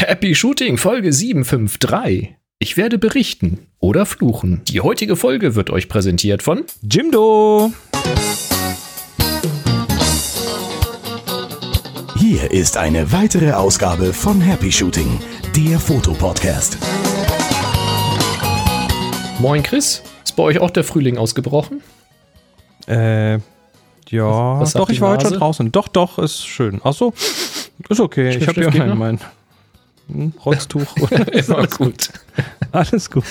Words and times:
Happy 0.00 0.32
Shooting 0.36 0.76
Folge 0.78 1.12
753. 1.12 2.36
Ich 2.60 2.76
werde 2.76 2.98
berichten 2.98 3.66
oder 3.80 4.06
fluchen. 4.06 4.62
Die 4.68 4.80
heutige 4.80 5.16
Folge 5.16 5.56
wird 5.56 5.70
euch 5.70 5.88
präsentiert 5.88 6.40
von 6.40 6.62
Jimdo. 6.82 7.72
Hier 12.16 12.48
ist 12.52 12.76
eine 12.76 13.10
weitere 13.10 13.50
Ausgabe 13.50 14.12
von 14.12 14.40
Happy 14.40 14.70
Shooting, 14.70 15.18
der 15.56 15.80
Fotopodcast. 15.80 16.78
Moin 19.40 19.64
Chris. 19.64 20.04
Ist 20.22 20.36
bei 20.36 20.44
euch 20.44 20.60
auch 20.60 20.70
der 20.70 20.84
Frühling 20.84 21.18
ausgebrochen? 21.18 21.82
Äh, 22.86 23.38
ja, 24.10 24.60
Was 24.60 24.70
sagt 24.70 24.80
doch, 24.80 24.90
ich 24.90 25.00
war 25.00 25.14
heute 25.14 25.26
schon 25.26 25.38
draußen. 25.40 25.72
Doch, 25.72 25.88
doch, 25.88 26.20
ist 26.20 26.46
schön. 26.46 26.80
Ach 26.84 26.92
so, 26.92 27.12
ist 27.88 27.98
okay. 27.98 28.30
Schniff, 28.30 28.42
ich 28.42 28.48
habe 28.48 28.62
schniff, 28.62 28.74
ja 28.76 29.18
mein 30.08 30.32
hm, 30.32 30.32
Rotztuch. 30.44 30.96
Immer 31.32 31.66
gut. 31.66 32.10
Alles 32.72 33.10
gut. 33.10 33.24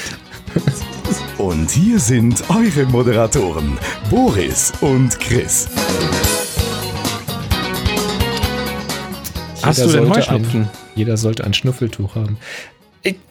Und 1.38 1.70
hier 1.72 2.00
sind 2.00 2.44
eure 2.50 2.86
Moderatoren, 2.86 3.78
Boris 4.10 4.74
und 4.82 5.20
Chris. 5.20 5.68
Hast 9.62 9.80
Jeder 9.80 9.92
du 9.92 9.98
denn 9.98 10.06
sollte 10.06 10.10
Heuschnupfen? 10.10 10.62
Ein, 10.62 10.70
jeder 10.96 11.18
sollte 11.18 11.44
ein 11.44 11.54
Schnuffeltuch 11.54 12.16
haben. 12.16 12.38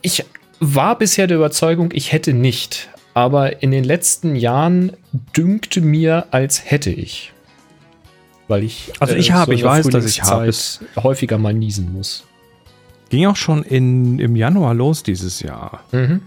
Ich, 0.03 0.25
war 0.61 0.99
bisher 0.99 1.27
der 1.27 1.37
Überzeugung, 1.39 1.91
ich 1.93 2.13
hätte 2.13 2.33
nicht. 2.33 2.89
Aber 3.15 3.63
in 3.63 3.71
den 3.71 3.85
letzten 3.85 4.37
Jahren 4.37 4.93
dünkte 5.37 5.81
mir, 5.81 6.27
als 6.33 6.71
hätte 6.71 6.91
ich. 6.91 7.33
Weil 8.49 8.63
ich. 8.63 8.93
Also 9.01 9.15
ich 9.15 9.33
habe, 9.33 9.53
in 9.53 9.59
ich 9.59 9.65
weiß, 9.65 9.89
dass 9.89 10.05
ich 10.05 10.23
habe. 10.23 10.51
Häufiger 10.97 11.39
mal 11.39 11.55
niesen 11.55 11.93
muss. 11.93 12.25
Ging 13.09 13.27
auch 13.27 13.37
schon 13.37 13.63
in, 13.63 14.19
im 14.19 14.35
Januar 14.37 14.75
los 14.75 15.03
dieses 15.03 15.41
Jahr. 15.41 15.81
Mhm. 15.93 16.23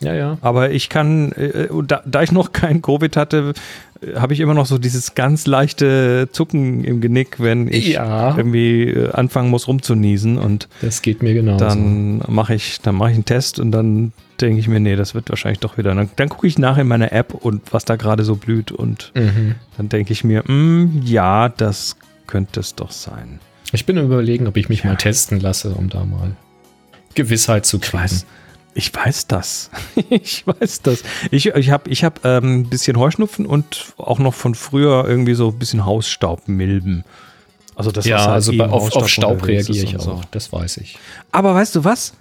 Ja, 0.00 0.14
ja. 0.14 0.38
Aber 0.40 0.72
ich 0.72 0.88
kann, 0.88 1.30
äh, 1.32 1.68
da, 1.86 2.02
da 2.04 2.22
ich 2.22 2.32
noch 2.32 2.52
kein 2.52 2.82
Covid 2.82 3.16
hatte, 3.16 3.52
äh, 4.02 4.16
habe 4.18 4.32
ich 4.34 4.40
immer 4.40 4.52
noch 4.52 4.66
so 4.66 4.78
dieses 4.78 5.14
ganz 5.14 5.46
leichte 5.46 6.28
Zucken 6.32 6.82
im 6.82 7.00
Genick, 7.00 7.38
wenn 7.38 7.68
ich 7.68 7.90
Ja. 7.90 8.36
irgendwie 8.36 8.88
äh, 8.88 9.12
anfangen 9.12 9.48
muss 9.48 9.68
rumzuniesen 9.68 10.38
und 10.38 10.68
Das 10.80 11.02
geht 11.02 11.22
mir 11.22 11.34
genauso. 11.34 11.64
dann 11.64 12.20
mache 12.28 12.54
ich, 12.54 12.80
dann 12.80 12.96
mache 12.96 13.10
ich 13.10 13.14
einen 13.14 13.24
Test 13.24 13.60
und 13.60 13.70
dann 13.70 14.12
denke 14.40 14.58
ich 14.58 14.66
mir, 14.66 14.80
nee, 14.80 14.96
das 14.96 15.14
wird 15.14 15.28
wahrscheinlich 15.30 15.60
doch 15.60 15.78
wieder. 15.78 15.94
Dann, 15.94 16.10
dann 16.16 16.28
gucke 16.28 16.48
ich 16.48 16.58
nach 16.58 16.78
in 16.78 16.88
meiner 16.88 17.12
App 17.12 17.32
und 17.32 17.62
was 17.72 17.84
da 17.84 17.94
gerade 17.94 18.24
so 18.24 18.34
blüht 18.34 18.72
und 18.72 19.12
Mhm. 19.14 19.54
dann 19.76 19.88
denke 19.88 20.12
ich 20.12 20.24
mir, 20.24 20.42
mm, 20.50 21.02
ja, 21.04 21.48
das 21.48 21.96
könnte 22.26 22.58
es 22.58 22.74
doch 22.74 22.90
sein. 22.90 23.38
Ich 23.72 23.86
bin 23.86 23.96
überlegen, 23.96 24.46
ob 24.46 24.56
ich 24.56 24.68
mich 24.68 24.82
Ja. 24.82 24.90
mal 24.90 24.96
testen 24.96 25.40
lasse, 25.40 25.70
um 25.70 25.88
da 25.88 26.04
mal 26.04 26.36
Gewissheit 27.14 27.66
zu 27.66 27.76
Ich 27.78 27.82
kriegen. 27.82 28.02
weiß, 28.02 28.26
ich 28.74 28.94
weiß 28.94 29.26
das. 29.26 29.70
ich 30.10 30.46
weiß 30.46 30.82
das. 30.82 31.02
Ich, 31.30 31.46
ich 31.46 31.70
habe 31.70 31.90
ich 31.90 32.04
hab, 32.04 32.24
ähm, 32.24 32.60
ein 32.60 32.68
bisschen 32.68 32.98
Heuschnupfen 32.98 33.46
und 33.46 33.94
auch 33.98 34.18
noch 34.18 34.34
von 34.34 34.54
früher 34.54 35.04
irgendwie 35.06 35.34
so 35.34 35.48
ein 35.48 35.58
bisschen 35.58 35.84
Hausstaubmilben. 35.84 37.04
Also 37.74 37.90
das 37.90 38.04
ja, 38.06 38.18
halt 38.18 38.28
also 38.28 38.56
bei, 38.56 38.68
auf, 38.68 38.94
auf 38.94 39.08
Staub 39.08 39.46
reagiere 39.46 39.84
ich 39.84 39.96
auch. 39.96 40.02
so. 40.02 40.20
Das 40.30 40.52
weiß 40.52 40.76
ich. 40.78 40.98
Aber 41.32 41.54
weißt 41.54 41.74
du 41.74 41.84
was? 41.84 42.12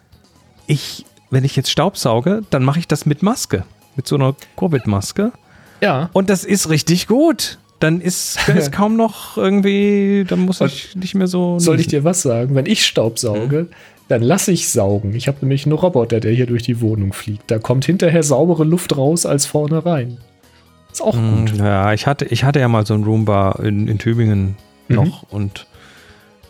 Ich, 0.68 1.06
wenn 1.30 1.44
ich 1.44 1.56
jetzt 1.56 1.70
Staubsauge, 1.70 2.42
dann 2.50 2.64
mache 2.64 2.80
ich 2.80 2.88
das 2.88 3.06
mit 3.06 3.22
Maske. 3.22 3.66
Mit 3.98 4.08
so 4.08 4.16
einer 4.16 4.36
Covid-Maske. 4.58 5.34
Ja. 5.82 6.10
Und 6.14 6.30
das 6.30 6.46
ist 6.46 6.70
richtig 6.70 7.08
gut. 7.08 7.58
Dann 7.82 8.00
ist, 8.00 8.40
da 8.48 8.54
ist 8.54 8.72
kaum 8.72 8.96
noch 8.96 9.36
irgendwie, 9.38 10.24
dann 10.28 10.40
muss 10.40 10.62
ich 10.62 10.96
nicht 10.96 11.16
mehr 11.16 11.28
so. 11.28 11.60
Soll 11.60 11.80
ich 11.82 11.88
dir 11.88 12.06
was 12.06 12.22
sagen? 12.22 12.56
Wenn 12.56 12.66
ich 12.66 12.86
Staub 12.86 13.20
sauge, 13.20 13.68
dann 14.08 14.22
lasse 14.22 14.52
ich 14.54 14.70
saugen. 14.70 15.14
Ich 15.16 15.28
habe 15.28 15.40
nämlich 15.42 15.66
einen 15.66 15.74
Roboter, 15.74 16.20
der 16.22 16.32
hier 16.32 16.46
durch 16.46 16.64
die 16.64 16.80
Wohnung 16.80 17.12
fliegt. 17.12 17.52
Da 17.52 17.60
kommt 17.60 17.84
hinterher 17.86 18.24
saubere 18.24 18.64
Luft 18.64 18.96
raus 18.98 19.26
als 19.26 19.46
vorne 19.46 19.86
rein. 19.86 20.18
Ist 20.92 21.02
auch 21.02 21.16
Mm, 21.16 21.46
gut. 21.48 21.58
Ja, 21.58 21.94
ich 21.94 22.08
hatte, 22.08 22.26
ich 22.26 22.44
hatte 22.44 22.60
ja 22.60 22.68
mal 22.68 22.86
so 22.86 22.94
ein 22.94 23.04
Roomba 23.04 23.60
in, 23.64 23.88
in 23.88 23.98
Tübingen 23.98 24.56
Mhm. 24.88 24.96
noch 24.96 25.24
und 25.32 25.68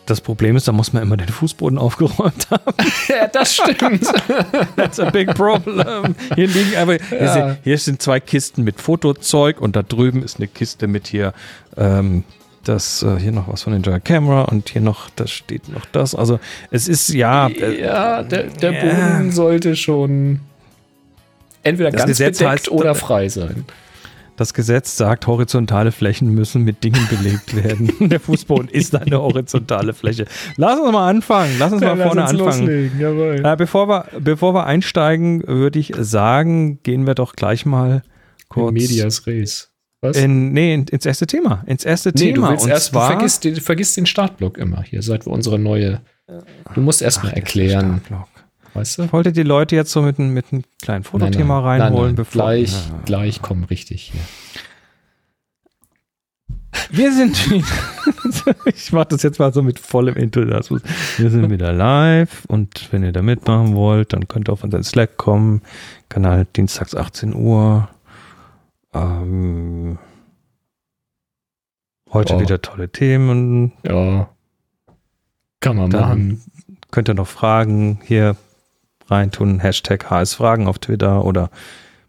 das 0.06 0.20
Problem 0.20 0.56
ist, 0.56 0.66
da 0.68 0.72
muss 0.72 0.92
man 0.92 1.02
immer 1.02 1.16
den 1.16 1.28
Fußboden 1.28 1.78
aufgeräumt 1.78 2.50
haben. 2.50 2.74
Ja, 3.08 3.26
das 3.28 3.54
stimmt. 3.54 4.04
That's 4.76 4.98
a 5.00 5.10
big 5.10 5.34
problem. 5.34 6.14
Hier 6.34 6.46
liegen 6.48 6.76
aber, 6.76 6.94
hier, 6.94 7.20
Ja. 7.22 7.32
sind, 7.32 7.58
hier 7.64 7.78
sind 7.78 8.02
zwei 8.02 8.20
Kisten 8.20 8.64
mit 8.64 8.80
Fotozeug 8.80 9.60
und 9.60 9.76
da 9.76 9.82
drüben 9.82 10.22
ist 10.22 10.36
eine 10.38 10.48
Kiste 10.48 10.86
mit 10.86 11.06
hier, 11.06 11.32
ähm, 11.76 12.24
das, 12.64 13.02
äh, 13.02 13.18
hier 13.18 13.32
noch 13.32 13.48
was 13.48 13.62
von 13.62 13.72
Ninja 13.72 13.98
Camera 13.98 14.42
und 14.42 14.68
hier 14.68 14.82
noch, 14.82 15.10
da 15.16 15.26
steht 15.26 15.68
noch 15.68 15.84
das. 15.92 16.14
Also 16.14 16.38
es 16.70 16.86
ist 16.88 17.08
ja, 17.08 17.48
äh, 17.48 17.80
ja, 17.80 18.22
der, 18.22 18.44
der 18.44 18.72
Ja. 18.72 18.80
Boden 19.16 19.32
sollte 19.32 19.74
schon 19.76 20.40
entweder 21.64 21.90
Das 21.90 21.98
ganz 22.00 22.08
Gesetz 22.10 22.38
bedeckt 22.38 22.66
heißt- 22.66 22.70
oder 22.70 22.94
frei 22.94 23.28
sein. 23.28 23.64
Das 24.36 24.54
Gesetz 24.54 24.96
sagt, 24.96 25.26
horizontale 25.26 25.92
Flächen 25.92 26.34
müssen 26.34 26.62
mit 26.62 26.82
Dingen 26.84 27.06
belegt 27.10 27.54
werden. 27.54 27.92
Der 28.08 28.20
Fußboden 28.20 28.68
ist 28.68 28.94
eine 28.94 29.20
horizontale 29.20 29.92
Fläche. 29.94 30.26
Lass 30.56 30.80
uns 30.80 30.92
mal 30.92 31.08
anfangen. 31.08 31.56
Lass 31.58 31.72
uns 31.72 31.82
mal 31.82 31.96
vorne 31.96 32.24
anfangen. 32.24 32.92
Jawohl. 32.98 33.42
Äh, 33.44 33.56
bevor, 33.56 33.88
wir, 33.88 34.06
bevor 34.20 34.54
wir 34.54 34.66
einsteigen, 34.66 35.46
würde 35.46 35.78
ich 35.78 35.92
sagen, 35.98 36.82
gehen 36.82 37.06
wir 37.06 37.14
doch 37.14 37.34
gleich 37.34 37.66
mal 37.66 38.02
kurz 38.48 38.72
Medias 38.72 39.26
Res. 39.26 39.70
Was? 40.00 40.16
in, 40.16 40.52
nee, 40.52 40.74
in, 40.74 40.84
ins 40.84 41.06
erste 41.06 41.26
Thema. 41.28 41.62
Ins 41.66 41.84
erste 41.84 42.08
nee, 42.10 42.32
Thema. 42.32 42.56
du 42.56 42.66
erst, 42.66 42.88
du 42.88 42.92
zwar 42.92 43.10
vergisst, 43.12 43.44
den- 43.44 43.56
vergisst 43.56 43.96
den 43.96 44.06
Startblock 44.06 44.58
immer 44.58 44.82
hier, 44.82 45.00
seit 45.02 45.26
wir 45.26 45.32
unsere 45.32 45.58
neue. 45.60 46.00
Du 46.74 46.80
musst 46.80 47.02
erst 47.02 47.22
mal 47.22 47.30
erklären, 47.30 48.00
Startblock. 48.06 48.28
Weißt 48.74 48.98
du? 48.98 49.02
Ich 49.04 49.12
wollte 49.12 49.32
die 49.32 49.42
Leute 49.42 49.76
jetzt 49.76 49.90
so 49.92 50.02
mit, 50.02 50.18
einem- 50.18 50.32
mit 50.34 50.52
einem 50.52 50.62
kleinen 50.80 51.04
Fotothema 51.04 51.60
Nein, 51.60 51.64
nein, 51.78 51.80
reinholen, 51.82 52.06
nein, 52.10 52.14
bevor 52.16 52.32
Gleich, 52.32 52.72
Ja. 52.72 52.98
gleich 53.04 53.42
kommen 53.42 53.64
richtig 53.64 54.12
hier. 54.12 54.20
Wir 56.90 57.12
sind 57.12 57.50
wieder. 57.50 57.66
ich 58.66 58.92
mache 58.92 59.08
das 59.08 59.22
jetzt 59.22 59.38
mal 59.38 59.52
so 59.52 59.62
mit 59.62 59.78
vollem 59.78 60.16
Enthusiasmus. 60.16 60.82
Wir 61.16 61.30
sind 61.30 61.50
wieder 61.50 61.72
live 61.72 62.44
und 62.48 62.88
wenn 62.92 63.02
ihr 63.02 63.12
da 63.12 63.22
mitmachen 63.22 63.74
wollt, 63.74 64.12
dann 64.12 64.28
könnt 64.28 64.48
ihr 64.48 64.52
auf 64.52 64.64
unseren 64.64 64.82
Slack 64.82 65.16
kommen. 65.16 65.62
Kanal 66.08 66.46
dienstags 66.56 66.94
18 66.94 67.34
Uhr. 67.34 67.88
Ähm, 68.94 69.98
heute 72.12 72.34
Ja. 72.34 72.40
wieder 72.40 72.60
tolle 72.60 72.90
Themen. 72.90 73.72
Ja. 73.86 74.28
Kann 75.60 75.76
man 75.76 75.90
Dann 75.90 76.00
machen. 76.00 76.42
könnt 76.90 77.08
ihr 77.08 77.14
noch 77.14 77.28
Fragen 77.28 78.00
hier 78.04 78.36
reintun. 79.12 79.60
Hashtag 79.60 80.10
HS-Fragen 80.10 80.66
auf 80.66 80.78
Twitter 80.78 81.24
oder 81.24 81.50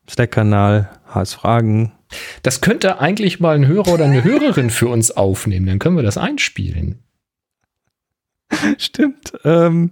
Slack-Kanal 0.10 0.90
HS-Fragen. 1.14 1.92
Das 2.42 2.62
könnte 2.62 3.00
eigentlich 3.00 3.40
mal 3.40 3.56
ein 3.56 3.68
Hörer 3.68 3.94
oder 3.94 4.06
eine 4.06 4.24
Hörerin 4.24 4.70
für 4.70 4.88
uns 4.88 5.12
aufnehmen. 5.12 5.66
Dann 5.66 5.80
können 5.80 5.96
wir 5.96 6.04
das 6.04 6.18
einspielen. 6.18 7.00
Stimmt. 8.78 9.34
Ähm, 9.44 9.90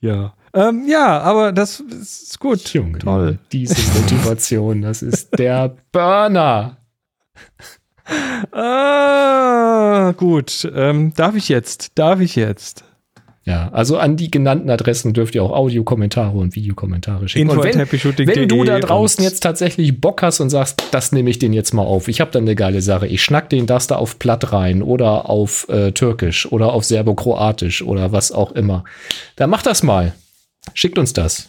ja. 0.00 0.34
Ähm, 0.54 0.86
ja, 0.88 1.20
aber 1.20 1.52
das 1.52 1.80
ist 1.80 2.38
gut. 2.38 2.72
Junge, 2.72 2.98
Toll. 2.98 3.38
diese 3.52 3.76
Motivation, 4.00 4.82
das 4.82 5.02
ist 5.02 5.38
der 5.38 5.76
Burner. 5.92 6.78
Ah, 8.52 10.12
gut. 10.16 10.70
Ähm, 10.74 11.12
darf 11.14 11.34
ich 11.34 11.48
jetzt? 11.48 11.98
Darf 11.98 12.20
ich 12.20 12.36
jetzt? 12.36 12.84
Ja, 13.46 13.68
also 13.68 13.96
an 13.96 14.16
die 14.16 14.28
genannten 14.28 14.68
Adressen 14.70 15.14
dürft 15.14 15.36
ihr 15.36 15.42
auch 15.44 15.52
Audiokommentare 15.52 16.36
und 16.36 16.56
Videokommentare 16.56 17.28
schicken. 17.28 17.48
Und 17.48 17.62
wenn, 17.62 17.78
wenn 17.78 18.48
du 18.48 18.64
da 18.64 18.80
draußen 18.80 19.22
jetzt 19.22 19.40
tatsächlich 19.40 20.00
Bock 20.00 20.22
hast 20.22 20.40
und 20.40 20.50
sagst, 20.50 20.82
das 20.90 21.12
nehme 21.12 21.30
ich 21.30 21.38
den 21.38 21.52
jetzt 21.52 21.72
mal 21.72 21.84
auf, 21.84 22.08
ich 22.08 22.20
habe 22.20 22.32
dann 22.32 22.42
eine 22.42 22.56
geile 22.56 22.82
Sache, 22.82 23.06
ich 23.06 23.22
schnack 23.22 23.48
den 23.48 23.66
das 23.66 23.86
da 23.86 23.96
auf 23.96 24.18
Platt 24.18 24.52
rein 24.52 24.82
oder 24.82 25.30
auf 25.30 25.68
äh, 25.68 25.92
Türkisch 25.92 26.50
oder 26.50 26.72
auf 26.72 26.84
Serbokroatisch 26.84 27.82
oder 27.82 28.10
was 28.10 28.32
auch 28.32 28.50
immer, 28.50 28.82
dann 29.36 29.48
macht 29.48 29.66
das 29.66 29.84
mal. 29.84 30.12
Schickt 30.74 30.98
uns 30.98 31.12
das 31.12 31.48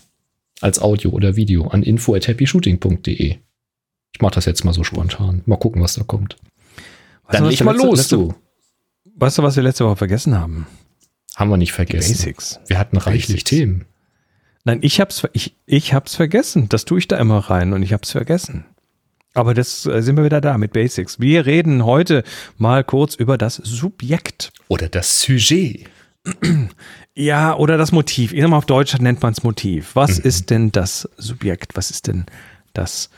als 0.62 0.80
Audio 0.80 1.10
oder 1.10 1.36
Video 1.36 1.66
an 1.68 1.81
info@happyshooting.de. 1.81 3.38
Ich 4.13 4.21
mach 4.21 4.31
das 4.31 4.45
jetzt 4.45 4.63
mal 4.63 4.74
so 4.74 4.83
spontan. 4.83 5.42
Mal 5.48 5.57
gucken, 5.57 5.81
was 5.81 5.95
da 5.95 6.04
kommt. 6.04 6.38
Dann 7.31 7.45
leg 7.45 7.63
mal 7.63 7.75
los, 7.75 8.07
du. 8.07 8.36
Weißt 9.16 9.39
du, 9.39 9.42
was 9.42 9.56
wir 9.56 9.63
letzte 9.63 9.86
Woche 9.86 9.95
vergessen 9.95 10.38
haben? 10.38 10.68
Haben 11.38 11.51
wir 11.51 11.57
nicht 11.57 11.72
vergessen. 11.72 12.13
Basics. 12.13 12.60
Wir 12.66 12.80
hatten 12.80 12.98
reichlich 12.98 13.28
Basics. 13.28 13.44
Themen. 13.44 13.86
Nein, 14.63 14.80
ich 14.81 15.00
hab's, 15.00 15.22
ich, 15.34 15.56
ich 15.68 15.94
hab's 15.94 16.16
vergessen. 16.16 16.68
Das 16.68 16.84
tue 16.84 16.98
ich 16.98 17.07
da 17.07 17.18
immer 17.18 17.38
rein 17.38 17.74
und 17.74 17.84
ich 17.84 17.94
hab's 17.94 18.10
vergessen. 18.12 18.66
Aber 19.36 19.54
das 19.54 19.86
äh, 19.86 20.01
sind 20.01 20.18
wir 20.18 20.24
wieder 20.24 20.42
da 20.42 20.57
mit 20.57 20.74
Basics. 20.74 21.19
Wir 21.19 21.45
reden 21.45 21.86
heute 21.86 22.24
mal 22.57 22.84
kurz 22.84 23.13
über 23.13 23.38
das 23.38 23.57
Subjekt. 23.57 24.51
Oder 24.68 24.89
das 24.89 25.22
Sujet. 25.22 25.86
Ja, 27.13 27.56
oder 27.56 27.78
das 27.78 27.92
Motiv. 27.92 28.33
Ich 28.33 28.42
sag 28.42 28.50
mal, 28.50 28.57
auf 28.57 28.66
Deutsch 28.66 28.98
nennt 28.98 29.22
man 29.22 29.33
es 29.33 29.44
Motiv. 29.44 29.95
Was 29.95 30.18
ist 30.18 30.50
denn 30.50 30.72
das 30.72 31.07
Subjekt? 31.18 31.78
Was 31.78 31.92
ist 31.92 32.07
denn 32.07 32.25
das, 32.74 33.12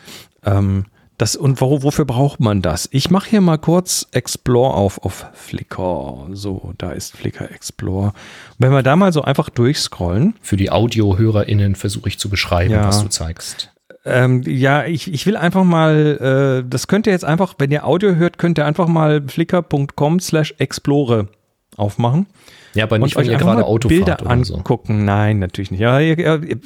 ähm, 0.44 0.86
das 1.20 1.36
und 1.36 1.60
wo, 1.60 1.84
wofür 1.84 2.06
braucht 2.06 2.40
man 2.40 2.62
das? 2.62 2.88
Ich 2.92 3.12
mache 3.12 3.30
hier 3.30 3.42
mal 3.42 3.58
kurz 3.58 4.08
Explore 4.12 4.74
auf 4.74 5.04
auf 5.04 5.28
Flickr. 5.34 6.28
So, 6.32 6.74
da 6.78 6.92
ist 6.92 7.16
Flickr 7.16 7.52
Explore. 7.52 8.14
Wenn 8.58 8.72
wir 8.72 8.84
da 8.84 8.96
mal 8.96 9.12
so 9.12 9.22
einfach 9.22 9.50
durchscrollen. 9.50 10.36
Für 10.42 10.56
die 10.56 10.72
AudiohörerInnen 10.72 11.76
versuche 11.76 12.08
ich 12.08 12.20
zu 12.20 12.30
beschreiben, 12.30 12.72
ja. 12.72 12.88
was 12.88 13.04
du 13.04 13.10
zeigst. 13.10 13.72
Ähm, 14.06 14.44
ja, 14.46 14.86
ich, 14.86 15.14
ich 15.14 15.26
will 15.26 15.36
einfach 15.36 15.66
mal, 15.66 16.64
äh, 16.64 16.70
das 16.70 16.88
könnt 16.88 17.06
ihr 17.06 17.12
jetzt 17.12 17.26
einfach, 17.26 17.56
wenn 17.58 17.70
ihr 17.70 17.86
Audio 17.86 18.16
hört, 18.16 18.38
könnt 18.38 18.58
ihr 18.58 18.66
einfach 18.66 18.88
mal 18.88 19.22
flickr.com 19.28 20.22
slash 20.22 20.56
explore 20.58 21.28
aufmachen. 21.76 22.28
Ja, 22.76 22.86
aber 22.86 22.98
nicht, 22.98 23.18
wenn 23.18 23.26
ihr 23.26 23.38
gerade 23.38 23.66
Auto 23.66 23.90
Bilder 23.90 24.26
angucken. 24.26 25.00
So. 25.00 25.04
Nein, 25.04 25.40
natürlich 25.40 25.72
nicht. 25.72 25.82
Ja, 25.82 26.00
die 26.00 26.60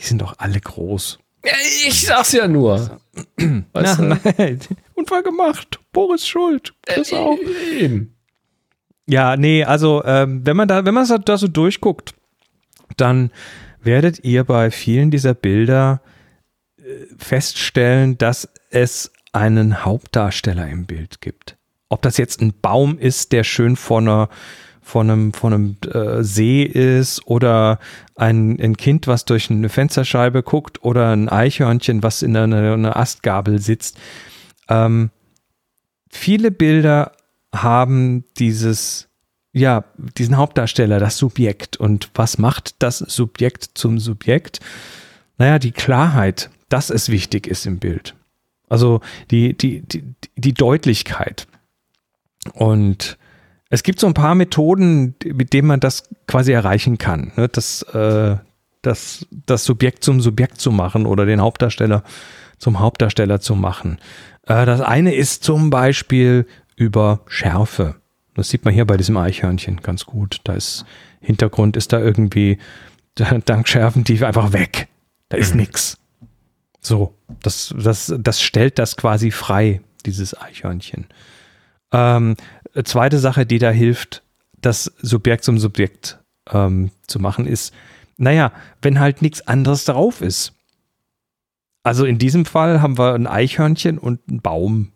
sind 0.00 0.20
doch 0.20 0.34
alle 0.38 0.58
groß. 0.58 1.20
Ich 1.86 2.06
sag's 2.06 2.32
ja 2.32 2.46
nur. 2.46 3.00
Weißt 3.72 4.00
Na, 4.00 4.18
nein. 4.38 4.60
Unfall 4.94 5.22
gemacht. 5.22 5.80
Boris 5.92 6.26
schuld. 6.26 6.74
Chris 6.86 7.12
äh, 7.12 7.16
auch. 7.16 7.38
Eben. 7.78 8.14
Ja, 9.06 9.36
nee, 9.36 9.64
also 9.64 10.02
ähm, 10.04 10.46
wenn 10.46 10.56
man 10.56 10.68
da, 10.68 10.84
wenn 10.84 10.94
man 10.94 11.06
da 11.24 11.36
so 11.36 11.48
durchguckt, 11.48 12.14
dann 12.96 13.30
werdet 13.82 14.24
ihr 14.24 14.44
bei 14.44 14.70
vielen 14.70 15.10
dieser 15.10 15.34
Bilder 15.34 16.00
äh, 16.78 16.82
feststellen, 17.18 18.16
dass 18.18 18.48
es 18.70 19.12
einen 19.32 19.84
Hauptdarsteller 19.84 20.68
im 20.68 20.86
Bild 20.86 21.20
gibt. 21.20 21.56
Ob 21.88 22.02
das 22.02 22.16
jetzt 22.16 22.40
ein 22.40 22.54
Baum 22.60 22.98
ist, 22.98 23.32
der 23.32 23.44
schön 23.44 23.76
vor 23.76 23.98
einer 23.98 24.28
von 24.82 25.08
einem, 25.08 25.32
von 25.32 25.52
einem 25.52 25.76
äh, 25.92 26.22
See 26.22 26.64
ist 26.64 27.26
oder 27.26 27.78
ein, 28.16 28.60
ein 28.60 28.76
Kind, 28.76 29.06
was 29.06 29.24
durch 29.24 29.50
eine 29.50 29.68
Fensterscheibe 29.68 30.42
guckt 30.42 30.82
oder 30.82 31.12
ein 31.12 31.28
Eichhörnchen, 31.28 32.02
was 32.02 32.22
in 32.22 32.36
einer, 32.36 32.74
einer 32.74 32.96
Astgabel 32.96 33.60
sitzt. 33.60 33.98
Ähm, 34.68 35.10
viele 36.10 36.50
Bilder 36.50 37.12
haben 37.54 38.24
dieses, 38.38 39.08
ja, 39.52 39.84
diesen 40.18 40.36
Hauptdarsteller, 40.36 40.98
das 40.98 41.16
Subjekt. 41.16 41.76
Und 41.76 42.10
was 42.14 42.38
macht 42.38 42.82
das 42.82 42.98
Subjekt 42.98 43.70
zum 43.74 43.98
Subjekt? 43.98 44.60
Naja, 45.38 45.58
die 45.58 45.72
Klarheit, 45.72 46.50
dass 46.68 46.90
es 46.90 47.08
wichtig 47.08 47.46
ist 47.46 47.66
im 47.66 47.78
Bild. 47.78 48.14
Also 48.68 49.00
die, 49.30 49.56
die, 49.56 49.82
die, 49.82 50.02
die 50.36 50.54
Deutlichkeit. 50.54 51.46
Und 52.54 53.18
es 53.72 53.82
gibt 53.82 53.98
so 53.98 54.06
ein 54.06 54.12
paar 54.12 54.34
Methoden, 54.34 55.14
mit 55.24 55.54
denen 55.54 55.66
man 55.66 55.80
das 55.80 56.02
quasi 56.26 56.52
erreichen 56.52 56.98
kann. 56.98 57.32
Ne? 57.36 57.48
Das, 57.48 57.80
äh, 57.94 58.36
das, 58.82 59.26
das 59.46 59.64
Subjekt 59.64 60.04
zum 60.04 60.20
Subjekt 60.20 60.60
zu 60.60 60.70
machen 60.70 61.06
oder 61.06 61.24
den 61.24 61.40
Hauptdarsteller 61.40 62.04
zum 62.58 62.80
Hauptdarsteller 62.80 63.40
zu 63.40 63.54
machen. 63.54 63.98
Äh, 64.46 64.66
das 64.66 64.82
eine 64.82 65.14
ist 65.14 65.42
zum 65.42 65.70
Beispiel 65.70 66.46
über 66.76 67.20
Schärfe. 67.28 67.94
Das 68.34 68.50
sieht 68.50 68.66
man 68.66 68.74
hier 68.74 68.84
bei 68.84 68.98
diesem 68.98 69.16
Eichhörnchen 69.16 69.78
ganz 69.78 70.04
gut. 70.04 70.42
Da 70.44 70.52
ist 70.52 70.84
Hintergrund 71.20 71.78
ist 71.78 71.94
da 71.94 71.98
irgendwie 71.98 72.58
dank 73.46 73.68
Schärfentiefe 73.68 74.26
einfach 74.26 74.52
weg. 74.52 74.88
Da 75.30 75.38
ist 75.38 75.54
mhm. 75.54 75.60
nichts. 75.60 75.96
So, 76.82 77.14
das, 77.42 77.74
das, 77.78 78.12
das 78.18 78.42
stellt 78.42 78.78
das 78.78 78.98
quasi 78.98 79.30
frei, 79.30 79.80
dieses 80.04 80.38
Eichhörnchen. 80.38 81.06
Ähm, 81.90 82.36
zweite 82.84 83.18
Sache, 83.18 83.46
die 83.46 83.58
da 83.58 83.70
hilft, 83.70 84.22
das 84.60 84.92
Subjekt 85.00 85.44
zum 85.44 85.58
Subjekt 85.58 86.18
ähm, 86.50 86.90
zu 87.06 87.18
machen, 87.18 87.46
ist, 87.46 87.74
naja, 88.16 88.52
wenn 88.80 89.00
halt 89.00 89.22
nichts 89.22 89.46
anderes 89.46 89.84
drauf 89.84 90.20
ist. 90.20 90.54
Also 91.82 92.04
in 92.04 92.18
diesem 92.18 92.44
Fall 92.44 92.80
haben 92.80 92.96
wir 92.96 93.14
ein 93.14 93.26
Eichhörnchen 93.26 93.98
und 93.98 94.20
einen 94.28 94.40
Baum. 94.40 94.92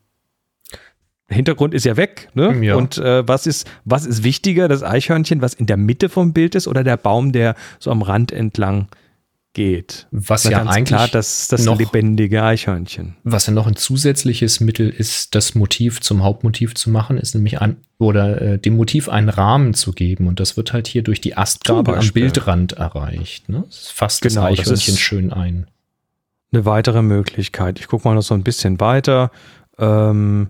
Der 1.28 1.36
Hintergrund 1.36 1.74
ist 1.74 1.84
ja 1.84 1.96
weg, 1.96 2.28
ne? 2.34 2.64
Ja. 2.64 2.76
Und 2.76 2.98
äh, 2.98 3.26
was 3.26 3.48
ist, 3.48 3.68
was 3.84 4.06
ist 4.06 4.22
wichtiger, 4.22 4.68
das 4.68 4.84
Eichhörnchen, 4.84 5.42
was 5.42 5.54
in 5.54 5.66
der 5.66 5.76
Mitte 5.76 6.08
vom 6.08 6.32
Bild 6.32 6.54
ist, 6.54 6.68
oder 6.68 6.84
der 6.84 6.96
Baum, 6.96 7.32
der 7.32 7.56
so 7.80 7.90
am 7.90 8.02
Rand 8.02 8.30
entlang 8.30 8.86
geht. 9.56 10.06
Was 10.10 10.44
ja 10.44 10.62
eigentlich 10.64 10.84
klar, 10.84 11.08
das, 11.08 11.48
das 11.48 11.64
noch, 11.64 11.78
lebendige 11.78 12.44
Eichhörnchen. 12.44 13.16
Was 13.24 13.46
ja 13.46 13.54
noch 13.54 13.66
ein 13.66 13.74
zusätzliches 13.74 14.60
Mittel 14.60 14.90
ist, 14.90 15.34
das 15.34 15.54
Motiv 15.54 16.02
zum 16.02 16.22
Hauptmotiv 16.22 16.74
zu 16.74 16.90
machen, 16.90 17.16
ist 17.16 17.34
nämlich 17.34 17.58
ein, 17.62 17.78
oder 17.96 18.42
äh, 18.42 18.58
dem 18.58 18.76
Motiv 18.76 19.08
einen 19.08 19.30
Rahmen 19.30 19.72
zu 19.72 19.92
geben. 19.92 20.26
Und 20.26 20.40
das 20.40 20.58
wird 20.58 20.74
halt 20.74 20.86
hier 20.86 21.02
durch 21.02 21.22
die 21.22 21.38
Astgabel 21.38 21.94
am 21.94 22.10
Bildrand 22.10 22.74
erreicht. 22.74 23.48
Ne? 23.48 23.64
Das 23.66 23.88
fasst 23.88 24.20
genau, 24.20 24.42
das 24.42 24.60
Eichhörnchen 24.60 24.94
das 24.94 25.00
schön 25.00 25.32
ein. 25.32 25.66
Eine 26.52 26.66
weitere 26.66 27.00
Möglichkeit. 27.00 27.80
Ich 27.80 27.88
gucke 27.88 28.06
mal 28.06 28.14
noch 28.14 28.22
so 28.22 28.34
ein 28.34 28.44
bisschen 28.44 28.78
weiter. 28.78 29.30
Ähm, 29.78 30.48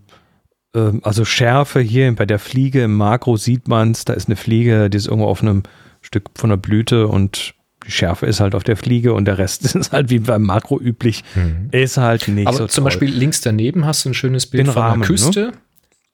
ähm, 0.74 1.00
also 1.04 1.24
Schärfe 1.24 1.78
hier 1.78 2.12
bei 2.16 2.26
der 2.26 2.40
Fliege 2.40 2.82
im 2.82 2.96
Makro 2.96 3.36
sieht 3.36 3.68
man 3.68 3.92
es. 3.92 4.04
Da 4.04 4.14
ist 4.14 4.26
eine 4.26 4.34
Fliege, 4.34 4.90
die 4.90 4.98
ist 4.98 5.06
irgendwo 5.06 5.28
auf 5.28 5.42
einem 5.42 5.62
Stück 6.00 6.30
von 6.34 6.50
der 6.50 6.56
Blüte 6.56 7.06
und 7.06 7.54
die 7.86 7.90
Schärfe 7.90 8.26
ist 8.26 8.40
halt 8.40 8.54
auf 8.54 8.64
der 8.64 8.76
Fliege 8.76 9.14
und 9.14 9.26
der 9.26 9.38
Rest 9.38 9.64
ist 9.74 9.92
halt 9.92 10.10
wie 10.10 10.18
beim 10.18 10.42
Makro 10.42 10.80
üblich, 10.80 11.24
mhm. 11.34 11.68
ist 11.70 11.96
halt 11.96 12.28
nicht 12.28 12.46
Aber 12.46 12.56
so 12.56 12.66
zum 12.66 12.84
Beispiel 12.84 13.10
links 13.10 13.40
daneben 13.40 13.86
hast 13.86 14.04
du 14.04 14.10
ein 14.10 14.14
schönes 14.14 14.46
Bild 14.46 14.66
Den 14.66 14.72
von 14.72 14.82
Rahmen, 14.82 15.00
der 15.00 15.06
Küste. 15.06 15.40
Ne? 15.40 15.52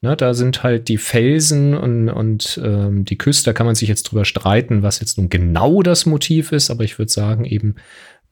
Ne, 0.04 0.16
da 0.16 0.34
sind 0.34 0.64
halt 0.64 0.88
die 0.88 0.98
Felsen 0.98 1.76
und, 1.76 2.08
und 2.08 2.60
ähm, 2.62 3.04
die 3.04 3.16
Küste, 3.16 3.44
da 3.44 3.52
kann 3.52 3.66
man 3.66 3.76
sich 3.76 3.88
jetzt 3.88 4.02
drüber 4.02 4.24
streiten, 4.24 4.82
was 4.82 4.98
jetzt 4.98 5.16
nun 5.16 5.28
genau 5.28 5.80
das 5.80 6.06
Motiv 6.06 6.50
ist, 6.50 6.70
aber 6.70 6.82
ich 6.82 6.98
würde 6.98 7.12
sagen, 7.12 7.44
eben 7.44 7.76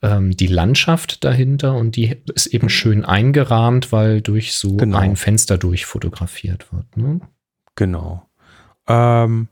ähm, 0.03 0.37
die 0.37 0.49
Landschaft 0.49 1.23
dahinter 1.23 1.75
und 1.75 1.95
die 1.95 2.17
ist 2.35 2.49
eben 2.49 2.69
schön 2.69 3.05
eingerahmt, 3.05 3.93
weil 3.93 4.21
durch 4.21 4.55
so 4.55 4.77
genau. 4.77 4.99
ein 4.99 5.15
Fenster 5.15 5.59
durchfotografiert 5.59 6.73
wird. 6.73 6.97
Ne? 6.97 7.21
Genau. 7.77 8.29
Ähm, 8.89 9.47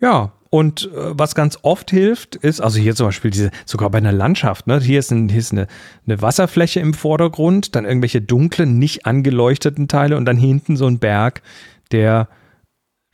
ja, 0.00 0.32
und 0.52 0.90
äh, 0.92 1.18
was 1.18 1.34
ganz 1.34 1.58
oft 1.62 1.90
hilft, 1.90 2.36
ist, 2.36 2.60
also 2.60 2.78
hier 2.78 2.94
zum 2.94 3.06
Beispiel 3.06 3.30
diese, 3.30 3.50
sogar 3.64 3.88
bei 3.88 3.96
einer 3.96 4.12
Landschaft, 4.12 4.66
ne, 4.66 4.78
hier 4.80 4.98
ist, 4.98 5.10
ein, 5.10 5.30
hier 5.30 5.38
ist 5.38 5.52
eine, 5.52 5.66
eine 6.06 6.20
Wasserfläche 6.20 6.78
im 6.78 6.92
Vordergrund, 6.92 7.74
dann 7.74 7.86
irgendwelche 7.86 8.20
dunklen, 8.20 8.78
nicht 8.78 9.06
angeleuchteten 9.06 9.88
Teile 9.88 10.18
und 10.18 10.26
dann 10.26 10.36
hinten 10.36 10.76
so 10.76 10.86
ein 10.86 10.98
Berg, 10.98 11.40
der 11.90 12.28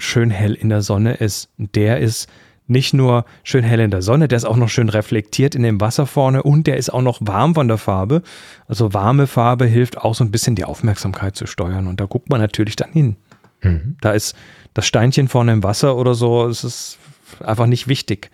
schön 0.01 0.33
hell 0.33 0.55
in 0.55 0.69
der 0.69 0.83
Sonne 0.83 1.15
ist. 1.15 1.49
Der 1.59 2.01
ist 2.01 2.29
nicht 2.67 2.93
nur 2.93 3.25
schön 3.45 3.63
hell 3.63 3.79
in 3.79 3.93
der 3.93 4.03
Sonne, 4.03 4.27
der 4.27 4.39
ist 4.39 4.45
auch 4.45 4.57
noch 4.57 4.69
schön 4.69 4.89
reflektiert 4.89 5.55
in 5.55 5.63
dem 5.63 5.81
Wasser 5.81 6.07
vorne 6.07 6.43
und 6.43 6.67
der 6.67 6.77
ist 6.77 6.93
auch 6.93 7.03
noch 7.03 7.21
warm 7.21 7.55
von 7.55 7.69
der 7.69 7.79
Farbe. 7.79 8.23
Also 8.67 8.95
warme 8.95 9.29
Farbe 9.29 9.67
hilft 9.67 9.97
auch 9.99 10.17
so 10.17 10.25
ein 10.25 10.33
bisschen 10.33 10.57
die 10.57 10.65
Aufmerksamkeit 10.65 11.37
zu 11.37 11.47
steuern 11.47 11.87
und 11.87 12.01
da 12.01 12.07
guckt 12.07 12.31
man 12.31 12.41
natürlich 12.41 12.75
dann 12.75 12.91
hin. 12.91 13.17
Mhm. 13.63 13.97
Da 14.01 14.11
ist 14.11 14.35
das 14.75 14.89
Steinchen 14.89 15.29
vorne 15.29 15.53
im 15.53 15.63
Wasser 15.63 15.97
oder 15.97 16.15
so, 16.15 16.45
es 16.49 16.65
ist 16.65 16.99
einfach 17.43 17.67
nicht 17.67 17.89
wichtig. 17.89 18.31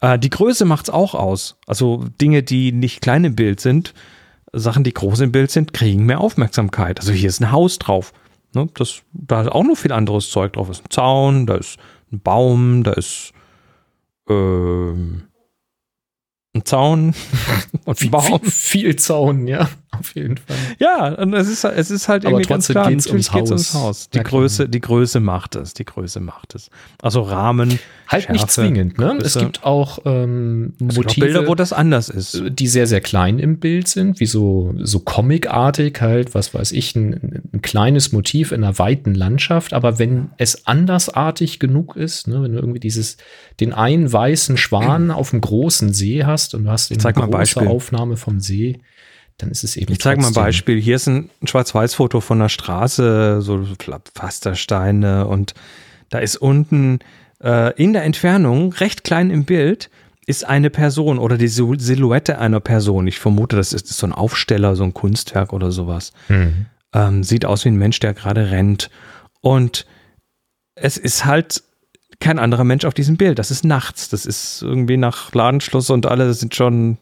Äh, 0.00 0.18
die 0.18 0.30
Größe 0.30 0.64
macht 0.64 0.88
es 0.88 0.90
auch 0.94 1.14
aus. 1.14 1.58
Also 1.66 2.04
Dinge, 2.20 2.42
die 2.42 2.72
nicht 2.72 3.00
klein 3.00 3.24
im 3.24 3.36
Bild 3.36 3.60
sind, 3.60 3.94
Sachen, 4.52 4.84
die 4.84 4.94
groß 4.94 5.20
im 5.20 5.32
Bild 5.32 5.50
sind, 5.50 5.72
kriegen 5.72 6.06
mehr 6.06 6.20
Aufmerksamkeit. 6.20 7.00
Also 7.00 7.12
hier 7.12 7.28
ist 7.28 7.40
ein 7.40 7.52
Haus 7.52 7.78
drauf. 7.78 8.12
Ne? 8.54 8.68
Das, 8.74 9.02
da 9.12 9.42
ist 9.42 9.48
auch 9.48 9.64
noch 9.64 9.76
viel 9.76 9.92
anderes 9.92 10.30
Zeug 10.30 10.54
drauf. 10.54 10.68
Da 10.68 10.72
ist 10.72 10.84
ein 10.84 10.90
Zaun, 10.90 11.46
da 11.46 11.56
ist 11.56 11.78
ein 12.12 12.20
Baum, 12.20 12.82
da 12.82 12.92
ist 12.92 13.32
ähm, 14.28 15.24
ein 16.54 16.64
Zaun 16.64 17.14
und 17.84 18.00
ein 18.00 18.10
Baum. 18.10 18.40
Viel, 18.40 18.50
viel, 18.50 18.96
Zaun, 18.96 19.46
ja, 19.46 19.68
auf 19.98 20.14
jeden 20.14 20.36
Fall. 20.36 20.56
Ja, 20.78 21.14
und 21.14 21.34
es 21.34 21.48
ist, 21.48 21.64
es 21.64 21.90
ist 21.90 22.08
halt 22.08 22.24
irgendwie 22.24 22.44
ganz 22.44 22.68
klar, 22.68 22.88
geht's 22.88 23.06
ums, 23.06 23.30
geht's 23.30 23.50
ums 23.50 23.74
Haus. 23.74 24.10
Die 24.10 24.22
Größe, 24.22 24.68
die 24.68 24.80
Größe 24.80 25.20
macht 25.20 25.56
es, 25.56 25.74
die 25.74 25.84
Größe 25.84 26.20
macht 26.20 26.54
es. 26.54 26.70
Also 27.02 27.22
Rahmen, 27.22 27.78
Halt 28.08 28.24
Schärfe, 28.24 28.32
nicht 28.32 28.50
zwingend, 28.50 28.98
ne? 28.98 29.16
Größe. 29.18 29.26
Es 29.26 29.38
gibt 29.38 29.64
auch 29.64 29.98
ähm, 30.06 30.74
Motive, 30.78 31.06
auch 31.06 31.14
Bilder, 31.14 31.46
wo 31.48 31.54
das 31.54 31.72
anders 31.72 32.08
ist. 32.08 32.42
Die 32.48 32.66
sehr, 32.66 32.86
sehr 32.86 33.00
klein 33.00 33.38
im 33.38 33.58
Bild 33.58 33.88
sind, 33.88 34.20
wie 34.20 34.26
so, 34.26 34.74
so 34.78 35.00
comicartig 35.00 36.00
halt, 36.00 36.34
was 36.34 36.54
weiß 36.54 36.72
ich, 36.72 36.96
ein, 36.96 37.42
ein 37.52 37.62
kleines 37.62 38.12
Motiv 38.12 38.52
in 38.52 38.64
einer 38.64 38.78
weiten 38.78 39.14
Landschaft. 39.14 39.74
Aber 39.74 39.98
wenn 39.98 40.30
es 40.38 40.66
andersartig 40.66 41.58
genug 41.58 41.96
ist, 41.96 42.28
ne, 42.28 42.42
wenn 42.42 42.52
du 42.52 42.58
irgendwie 42.58 42.80
dieses, 42.80 43.18
den 43.60 43.72
einen 43.72 44.10
weißen 44.10 44.56
Schwan 44.56 45.10
auf 45.10 45.30
dem 45.30 45.40
großen 45.40 45.92
See 45.92 46.24
hast 46.24 46.54
und 46.54 46.64
du 46.64 46.70
hast 46.70 46.90
eine 46.90 47.12
große 47.12 47.30
Beispiel. 47.30 47.68
Aufnahme 47.68 48.16
vom 48.16 48.40
See, 48.40 48.80
dann 49.38 49.50
ist 49.50 49.64
es 49.64 49.76
eben. 49.76 49.92
Ich 49.92 50.00
zeige 50.00 50.20
mal 50.20 50.28
ein 50.28 50.34
Beispiel. 50.34 50.80
Hier 50.80 50.96
ist 50.96 51.06
ein 51.06 51.30
Schwarz-Weiß-Foto 51.44 52.20
von 52.20 52.38
der 52.38 52.48
Straße, 52.48 53.40
so 53.40 53.64
Pflastersteine 54.14 55.26
und 55.26 55.54
da 56.10 56.18
ist 56.18 56.36
unten 56.36 57.00
äh, 57.42 57.74
in 57.82 57.92
der 57.92 58.04
Entfernung, 58.04 58.72
recht 58.74 59.04
klein 59.04 59.30
im 59.30 59.44
Bild, 59.44 59.90
ist 60.26 60.44
eine 60.44 60.70
Person 60.70 61.18
oder 61.18 61.38
die 61.38 61.48
Silhouette 61.48 62.38
einer 62.38 62.60
Person. 62.60 63.06
Ich 63.06 63.18
vermute, 63.18 63.56
das 63.56 63.72
ist 63.72 63.88
so 63.88 64.06
ein 64.06 64.12
Aufsteller, 64.12 64.76
so 64.76 64.84
ein 64.84 64.92
Kunstwerk 64.92 65.52
oder 65.52 65.70
sowas. 65.70 66.12
Mhm. 66.28 66.66
Ähm, 66.92 67.24
sieht 67.24 67.46
aus 67.46 67.64
wie 67.64 67.70
ein 67.70 67.76
Mensch, 67.76 67.98
der 68.00 68.12
gerade 68.12 68.50
rennt. 68.50 68.90
Und 69.40 69.86
es 70.74 70.96
ist 70.98 71.24
halt 71.24 71.62
kein 72.20 72.38
anderer 72.38 72.64
Mensch 72.64 72.84
auf 72.84 72.94
diesem 72.94 73.16
Bild. 73.16 73.38
Das 73.38 73.50
ist 73.50 73.64
nachts. 73.64 74.08
Das 74.08 74.26
ist 74.26 74.60
irgendwie 74.62 74.96
nach 74.96 75.32
Ladenschluss 75.32 75.88
und 75.90 76.04
alle 76.04 76.34
sind 76.34 76.54
schon, 76.54 76.98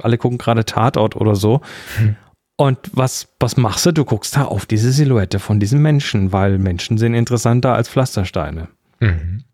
alle 0.00 0.18
gucken 0.18 0.38
gerade 0.38 0.64
Tatort 0.64 1.16
oder 1.16 1.34
so. 1.34 1.60
Mhm. 1.98 2.16
Und 2.56 2.78
was, 2.92 3.28
was 3.40 3.56
machst 3.56 3.86
du? 3.86 3.92
Du 3.92 4.04
guckst 4.04 4.36
da 4.36 4.44
auf 4.44 4.66
diese 4.66 4.92
Silhouette 4.92 5.38
von 5.38 5.58
diesem 5.58 5.82
Menschen, 5.82 6.32
weil 6.32 6.58
Menschen 6.58 6.98
sind 6.98 7.14
interessanter 7.14 7.74
als 7.74 7.88
Pflastersteine. 7.88 8.68
Mhm. 9.00 9.44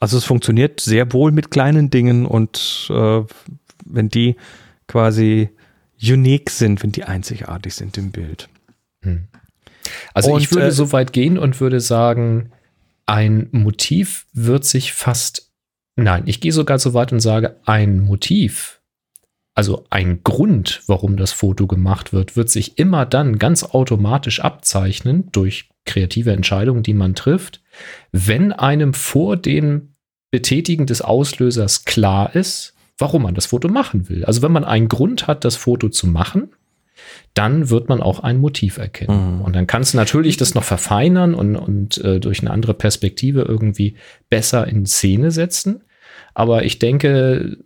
Also 0.00 0.18
es 0.18 0.24
funktioniert 0.24 0.80
sehr 0.80 1.12
wohl 1.12 1.30
mit 1.30 1.50
kleinen 1.50 1.90
Dingen 1.90 2.26
und 2.26 2.88
äh, 2.90 3.22
wenn 3.84 4.08
die 4.08 4.36
quasi 4.88 5.50
unique 6.02 6.50
sind, 6.50 6.82
wenn 6.82 6.92
die 6.92 7.04
einzigartig 7.04 7.74
sind 7.74 7.96
im 7.98 8.10
Bild. 8.10 8.48
Mhm. 9.02 9.28
Also 10.14 10.32
und, 10.32 10.40
ich 10.40 10.50
würde 10.52 10.66
äh, 10.66 10.72
so 10.72 10.92
weit 10.92 11.12
gehen 11.12 11.38
und 11.38 11.60
würde 11.60 11.80
sagen, 11.80 12.50
ein 13.06 13.48
Motiv 13.52 14.26
wird 14.32 14.64
sich 14.64 14.92
fast, 14.92 15.50
nein, 15.96 16.24
ich 16.26 16.40
gehe 16.40 16.52
sogar 16.52 16.78
so 16.78 16.94
weit 16.94 17.12
und 17.12 17.20
sage, 17.20 17.56
ein 17.64 18.00
Motiv, 18.00 18.80
also 19.54 19.84
ein 19.90 20.22
Grund, 20.24 20.82
warum 20.86 21.16
das 21.16 21.32
Foto 21.32 21.66
gemacht 21.66 22.12
wird, 22.12 22.36
wird 22.36 22.48
sich 22.48 22.78
immer 22.78 23.04
dann 23.04 23.38
ganz 23.38 23.64
automatisch 23.64 24.40
abzeichnen 24.40 25.28
durch 25.32 25.68
kreative 25.84 26.32
Entscheidungen, 26.32 26.82
die 26.82 26.94
man 26.94 27.14
trifft, 27.14 27.60
wenn 28.12 28.52
einem 28.52 28.94
vor 28.94 29.36
dem 29.36 29.94
Betätigen 30.30 30.86
des 30.86 31.02
Auslösers 31.02 31.84
klar 31.84 32.34
ist, 32.34 32.74
warum 32.96 33.22
man 33.22 33.34
das 33.34 33.46
Foto 33.46 33.68
machen 33.68 34.08
will. 34.08 34.24
Also 34.24 34.42
wenn 34.42 34.52
man 34.52 34.64
einen 34.64 34.88
Grund 34.88 35.26
hat, 35.26 35.44
das 35.44 35.56
Foto 35.56 35.88
zu 35.88 36.06
machen, 36.06 36.50
dann 37.34 37.68
wird 37.68 37.88
man 37.88 38.00
auch 38.00 38.20
ein 38.20 38.38
Motiv 38.38 38.78
erkennen. 38.78 39.38
Mhm. 39.38 39.40
Und 39.42 39.56
dann 39.56 39.66
kannst 39.66 39.92
du 39.92 39.98
natürlich 39.98 40.36
das 40.36 40.54
noch 40.54 40.64
verfeinern 40.64 41.34
und, 41.34 41.56
und 41.56 41.98
äh, 41.98 42.20
durch 42.20 42.40
eine 42.40 42.50
andere 42.50 42.74
Perspektive 42.74 43.42
irgendwie 43.42 43.96
besser 44.30 44.66
in 44.66 44.86
Szene 44.86 45.30
setzen. 45.30 45.82
Aber 46.34 46.64
ich 46.64 46.78
denke, 46.78 47.58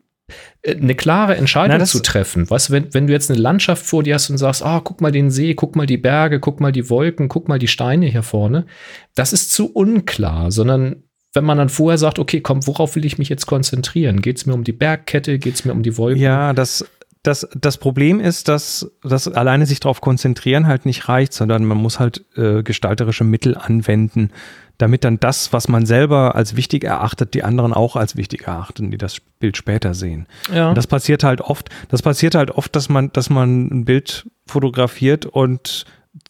eine 0.66 0.94
klare 0.94 1.36
Entscheidung 1.36 1.78
Na, 1.78 1.84
zu 1.84 2.00
treffen. 2.00 2.50
Weißt 2.50 2.68
du, 2.68 2.72
wenn, 2.72 2.92
wenn 2.92 3.06
du 3.06 3.12
jetzt 3.12 3.30
eine 3.30 3.38
Landschaft 3.38 3.86
vor 3.86 4.02
dir 4.02 4.14
hast 4.14 4.30
und 4.30 4.38
sagst, 4.38 4.62
ah, 4.64 4.78
oh, 4.78 4.80
guck 4.80 5.00
mal 5.00 5.12
den 5.12 5.30
See, 5.30 5.54
guck 5.54 5.76
mal 5.76 5.86
die 5.86 5.98
Berge, 5.98 6.40
guck 6.40 6.60
mal 6.60 6.72
die 6.72 6.90
Wolken, 6.90 7.28
guck 7.28 7.48
mal 7.48 7.58
die 7.58 7.68
Steine 7.68 8.06
hier 8.06 8.24
vorne, 8.24 8.66
das 9.14 9.32
ist 9.32 9.52
zu 9.52 9.72
unklar, 9.72 10.50
sondern 10.50 11.04
wenn 11.32 11.44
man 11.44 11.58
dann 11.58 11.68
vorher 11.68 11.98
sagt, 11.98 12.18
okay, 12.18 12.40
komm, 12.40 12.66
worauf 12.66 12.96
will 12.96 13.04
ich 13.04 13.18
mich 13.18 13.28
jetzt 13.28 13.46
konzentrieren? 13.46 14.22
Geht 14.22 14.38
es 14.38 14.46
mir 14.46 14.54
um 14.54 14.64
die 14.64 14.72
Bergkette? 14.72 15.38
Geht 15.38 15.54
es 15.54 15.64
mir 15.64 15.72
um 15.72 15.82
die 15.82 15.96
Wolken? 15.98 16.20
Ja, 16.20 16.54
das, 16.54 16.84
das, 17.22 17.46
das 17.54 17.76
Problem 17.76 18.20
ist, 18.20 18.48
dass, 18.48 18.90
dass 19.02 19.28
alleine 19.28 19.66
sich 19.66 19.78
darauf 19.78 20.00
konzentrieren 20.00 20.66
halt 20.66 20.86
nicht 20.86 21.08
reicht, 21.08 21.34
sondern 21.34 21.64
man 21.64 21.76
muss 21.76 22.00
halt 22.00 22.24
äh, 22.36 22.62
gestalterische 22.62 23.24
Mittel 23.24 23.56
anwenden, 23.56 24.30
damit 24.78 25.04
dann 25.04 25.18
das, 25.20 25.52
was 25.52 25.68
man 25.68 25.86
selber 25.86 26.34
als 26.34 26.56
wichtig 26.56 26.84
erachtet, 26.84 27.34
die 27.34 27.42
anderen 27.42 27.72
auch 27.72 27.96
als 27.96 28.16
wichtig 28.16 28.46
erachten, 28.46 28.90
die 28.90 28.98
das 28.98 29.20
Bild 29.38 29.56
später 29.56 29.94
sehen. 29.94 30.26
Ja. 30.52 30.70
Und 30.70 30.74
das 30.76 30.86
passiert 30.86 31.24
halt 31.24 31.40
oft, 31.40 31.70
das 31.88 32.02
passiert 32.02 32.34
halt 32.34 32.50
oft, 32.50 32.76
dass 32.76 32.88
man, 32.88 33.10
dass 33.12 33.30
man 33.30 33.68
ein 33.68 33.84
Bild 33.84 34.26
fotografiert 34.46 35.26
und 35.26 35.86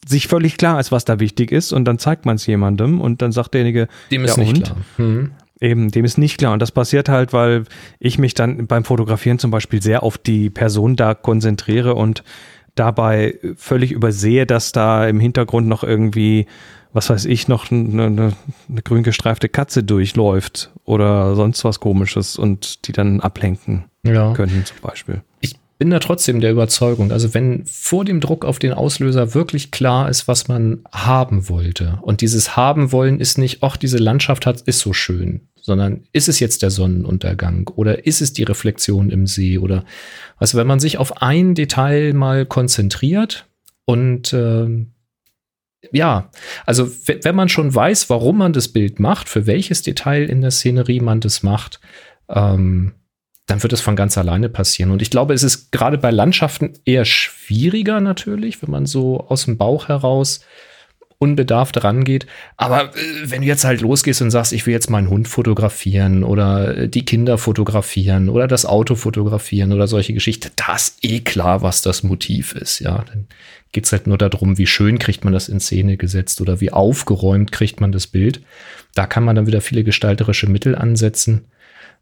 sich 0.07 0.29
völlig 0.29 0.57
klar 0.57 0.81
ist, 0.81 0.93
was 0.93 1.05
da 1.05 1.21
wichtig 1.21 1.53
ist 1.53 1.73
und 1.73 1.85
dann 1.85 1.99
zeigt 1.99 2.26
man 2.26 2.37
es 2.37 2.47
jemandem 2.47 3.00
und 3.00 3.23
dann 3.23 3.33
sagt 3.33 3.55
derjenige, 3.55 3.88
dem 4.11 4.25
ist 4.25 4.37
ja, 4.37 4.43
nicht 4.43 4.57
und? 4.57 4.65
klar. 4.65 4.76
Hm. 4.97 5.31
Eben, 5.59 5.91
dem 5.91 6.05
ist 6.05 6.19
nicht 6.19 6.37
klar. 6.37 6.53
Und 6.53 6.61
das 6.61 6.71
passiert 6.71 7.09
halt, 7.09 7.33
weil 7.33 7.65
ich 7.99 8.19
mich 8.19 8.35
dann 8.35 8.67
beim 8.67 8.85
Fotografieren 8.85 9.38
zum 9.38 9.50
Beispiel 9.50 9.81
sehr 9.81 10.03
auf 10.03 10.19
die 10.19 10.50
Person 10.50 10.97
da 10.97 11.15
konzentriere 11.15 11.95
und 11.95 12.23
dabei 12.75 13.38
völlig 13.57 13.91
übersehe, 13.91 14.45
dass 14.45 14.73
da 14.73 15.09
im 15.09 15.19
Hintergrund 15.19 15.67
noch 15.67 15.83
irgendwie, 15.83 16.47
was 16.97 17.11
weiß 17.11 17.26
ich, 17.26 17.47
noch 17.47 17.71
eine, 17.71 18.05
eine, 18.05 18.33
eine 18.71 18.83
grün 18.83 19.03
gestreifte 19.03 19.50
Katze 19.50 19.85
durchläuft 19.85 20.73
oder 20.85 21.37
sonst 21.37 21.62
was 21.62 21.79
komisches 21.79 22.37
und 22.37 22.88
die 22.88 22.93
dann 22.93 23.21
ablenken 23.21 23.85
ja. 24.03 24.33
können 24.33 24.65
zum 24.65 24.79
Beispiel. 24.81 25.21
Ich 25.41 25.57
bin 25.79 25.91
da 25.91 25.99
trotzdem 25.99 26.41
der 26.41 26.53
Überzeugung, 26.53 27.12
also 27.12 27.35
wenn 27.35 27.67
vor 27.67 28.07
dem 28.07 28.21
Druck 28.21 28.47
auf 28.47 28.59
den 28.59 28.73
Auslöser 28.73 29.35
wirklich 29.35 29.71
klar 29.71 30.09
ist, 30.09 30.26
was 30.26 30.49
man 30.49 30.81
haben 30.91 31.50
wollte 31.50 31.99
und 32.00 32.23
dieses 32.23 32.57
haben 32.57 32.93
wollen 32.93 33.21
ist 33.21 33.37
nicht, 33.37 33.62
ach, 33.62 33.76
diese 33.76 33.99
Landschaft 33.99 34.47
hat, 34.47 34.62
ist 34.62 34.79
so 34.79 34.95
schön, 34.95 35.49
sondern 35.61 36.05
ist 36.12 36.31
es 36.31 36.41
jetzt 36.41 36.62
der 36.62 36.71
Sonnenuntergang 36.71 37.69
oder 37.76 38.07
ist 38.07 38.23
es 38.23 38.33
die 38.33 38.45
Reflexion 38.45 39.11
im 39.11 39.26
See 39.26 39.59
oder 39.59 39.85
also 40.38 40.57
wenn 40.57 40.67
man 40.67 40.81
sich 40.81 40.97
auf 40.97 41.21
ein 41.21 41.55
Detail 41.55 42.15
mal 42.15 42.47
konzentriert 42.47 43.47
und 43.85 44.33
äh, 44.33 44.87
ja, 45.93 46.31
also 46.64 46.90
wenn 47.23 47.35
man 47.35 47.49
schon 47.49 47.75
weiß, 47.75 48.11
warum 48.11 48.38
man 48.38 48.52
das 48.52 48.69
Bild 48.69 49.00
macht, 49.00 49.28
für 49.28 49.47
welches 49.47 49.83
Detail 49.83 50.28
in 50.28 50.40
der 50.40 50.50
Szenerie 50.50 51.00
man 51.00 51.21
das 51.21 51.43
macht, 51.43 51.81
ähm, 52.28 52.93
dann 53.47 53.62
wird 53.62 53.73
es 53.73 53.81
von 53.81 53.97
ganz 53.97 54.19
alleine 54.19 54.49
passieren. 54.49 54.90
Und 54.90 55.02
ich 55.02 55.11
glaube, 55.11 55.33
es 55.33 55.43
ist 55.43 55.71
gerade 55.71 55.99
bei 55.99 56.11
Landschaften 56.11 56.73
eher 56.85 57.05
schwieriger 57.05 58.00
natürlich, 58.00 58.61
wenn 58.61 58.71
man 58.71 58.87
so 58.87 59.21
aus 59.28 59.45
dem 59.45 59.57
Bauch 59.57 59.88
heraus 59.88 60.40
unbedarft 61.19 61.83
rangeht. 61.83 62.26
Aber 62.57 62.95
äh, 62.95 62.99
wenn 63.25 63.40
du 63.40 63.47
jetzt 63.47 63.64
halt 63.64 63.81
losgehst 63.81 64.21
und 64.21 64.31
sagst, 64.31 64.52
ich 64.52 64.66
will 64.66 64.75
jetzt 64.75 64.90
meinen 64.90 65.09
Hund 65.09 65.28
fotografieren 65.28 66.25
oder 66.25 66.76
äh, 66.76 66.88
die 66.88 67.05
Kinder 67.05 67.38
fotografieren 67.38 68.28
oder 68.28 68.47
das 68.47 68.66
Auto 68.66 68.97
fotografieren 68.97 69.73
oder 69.73 69.87
solche 69.87 70.12
Geschichten, 70.12 70.50
da 70.57 70.75
ist 70.75 70.99
eh 71.02 71.21
klar, 71.21 71.62
was 71.62 71.81
das 71.83 72.02
Motiv 72.02 72.52
ist. 72.52 72.81
Ja, 72.81 73.05
dann 73.09 73.28
geht's 73.76 73.92
halt 73.92 74.06
nur 74.06 74.16
darum, 74.16 74.56
wie 74.56 74.66
schön 74.66 74.99
kriegt 74.99 75.23
man 75.23 75.35
das 75.35 75.50
in 75.50 75.61
Szene 75.61 75.99
gesetzt 75.99 76.40
oder 76.40 76.62
wie 76.62 76.73
aufgeräumt 76.73 77.52
kriegt 77.52 77.78
man 77.78 77.92
das 77.92 78.06
Bild. 78.06 78.40
Da 78.95 79.06
kann 79.06 79.23
man 79.23 79.37
dann 79.37 79.47
wieder 79.47 79.61
viele 79.61 79.85
gestalterische 79.85 80.49
Mittel 80.49 80.75
ansetzen. 80.75 81.49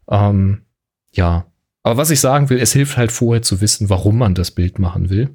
Ähm, 0.09 0.61
ja, 1.11 1.47
aber 1.83 1.97
was 1.97 2.11
ich 2.11 2.21
sagen 2.21 2.49
will, 2.49 2.59
es 2.59 2.71
hilft 2.71 2.95
halt 2.95 3.11
vorher 3.11 3.41
zu 3.41 3.59
wissen, 3.59 3.89
warum 3.89 4.17
man 4.17 4.35
das 4.35 4.51
Bild 4.51 4.79
machen 4.79 5.09
will. 5.09 5.31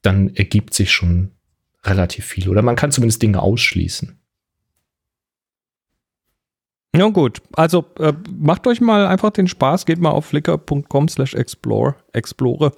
Dann 0.00 0.34
ergibt 0.34 0.72
sich 0.72 0.90
schon 0.90 1.32
relativ 1.84 2.24
viel. 2.24 2.48
Oder 2.48 2.62
man 2.62 2.74
kann 2.74 2.90
zumindest 2.90 3.20
Dinge 3.20 3.42
ausschließen. 3.42 4.18
Ja 6.96 7.06
gut, 7.08 7.42
also 7.52 7.84
äh, 7.98 8.14
macht 8.30 8.66
euch 8.66 8.80
mal 8.80 9.06
einfach 9.06 9.30
den 9.30 9.46
Spaß, 9.46 9.84
geht 9.84 10.00
mal 10.00 10.10
auf 10.10 10.24
flickr.com 10.24 11.08
slash 11.08 11.34
explore, 11.34 11.96
explore 12.14 12.72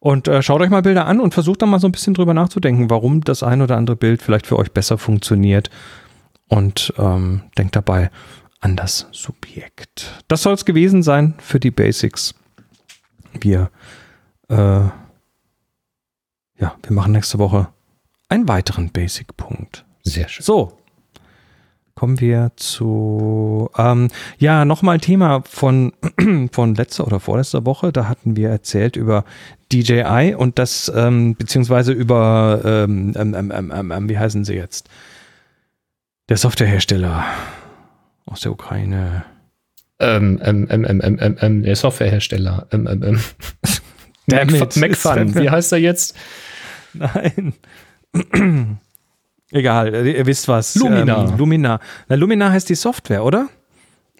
und 0.00 0.28
äh, 0.28 0.42
schaut 0.42 0.60
euch 0.60 0.70
mal 0.70 0.82
Bilder 0.82 1.06
an 1.06 1.20
und 1.20 1.34
versucht 1.34 1.62
dann 1.62 1.70
mal 1.70 1.80
so 1.80 1.88
ein 1.88 1.92
bisschen 1.92 2.14
drüber 2.14 2.34
nachzudenken, 2.34 2.90
warum 2.90 3.22
das 3.22 3.42
ein 3.42 3.62
oder 3.62 3.76
andere 3.76 3.96
Bild 3.96 4.22
vielleicht 4.22 4.46
für 4.46 4.58
euch 4.58 4.72
besser 4.72 4.98
funktioniert 4.98 5.70
und 6.48 6.92
ähm, 6.98 7.42
denkt 7.56 7.76
dabei 7.76 8.10
an 8.60 8.76
das 8.76 9.06
Subjekt. 9.12 10.22
Das 10.28 10.42
soll 10.42 10.54
es 10.54 10.64
gewesen 10.64 11.02
sein 11.02 11.34
für 11.38 11.60
die 11.60 11.70
Basics. 11.70 12.34
Wir, 13.40 13.70
äh, 14.48 14.56
ja, 14.56 14.92
wir 16.58 16.92
machen 16.92 17.12
nächste 17.12 17.38
Woche 17.38 17.68
einen 18.28 18.48
weiteren 18.48 18.90
Basic-Punkt. 18.90 19.84
Sehr 20.02 20.28
schön. 20.28 20.44
So, 20.44 20.77
kommen 21.98 22.20
wir 22.20 22.52
zu, 22.54 23.70
ähm, 23.76 24.06
ja, 24.38 24.64
nochmal 24.64 25.00
Thema 25.00 25.42
von, 25.42 25.92
von 26.52 26.76
letzter 26.76 27.04
oder 27.04 27.18
vorletzter 27.18 27.66
Woche. 27.66 27.90
Da 27.90 28.08
hatten 28.08 28.36
wir 28.36 28.50
erzählt 28.50 28.94
über 28.94 29.24
DJI 29.72 30.36
und 30.38 30.60
das, 30.60 30.92
ähm, 30.94 31.34
beziehungsweise 31.34 31.90
über, 31.90 32.60
ähm, 32.64 33.14
ähm, 33.16 33.34
ähm, 33.34 33.92
ähm 33.92 34.08
wie 34.08 34.16
heißen 34.16 34.44
sie 34.44 34.54
jetzt? 34.54 34.88
Der 36.28 36.36
Softwarehersteller 36.36 37.24
aus 38.26 38.42
der 38.42 38.52
Ukraine. 38.52 39.24
Ähm, 39.98 40.40
ähm, 40.44 40.68
ähm, 40.70 40.84
ähm, 40.88 41.00
ähm, 41.02 41.18
ähm, 41.20 41.36
ähm 41.40 41.62
der 41.64 41.74
Softwarehersteller. 41.74 42.68
Ähm, 42.70 42.86
ähm, 42.86 43.02
ähm. 43.02 43.20
MacFun, 44.28 45.34
wie 45.34 45.50
heißt 45.50 45.72
er 45.72 45.78
jetzt? 45.78 46.14
Nein. 46.92 47.54
Egal, 49.50 50.06
ihr 50.06 50.26
wisst 50.26 50.48
was. 50.48 50.74
Lumina. 50.74 51.24
Ähm, 51.24 51.38
Lumina. 51.38 51.80
Na, 52.08 52.16
Lumina 52.16 52.50
heißt 52.50 52.68
die 52.68 52.74
Software, 52.74 53.24
oder? 53.24 53.48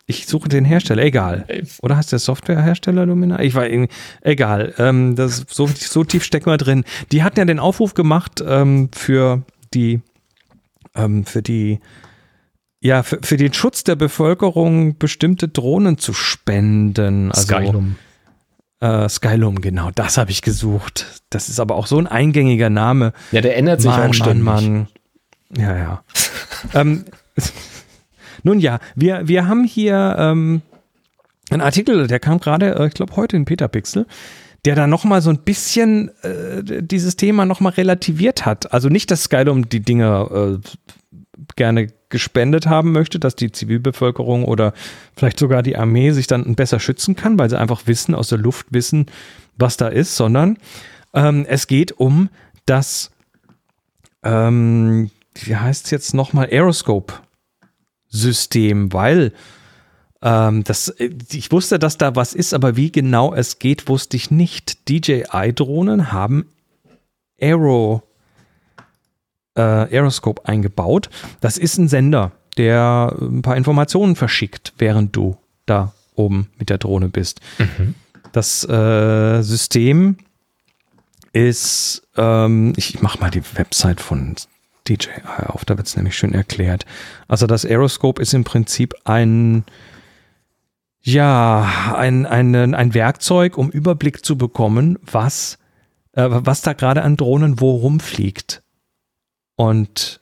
Ich 0.06 0.26
suche 0.26 0.49
den 0.49 0.64
Hersteller, 0.64 1.02
egal. 1.02 1.47
Oder 1.82 1.99
heißt 1.99 2.12
der 2.12 2.18
Softwarehersteller 2.18 3.04
Lumina? 3.04 3.40
Ich 3.40 3.54
war 3.54 3.68
irgendwie, 3.68 3.92
egal. 4.23 4.73
Ähm, 4.78 5.16
das, 5.16 5.44
so, 5.49 5.66
so 5.66 6.02
tief 6.02 6.25
stecken 6.25 6.47
wir 6.47 6.56
drin. 6.56 6.85
Die 7.12 7.23
hatten 7.23 7.38
ja 7.38 7.44
den 7.44 7.58
Aufruf 7.58 7.92
gemacht 7.92 8.42
ähm, 8.47 8.88
für 8.94 9.42
die, 9.75 10.00
ähm, 10.94 11.26
für 11.26 11.42
die 11.42 11.80
ja, 12.80 13.02
für, 13.02 13.18
für 13.23 13.37
den 13.37 13.52
Schutz 13.52 13.85
der 13.85 13.97
Bevölkerung 13.97 14.99
bestimmte 14.99 15.49
Drohnen 15.49 15.99
zu 15.99 16.12
spenden. 16.14 17.32
Also, 17.32 17.42
Skylum. 17.42 17.97
Äh, 18.80 19.08
Skylum, 19.08 19.61
genau, 19.61 19.90
das 19.94 20.16
habe 20.16 20.30
ich 20.30 20.42
gesucht. 20.42 21.23
Das 21.30 21.49
ist 21.49 21.58
aber 21.58 21.75
auch 21.75 21.87
so 21.87 21.99
ein 21.99 22.06
eingängiger 22.06 22.70
Name. 22.70 23.12
Ja, 23.32 23.40
der 23.40 23.56
ändert 23.56 23.82
sich 23.82 23.90
Mann, 23.90 24.11
auch 24.11 24.14
ständig. 24.14 24.44
Mann, 24.44 24.73
Mann. 24.73 24.88
Ja, 25.56 25.76
ja. 25.76 26.04
ähm, 26.74 27.04
nun 28.42 28.60
ja, 28.60 28.78
wir, 28.94 29.26
wir 29.28 29.46
haben 29.46 29.64
hier 29.64 30.16
ähm, 30.18 30.62
einen 31.50 31.62
Artikel, 31.62 32.06
der 32.06 32.20
kam 32.20 32.40
gerade, 32.40 32.74
äh, 32.74 32.86
ich 32.88 32.94
glaube 32.94 33.16
heute 33.16 33.36
in 33.36 33.44
Peter 33.44 33.68
Pixel, 33.68 34.06
der 34.64 34.74
da 34.74 34.86
nochmal 34.86 35.22
so 35.22 35.30
ein 35.30 35.38
bisschen 35.38 36.10
äh, 36.22 36.82
dieses 36.82 37.16
Thema 37.16 37.46
nochmal 37.46 37.72
relativiert 37.72 38.44
hat. 38.44 38.72
Also 38.72 38.88
nicht, 38.88 39.10
dass 39.10 39.24
Skylum 39.24 39.68
die 39.68 39.80
Dinge 39.80 40.60
äh, 40.62 40.68
gerne 41.56 41.88
gespendet 42.08 42.66
haben 42.66 42.92
möchte, 42.92 43.18
dass 43.18 43.36
die 43.36 43.52
Zivilbevölkerung 43.52 44.44
oder 44.44 44.72
vielleicht 45.16 45.38
sogar 45.38 45.62
die 45.62 45.76
Armee 45.76 46.10
sich 46.10 46.26
dann 46.26 46.54
besser 46.54 46.80
schützen 46.80 47.16
kann, 47.16 47.38
weil 47.38 47.50
sie 47.50 47.58
einfach 47.58 47.86
wissen, 47.86 48.14
aus 48.14 48.28
der 48.28 48.38
Luft 48.38 48.66
wissen, 48.70 49.06
was 49.56 49.76
da 49.76 49.88
ist, 49.88 50.16
sondern 50.16 50.58
ähm, 51.14 51.44
es 51.48 51.66
geht 51.66 51.92
um 51.92 52.28
das, 52.66 53.10
ähm, 54.22 55.10
wie 55.47 55.57
heißt 55.57 55.87
es 55.87 55.90
jetzt 55.90 56.14
nochmal, 56.14 56.49
Aeroscope-System, 56.50 58.92
weil 58.92 59.33
ähm, 60.21 60.64
das, 60.64 60.95
ich 60.99 61.52
wusste, 61.52 61.78
dass 61.78 61.99
da 61.99 62.16
was 62.16 62.35
ist, 62.35 62.54
aber 62.54 62.76
wie 62.76 62.90
genau 62.90 63.35
es 63.35 63.59
geht, 63.59 63.88
wusste 63.88 64.16
ich 64.16 64.30
nicht. 64.30 64.88
DJI-Drohnen 64.88 66.12
haben 66.12 66.47
Aero, 67.40 68.02
äh, 69.54 69.61
Aeroscope 69.61 70.47
eingebaut. 70.47 71.09
Das 71.40 71.57
ist 71.57 71.78
ein 71.78 71.88
Sender, 71.88 72.33
der 72.57 73.14
ein 73.21 73.42
paar 73.42 73.57
Informationen 73.57 74.16
verschickt, 74.16 74.73
während 74.78 75.14
du 75.14 75.37
da 75.66 75.92
oben 76.14 76.49
mit 76.59 76.71
der 76.71 76.78
Drohne 76.78 77.09
bist. 77.09 77.40
Mhm. 77.59 77.95
Das 78.33 78.68
äh, 78.68 79.42
System 79.42 80.16
ist, 81.33 82.02
ähm, 82.16 82.73
ich 82.76 83.00
mache 83.00 83.21
mal 83.21 83.30
die 83.30 83.42
Website 83.54 84.00
von 84.00 84.35
DJI 84.88 85.47
auf, 85.47 85.64
da 85.64 85.76
wird 85.76 85.87
es 85.87 85.97
nämlich 85.97 86.16
schön 86.16 86.35
erklärt. 86.35 86.85
Also 87.26 87.47
das 87.47 87.64
Aeroscope 87.64 88.21
ist 88.21 88.35
im 88.35 88.45
Prinzip 88.45 88.95
ein 89.04 89.64
ja, 91.00 91.95
ein, 91.97 92.26
ein, 92.26 92.75
ein 92.75 92.95
Werkzeug, 92.95 93.57
um 93.57 93.71
Überblick 93.71 94.25
zu 94.25 94.37
bekommen, 94.37 94.99
was, 95.00 95.59
äh, 96.12 96.26
was 96.28 96.61
da 96.62 96.73
gerade 96.73 97.02
an 97.02 97.16
Drohnen 97.16 97.61
wo 97.61 97.76
rumfliegt. 97.76 98.62
Und 99.57 100.21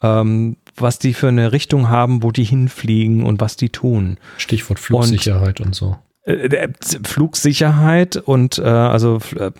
ähm, 0.00 0.56
was 0.76 0.98
die 0.98 1.12
für 1.12 1.28
eine 1.28 1.52
Richtung 1.52 1.88
haben, 1.88 2.22
wo 2.22 2.30
die 2.30 2.44
hinfliegen 2.44 3.24
und 3.24 3.40
was 3.40 3.56
die 3.56 3.70
tun. 3.70 4.18
Stichwort 4.36 4.78
Flugsicherheit 4.78 5.60
und, 5.60 5.66
und 5.66 5.74
so. 5.74 5.98
Äh, 6.28 6.68
Flugsicherheit 7.04 8.16
und 8.16 8.58
äh, 8.58 8.62
also 8.62 9.18
äh, 9.36 9.50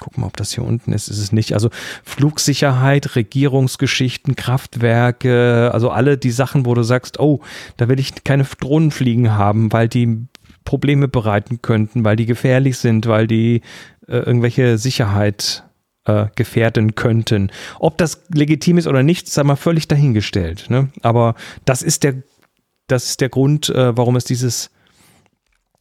guck 0.00 0.16
mal, 0.16 0.26
ob 0.28 0.36
das 0.38 0.54
hier 0.54 0.64
unten 0.64 0.94
ist, 0.94 1.08
ist 1.08 1.18
es 1.18 1.30
nicht. 1.30 1.52
Also 1.52 1.68
Flugsicherheit, 2.04 3.16
Regierungsgeschichten, 3.16 4.34
Kraftwerke, 4.34 5.70
also 5.74 5.90
alle 5.90 6.16
die 6.16 6.30
Sachen, 6.30 6.64
wo 6.64 6.72
du 6.72 6.82
sagst, 6.82 7.20
oh, 7.20 7.42
da 7.76 7.88
will 7.88 8.00
ich 8.00 8.24
keine 8.24 8.44
Drohnen 8.44 8.92
fliegen 8.92 9.32
haben, 9.32 9.70
weil 9.74 9.88
die 9.88 10.26
Probleme 10.64 11.06
bereiten 11.06 11.60
könnten, 11.60 12.02
weil 12.02 12.16
die 12.16 12.26
gefährlich 12.26 12.78
sind, 12.78 13.06
weil 13.06 13.26
die 13.26 13.60
äh, 14.08 14.16
irgendwelche 14.16 14.78
Sicherheit 14.78 15.64
äh, 16.06 16.28
gefährden 16.34 16.94
könnten. 16.94 17.50
Ob 17.78 17.98
das 17.98 18.22
legitim 18.32 18.78
ist 18.78 18.86
oder 18.86 19.02
nicht, 19.02 19.28
sei 19.28 19.42
mal 19.42 19.56
völlig 19.56 19.86
dahingestellt. 19.86 20.70
Ne? 20.70 20.88
Aber 21.02 21.34
das 21.66 21.82
ist 21.82 22.04
der, 22.04 22.14
das 22.86 23.04
ist 23.04 23.20
der 23.20 23.28
Grund, 23.28 23.68
äh, 23.68 23.94
warum 23.94 24.16
es 24.16 24.24
dieses 24.24 24.70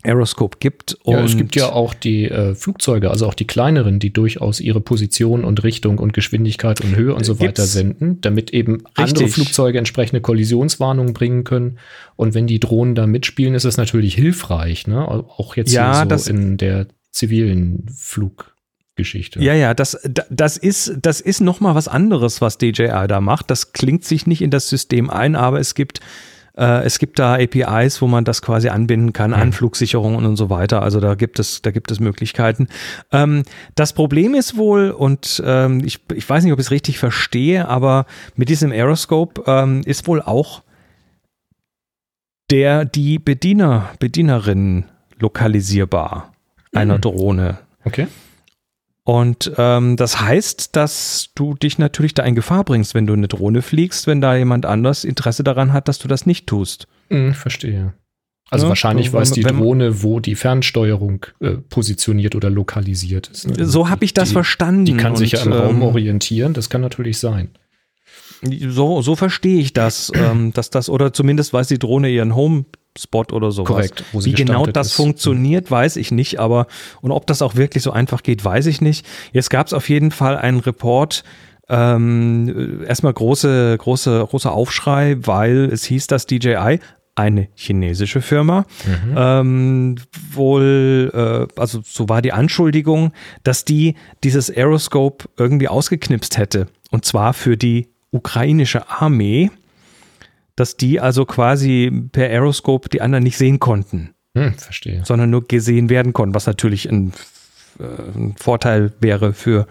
Aeroscope 0.05 0.57
gibt. 0.59 0.97
ja, 1.05 1.24
es 1.24 1.35
gibt 1.35 1.55
ja 1.55 1.71
auch 1.71 1.93
die 1.93 2.25
äh, 2.25 2.55
Flugzeuge, 2.55 3.09
also 3.09 3.27
auch 3.27 3.33
die 3.33 3.47
kleineren, 3.47 4.00
die 4.00 4.13
durchaus 4.13 4.59
ihre 4.59 4.81
Position 4.81 5.43
und 5.43 5.63
Richtung 5.63 6.00
und 6.00 6.13
Geschwindigkeit 6.13 6.81
und 6.81 6.95
Höhe 6.95 7.13
und 7.13 7.25
so 7.25 7.39
weiter 7.39 7.65
senden, 7.65 8.21
damit 8.21 8.51
eben 8.51 8.75
Richtig. 8.75 8.91
andere 8.95 9.27
Flugzeuge 9.27 9.77
entsprechende 9.77 10.21
Kollisionswarnungen 10.21 11.13
bringen 11.13 11.43
können. 11.43 11.79
Und 12.15 12.33
wenn 12.33 12.47
die 12.47 12.59
Drohnen 12.59 12.95
da 12.95 13.07
mitspielen, 13.07 13.55
ist 13.55 13.65
es 13.65 13.77
natürlich 13.77 14.15
hilfreich, 14.15 14.88
ne? 14.88 15.07
Auch 15.07 15.55
jetzt 15.55 15.74
ja, 15.74 16.05
so 16.17 16.29
in 16.29 16.57
der 16.57 16.88
zivilen 17.12 17.85
Fluggeschichte. 17.97 19.41
Ja, 19.41 19.53
ja, 19.53 19.74
das, 19.74 19.97
das 20.29 20.57
ist, 20.57 20.93
das 21.01 21.21
ist 21.21 21.41
nochmal 21.41 21.75
was 21.75 21.88
anderes, 21.88 22.41
was 22.41 22.57
DJI 22.57 23.07
da 23.07 23.21
macht. 23.21 23.50
Das 23.50 23.74
klingt 23.74 24.03
sich 24.03 24.27
nicht 24.27 24.41
in 24.41 24.51
das 24.51 24.69
System 24.69 25.09
ein, 25.09 25.35
aber 25.35 25.59
es 25.59 25.75
gibt 25.75 26.00
äh, 26.57 26.83
es 26.83 27.00
gibt 27.00 27.19
da 27.19 27.35
APIs, 27.35 28.01
wo 28.01 28.07
man 28.07 28.24
das 28.25 28.41
quasi 28.41 28.69
anbinden 28.69 29.13
kann, 29.13 29.31
mhm. 29.31 29.38
Anflugsicherung 29.38 30.15
und 30.15 30.35
so 30.35 30.50
weiter. 30.50 30.81
Also 30.81 31.00
da 31.00 31.15
gibt 31.15 31.39
es, 31.39 31.62
da 31.62 31.71
gibt 31.71 31.91
es 31.91 32.00
Möglichkeiten. 32.00 32.67
Ähm, 33.12 33.43
das 33.75 33.93
Problem 33.93 34.33
ist 34.35 34.57
wohl, 34.57 34.91
und 34.91 35.41
ähm, 35.45 35.81
ich, 35.83 36.00
ich 36.13 36.29
weiß 36.29 36.43
nicht, 36.43 36.53
ob 36.53 36.59
ich 36.59 36.65
es 36.65 36.71
richtig 36.71 37.00
verstehe, 37.00 37.67
aber 37.67 38.05
mit 38.35 38.50
diesem 38.50 38.71
Aeroscope 38.71 39.43
ähm, 39.47 39.81
ist 39.85 40.07
wohl 40.07 40.21
auch 40.21 40.63
der, 42.51 42.85
die 42.85 43.19
Bediener, 43.19 43.89
Bedienerin 44.00 44.85
lokalisierbar 45.19 46.33
einer 46.74 46.97
mhm. 46.97 47.01
Drohne. 47.01 47.57
Okay. 47.83 48.07
Und 49.05 49.51
ähm, 49.57 49.97
das 49.97 50.20
heißt, 50.20 50.75
dass 50.75 51.29
du 51.35 51.53
dich 51.53 51.77
natürlich 51.77 52.15
da 52.15 52.24
in 52.24 52.33
Gefahr 52.33 52.63
bringst, 52.63 52.96
wenn 52.96 53.05
du 53.05 53.13
eine 53.13 53.27
Drohne 53.27 53.61
fliegst, 53.61 54.07
wenn 54.07 54.20
da 54.20 54.35
jemand 54.35 54.65
anders 54.65 55.03
Interesse 55.03 55.44
daran 55.44 55.74
hat, 55.74 55.87
dass 55.87 56.00
du 56.00 56.07
das 56.07 56.25
nicht 56.25 56.48
tust. 56.48 56.87
Mhm, 57.09 57.35
verstehe. 57.35 57.94
Also 58.50 58.65
ja, 58.65 58.70
wahrscheinlich 58.70 59.13
weiß 59.13 59.31
die 59.31 59.44
Drohne, 59.44 60.01
wo 60.01 60.20
die 60.20 60.33
Fernsteuerung 60.33 61.27
äh, 61.39 61.51
positioniert 61.51 62.33
oder 62.33 62.50
lokalisiert 62.50 63.27
ist. 63.27 63.48
Ne? 63.48 63.65
So 63.65 63.89
habe 63.89 64.05
ich 64.05 64.15
das 64.15 64.29
die, 64.29 64.33
verstanden. 64.33 64.85
Die 64.85 64.98
kann 64.98 65.15
sich 65.15 65.33
ja 65.33 65.44
im 65.44 65.51
ähm, 65.51 65.57
Raum 65.57 65.81
orientieren, 65.83 66.53
das 66.53 66.72
kann 66.72 66.81
natürlich 66.81 67.20
sein. 67.20 67.50
So, 68.41 69.03
so 69.03 69.15
verstehe 69.15 69.59
ich 69.59 69.74
das, 69.74 70.11
ähm, 70.15 70.51
dass 70.51 70.72
das, 70.72 70.89
oder 70.89 71.13
zumindest 71.13 71.53
weiß 71.53 71.68
die 71.68 71.79
Drohne 71.79 72.09
ihren 72.09 72.35
Home 72.35 72.65
Spot 72.98 73.25
oder 73.31 73.51
sowas. 73.51 73.68
Korrekt. 73.68 74.03
Wie 74.14 74.34
genau 74.34 74.66
das 74.66 74.88
ist. 74.88 74.94
funktioniert, 74.94 75.70
weiß 75.70 75.98
ich 75.98 76.12
nicht, 76.12 76.40
aber 76.40 76.68
und 77.01 77.12
ob 77.12 77.27
das 77.27 77.42
auch 77.42 77.55
wirklich 77.55 77.84
so 77.84 77.92
einfach 77.92 78.24
geht, 78.24 78.44
weiß 78.44 78.66
ich 78.68 78.81
nicht. 78.81 79.05
Jetzt 79.31 79.50
gab 79.50 79.68
es 79.68 79.74
auf 79.74 79.90
jeden 79.90 80.12
Fall 80.12 80.38
einen 80.38 80.60
Report, 80.60 81.24
ähm, 81.68 82.84
erstmal 82.88 83.14
große, 83.14 83.77
große, 83.77 84.25
großer 84.29 84.51
Aufschrei, 84.51 85.18
weil 85.20 85.70
es 85.72 85.84
hieß, 85.86 86.08
dass 86.08 86.27
DJI 86.27 86.79
eine 87.16 87.48
chinesische 87.55 88.22
Firma. 88.22 88.66
Mhm. 88.86 89.16
Ähm, 89.18 89.96
wohl, 90.34 91.12
äh, 91.14 91.60
also 91.60 91.81
so 91.84 92.10
war 92.10 92.22
die 92.22 92.34
Anschuldigung, 92.34 93.14
dass 93.44 93.66
die 93.66 93.96
dieses 94.24 94.50
Aeroscope 94.50 95.25
irgendwie 95.38 95.70
ausgeknipst 95.70 96.38
hätte. 96.38 96.68
Und 96.92 97.05
zwar 97.05 97.34
für 97.34 97.58
die 97.58 97.88
ukrainische 98.12 98.90
Armee 98.90 99.50
dass 100.55 100.77
die 100.77 101.00
also 101.00 101.25
quasi 101.25 101.91
per 102.11 102.29
Aeroscope 102.29 102.89
die 102.89 103.01
anderen 103.01 103.24
nicht 103.24 103.37
sehen 103.37 103.59
konnten. 103.59 104.11
Hm, 104.35 104.53
verstehe. 104.53 105.03
Sondern 105.05 105.29
nur 105.29 105.48
gesehen 105.48 105.89
werden 105.89 106.13
konnten, 106.13 106.35
was 106.35 106.48
natürlich 106.48 106.89
ein, 106.89 107.13
äh, 107.79 107.83
ein 107.83 108.35
Vorteil 108.37 108.94
wäre 109.00 109.33
für 109.33 109.68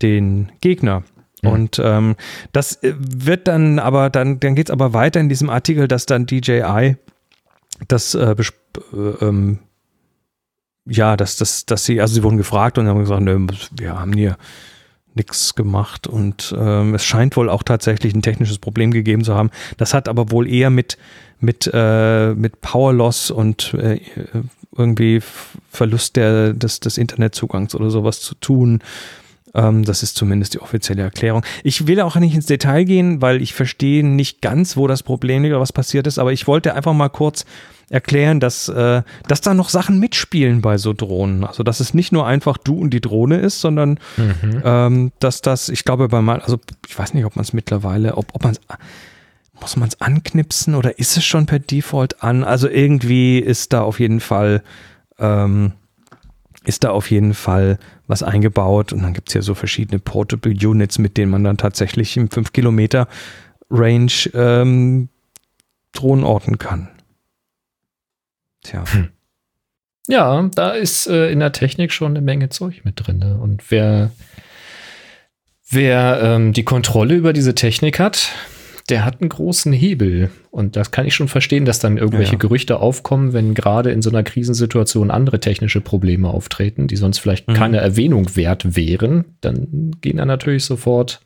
den 0.00 0.50
Gegner. 0.60 1.02
Mhm. 1.42 1.50
Und 1.50 1.80
ähm, 1.82 2.16
das 2.52 2.82
äh, 2.82 2.94
wird 2.98 3.48
dann 3.48 3.78
aber, 3.78 4.10
dann, 4.10 4.40
dann 4.40 4.54
geht 4.54 4.68
es 4.68 4.72
aber 4.72 4.92
weiter 4.94 5.20
in 5.20 5.28
diesem 5.28 5.50
Artikel, 5.50 5.88
dass 5.88 6.06
dann 6.06 6.26
DJI 6.26 6.96
das 7.86 8.14
äh, 8.14 8.34
äh, 8.34 8.96
ähm, 9.20 9.58
ja, 10.86 11.16
dass, 11.16 11.36
dass, 11.36 11.66
dass 11.66 11.84
sie, 11.84 12.00
also 12.00 12.14
sie 12.14 12.22
wurden 12.22 12.38
gefragt 12.38 12.78
und 12.78 12.88
haben 12.88 13.00
gesagt, 13.00 13.22
nö, 13.22 13.46
wir 13.76 13.98
haben 13.98 14.14
hier 14.14 14.36
nichts 15.14 15.54
gemacht 15.54 16.06
und 16.06 16.54
ähm, 16.58 16.94
es 16.94 17.04
scheint 17.04 17.36
wohl 17.36 17.50
auch 17.50 17.62
tatsächlich 17.62 18.14
ein 18.14 18.22
technisches 18.22 18.58
Problem 18.58 18.90
gegeben 18.90 19.24
zu 19.24 19.34
haben. 19.34 19.50
Das 19.76 19.94
hat 19.94 20.08
aber 20.08 20.30
wohl 20.30 20.48
eher 20.48 20.70
mit, 20.70 20.96
mit, 21.40 21.68
äh, 21.72 22.34
mit 22.34 22.60
Power 22.60 22.92
Loss 22.92 23.30
und 23.30 23.74
äh, 23.74 24.00
irgendwie 24.76 25.20
Verlust 25.70 26.16
der, 26.16 26.52
des, 26.52 26.80
des 26.80 26.98
Internetzugangs 26.98 27.74
oder 27.74 27.90
sowas 27.90 28.20
zu 28.20 28.34
tun. 28.36 28.80
Ähm, 29.54 29.84
das 29.84 30.02
ist 30.02 30.16
zumindest 30.16 30.54
die 30.54 30.60
offizielle 30.60 31.02
Erklärung. 31.02 31.44
Ich 31.64 31.86
will 31.86 32.00
auch 32.00 32.16
nicht 32.16 32.34
ins 32.34 32.46
Detail 32.46 32.84
gehen, 32.84 33.20
weil 33.20 33.42
ich 33.42 33.54
verstehe 33.54 34.06
nicht 34.06 34.40
ganz, 34.40 34.76
wo 34.76 34.86
das 34.86 35.02
Problem 35.02 35.42
liegt 35.42 35.52
oder 35.52 35.60
was 35.60 35.72
passiert 35.72 36.06
ist, 36.06 36.18
aber 36.18 36.32
ich 36.32 36.46
wollte 36.46 36.74
einfach 36.74 36.92
mal 36.92 37.08
kurz 37.08 37.44
erklären, 37.90 38.40
dass, 38.40 38.68
äh, 38.68 39.02
dass 39.26 39.40
da 39.40 39.54
noch 39.54 39.68
Sachen 39.68 39.98
mitspielen 39.98 40.60
bei 40.60 40.78
so 40.78 40.92
Drohnen. 40.92 41.44
Also, 41.44 41.62
dass 41.62 41.80
es 41.80 41.94
nicht 41.94 42.12
nur 42.12 42.26
einfach 42.26 42.58
du 42.58 42.78
und 42.78 42.90
die 42.90 43.00
Drohne 43.00 43.38
ist, 43.38 43.60
sondern 43.60 43.98
mhm. 44.16 44.62
ähm, 44.64 45.12
dass 45.20 45.40
das, 45.40 45.68
ich 45.68 45.84
glaube, 45.84 46.08
bei 46.08 46.20
mal, 46.20 46.40
also 46.40 46.58
ich 46.86 46.98
weiß 46.98 47.14
nicht, 47.14 47.24
ob 47.24 47.36
man 47.36 47.44
es 47.44 47.52
mittlerweile, 47.52 48.16
ob, 48.16 48.34
ob 48.34 48.44
man 48.44 48.52
es 48.52 48.60
muss 49.60 49.76
man 49.76 49.88
es 49.88 50.00
anknipsen 50.00 50.74
oder 50.74 50.98
ist 50.98 51.16
es 51.16 51.24
schon 51.24 51.46
per 51.46 51.58
Default 51.58 52.22
an? 52.22 52.44
Also 52.44 52.68
irgendwie 52.68 53.38
ist 53.38 53.72
da 53.72 53.82
auf 53.82 54.00
jeden 54.00 54.20
Fall, 54.20 54.62
ähm, 55.18 55.72
ist 56.64 56.84
da 56.84 56.90
auf 56.90 57.10
jeden 57.10 57.34
Fall 57.34 57.78
was 58.06 58.22
eingebaut 58.22 58.92
und 58.92 59.02
dann 59.02 59.14
gibt 59.14 59.28
es 59.28 59.34
ja 59.34 59.42
so 59.42 59.54
verschiedene 59.54 59.98
Portable 59.98 60.52
Units, 60.52 60.98
mit 60.98 61.16
denen 61.16 61.30
man 61.30 61.44
dann 61.44 61.56
tatsächlich 61.56 62.16
im 62.16 62.30
5 62.30 62.52
Kilometer 62.52 63.08
Range 63.70 64.12
ähm, 64.34 65.08
Drohnen 65.92 66.24
orten 66.24 66.58
kann. 66.58 66.88
Tja. 68.62 68.84
Hm. 68.90 69.08
Ja, 70.08 70.48
da 70.54 70.70
ist 70.70 71.06
äh, 71.06 71.30
in 71.30 71.40
der 71.40 71.52
Technik 71.52 71.92
schon 71.92 72.12
eine 72.12 72.22
Menge 72.22 72.48
Zeug 72.48 72.84
mit 72.84 72.94
drin. 72.96 73.18
Ne? 73.18 73.38
Und 73.38 73.70
wer, 73.70 74.10
wer 75.68 76.20
ähm, 76.22 76.52
die 76.54 76.64
Kontrolle 76.64 77.14
über 77.14 77.34
diese 77.34 77.54
Technik 77.54 77.98
hat, 77.98 78.32
der 78.88 79.04
hat 79.04 79.20
einen 79.20 79.28
großen 79.28 79.72
Hebel. 79.72 80.30
Und 80.50 80.76
das 80.76 80.90
kann 80.90 81.06
ich 81.06 81.14
schon 81.14 81.28
verstehen, 81.28 81.66
dass 81.66 81.78
dann 81.78 81.98
irgendwelche 81.98 82.32
ja. 82.32 82.38
Gerüchte 82.38 82.80
aufkommen, 82.80 83.34
wenn 83.34 83.52
gerade 83.52 83.90
in 83.90 84.00
so 84.00 84.08
einer 84.08 84.22
Krisensituation 84.22 85.10
andere 85.10 85.40
technische 85.40 85.82
Probleme 85.82 86.28
auftreten, 86.28 86.88
die 86.88 86.96
sonst 86.96 87.18
vielleicht 87.18 87.48
mhm. 87.48 87.54
keine 87.54 87.78
Erwähnung 87.78 88.34
wert 88.34 88.76
wären. 88.76 89.36
Dann 89.42 89.90
gehen 90.00 90.16
da 90.16 90.24
natürlich 90.24 90.64
sofort 90.64 91.20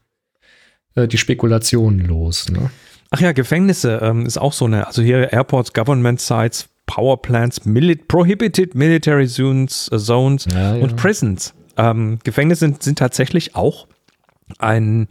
äh, 0.97 1.07
die 1.07 1.18
Spekulationen 1.18 2.01
los. 2.01 2.49
Ne? 2.51 2.71
Ach 3.11 3.21
ja, 3.21 3.33
Gefängnisse 3.33 4.01
ähm, 4.03 4.27
ist 4.27 4.38
auch 4.38 4.53
so 4.53 4.64
eine, 4.64 4.87
also 4.87 5.03
hier 5.03 5.33
Airports, 5.33 5.73
Government 5.73 6.21
Sites, 6.21 6.68
Power 6.92 7.22
Plants, 7.22 7.64
Mili 7.64 7.96
Prohibited 7.96 8.74
Military 8.74 9.26
Zones, 9.26 9.88
äh, 9.90 9.98
Zones 9.98 10.46
ja, 10.52 10.76
ja. 10.76 10.83
und 10.83 10.94
Prisons. 10.96 11.55
Ähm, 11.78 12.18
Gefängnisse 12.22 12.66
sind, 12.66 12.83
sind 12.83 12.98
tatsächlich 12.98 13.57
auch 13.57 13.87
ein 14.59 15.09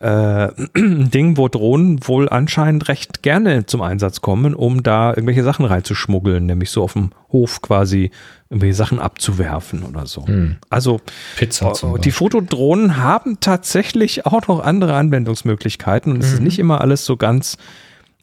äh, 0.00 0.48
Ding, 0.76 1.38
wo 1.38 1.48
Drohnen 1.48 2.06
wohl 2.06 2.28
anscheinend 2.28 2.88
recht 2.88 3.22
gerne 3.22 3.64
zum 3.64 3.80
Einsatz 3.80 4.20
kommen, 4.20 4.54
um 4.54 4.82
da 4.82 5.08
irgendwelche 5.08 5.42
Sachen 5.42 5.64
reinzuschmuggeln, 5.64 6.44
nämlich 6.44 6.70
so 6.70 6.82
auf 6.82 6.92
dem 6.92 7.12
Hof 7.32 7.62
quasi 7.62 8.10
irgendwelche 8.50 8.74
Sachen 8.74 8.98
abzuwerfen 8.98 9.84
oder 9.84 10.04
so. 10.04 10.26
Hm. 10.26 10.56
Also 10.68 11.00
Pizza 11.36 11.72
äh, 11.94 11.98
die 11.98 12.12
Fotodrohnen 12.12 12.98
haben 12.98 13.40
tatsächlich 13.40 14.26
auch 14.26 14.48
noch 14.48 14.60
andere 14.60 14.94
Anwendungsmöglichkeiten 14.96 16.12
und 16.12 16.18
mhm. 16.18 16.24
es 16.24 16.32
ist 16.34 16.40
mhm. 16.40 16.44
nicht 16.44 16.58
immer 16.58 16.82
alles 16.82 17.06
so 17.06 17.16
ganz 17.16 17.56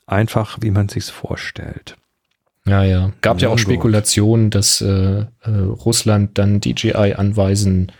einfach, 0.05 0.59
wie 0.61 0.69
man 0.69 0.89
sich 0.89 1.05
vorstellt. 1.05 1.95
Ja, 2.67 2.83
ja. 2.83 3.11
Gab 3.21 3.41
ja, 3.41 3.49
auch 3.49 3.57
Spekulationen, 3.57 4.49
dass 4.49 4.81
äh, 4.81 4.85
äh, 4.87 5.25
Russland 5.45 6.37
dann 6.37 6.61
DJI 6.61 7.13
anweisen 7.15 7.91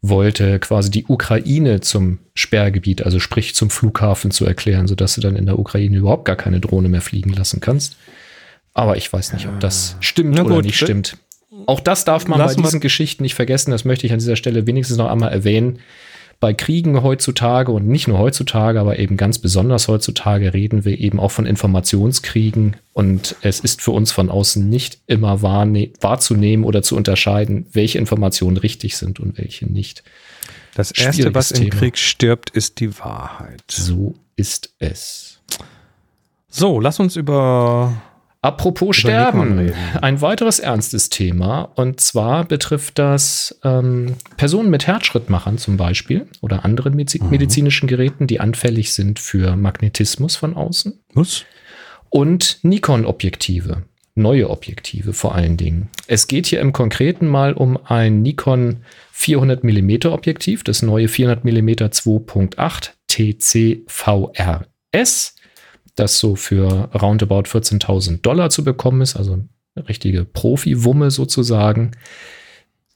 wollte, 0.00 0.58
quasi 0.58 0.90
die 0.90 1.06
Ukraine 1.06 1.80
zum 1.80 2.18
Sperrgebiet, 2.34 3.04
also 3.04 3.20
sprich 3.20 3.54
zum 3.54 3.70
Flughafen 3.70 4.30
zu 4.30 4.44
erklären, 4.44 4.86
sodass 4.86 5.14
du 5.14 5.20
dann 5.20 5.36
in 5.36 5.46
der 5.46 5.58
Ukraine 5.58 5.96
überhaupt 5.96 6.24
gar 6.24 6.36
keine 6.36 6.60
Drohne 6.60 6.88
mehr 6.88 7.00
fliegen 7.00 7.32
lassen 7.32 7.60
kannst. 7.60 7.96
Aber 8.74 8.96
ich 8.96 9.12
weiß 9.12 9.32
nicht, 9.34 9.46
ob 9.48 9.60
das 9.60 9.96
stimmt 10.00 10.34
Na 10.34 10.42
oder 10.42 10.56
gut, 10.56 10.64
nicht 10.64 10.76
stimmt. 10.76 11.18
Auch 11.66 11.80
das 11.80 12.04
darf 12.04 12.26
man 12.26 12.38
bei 12.38 12.54
diesen 12.54 12.80
Geschichten 12.80 13.22
nicht 13.22 13.34
vergessen. 13.34 13.70
Das 13.70 13.84
möchte 13.84 14.06
ich 14.06 14.12
an 14.12 14.18
dieser 14.18 14.36
Stelle 14.36 14.66
wenigstens 14.66 14.96
noch 14.96 15.10
einmal 15.10 15.30
erwähnen 15.32 15.80
bei 16.42 16.54
Kriegen 16.54 17.04
heutzutage 17.04 17.70
und 17.70 17.86
nicht 17.86 18.08
nur 18.08 18.18
heutzutage, 18.18 18.80
aber 18.80 18.98
eben 18.98 19.16
ganz 19.16 19.38
besonders 19.38 19.86
heutzutage 19.86 20.52
reden 20.52 20.84
wir 20.84 20.98
eben 20.98 21.20
auch 21.20 21.30
von 21.30 21.46
Informationskriegen 21.46 22.74
und 22.92 23.36
es 23.42 23.60
ist 23.60 23.80
für 23.80 23.92
uns 23.92 24.10
von 24.10 24.28
außen 24.28 24.68
nicht 24.68 24.98
immer 25.06 25.40
wahrzunehmen 25.40 26.64
oder 26.64 26.82
zu 26.82 26.96
unterscheiden, 26.96 27.66
welche 27.70 27.98
Informationen 27.98 28.56
richtig 28.56 28.96
sind 28.96 29.20
und 29.20 29.38
welche 29.38 29.66
nicht. 29.66 30.02
Das 30.74 30.90
Erste, 30.90 31.32
was 31.32 31.52
im 31.52 31.70
Krieg 31.70 31.96
stirbt, 31.96 32.50
ist 32.50 32.80
die 32.80 32.98
Wahrheit. 32.98 33.62
So 33.70 34.16
ist 34.34 34.74
es. 34.80 35.38
So, 36.48 36.80
lass 36.80 36.98
uns 36.98 37.14
über 37.14 38.02
Apropos 38.42 38.96
Sterben, 38.96 39.72
ein 40.00 40.20
weiteres 40.20 40.58
ernstes 40.58 41.08
Thema. 41.10 41.62
Und 41.76 42.00
zwar 42.00 42.44
betrifft 42.44 42.98
das 42.98 43.56
ähm, 43.62 44.16
Personen 44.36 44.68
mit 44.68 44.88
Herzschrittmachern 44.88 45.58
zum 45.58 45.76
Beispiel 45.76 46.26
oder 46.40 46.64
anderen 46.64 46.96
Mediz 46.96 47.22
mhm. 47.22 47.30
medizinischen 47.30 47.86
Geräten, 47.86 48.26
die 48.26 48.40
anfällig 48.40 48.94
sind 48.94 49.20
für 49.20 49.54
Magnetismus 49.54 50.34
von 50.34 50.54
außen. 50.54 50.98
Was? 51.14 51.44
Und 52.10 52.58
Nikon-Objektive, 52.62 53.84
neue 54.16 54.50
Objektive 54.50 55.12
vor 55.12 55.36
allen 55.36 55.56
Dingen. 55.56 55.88
Es 56.08 56.26
geht 56.26 56.46
hier 56.46 56.60
im 56.60 56.72
Konkreten 56.72 57.28
mal 57.28 57.52
um 57.52 57.78
ein 57.84 58.22
Nikon 58.22 58.78
400 59.12 59.62
mm 59.62 60.08
Objektiv, 60.08 60.64
das 60.64 60.82
neue 60.82 61.06
400 61.06 61.44
mm 61.44 61.68
2.8 61.68 62.90
TC 63.06 63.84
VRS 63.86 65.31
das 65.94 66.18
so 66.18 66.36
für 66.36 66.90
roundabout 66.94 67.42
14.000 67.42 68.22
Dollar 68.22 68.50
zu 68.50 68.64
bekommen 68.64 69.02
ist, 69.02 69.16
also 69.16 69.34
eine 69.74 69.88
richtige 69.88 70.24
Profi-Wumme 70.24 71.10
sozusagen. 71.10 71.92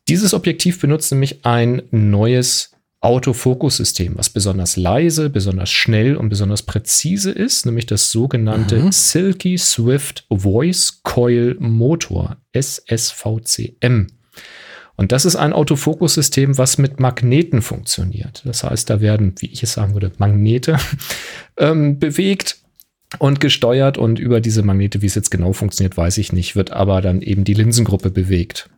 Dieses 0.08 0.34
Objektiv 0.34 0.80
benutzt 0.80 1.10
nämlich 1.12 1.44
ein 1.44 1.82
neues 1.90 2.72
Autofokussystem, 3.00 4.16
was 4.16 4.30
besonders 4.30 4.76
leise, 4.76 5.30
besonders 5.30 5.70
schnell 5.70 6.16
und 6.16 6.28
besonders 6.28 6.62
präzise 6.62 7.30
ist, 7.30 7.66
nämlich 7.66 7.86
das 7.86 8.10
sogenannte 8.10 8.80
mhm. 8.80 8.92
Silky 8.92 9.58
Swift 9.58 10.24
Voice 10.30 11.00
Coil 11.02 11.56
Motor, 11.58 12.38
SSVCM. 12.52 14.06
Und 14.96 15.12
das 15.12 15.26
ist 15.26 15.36
ein 15.36 15.52
Autofokussystem, 15.52 16.56
was 16.56 16.78
mit 16.78 17.00
Magneten 17.00 17.60
funktioniert. 17.60 18.42
Das 18.46 18.64
heißt, 18.64 18.88
da 18.88 19.00
werden, 19.00 19.34
wie 19.38 19.46
ich 19.46 19.62
es 19.62 19.74
sagen 19.74 19.92
würde, 19.92 20.10
Magnete 20.16 20.78
ähm, 21.58 21.98
bewegt 21.98 22.56
und 23.18 23.40
gesteuert 23.40 23.98
und 23.98 24.18
über 24.18 24.40
diese 24.40 24.62
Magnete, 24.62 25.02
wie 25.02 25.06
es 25.06 25.14
jetzt 25.14 25.30
genau 25.30 25.52
funktioniert, 25.52 25.96
weiß 25.96 26.18
ich 26.18 26.32
nicht, 26.32 26.56
wird 26.56 26.70
aber 26.72 27.00
dann 27.00 27.22
eben 27.22 27.44
die 27.44 27.54
Linsengruppe 27.54 28.10
bewegt. 28.10 28.68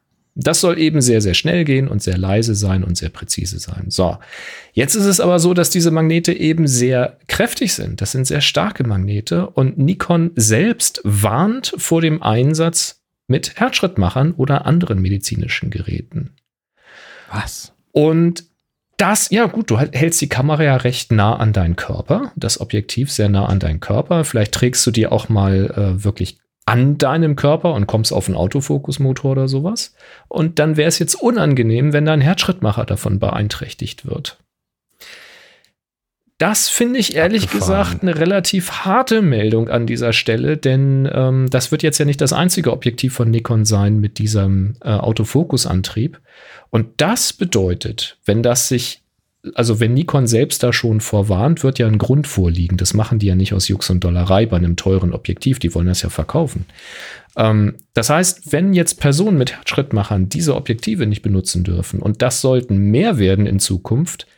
Das 0.40 0.60
soll 0.60 0.78
eben 0.78 1.00
sehr, 1.00 1.20
sehr 1.20 1.34
schnell 1.34 1.64
gehen 1.64 1.88
und 1.88 2.00
sehr 2.00 2.16
leise 2.16 2.54
sein 2.54 2.84
und 2.84 2.96
sehr 2.96 3.08
präzise 3.08 3.58
sein. 3.58 3.86
So, 3.88 4.18
jetzt 4.72 4.94
ist 4.94 5.06
es 5.06 5.18
aber 5.18 5.40
so, 5.40 5.52
dass 5.52 5.70
diese 5.70 5.90
Magnete 5.90 6.32
eben 6.32 6.68
sehr 6.68 7.18
kräftig 7.26 7.74
sind. 7.74 8.00
Das 8.00 8.12
sind 8.12 8.24
sehr 8.24 8.40
starke 8.40 8.86
Magnete 8.86 9.48
und 9.50 9.78
Nikon 9.78 10.30
selbst 10.36 11.00
warnt 11.02 11.74
vor 11.76 12.00
dem 12.00 12.22
Einsatz 12.22 13.02
mit 13.26 13.58
Herzschrittmachern 13.58 14.32
oder 14.32 14.64
anderen 14.64 15.00
medizinischen 15.02 15.70
Geräten. 15.70 16.36
Was? 17.32 17.72
Und 17.90 18.44
das, 18.98 19.30
ja 19.30 19.46
gut, 19.46 19.70
du 19.70 19.78
hältst 19.78 20.20
die 20.20 20.28
Kamera 20.28 20.62
ja 20.62 20.76
recht 20.76 21.12
nah 21.12 21.36
an 21.36 21.52
deinen 21.52 21.76
Körper, 21.76 22.32
das 22.36 22.60
Objektiv 22.60 23.10
sehr 23.10 23.28
nah 23.28 23.46
an 23.46 23.60
deinen 23.60 23.80
Körper. 23.80 24.24
Vielleicht 24.24 24.52
trägst 24.52 24.86
du 24.86 24.90
die 24.90 25.06
auch 25.06 25.28
mal 25.28 25.70
äh, 25.70 26.04
wirklich 26.04 26.38
an 26.66 26.98
deinem 26.98 27.34
Körper 27.34 27.72
und 27.72 27.86
kommst 27.86 28.12
auf 28.12 28.26
einen 28.26 28.36
Autofokusmotor 28.36 29.30
oder 29.30 29.48
sowas. 29.48 29.94
Und 30.28 30.58
dann 30.58 30.76
wäre 30.76 30.88
es 30.88 30.98
jetzt 30.98 31.14
unangenehm, 31.14 31.94
wenn 31.94 32.04
dein 32.04 32.20
Herzschrittmacher 32.20 32.84
davon 32.84 33.18
beeinträchtigt 33.18 34.04
wird. 34.04 34.38
Das 36.38 36.68
finde 36.68 37.00
ich 37.00 37.16
ehrlich 37.16 37.44
Abgefahren. 37.44 37.60
gesagt 37.68 38.02
eine 38.02 38.16
relativ 38.16 38.70
harte 38.70 39.22
Meldung 39.22 39.68
an 39.68 39.86
dieser 39.86 40.12
Stelle, 40.12 40.56
denn 40.56 41.08
ähm, 41.12 41.50
das 41.50 41.72
wird 41.72 41.82
jetzt 41.82 41.98
ja 41.98 42.04
nicht 42.04 42.20
das 42.20 42.32
einzige 42.32 42.72
Objektiv 42.72 43.12
von 43.12 43.28
Nikon 43.28 43.64
sein 43.64 43.98
mit 43.98 44.18
diesem 44.18 44.76
äh, 44.80 44.90
Autofokusantrieb. 44.90 46.20
Und 46.70 46.86
das 46.98 47.32
bedeutet, 47.32 48.18
wenn 48.24 48.44
das 48.44 48.68
sich, 48.68 49.02
also 49.54 49.80
wenn 49.80 49.94
Nikon 49.94 50.28
selbst 50.28 50.62
da 50.62 50.72
schon 50.72 51.00
vorwarnt, 51.00 51.64
wird 51.64 51.80
ja 51.80 51.88
ein 51.88 51.98
Grund 51.98 52.28
vorliegen. 52.28 52.76
Das 52.76 52.94
machen 52.94 53.18
die 53.18 53.26
ja 53.26 53.34
nicht 53.34 53.52
aus 53.52 53.66
Jux 53.66 53.90
und 53.90 54.04
Dollerei 54.04 54.46
bei 54.46 54.58
einem 54.58 54.76
teuren 54.76 55.12
Objektiv, 55.12 55.58
die 55.58 55.74
wollen 55.74 55.88
das 55.88 56.02
ja 56.02 56.08
verkaufen. 56.08 56.66
Ähm, 57.36 57.74
das 57.94 58.10
heißt, 58.10 58.52
wenn 58.52 58.74
jetzt 58.74 59.00
Personen 59.00 59.38
mit 59.38 59.54
Herzschrittmachern 59.54 60.28
diese 60.28 60.54
Objektive 60.54 61.08
nicht 61.08 61.22
benutzen 61.22 61.64
dürfen 61.64 62.00
und 62.00 62.22
das 62.22 62.40
sollten 62.40 62.78
mehr 62.78 63.18
werden 63.18 63.46
in 63.46 63.58
Zukunft, 63.58 64.28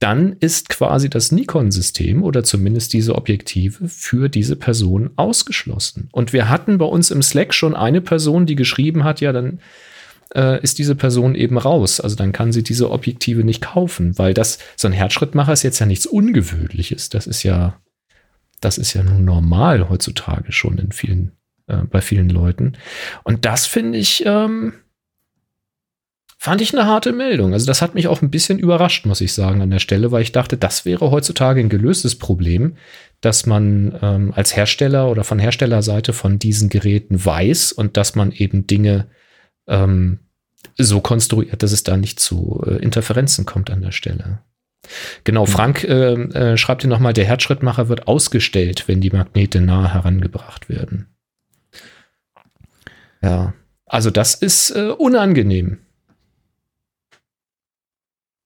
dann 0.00 0.36
ist 0.40 0.70
quasi 0.70 1.10
das 1.10 1.30
Nikon-System 1.30 2.22
oder 2.22 2.42
zumindest 2.42 2.94
diese 2.94 3.14
Objektive 3.14 3.86
für 3.88 4.30
diese 4.30 4.56
Person 4.56 5.10
ausgeschlossen. 5.16 6.08
Und 6.10 6.32
wir 6.32 6.48
hatten 6.48 6.78
bei 6.78 6.86
uns 6.86 7.10
im 7.10 7.22
Slack 7.22 7.52
schon 7.52 7.76
eine 7.76 8.00
Person, 8.00 8.46
die 8.46 8.56
geschrieben 8.56 9.04
hat, 9.04 9.20
ja, 9.20 9.32
dann 9.32 9.60
äh, 10.34 10.60
ist 10.62 10.78
diese 10.78 10.94
Person 10.94 11.34
eben 11.34 11.58
raus. 11.58 12.00
Also 12.00 12.16
dann 12.16 12.32
kann 12.32 12.50
sie 12.50 12.62
diese 12.62 12.90
Objektive 12.90 13.44
nicht 13.44 13.60
kaufen, 13.60 14.18
weil 14.18 14.32
das, 14.32 14.58
so 14.74 14.88
ein 14.88 14.94
Herzschrittmacher 14.94 15.52
ist 15.52 15.62
jetzt 15.62 15.78
ja 15.80 15.86
nichts 15.86 16.06
Ungewöhnliches. 16.06 17.10
Das 17.10 17.26
ist 17.26 17.42
ja, 17.42 17.78
das 18.62 18.78
ist 18.78 18.94
ja 18.94 19.02
nun 19.02 19.26
normal 19.26 19.90
heutzutage 19.90 20.52
schon 20.52 20.78
in 20.78 20.92
vielen, 20.92 21.32
äh, 21.66 21.84
bei 21.84 22.00
vielen 22.00 22.30
Leuten. 22.30 22.72
Und 23.22 23.44
das 23.44 23.66
finde 23.66 23.98
ich, 23.98 24.24
ähm, 24.24 24.72
fand 26.42 26.62
ich 26.62 26.72
eine 26.72 26.86
harte 26.86 27.12
Meldung. 27.12 27.52
Also 27.52 27.66
das 27.66 27.82
hat 27.82 27.94
mich 27.94 28.08
auch 28.08 28.22
ein 28.22 28.30
bisschen 28.30 28.58
überrascht, 28.58 29.04
muss 29.04 29.20
ich 29.20 29.34
sagen, 29.34 29.60
an 29.60 29.68
der 29.68 29.78
Stelle, 29.78 30.10
weil 30.10 30.22
ich 30.22 30.32
dachte, 30.32 30.56
das 30.56 30.86
wäre 30.86 31.10
heutzutage 31.10 31.60
ein 31.60 31.68
gelöstes 31.68 32.16
Problem, 32.16 32.76
dass 33.20 33.44
man 33.44 33.98
ähm, 34.00 34.32
als 34.34 34.56
Hersteller 34.56 35.10
oder 35.10 35.22
von 35.22 35.38
Herstellerseite 35.38 36.14
von 36.14 36.38
diesen 36.38 36.70
Geräten 36.70 37.22
weiß 37.22 37.72
und 37.72 37.98
dass 37.98 38.14
man 38.14 38.32
eben 38.32 38.66
Dinge 38.66 39.08
ähm, 39.68 40.20
so 40.78 41.02
konstruiert, 41.02 41.62
dass 41.62 41.72
es 41.72 41.82
da 41.82 41.98
nicht 41.98 42.18
zu 42.18 42.64
äh, 42.66 42.76
Interferenzen 42.76 43.44
kommt 43.44 43.70
an 43.70 43.82
der 43.82 43.92
Stelle. 43.92 44.38
Genau, 45.24 45.44
hm. 45.44 45.52
Frank 45.52 45.84
äh, 45.84 46.14
äh, 46.14 46.56
schreibt 46.56 46.80
hier 46.80 46.88
nochmal, 46.88 47.12
der 47.12 47.26
Herzschrittmacher 47.26 47.90
wird 47.90 48.08
ausgestellt, 48.08 48.84
wenn 48.86 49.02
die 49.02 49.10
Magnete 49.10 49.60
nahe 49.60 49.92
herangebracht 49.92 50.70
werden. 50.70 51.14
Ja, 53.22 53.52
also 53.84 54.10
das 54.10 54.34
ist 54.34 54.70
äh, 54.70 54.88
unangenehm. 54.88 55.80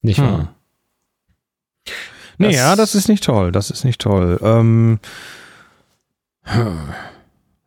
Nicht 0.04 0.18
hm. 0.18 0.26
wahr? 0.26 0.54
Nee, 2.36 2.48
das, 2.48 2.56
ja, 2.56 2.76
das 2.76 2.94
ist 2.94 3.08
nicht 3.08 3.24
toll. 3.24 3.50
Das 3.52 3.70
ist 3.70 3.84
nicht 3.84 4.00
toll. 4.00 4.38
Ähm, 4.42 4.98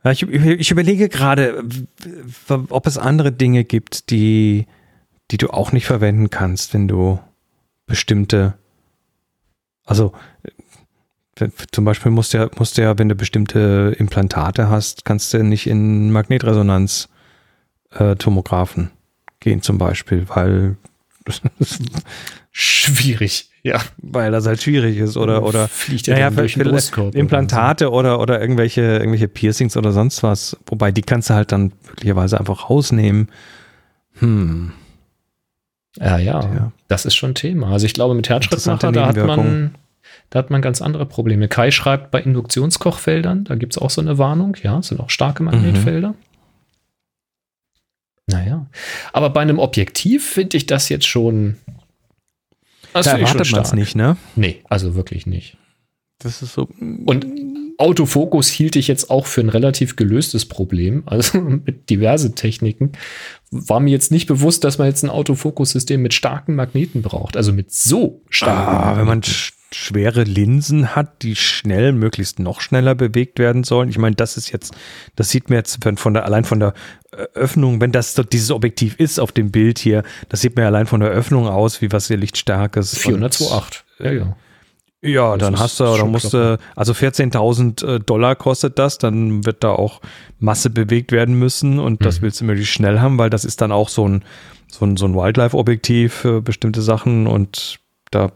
ich, 0.03 0.21
ich 0.23 0.71
überlege 0.71 1.09
gerade, 1.09 1.63
ob 2.69 2.85
es 2.85 2.99
andere 2.99 3.31
Dinge 3.31 3.63
gibt, 3.63 4.11
die, 4.11 4.67
die 5.31 5.37
du 5.37 5.49
auch 5.49 5.71
nicht 5.71 5.87
verwenden 5.87 6.29
kannst, 6.29 6.75
wenn 6.75 6.87
du 6.87 7.19
bestimmte, 7.87 8.53
also 9.85 10.13
zum 11.71 11.85
Beispiel 11.85 12.11
musst 12.11 12.35
du 12.35 12.37
ja, 12.37 12.51
musst 12.57 12.77
du 12.77 12.83
ja, 12.83 12.99
wenn 12.99 13.09
du 13.09 13.15
bestimmte 13.15 13.95
Implantate 13.97 14.69
hast, 14.69 15.05
kannst 15.05 15.33
du 15.33 15.43
nicht 15.43 15.65
in 15.65 16.11
Magnetresonanz-Tomographen 16.11 18.83
äh, 18.83 18.89
gehen 19.39 19.63
zum 19.63 19.79
Beispiel, 19.79 20.29
weil 20.29 20.77
schwierig. 22.51 23.49
Ja. 23.63 23.81
Weil 23.97 24.31
das 24.31 24.47
halt 24.47 24.61
schwierig 24.61 24.97
ist 24.97 25.17
oder, 25.17 25.43
oder 25.43 25.67
fliegt 25.67 26.07
ja, 26.07 26.17
ja 26.17 26.29
durch 26.29 26.53
den 26.53 26.63
Brustkorb 26.69 27.15
Implantate 27.15 27.91
oder, 27.91 28.11
so. 28.11 28.21
oder, 28.21 28.21
oder 28.21 28.41
irgendwelche, 28.41 28.81
irgendwelche 28.81 29.27
Piercings 29.27 29.75
oder 29.75 29.91
sonst 29.91 30.23
was. 30.23 30.57
Wobei 30.65 30.91
die 30.91 31.01
kannst 31.01 31.29
du 31.29 31.33
halt 31.33 31.51
dann 31.51 31.73
möglicherweise 31.87 32.39
einfach 32.39 32.69
rausnehmen. 32.69 33.29
Hm. 34.19 34.71
Ja, 35.99 36.17
ja, 36.17 36.41
ja, 36.41 36.71
das 36.87 37.05
ist 37.05 37.15
schon 37.15 37.33
Thema. 37.35 37.71
Also 37.71 37.85
ich 37.85 37.93
glaube, 37.93 38.13
mit 38.13 38.29
Herzschrittmacher, 38.29 38.91
da 38.91 39.07
hat 39.07 39.17
man, 39.17 39.75
da 40.29 40.39
hat 40.39 40.49
man 40.49 40.61
ganz 40.61 40.81
andere 40.81 41.05
Probleme. 41.05 41.47
Kai 41.47 41.71
schreibt 41.71 42.11
bei 42.11 42.21
Induktionskochfeldern, 42.21 43.45
da 43.45 43.55
gibt 43.55 43.73
es 43.73 43.81
auch 43.81 43.89
so 43.89 44.01
eine 44.01 44.17
Warnung, 44.17 44.55
ja, 44.61 44.81
sind 44.81 44.99
auch 44.99 45.09
starke 45.09 45.43
Magnetfelder. 45.43 46.09
Mhm. 46.09 46.15
Naja. 48.27 48.67
Aber 49.13 49.29
bei 49.29 49.41
einem 49.41 49.59
Objektiv 49.59 50.29
finde 50.29 50.57
ich 50.57 50.65
das 50.65 50.89
jetzt 50.89 51.07
schon. 51.07 51.57
Das 52.93 53.05
da 53.05 53.17
erwartet 53.17 53.51
man 53.51 53.61
es 53.61 53.73
nicht, 53.73 53.95
ne? 53.95 54.17
Nee, 54.35 54.61
also 54.69 54.95
wirklich 54.95 55.25
nicht. 55.25 55.57
Das 56.19 56.41
ist 56.41 56.53
so. 56.53 56.67
Und 57.05 57.25
Autofokus 57.77 58.49
hielt 58.49 58.75
ich 58.75 58.87
jetzt 58.87 59.09
auch 59.09 59.27
für 59.27 59.41
ein 59.41 59.49
relativ 59.49 59.95
gelöstes 59.95 60.45
Problem, 60.45 61.03
also 61.05 61.39
mit 61.65 61.89
diverse 61.89 62.33
Techniken. 62.33 62.93
War 63.51 63.79
mir 63.79 63.91
jetzt 63.91 64.11
nicht 64.11 64.25
bewusst, 64.25 64.63
dass 64.63 64.77
man 64.77 64.87
jetzt 64.87 65.03
ein 65.03 65.09
Autofokussystem 65.09 66.01
mit 66.01 66.13
starken 66.13 66.55
Magneten 66.55 67.01
braucht, 67.03 67.37
also 67.37 67.53
mit 67.53 67.71
so 67.71 68.23
starken. 68.29 68.67
Ah, 68.67 68.73
Magneten. 68.73 68.97
wenn 68.97 69.07
man 69.07 69.21
schwere 69.73 70.23
Linsen 70.23 70.95
hat, 70.95 71.21
die 71.23 71.35
schnell, 71.35 71.91
möglichst 71.91 72.39
noch 72.39 72.61
schneller 72.61 72.95
bewegt 72.95 73.37
werden 73.39 73.63
sollen. 73.63 73.89
Ich 73.89 73.97
meine, 73.97 74.15
das 74.15 74.37
ist 74.37 74.51
jetzt, 74.51 74.73
das 75.15 75.29
sieht 75.29 75.49
mir 75.49 75.57
jetzt 75.57 75.79
von 75.97 76.13
der, 76.13 76.25
allein 76.25 76.45
von 76.45 76.59
der 76.59 76.73
Öffnung, 77.33 77.81
wenn 77.81 77.91
das 77.91 78.13
dieses 78.31 78.51
Objektiv 78.51 78.95
ist 78.99 79.19
auf 79.19 79.31
dem 79.31 79.51
Bild 79.51 79.79
hier, 79.79 80.03
das 80.29 80.41
sieht 80.41 80.55
mir 80.55 80.65
allein 80.65 80.87
von 80.87 80.99
der 80.99 81.09
Öffnung 81.09 81.47
aus, 81.47 81.81
wie 81.81 81.91
was 81.91 82.07
hier 82.07 82.17
Lichtstarkes. 82.17 82.97
402,8. 82.97 83.83
Ja, 83.99 84.11
ja. 84.11 84.37
Ja, 85.01 85.37
das 85.37 85.47
dann 85.47 85.59
hast 85.59 85.79
du, 85.79 85.85
oder 85.85 86.05
musst 86.05 86.33
du, 86.33 86.57
also 86.75 86.93
14.000 86.93 87.85
äh, 87.85 87.99
Dollar 87.99 88.35
kostet 88.35 88.79
das, 88.79 88.97
dann 88.97 89.45
wird 89.45 89.63
da 89.63 89.69
auch 89.69 90.01
Masse 90.39 90.71
bewegt 90.71 91.11
werden 91.11 91.37
müssen 91.37 91.79
und 91.79 92.03
das 92.03 92.19
mhm. 92.19 92.23
willst 92.23 92.41
du 92.41 92.45
möglichst 92.45 92.73
schnell 92.73 92.99
haben, 92.99 93.19
weil 93.19 93.29
das 93.29 93.45
ist 93.45 93.61
dann 93.61 93.71
auch 93.71 93.89
so 93.89 94.07
ein, 94.07 94.23
so 94.67 94.85
ein, 94.85 94.97
so 94.97 95.05
ein 95.05 95.13
Wildlife-Objektiv 95.13 96.13
für 96.13 96.41
bestimmte 96.41 96.81
Sachen 96.81 97.27
und 97.27 97.79
da 98.09 98.31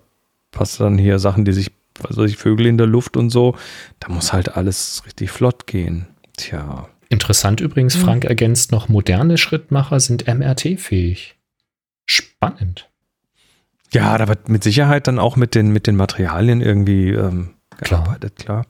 passt 0.51 0.79
dann 0.79 0.97
hier 0.97 1.19
Sachen, 1.19 1.45
die 1.45 1.53
sich, 1.53 1.71
was 1.99 2.17
weiß 2.17 2.29
ich, 2.29 2.37
Vögel 2.37 2.65
in 2.67 2.77
der 2.77 2.87
Luft 2.87 3.17
und 3.17 3.29
so, 3.29 3.55
da 3.99 4.09
muss 4.09 4.33
halt 4.33 4.55
alles 4.55 5.03
richtig 5.05 5.31
flott 5.31 5.67
gehen. 5.67 6.07
Tja. 6.37 6.87
Interessant 7.09 7.59
übrigens, 7.59 7.95
hm. 7.95 8.03
Frank 8.03 8.25
ergänzt 8.25 8.71
noch, 8.71 8.87
moderne 8.87 9.37
Schrittmacher 9.37 9.99
sind 9.99 10.27
MRT-fähig. 10.27 11.35
Spannend. 12.05 12.89
Ja, 13.93 14.17
da 14.17 14.27
wird 14.27 14.47
mit 14.47 14.63
Sicherheit 14.63 15.07
dann 15.07 15.19
auch 15.19 15.35
mit 15.35 15.53
den, 15.53 15.71
mit 15.71 15.87
den 15.87 15.97
Materialien 15.97 16.61
irgendwie 16.61 17.09
ähm, 17.09 17.55
gearbeitet, 17.77 18.37
klar. 18.37 18.65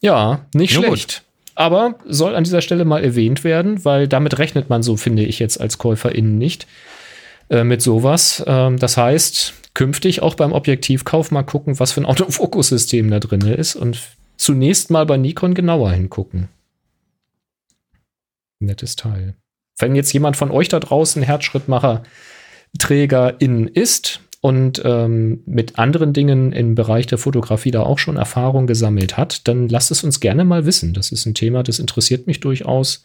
Ja, 0.00 0.46
nicht 0.54 0.74
ja, 0.74 0.82
schlecht. 0.82 1.08
Gut. 1.08 1.22
Aber 1.54 1.94
soll 2.04 2.36
an 2.36 2.44
dieser 2.44 2.60
Stelle 2.60 2.84
mal 2.84 3.02
erwähnt 3.02 3.42
werden, 3.42 3.84
weil 3.86 4.06
damit 4.06 4.38
rechnet 4.38 4.68
man 4.68 4.82
so, 4.82 4.98
finde 4.98 5.24
ich 5.24 5.38
jetzt 5.38 5.58
als 5.58 5.78
KäuferInnen 5.78 6.36
nicht 6.36 6.66
äh, 7.48 7.64
mit 7.64 7.82
sowas. 7.82 8.42
Ähm, 8.46 8.78
das 8.78 8.96
heißt, 8.96 9.54
künftig 9.74 10.22
auch 10.22 10.34
beim 10.34 10.52
Objektivkauf 10.52 11.30
mal 11.30 11.42
gucken, 11.42 11.78
was 11.78 11.92
für 11.92 12.00
ein 12.00 12.06
Autofokussystem 12.06 13.10
da 13.10 13.20
drin 13.20 13.42
ist 13.42 13.76
und 13.76 14.00
zunächst 14.36 14.90
mal 14.90 15.06
bei 15.06 15.16
Nikon 15.16 15.54
genauer 15.54 15.92
hingucken. 15.92 16.48
Nettes 18.58 18.96
Teil. 18.96 19.34
Wenn 19.78 19.94
jetzt 19.94 20.12
jemand 20.12 20.36
von 20.36 20.50
euch 20.50 20.68
da 20.68 20.80
draußen 20.80 21.22
Herzschrittmacher 21.22 22.02
Trägerin 22.78 23.68
ist 23.68 24.20
und 24.40 24.80
ähm, 24.84 25.42
mit 25.46 25.78
anderen 25.78 26.12
Dingen 26.12 26.52
im 26.52 26.74
Bereich 26.74 27.06
der 27.06 27.18
Fotografie 27.18 27.70
da 27.70 27.82
auch 27.82 27.98
schon 27.98 28.16
Erfahrung 28.16 28.66
gesammelt 28.66 29.16
hat, 29.16 29.46
dann 29.48 29.68
lasst 29.68 29.90
es 29.90 30.04
uns 30.04 30.20
gerne 30.20 30.44
mal 30.44 30.66
wissen. 30.66 30.94
Das 30.94 31.12
ist 31.12 31.26
ein 31.26 31.34
Thema, 31.34 31.62
das 31.62 31.78
interessiert 31.78 32.26
mich 32.26 32.40
durchaus, 32.40 33.04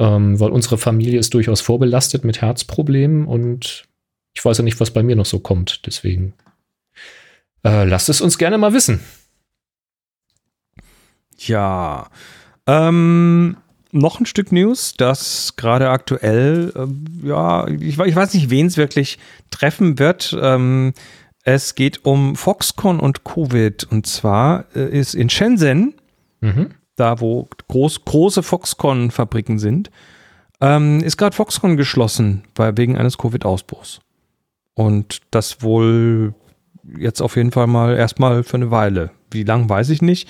ähm, 0.00 0.40
weil 0.40 0.50
unsere 0.50 0.78
Familie 0.78 1.20
ist 1.20 1.34
durchaus 1.34 1.60
vorbelastet 1.60 2.24
mit 2.24 2.40
Herzproblemen 2.40 3.26
und 3.26 3.84
ich 4.32 4.42
weiß 4.42 4.58
ja 4.58 4.64
nicht, 4.64 4.80
was 4.80 4.92
bei 4.92 5.02
mir 5.02 5.14
noch 5.14 5.26
so 5.26 5.40
kommt. 5.40 5.86
Deswegen 5.86 6.32
äh, 7.64 7.84
lasst 7.84 8.08
es 8.08 8.22
uns 8.22 8.38
gerne 8.38 8.56
mal 8.56 8.72
wissen. 8.72 9.00
Ja. 11.36 12.08
Ähm, 12.66 13.58
noch 13.92 14.20
ein 14.20 14.26
Stück 14.26 14.52
News, 14.52 14.94
das 14.96 15.56
gerade 15.56 15.90
aktuell, 15.90 16.72
äh, 16.74 17.28
ja, 17.28 17.68
ich, 17.68 17.98
ich, 17.98 18.16
weiß 18.16 18.32
nicht, 18.32 18.48
wen 18.48 18.66
es 18.66 18.78
wirklich 18.78 19.18
treffen 19.50 19.98
wird. 19.98 20.36
Ähm, 20.40 20.94
es 21.42 21.74
geht 21.74 22.06
um 22.06 22.36
Foxconn 22.36 23.00
und 23.00 23.24
Covid. 23.24 23.84
Und 23.90 24.06
zwar 24.06 24.64
äh, 24.74 24.98
ist 24.98 25.14
in 25.14 25.28
Shenzhen, 25.28 25.94
mhm. 26.40 26.70
Da 27.00 27.20
wo 27.20 27.48
groß, 27.68 28.04
große 28.04 28.42
Foxconn-Fabriken 28.42 29.58
sind, 29.58 29.90
ähm, 30.60 31.00
ist 31.00 31.16
gerade 31.16 31.34
Foxconn 31.34 31.76
geschlossen, 31.76 32.44
weil 32.54 32.76
wegen 32.76 32.96
eines 32.96 33.18
Covid-Ausbruchs. 33.18 34.00
Und 34.74 35.20
das 35.30 35.62
wohl 35.62 36.34
jetzt 36.96 37.20
auf 37.20 37.36
jeden 37.36 37.52
Fall 37.52 37.66
mal 37.66 37.96
erstmal 37.96 38.42
für 38.42 38.56
eine 38.56 38.70
Weile. 38.70 39.10
Wie 39.30 39.44
lang 39.44 39.68
weiß 39.68 39.90
ich 39.90 40.02
nicht. 40.02 40.28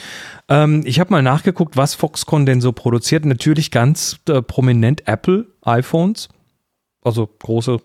Ähm, 0.48 0.83
ich 0.85 1.00
habe 1.00 1.11
mal 1.11 1.22
nachgeguckt, 1.22 1.76
was 1.76 1.94
Foxconn 1.94 2.46
denn 2.46 2.61
so 2.61 2.72
produziert. 2.72 3.24
Natürlich 3.24 3.70
ganz 3.70 4.18
äh, 4.28 4.42
prominent 4.42 5.06
Apple 5.09 5.46
iPhones. 5.62 6.28
Also 7.02 7.26
große 7.26 7.78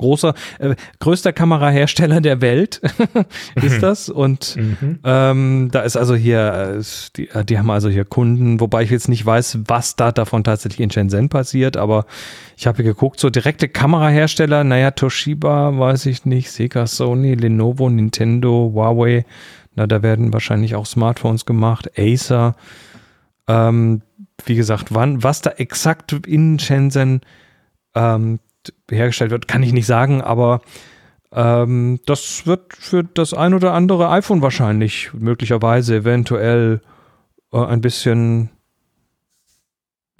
großer, 0.00 0.34
äh, 0.58 0.74
größter 0.98 1.32
Kamerahersteller 1.32 2.20
der 2.20 2.40
Welt 2.40 2.80
ist 3.54 3.76
mhm. 3.76 3.80
das. 3.80 4.08
Und 4.08 4.56
mhm. 4.56 4.98
ähm, 5.04 5.68
da 5.70 5.80
ist 5.82 5.96
also 5.96 6.14
hier, 6.16 6.78
äh, 6.78 6.82
die, 7.16 7.28
äh, 7.28 7.44
die, 7.44 7.58
haben 7.58 7.70
also 7.70 7.88
hier 7.88 8.04
Kunden, 8.04 8.60
wobei 8.60 8.82
ich 8.82 8.90
jetzt 8.90 9.08
nicht 9.08 9.24
weiß, 9.24 9.60
was 9.66 9.96
da 9.96 10.10
davon 10.10 10.42
tatsächlich 10.42 10.80
in 10.80 10.90
Shenzhen 10.90 11.28
passiert, 11.28 11.76
aber 11.76 12.06
ich 12.56 12.66
habe 12.66 12.82
geguckt, 12.82 13.20
so 13.20 13.30
direkte 13.30 13.68
Kamerahersteller, 13.68 14.64
naja, 14.64 14.90
Toshiba, 14.90 15.78
weiß 15.78 16.06
ich 16.06 16.24
nicht, 16.24 16.50
Sega, 16.50 16.86
Sony, 16.86 17.34
Lenovo, 17.34 17.88
Nintendo, 17.88 18.72
Huawei, 18.74 19.24
na, 19.76 19.86
da 19.86 20.02
werden 20.02 20.32
wahrscheinlich 20.32 20.74
auch 20.74 20.86
Smartphones 20.86 21.46
gemacht, 21.46 21.90
Acer. 21.96 22.56
Ähm, 23.46 24.02
wie 24.46 24.56
gesagt, 24.56 24.94
wann, 24.94 25.22
was 25.22 25.42
da 25.42 25.50
exakt 25.50 26.12
in 26.26 26.58
Shenzhen 26.58 27.20
ähm, 27.94 28.40
hergestellt 28.90 29.30
wird, 29.30 29.48
kann 29.48 29.62
ich 29.62 29.72
nicht 29.72 29.86
sagen, 29.86 30.20
aber 30.20 30.60
ähm, 31.32 32.00
das 32.06 32.46
wird 32.46 32.74
für 32.74 33.04
das 33.04 33.34
ein 33.34 33.54
oder 33.54 33.72
andere 33.72 34.10
iPhone 34.10 34.42
wahrscheinlich 34.42 35.10
möglicherweise 35.12 35.96
eventuell 35.96 36.80
äh, 37.52 37.64
ein 37.64 37.80
bisschen 37.80 38.50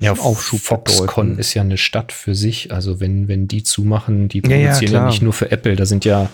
ja, 0.00 0.12
Aufschub 0.12 0.60
Foxconn 0.60 1.06
bedeuten. 1.06 1.38
ist 1.38 1.54
ja 1.54 1.62
eine 1.62 1.76
Stadt 1.76 2.12
für 2.12 2.34
sich. 2.34 2.72
Also 2.72 3.00
wenn, 3.00 3.28
wenn 3.28 3.48
die 3.48 3.62
zumachen, 3.62 4.28
die 4.28 4.40
produzieren 4.40 4.92
ja, 4.92 4.98
ja, 4.98 5.04
ja, 5.04 5.06
nicht 5.06 5.20
nur 5.20 5.32
für 5.32 5.50
Apple, 5.50 5.76
da 5.76 5.84
sind 5.84 6.04
ja 6.04 6.30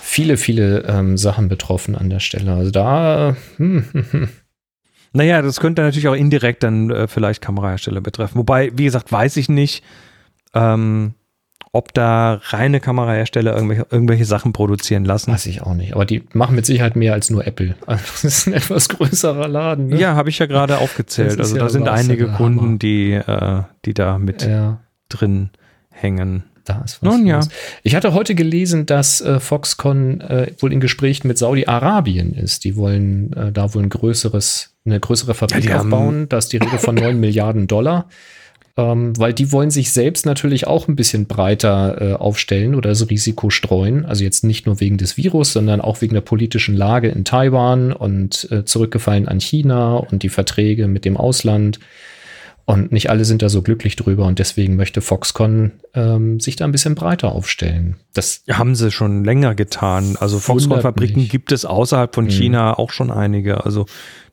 viele, 0.00 0.36
viele 0.36 0.84
ähm, 0.88 1.18
Sachen 1.18 1.48
betroffen 1.48 1.96
an 1.96 2.08
der 2.08 2.20
Stelle. 2.20 2.52
Also 2.54 2.70
da, 2.70 3.36
hm, 3.56 3.84
hm, 3.92 4.04
hm. 4.10 4.28
Naja, 5.12 5.42
das 5.42 5.60
könnte 5.60 5.82
natürlich 5.82 6.08
auch 6.08 6.14
indirekt 6.14 6.62
dann 6.62 6.90
äh, 6.90 7.08
vielleicht 7.08 7.42
Kamerahersteller 7.42 8.00
betreffen. 8.00 8.38
Wobei, 8.38 8.70
wie 8.76 8.84
gesagt, 8.84 9.10
weiß 9.10 9.36
ich 9.38 9.48
nicht. 9.48 9.82
Ähm, 10.54 11.14
ob 11.72 11.94
da 11.94 12.40
reine 12.46 12.80
Kamerahersteller 12.80 13.54
irgendwelche, 13.54 13.86
irgendwelche 13.90 14.24
Sachen 14.24 14.52
produzieren 14.52 15.04
lassen. 15.04 15.32
Weiß 15.32 15.46
ich 15.46 15.62
auch 15.62 15.74
nicht. 15.74 15.94
Aber 15.94 16.04
die 16.04 16.24
machen 16.32 16.56
mit 16.56 16.66
Sicherheit 16.66 16.96
mehr 16.96 17.12
als 17.12 17.30
nur 17.30 17.46
Apple. 17.46 17.76
Also 17.86 18.04
das 18.12 18.24
ist 18.24 18.46
ein 18.46 18.54
etwas 18.54 18.88
größerer 18.88 19.48
Laden. 19.48 19.88
Ne? 19.88 20.00
Ja, 20.00 20.14
habe 20.14 20.30
ich 20.30 20.38
ja 20.38 20.46
gerade 20.46 20.78
aufgezählt. 20.78 21.38
Also 21.38 21.56
ja 21.56 21.62
da 21.62 21.68
sind 21.68 21.88
einige 21.88 22.28
Kunden, 22.28 22.78
die, 22.78 23.12
äh, 23.12 23.62
die 23.84 23.94
da 23.94 24.18
mit 24.18 24.42
ja. 24.42 24.80
drin 25.08 25.50
hängen. 25.90 26.44
Da 26.64 26.82
ist 26.82 27.02
was 27.02 27.12
Nun, 27.12 27.26
ja. 27.26 27.40
Ich 27.82 27.94
hatte 27.94 28.12
heute 28.14 28.34
gelesen, 28.34 28.86
dass 28.86 29.20
äh, 29.20 29.40
Foxconn 29.40 30.20
äh, 30.20 30.52
wohl 30.58 30.72
in 30.72 30.80
Gesprächen 30.80 31.28
mit 31.28 31.38
Saudi-Arabien 31.38 32.34
ist. 32.34 32.64
Die 32.64 32.76
wollen 32.76 33.32
äh, 33.32 33.52
da 33.52 33.74
wohl 33.74 33.82
ein 33.82 33.88
größeres, 33.88 34.74
eine 34.84 35.00
größere 35.00 35.34
Fabrik 35.34 35.64
ja, 35.64 35.80
aufbauen. 35.80 36.28
Da 36.28 36.38
ist 36.38 36.52
die 36.52 36.58
Rede 36.58 36.78
von 36.78 36.94
9 36.94 37.18
Milliarden 37.20 37.66
Dollar 37.66 38.08
ähm, 38.80 39.18
weil 39.18 39.34
die 39.34 39.52
wollen 39.52 39.70
sich 39.70 39.92
selbst 39.92 40.24
natürlich 40.24 40.66
auch 40.66 40.88
ein 40.88 40.96
bisschen 40.96 41.26
breiter 41.26 42.00
äh, 42.00 42.14
aufstellen 42.14 42.74
oder 42.74 42.88
das 42.88 43.10
Risiko 43.10 43.50
streuen. 43.50 44.06
Also 44.06 44.24
jetzt 44.24 44.42
nicht 44.42 44.64
nur 44.64 44.80
wegen 44.80 44.96
des 44.96 45.16
Virus, 45.16 45.52
sondern 45.52 45.80
auch 45.82 46.00
wegen 46.00 46.14
der 46.14 46.22
politischen 46.22 46.74
Lage 46.76 47.08
in 47.08 47.24
Taiwan 47.24 47.92
und 47.92 48.50
äh, 48.50 48.64
zurückgefallen 48.64 49.28
an 49.28 49.40
China 49.40 49.96
und 49.96 50.22
die 50.22 50.30
Verträge 50.30 50.88
mit 50.88 51.04
dem 51.04 51.16
Ausland. 51.18 51.78
Und 52.64 52.92
nicht 52.92 53.10
alle 53.10 53.24
sind 53.24 53.42
da 53.42 53.48
so 53.48 53.62
glücklich 53.62 53.96
drüber 53.96 54.26
und 54.26 54.38
deswegen 54.38 54.76
möchte 54.76 55.00
Foxconn 55.00 55.72
ähm, 55.92 56.38
sich 56.38 56.54
da 56.56 56.64
ein 56.64 56.72
bisschen 56.72 56.94
breiter 56.94 57.32
aufstellen. 57.32 57.96
Das 58.14 58.44
haben 58.48 58.76
sie 58.76 58.92
schon 58.92 59.24
länger 59.24 59.54
getan. 59.54 60.16
Also 60.20 60.38
Foxconn-Fabriken 60.38 61.28
gibt 61.28 61.52
es 61.52 61.64
außerhalb 61.64 62.14
von 62.14 62.26
mhm. 62.26 62.30
China 62.30 62.78
auch 62.78 62.92
schon 62.92 63.10
einige. 63.10 63.64
Also 63.64 63.86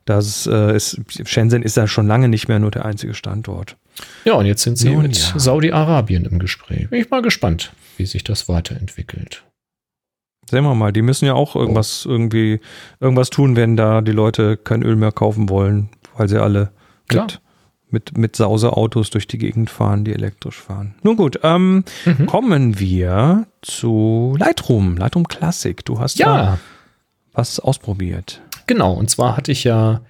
das 0.08 0.48
äh, 0.48 0.76
ist, 0.76 1.00
Shenzhen 1.26 1.62
ist 1.62 1.76
da 1.76 1.86
schon 1.86 2.08
lange 2.08 2.30
nicht 2.30 2.48
mehr 2.48 2.60
nur 2.60 2.72
der 2.72 2.86
einzige 2.86 3.14
Standort. 3.14 3.76
Ja, 4.24 4.34
und 4.34 4.46
jetzt 4.46 4.64
sind 4.64 4.78
sie 4.78 4.90
Nun, 4.90 5.04
mit 5.04 5.18
ja. 5.18 5.38
Saudi-Arabien 5.38 6.26
im 6.26 6.40
Gespräch. 6.40 6.90
Bin 6.90 7.02
ich 7.02 7.10
mal 7.10 7.22
gespannt, 7.22 7.74
wie 7.98 8.06
sich 8.06 8.24
das 8.24 8.48
weiterentwickelt. 8.48 9.44
Sehen 10.50 10.64
wir 10.64 10.76
mal, 10.76 10.94
die 10.94 11.02
müssen 11.02 11.26
ja 11.26 11.34
auch 11.34 11.58
irgendwas 11.58 12.06
oh. 12.06 12.12
irgendwie 12.12 12.62
irgendwas 13.02 13.30
tun, 13.30 13.58
wenn 13.58 13.76
da 13.76 14.00
die 14.00 14.14
Leute 14.14 14.56
kein 14.56 14.82
Öl 14.82 14.96
mehr 14.96 15.12
kaufen 15.12 15.50
wollen, 15.50 15.90
weil 16.16 16.30
sie 16.30 16.42
alle 16.42 16.72
Klar. 17.08 17.26
mit 17.26 17.42
mit, 17.90 18.18
mit 18.18 18.36
Sauseautos 18.36 19.12
durch 19.12 19.28
die 19.28 19.38
Gegend 19.38 19.70
fahren, 19.70 20.04
die 20.04 20.12
elektrisch 20.12 20.60
fahren. 20.60 20.96
Nun 21.04 21.16
gut, 21.16 21.40
ähm, 21.44 21.86
mhm. 22.04 22.26
kommen 22.26 22.80
wir 22.80 23.48
zu 23.62 24.36
Lightroom, 24.38 24.98
Lightroom 24.98 25.26
Classic. 25.30 25.86
Du 25.86 25.98
hast 25.98 26.20
ja 26.20 26.38
da 26.38 26.60
was 27.38 27.60
ausprobiert. 27.60 28.42
Genau, 28.68 28.94
und 28.94 29.10
zwar 29.10 29.38
hatte 29.38 29.52
ich 29.52 29.64
ja 29.64 30.02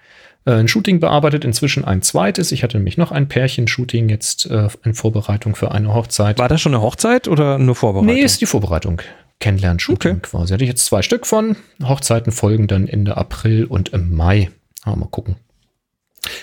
äh, 0.46 0.52
ein 0.52 0.67
Shooting 0.67 1.00
bearbeitet, 1.00 1.46
inzwischen 1.46 1.86
ein 1.86 2.02
zweites. 2.02 2.52
Ich 2.52 2.63
hatte 2.63 2.78
nämlich 2.78 2.98
noch 2.98 3.12
ein 3.12 3.28
Pärchen-Shooting 3.28 4.10
jetzt 4.10 4.50
äh, 4.50 4.70
in 4.84 4.93
Vorbereitung 4.93 5.56
für 5.56 5.72
eine 5.72 5.93
Hochzeit. 5.93 6.39
War 6.39 6.50
das 6.50 6.62
schon 6.62 6.74
eine 6.74 6.82
Hochzeit 6.82 7.28
oder 7.28 7.60
nur 7.60 7.76
Vorbereitung? 7.76 8.13
Nee, 8.13 8.22
ist 8.22 8.41
die 8.41 8.46
Vorbereitung. 8.46 9.02
Kennenlern-Shooting 9.39 10.17
okay. 10.17 10.22
quasi. 10.24 10.54
Hatte 10.54 10.63
ich 10.63 10.70
jetzt 10.70 10.86
zwei 10.86 11.02
Stück 11.02 11.28
von. 11.28 11.56
Hochzeiten 11.84 12.32
folgen 12.32 12.67
dann 12.67 12.88
Ende 12.88 13.17
April 13.17 13.65
und 13.65 13.89
im 13.89 14.15
Mai. 14.15 14.50
Ah, 14.84 14.96
mal 14.96 15.10
gucken. 15.10 15.36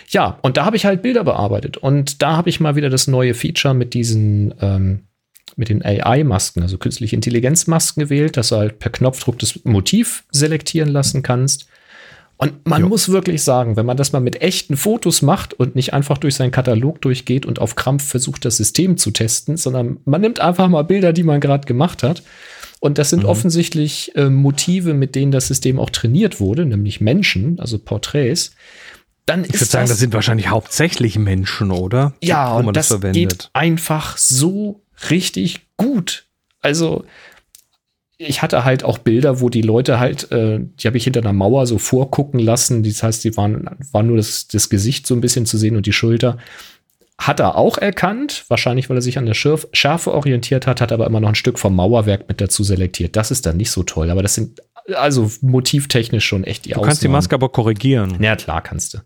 Ja, 0.09 0.39
und 0.43 0.57
da 0.57 0.65
habe 0.65 0.77
ich 0.77 0.85
halt 0.85 1.03
Bilder 1.03 1.25
bearbeitet. 1.25 1.77
Und 1.77 2.23
da 2.23 2.37
habe 2.37 2.49
ich 2.49 2.61
mal 2.61 2.77
wieder 2.77 2.91
das 2.91 3.07
neue 3.07 3.35
Feature 3.35 3.75
mit 3.75 3.95
diesen, 3.95 4.55
ähm, 4.61 5.01
mit 5.57 5.69
den 5.69 5.85
AI-Masken, 5.85 6.63
also 6.63 6.79
künstliche 6.79 7.17
Intelligenz-Masken 7.17 8.01
gewählt, 8.01 8.37
dass 8.37 8.49
du 8.49 8.57
halt 8.57 8.79
per 8.79 8.93
Knopfdruck 8.93 9.39
das 9.39 9.61
Motiv 9.65 10.25
selektieren 10.31 10.89
lassen 10.89 11.23
kannst. 11.23 11.69
Und 12.37 12.67
man 12.67 12.83
jo. 12.83 12.89
muss 12.89 13.09
wirklich 13.11 13.43
sagen, 13.43 13.77
wenn 13.77 13.87
man 13.87 13.97
das 13.97 14.13
mal 14.13 14.21
mit 14.21 14.43
echten 14.43 14.77
Fotos 14.77 15.23
macht 15.23 15.55
und 15.55 15.77
nicht 15.77 15.95
einfach 15.95 16.19
durch 16.19 16.35
seinen 16.35 16.51
Katalog 16.51 17.01
durchgeht 17.01 17.47
und 17.47 17.61
auf 17.61 17.77
Krampf 17.77 18.07
versucht, 18.07 18.45
das 18.45 18.57
System 18.57 18.97
zu 18.97 19.13
testen, 19.13 19.57
sondern 19.57 19.99
man 20.05 20.21
nimmt 20.21 20.41
einfach 20.41 20.69
mal 20.69 20.83
Bilder, 20.83 21.13
die 21.13 21.23
man 21.23 21.41
gerade 21.41 21.67
gemacht 21.67 22.03
hat. 22.03 22.23
Und 22.81 22.99
das 22.99 23.11
sind 23.11 23.23
mhm. 23.23 23.29
offensichtlich 23.29 24.15
äh, 24.17 24.29
Motive, 24.29 24.95
mit 24.95 25.15
denen 25.15 25.33
das 25.33 25.47
System 25.47 25.79
auch 25.79 25.91
trainiert 25.91 26.41
wurde, 26.41 26.67
nämlich 26.67 27.01
Menschen, 27.01 27.59
also 27.61 27.79
Porträts 27.79 28.53
dann 29.27 29.45
ich 29.45 29.55
würde 29.55 29.65
sagen, 29.65 29.89
das 29.89 29.99
sind 29.99 30.13
wahrscheinlich 30.13 30.49
hauptsächlich 30.49 31.19
Menschen, 31.19 31.71
oder? 31.71 32.13
Ja, 32.23 32.55
und 32.57 32.77
das, 32.77 32.89
das 32.89 33.01
geht 33.13 33.49
einfach 33.55 34.19
so 34.19 34.83
richtig 35.11 35.67
gut. 35.77 36.27
Also 36.61 37.05
ich 38.27 38.43
hatte 38.43 38.65
halt 38.65 38.85
auch 38.85 38.99
Bilder, 38.99 39.41
wo 39.41 39.49
die 39.49 39.63
Leute 39.63 39.99
halt, 39.99 40.31
äh, 40.33 40.61
die 40.61 40.87
habe 40.87 40.97
ich 40.97 41.05
hinter 41.05 41.21
einer 41.21 41.33
Mauer 41.33 41.67
so 41.67 41.79
vorgucken 41.79 42.41
lassen. 42.41 42.83
Das 42.83 43.03
heißt, 43.03 43.25
die 43.25 43.37
waren, 43.37 43.69
war 43.93 44.03
nur 44.03 44.17
das, 44.17 44.49
das 44.49 44.69
Gesicht 44.69 45.07
so 45.07 45.15
ein 45.15 45.21
bisschen 45.21 45.47
zu 45.47 45.59
sehen 45.59 45.77
und 45.77 45.87
die 45.87 45.93
Schulter. 45.93 46.39
Hat 47.17 47.39
er 47.39 47.57
auch 47.57 47.79
erkannt, 47.79 48.45
wahrscheinlich 48.49 48.91
weil 48.91 48.99
er 48.99 49.03
sich 49.03 49.19
an 49.19 49.27
der 49.27 49.35
Schärfe 49.35 50.13
orientiert 50.13 50.67
hat, 50.67 50.81
hat 50.81 50.91
aber 50.91 51.07
immer 51.07 51.21
noch 51.21 51.29
ein 51.29 51.35
Stück 51.37 51.61
vom 51.61 51.77
Mauerwerk 51.77 52.29
mit 52.29 52.41
dazu 52.41 52.65
selektiert. 52.65 53.15
Das 53.15 53.31
ist 53.31 53.47
dann 53.47 53.57
nicht 53.57 53.71
so 53.71 53.85
toll, 53.85 54.11
aber 54.11 54.23
das 54.23 54.35
sind 54.35 54.61
also 54.95 55.31
motivtechnisch 55.41 56.27
schon 56.27 56.45
echt 56.45 56.65
die 56.65 56.71
Du 56.71 56.75
Ausnahmen. 56.75 56.89
kannst 56.89 57.03
die 57.05 57.09
Maske 57.09 57.35
aber 57.37 57.49
korrigieren. 57.49 58.19
Ja, 58.21 58.37
klar 58.37 58.63
kannst 58.63 58.95
du. 58.95 58.99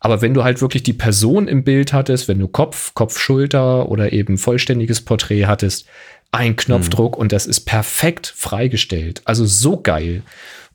Aber 0.00 0.22
wenn 0.22 0.32
du 0.34 0.44
halt 0.44 0.62
wirklich 0.62 0.84
die 0.84 0.92
Person 0.92 1.48
im 1.48 1.64
Bild 1.64 1.92
hattest, 1.92 2.28
wenn 2.28 2.38
du 2.38 2.48
Kopf, 2.48 2.94
Kopf, 2.94 3.18
Schulter 3.18 3.90
oder 3.90 4.12
eben 4.12 4.38
vollständiges 4.38 5.02
Porträt 5.02 5.46
hattest, 5.46 5.86
ein 6.32 6.56
Knopfdruck 6.56 7.16
mhm. 7.16 7.22
und 7.22 7.32
das 7.32 7.46
ist 7.46 7.60
perfekt 7.60 8.32
freigestellt. 8.36 9.22
Also 9.24 9.46
so 9.46 9.80
geil. 9.80 10.22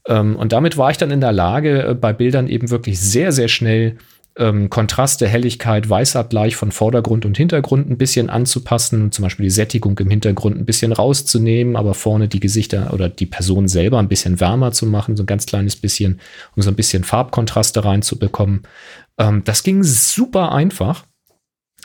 Ähm, 0.07 0.35
und 0.35 0.51
damit 0.51 0.77
war 0.77 0.91
ich 0.91 0.97
dann 0.97 1.11
in 1.11 1.21
der 1.21 1.31
Lage, 1.31 1.83
äh, 1.89 1.93
bei 1.93 2.13
Bildern 2.13 2.47
eben 2.47 2.69
wirklich 2.69 2.99
sehr, 2.99 3.31
sehr 3.31 3.47
schnell 3.47 3.97
ähm, 4.35 4.69
Kontraste, 4.69 5.27
Helligkeit, 5.27 5.87
Weißabgleich 5.87 6.55
von 6.55 6.71
Vordergrund 6.71 7.25
und 7.25 7.37
Hintergrund 7.37 7.89
ein 7.89 7.97
bisschen 7.97 8.29
anzupassen, 8.29 9.11
zum 9.11 9.23
Beispiel 9.23 9.43
die 9.43 9.51
Sättigung 9.51 9.97
im 9.99 10.09
Hintergrund 10.09 10.57
ein 10.57 10.65
bisschen 10.65 10.91
rauszunehmen, 10.91 11.75
aber 11.75 11.93
vorne 11.93 12.27
die 12.27 12.39
Gesichter 12.39 12.93
oder 12.93 13.09
die 13.09 13.27
Person 13.27 13.67
selber 13.67 13.99
ein 13.99 14.07
bisschen 14.07 14.39
wärmer 14.39 14.71
zu 14.71 14.87
machen, 14.87 15.15
so 15.15 15.23
ein 15.23 15.27
ganz 15.27 15.45
kleines 15.45 15.75
bisschen, 15.75 16.19
um 16.55 16.63
so 16.63 16.71
ein 16.71 16.75
bisschen 16.75 17.03
Farbkontraste 17.03 17.85
reinzubekommen. 17.85 18.63
Ähm, 19.19 19.43
das 19.45 19.61
ging 19.61 19.83
super 19.83 20.51
einfach, 20.51 21.05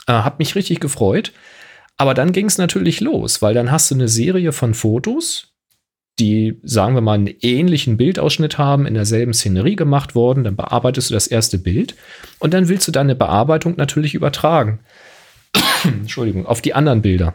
äh, 0.07 0.13
hat 0.13 0.39
mich 0.39 0.55
richtig 0.55 0.79
gefreut. 0.79 1.31
Aber 1.99 2.13
dann 2.13 2.31
ging 2.31 2.45
es 2.45 2.57
natürlich 2.57 3.01
los, 3.01 3.41
weil 3.41 3.53
dann 3.53 3.71
hast 3.71 3.91
du 3.91 3.95
eine 3.95 4.07
Serie 4.07 4.53
von 4.53 4.73
Fotos, 4.73 5.53
die, 6.17 6.57
sagen 6.63 6.95
wir 6.95 7.01
mal, 7.01 7.15
einen 7.15 7.27
ähnlichen 7.41 7.97
Bildausschnitt 7.97 8.57
haben, 8.57 8.85
in 8.85 8.93
derselben 8.93 9.33
Szenerie 9.33 9.75
gemacht 9.75 10.15
worden, 10.15 10.45
dann 10.45 10.55
bearbeitest 10.55 11.09
du 11.09 11.13
das 11.13 11.27
erste 11.27 11.57
Bild 11.57 11.95
und 12.39 12.53
dann 12.53 12.69
willst 12.69 12.87
du 12.87 12.93
deine 12.93 13.15
Bearbeitung 13.15 13.75
natürlich 13.75 14.13
übertragen. 14.13 14.79
Entschuldigung, 15.83 16.45
auf 16.45 16.61
die 16.61 16.73
anderen 16.73 17.01
Bilder. 17.01 17.33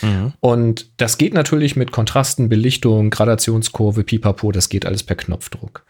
Mhm. 0.00 0.32
Und 0.40 0.90
das 0.96 1.18
geht 1.18 1.34
natürlich 1.34 1.76
mit 1.76 1.92
Kontrasten, 1.92 2.48
Belichtung, 2.48 3.10
Gradationskurve, 3.10 4.02
Pipapo, 4.02 4.50
das 4.50 4.70
geht 4.70 4.86
alles 4.86 5.02
per 5.02 5.16
Knopfdruck. 5.16 5.84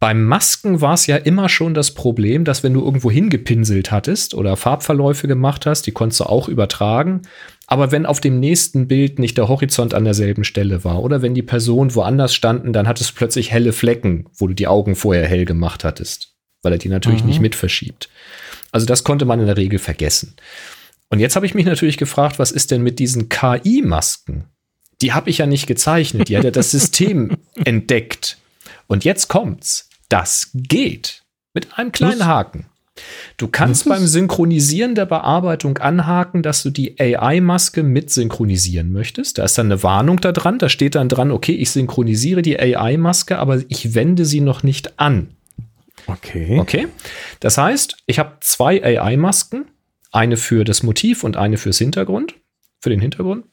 Beim 0.00 0.24
Masken 0.24 0.80
war 0.80 0.94
es 0.94 1.06
ja 1.06 1.16
immer 1.16 1.50
schon 1.50 1.74
das 1.74 1.90
Problem, 1.90 2.46
dass 2.46 2.62
wenn 2.62 2.72
du 2.72 2.82
irgendwo 2.82 3.10
hingepinselt 3.10 3.90
hattest 3.90 4.34
oder 4.34 4.56
Farbverläufe 4.56 5.28
gemacht 5.28 5.66
hast, 5.66 5.86
die 5.86 5.92
konntest 5.92 6.20
du 6.20 6.24
auch 6.24 6.48
übertragen. 6.48 7.20
Aber 7.66 7.92
wenn 7.92 8.06
auf 8.06 8.18
dem 8.18 8.40
nächsten 8.40 8.88
Bild 8.88 9.18
nicht 9.18 9.36
der 9.36 9.48
Horizont 9.48 9.92
an 9.92 10.04
derselben 10.04 10.42
Stelle 10.42 10.84
war 10.84 11.02
oder 11.02 11.20
wenn 11.20 11.34
die 11.34 11.42
Person 11.42 11.94
woanders 11.94 12.34
standen, 12.34 12.72
dann 12.72 12.88
hattest 12.88 13.10
du 13.10 13.14
plötzlich 13.14 13.52
helle 13.52 13.74
Flecken, 13.74 14.24
wo 14.34 14.46
du 14.46 14.54
die 14.54 14.68
Augen 14.68 14.96
vorher 14.96 15.26
hell 15.26 15.44
gemacht 15.44 15.84
hattest, 15.84 16.34
weil 16.62 16.72
er 16.72 16.78
die 16.78 16.88
natürlich 16.88 17.20
mhm. 17.20 17.28
nicht 17.28 17.40
mit 17.40 17.54
verschiebt. 17.54 18.08
Also 18.72 18.86
das 18.86 19.04
konnte 19.04 19.26
man 19.26 19.38
in 19.38 19.46
der 19.46 19.58
Regel 19.58 19.78
vergessen. 19.78 20.34
Und 21.10 21.20
jetzt 21.20 21.36
habe 21.36 21.44
ich 21.44 21.54
mich 21.54 21.66
natürlich 21.66 21.98
gefragt, 21.98 22.38
was 22.38 22.52
ist 22.52 22.70
denn 22.70 22.82
mit 22.82 23.00
diesen 23.00 23.28
KI-Masken? 23.28 24.44
Die 25.02 25.12
habe 25.12 25.28
ich 25.28 25.38
ja 25.38 25.46
nicht 25.46 25.66
gezeichnet, 25.66 26.30
die 26.30 26.38
hat 26.38 26.44
ja 26.44 26.50
das 26.50 26.70
System 26.70 27.36
entdeckt. 27.64 28.38
Und 28.86 29.04
jetzt 29.04 29.28
kommt's. 29.28 29.89
Das 30.10 30.50
geht. 30.52 31.22
Mit 31.54 31.78
einem 31.78 31.92
kleinen 31.92 32.26
Haken. 32.26 32.66
Du 33.38 33.48
kannst 33.48 33.88
beim 33.88 34.06
Synchronisieren 34.06 34.94
der 34.94 35.06
Bearbeitung 35.06 35.78
anhaken, 35.78 36.42
dass 36.42 36.62
du 36.62 36.70
die 36.70 37.00
AI-Maske 37.00 37.82
mit 37.82 38.10
synchronisieren 38.10 38.92
möchtest. 38.92 39.38
Da 39.38 39.44
ist 39.44 39.56
dann 39.56 39.66
eine 39.66 39.82
Warnung 39.82 40.20
da 40.20 40.32
dran. 40.32 40.58
Da 40.58 40.68
steht 40.68 40.96
dann 40.96 41.08
dran, 41.08 41.30
okay, 41.30 41.52
ich 41.52 41.70
synchronisiere 41.70 42.42
die 42.42 42.60
AI-Maske, 42.60 43.38
aber 43.38 43.62
ich 43.68 43.94
wende 43.94 44.26
sie 44.26 44.40
noch 44.40 44.62
nicht 44.62 44.98
an. 45.00 45.28
Okay. 46.06 46.58
Okay. 46.58 46.88
Das 47.38 47.56
heißt, 47.56 47.96
ich 48.06 48.18
habe 48.18 48.36
zwei 48.40 48.82
AI-Masken, 48.84 49.66
eine 50.12 50.36
für 50.36 50.64
das 50.64 50.82
Motiv 50.82 51.24
und 51.24 51.36
eine 51.36 51.56
fürs 51.56 51.78
Hintergrund, 51.78 52.34
für 52.80 52.90
den 52.90 53.00
Hintergrund, 53.00 53.46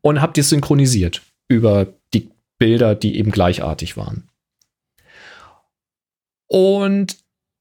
und 0.00 0.20
habe 0.20 0.32
die 0.32 0.42
synchronisiert 0.42 1.22
über 1.48 1.86
die 2.14 2.30
Bilder, 2.58 2.94
die 2.94 3.18
eben 3.18 3.30
gleichartig 3.30 3.96
waren. 3.96 4.28
Und 6.48 7.18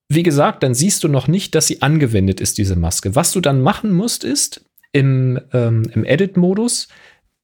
wie 0.07 0.23
gesagt, 0.23 0.63
dann 0.63 0.73
siehst 0.73 1.03
du 1.03 1.07
noch 1.07 1.27
nicht, 1.27 1.55
dass 1.55 1.67
sie 1.67 1.81
angewendet 1.81 2.39
ist, 2.39 2.57
diese 2.57 2.75
Maske. 2.75 3.15
Was 3.15 3.31
du 3.31 3.41
dann 3.41 3.61
machen 3.61 3.91
musst, 3.91 4.23
ist 4.23 4.65
im, 4.91 5.39
ähm, 5.51 5.89
im 5.93 6.05
Edit-Modus 6.05 6.87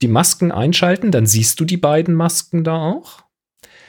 die 0.01 0.07
Masken 0.07 0.51
einschalten, 0.51 1.11
dann 1.11 1.25
siehst 1.25 1.59
du 1.59 1.65
die 1.65 1.77
beiden 1.77 2.15
Masken 2.15 2.63
da 2.63 2.77
auch. 2.77 3.23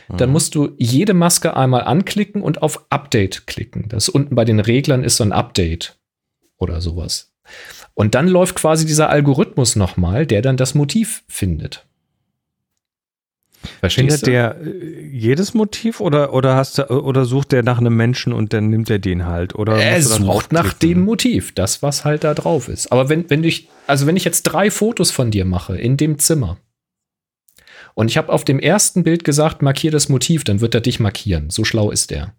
Dann 0.09 0.31
mhm. 0.31 0.33
musst 0.33 0.55
du 0.55 0.75
jede 0.79 1.15
Maske 1.15 1.57
einmal 1.57 1.85
anklicken 1.85 2.43
und 2.43 2.63
auf 2.63 2.85
Update 2.91 3.47
klicken. 3.47 3.89
Das 3.89 4.09
unten 4.09 4.35
bei 4.35 4.45
den 4.45 4.61
Reglern 4.61 5.05
ist 5.05 5.17
so 5.17 5.25
ein 5.25 5.33
Update 5.33 5.99
oder 6.59 6.81
sowas. 6.81 7.33
Und 7.95 8.15
dann 8.15 8.29
läuft 8.29 8.57
quasi 8.57 8.87
dieser 8.87 9.11
Algorithmus 9.11 9.77
nochmal, 9.77 10.27
der 10.27 10.43
dann 10.43 10.57
das 10.57 10.75
Motiv 10.75 11.25
findet. 11.29 11.87
Verstehst 13.81 14.25
Findet 14.25 14.27
der 14.27 14.57
äh, 14.61 15.07
jedes 15.07 15.55
Motiv 15.55 16.01
oder, 16.01 16.33
oder, 16.33 16.57
hast 16.57 16.79
du, 16.79 16.91
oder 16.91 17.25
sucht 17.25 17.53
der 17.53 17.63
nach 17.63 17.79
einem 17.79 17.97
Menschen 17.97 18.33
und 18.33 18.53
dann 18.53 18.69
nimmt 18.69 18.91
er 18.91 18.99
den 18.99 19.27
halt? 19.27 19.55
Oder 19.55 19.77
er 19.77 20.03
sucht 20.03 20.53
nach 20.53 20.73
dem 20.73 21.03
Motiv, 21.03 21.55
das, 21.55 21.83
was 21.83 22.05
halt 22.05 22.25
da 22.25 22.35
drauf 22.35 22.69
ist. 22.69 22.93
Aber 22.93 23.09
wenn, 23.09 23.29
wenn 23.31 23.45
ich, 23.45 23.69
also 23.87 24.07
wenn 24.07 24.17
ich 24.17 24.25
jetzt 24.25 24.43
drei 24.45 24.71
Fotos 24.71 25.11
von 25.11 25.31
dir 25.31 25.45
mache 25.45 25.77
in 25.77 25.97
dem 25.97 26.19
Zimmer 26.19 26.59
und 27.95 28.11
ich 28.11 28.17
habe 28.17 28.33
auf 28.33 28.45
dem 28.45 28.59
ersten 28.59 29.03
Bild 29.03 29.25
gesagt, 29.25 29.63
markier 29.63 29.91
das 29.91 30.09
Motiv, 30.09 30.45
dann 30.45 30.61
wird 30.61 30.75
er 30.75 30.81
dich 30.81 31.01
markieren. 31.01 31.51
So 31.51 31.65
schlau 31.65 31.91
ist 31.91 32.11
der. 32.11 32.35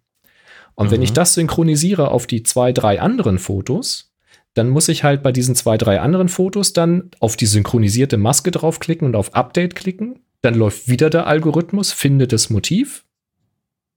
Und 0.75 0.87
mhm. 0.87 0.91
wenn 0.91 1.01
ich 1.01 1.11
mhm. 1.11 1.15
das 1.15 1.33
synchronisiere 1.35 2.09
auf 2.09 2.27
die 2.27 2.43
zwei, 2.43 2.71
drei 2.71 2.99
anderen 2.99 3.39
Fotos, 3.39 4.13
dann 4.55 4.69
muss 4.69 4.87
ich 4.87 5.03
halt 5.03 5.23
bei 5.23 5.31
diesen 5.31 5.55
zwei, 5.55 5.77
drei 5.77 5.99
anderen 5.99 6.29
Fotos 6.29 6.73
dann 6.73 7.09
auf 7.19 7.35
die 7.35 7.45
synchronisierte 7.45 8.17
Maske 8.17 8.51
draufklicken 8.51 9.07
und 9.07 9.15
auf 9.15 9.33
Update 9.33 9.75
klicken 9.75 10.19
dann 10.43 10.55
läuft 10.55 10.87
wieder 10.89 11.09
der 11.09 11.25
Algorithmus, 11.25 11.91
findet 11.91 12.33
das 12.33 12.49
Motiv 12.49 13.05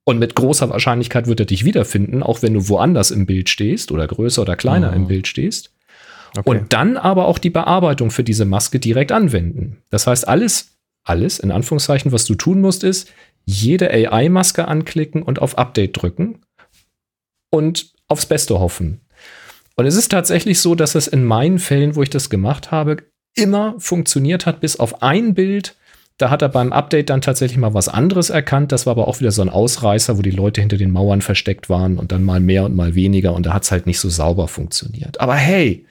und 0.05 0.19
mit 0.21 0.37
großer 0.37 0.71
Wahrscheinlichkeit 0.71 1.27
wird 1.27 1.41
er 1.41 1.47
dich 1.47 1.65
wiederfinden, 1.65 2.23
auch 2.23 2.41
wenn 2.41 2.55
du 2.55 2.69
woanders 2.69 3.11
im 3.11 3.27
Bild 3.27 3.49
stehst 3.49 3.91
oder 3.91 4.07
größer 4.07 4.43
oder 4.43 4.55
kleiner 4.57 4.93
oh. 4.93 4.97
im 4.97 5.09
Bild 5.09 5.27
stehst. 5.27 5.73
Okay. 6.37 6.49
Und 6.49 6.73
dann 6.73 6.97
aber 6.97 7.27
auch 7.27 7.39
die 7.39 7.51
Bearbeitung 7.51 8.13
für 8.13 8.23
diese 8.23 8.45
Maske 8.45 8.79
direkt 8.79 9.11
anwenden. 9.11 9.79
Das 9.91 10.07
heißt, 10.07 10.29
alles, 10.29 10.77
alles, 11.03 11.41
in 11.41 11.51
Anführungszeichen, 11.51 12.13
was 12.13 12.27
du 12.27 12.37
tun 12.37 12.61
musst, 12.61 12.85
ist, 12.85 13.13
jede 13.45 13.91
AI-Maske 13.91 14.69
anklicken 14.69 15.23
und 15.23 15.41
auf 15.41 15.59
Update 15.59 16.01
drücken 16.01 16.43
und 17.51 17.93
aufs 18.07 18.27
Beste 18.27 18.61
hoffen. 18.61 19.01
Und 19.75 19.87
es 19.87 19.97
ist 19.97 20.11
tatsächlich 20.11 20.61
so, 20.61 20.77
dass 20.77 20.95
es 20.95 21.09
in 21.09 21.25
meinen 21.25 21.59
Fällen, 21.59 21.97
wo 21.97 22.03
ich 22.03 22.11
das 22.11 22.31
gemacht 22.31 22.71
habe, 22.71 22.99
immer 23.35 23.75
funktioniert 23.79 24.47
hat, 24.47 24.61
bis 24.61 24.79
auf 24.79 25.03
ein 25.03 25.35
Bild, 25.35 25.77
Da 26.19 26.31
hat 26.31 26.41
er 26.41 26.49
beim 26.49 26.73
Update 26.73 27.11
dann 27.11 27.21
tatsächlich 27.21 27.59
mal 27.59 27.75
was 27.75 27.89
anderes 27.89 28.31
erkannt. 28.31 28.73
Das 28.73 28.87
war 28.87 28.93
aber 28.93 29.07
auch 29.07 29.21
wieder 29.21 29.33
so 29.33 29.43
ein 29.43 29.51
Ausreißer, 29.51 30.17
wo 30.17 30.23
die 30.23 30.31
Leute 30.31 30.63
hinter 30.63 30.79
den 30.79 30.91
Mauern 30.91 31.21
versteckt 31.21 31.69
waren 31.69 31.99
und 31.99 32.11
dann 32.11 32.25
mal 32.25 32.41
mehr 32.41 32.65
und 32.65 32.75
mal 32.75 32.95
weniger 32.95 33.35
und 33.35 33.45
da 33.45 33.53
hat 33.53 33.65
es 33.65 33.71
halt 33.71 33.87
nicht 33.87 34.01
so 34.01 34.09
sauber 34.09 34.49
funktioniert. 34.49 35.21
Aber 35.21 35.35
hey, 35.35 35.85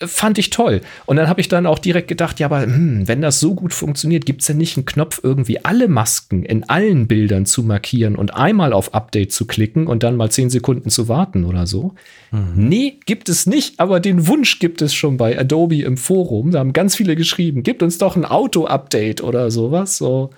fand 0.00 0.38
ich 0.38 0.50
toll. 0.50 0.80
Und 1.06 1.16
dann 1.16 1.28
habe 1.28 1.40
ich 1.40 1.48
dann 1.48 1.66
auch 1.66 1.80
direkt 1.80 2.06
gedacht, 2.06 2.38
ja, 2.38 2.46
aber 2.46 2.62
hm, 2.62 3.08
wenn 3.08 3.20
das 3.20 3.40
so 3.40 3.54
gut 3.54 3.74
funktioniert, 3.74 4.26
gibt 4.26 4.42
es 4.42 4.46
denn 4.46 4.56
nicht 4.56 4.76
einen 4.76 4.86
Knopf, 4.86 5.20
irgendwie 5.22 5.64
alle 5.64 5.88
Masken 5.88 6.44
in 6.44 6.68
allen 6.68 7.08
Bildern 7.08 7.46
zu 7.46 7.64
markieren 7.64 8.14
und 8.14 8.34
einmal 8.34 8.72
auf 8.72 8.94
Update 8.94 9.32
zu 9.32 9.46
klicken 9.46 9.88
und 9.88 10.04
dann 10.04 10.16
mal 10.16 10.30
zehn 10.30 10.50
Sekunden 10.50 10.90
zu 10.90 11.08
warten 11.08 11.44
oder 11.44 11.66
so? 11.66 11.94
Mhm. 12.30 12.68
Nee, 12.68 13.00
gibt 13.06 13.28
es 13.28 13.46
nicht, 13.46 13.80
aber 13.80 13.98
den 13.98 14.28
Wunsch 14.28 14.60
gibt 14.60 14.82
es 14.82 14.94
schon 14.94 15.16
bei 15.16 15.38
Adobe 15.38 15.82
im 15.82 15.96
Forum. 15.96 16.52
Da 16.52 16.60
haben 16.60 16.72
ganz 16.72 16.94
viele 16.94 17.16
geschrieben, 17.16 17.64
gibt 17.64 17.82
uns 17.82 17.98
doch 17.98 18.14
ein 18.14 18.24
Auto-Update 18.24 19.22
oder 19.22 19.50
sowas. 19.50 19.96
So. 19.96 20.30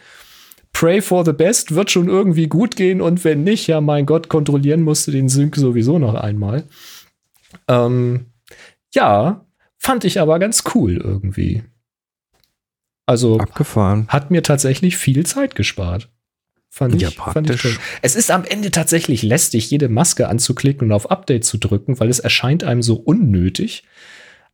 Pray 0.72 1.02
for 1.02 1.24
the 1.26 1.32
best 1.32 1.74
wird 1.74 1.90
schon 1.90 2.08
irgendwie 2.08 2.46
gut 2.46 2.76
gehen 2.76 3.02
und 3.02 3.24
wenn 3.24 3.44
nicht, 3.44 3.66
ja, 3.66 3.82
mein 3.82 4.06
Gott, 4.06 4.28
kontrollieren 4.28 4.82
musst 4.82 5.06
du 5.06 5.10
den 5.10 5.28
Sync 5.28 5.56
sowieso 5.56 5.98
noch 5.98 6.14
einmal. 6.14 6.64
Ähm, 7.68 8.26
ja, 8.94 9.44
Fand 9.82 10.04
ich 10.04 10.20
aber 10.20 10.38
ganz 10.38 10.64
cool 10.74 10.98
irgendwie. 11.02 11.62
Also 13.06 13.38
abgefahren. 13.38 14.06
Hat 14.08 14.30
mir 14.30 14.42
tatsächlich 14.42 14.98
viel 14.98 15.24
Zeit 15.24 15.54
gespart. 15.54 16.10
Fand 16.68 16.94
ich, 16.94 17.00
ja, 17.00 17.10
praktisch. 17.10 17.62
Fand 17.62 17.74
ich 17.74 17.80
es 18.02 18.14
ist 18.14 18.30
am 18.30 18.44
Ende 18.44 18.70
tatsächlich 18.70 19.22
lästig, 19.22 19.70
jede 19.70 19.88
Maske 19.88 20.28
anzuklicken 20.28 20.88
und 20.88 20.92
auf 20.92 21.10
Update 21.10 21.46
zu 21.46 21.56
drücken, 21.56 21.98
weil 21.98 22.10
es 22.10 22.20
erscheint 22.20 22.62
einem 22.62 22.82
so 22.82 22.96
unnötig. 22.96 23.84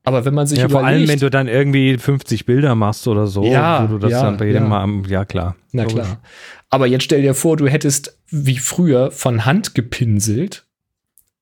Aber 0.04 0.24
wenn 0.24 0.32
man 0.32 0.46
sich 0.46 0.60
ja, 0.60 0.66
überlegt, 0.66 0.80
vor 0.80 0.86
allem, 0.86 1.08
wenn 1.08 1.18
du 1.18 1.28
dann 1.28 1.48
irgendwie 1.48 1.98
50 1.98 2.46
Bilder 2.46 2.76
machst 2.76 3.08
oder 3.08 3.26
so, 3.26 3.44
ja, 3.44 3.82
wo 3.82 3.94
du 3.94 3.98
das 3.98 4.12
ja, 4.12 4.22
dann 4.22 4.36
bei 4.36 4.46
jedem 4.46 4.62
ja. 4.62 4.86
Mal, 4.86 5.10
ja 5.10 5.24
klar. 5.24 5.56
Na 5.72 5.84
klar. 5.86 6.22
Aber 6.70 6.86
jetzt 6.86 7.02
stell 7.02 7.22
dir 7.22 7.34
vor, 7.34 7.56
du 7.56 7.66
hättest 7.66 8.16
wie 8.30 8.58
früher 8.58 9.10
von 9.10 9.44
Hand 9.44 9.74
gepinselt 9.74 10.65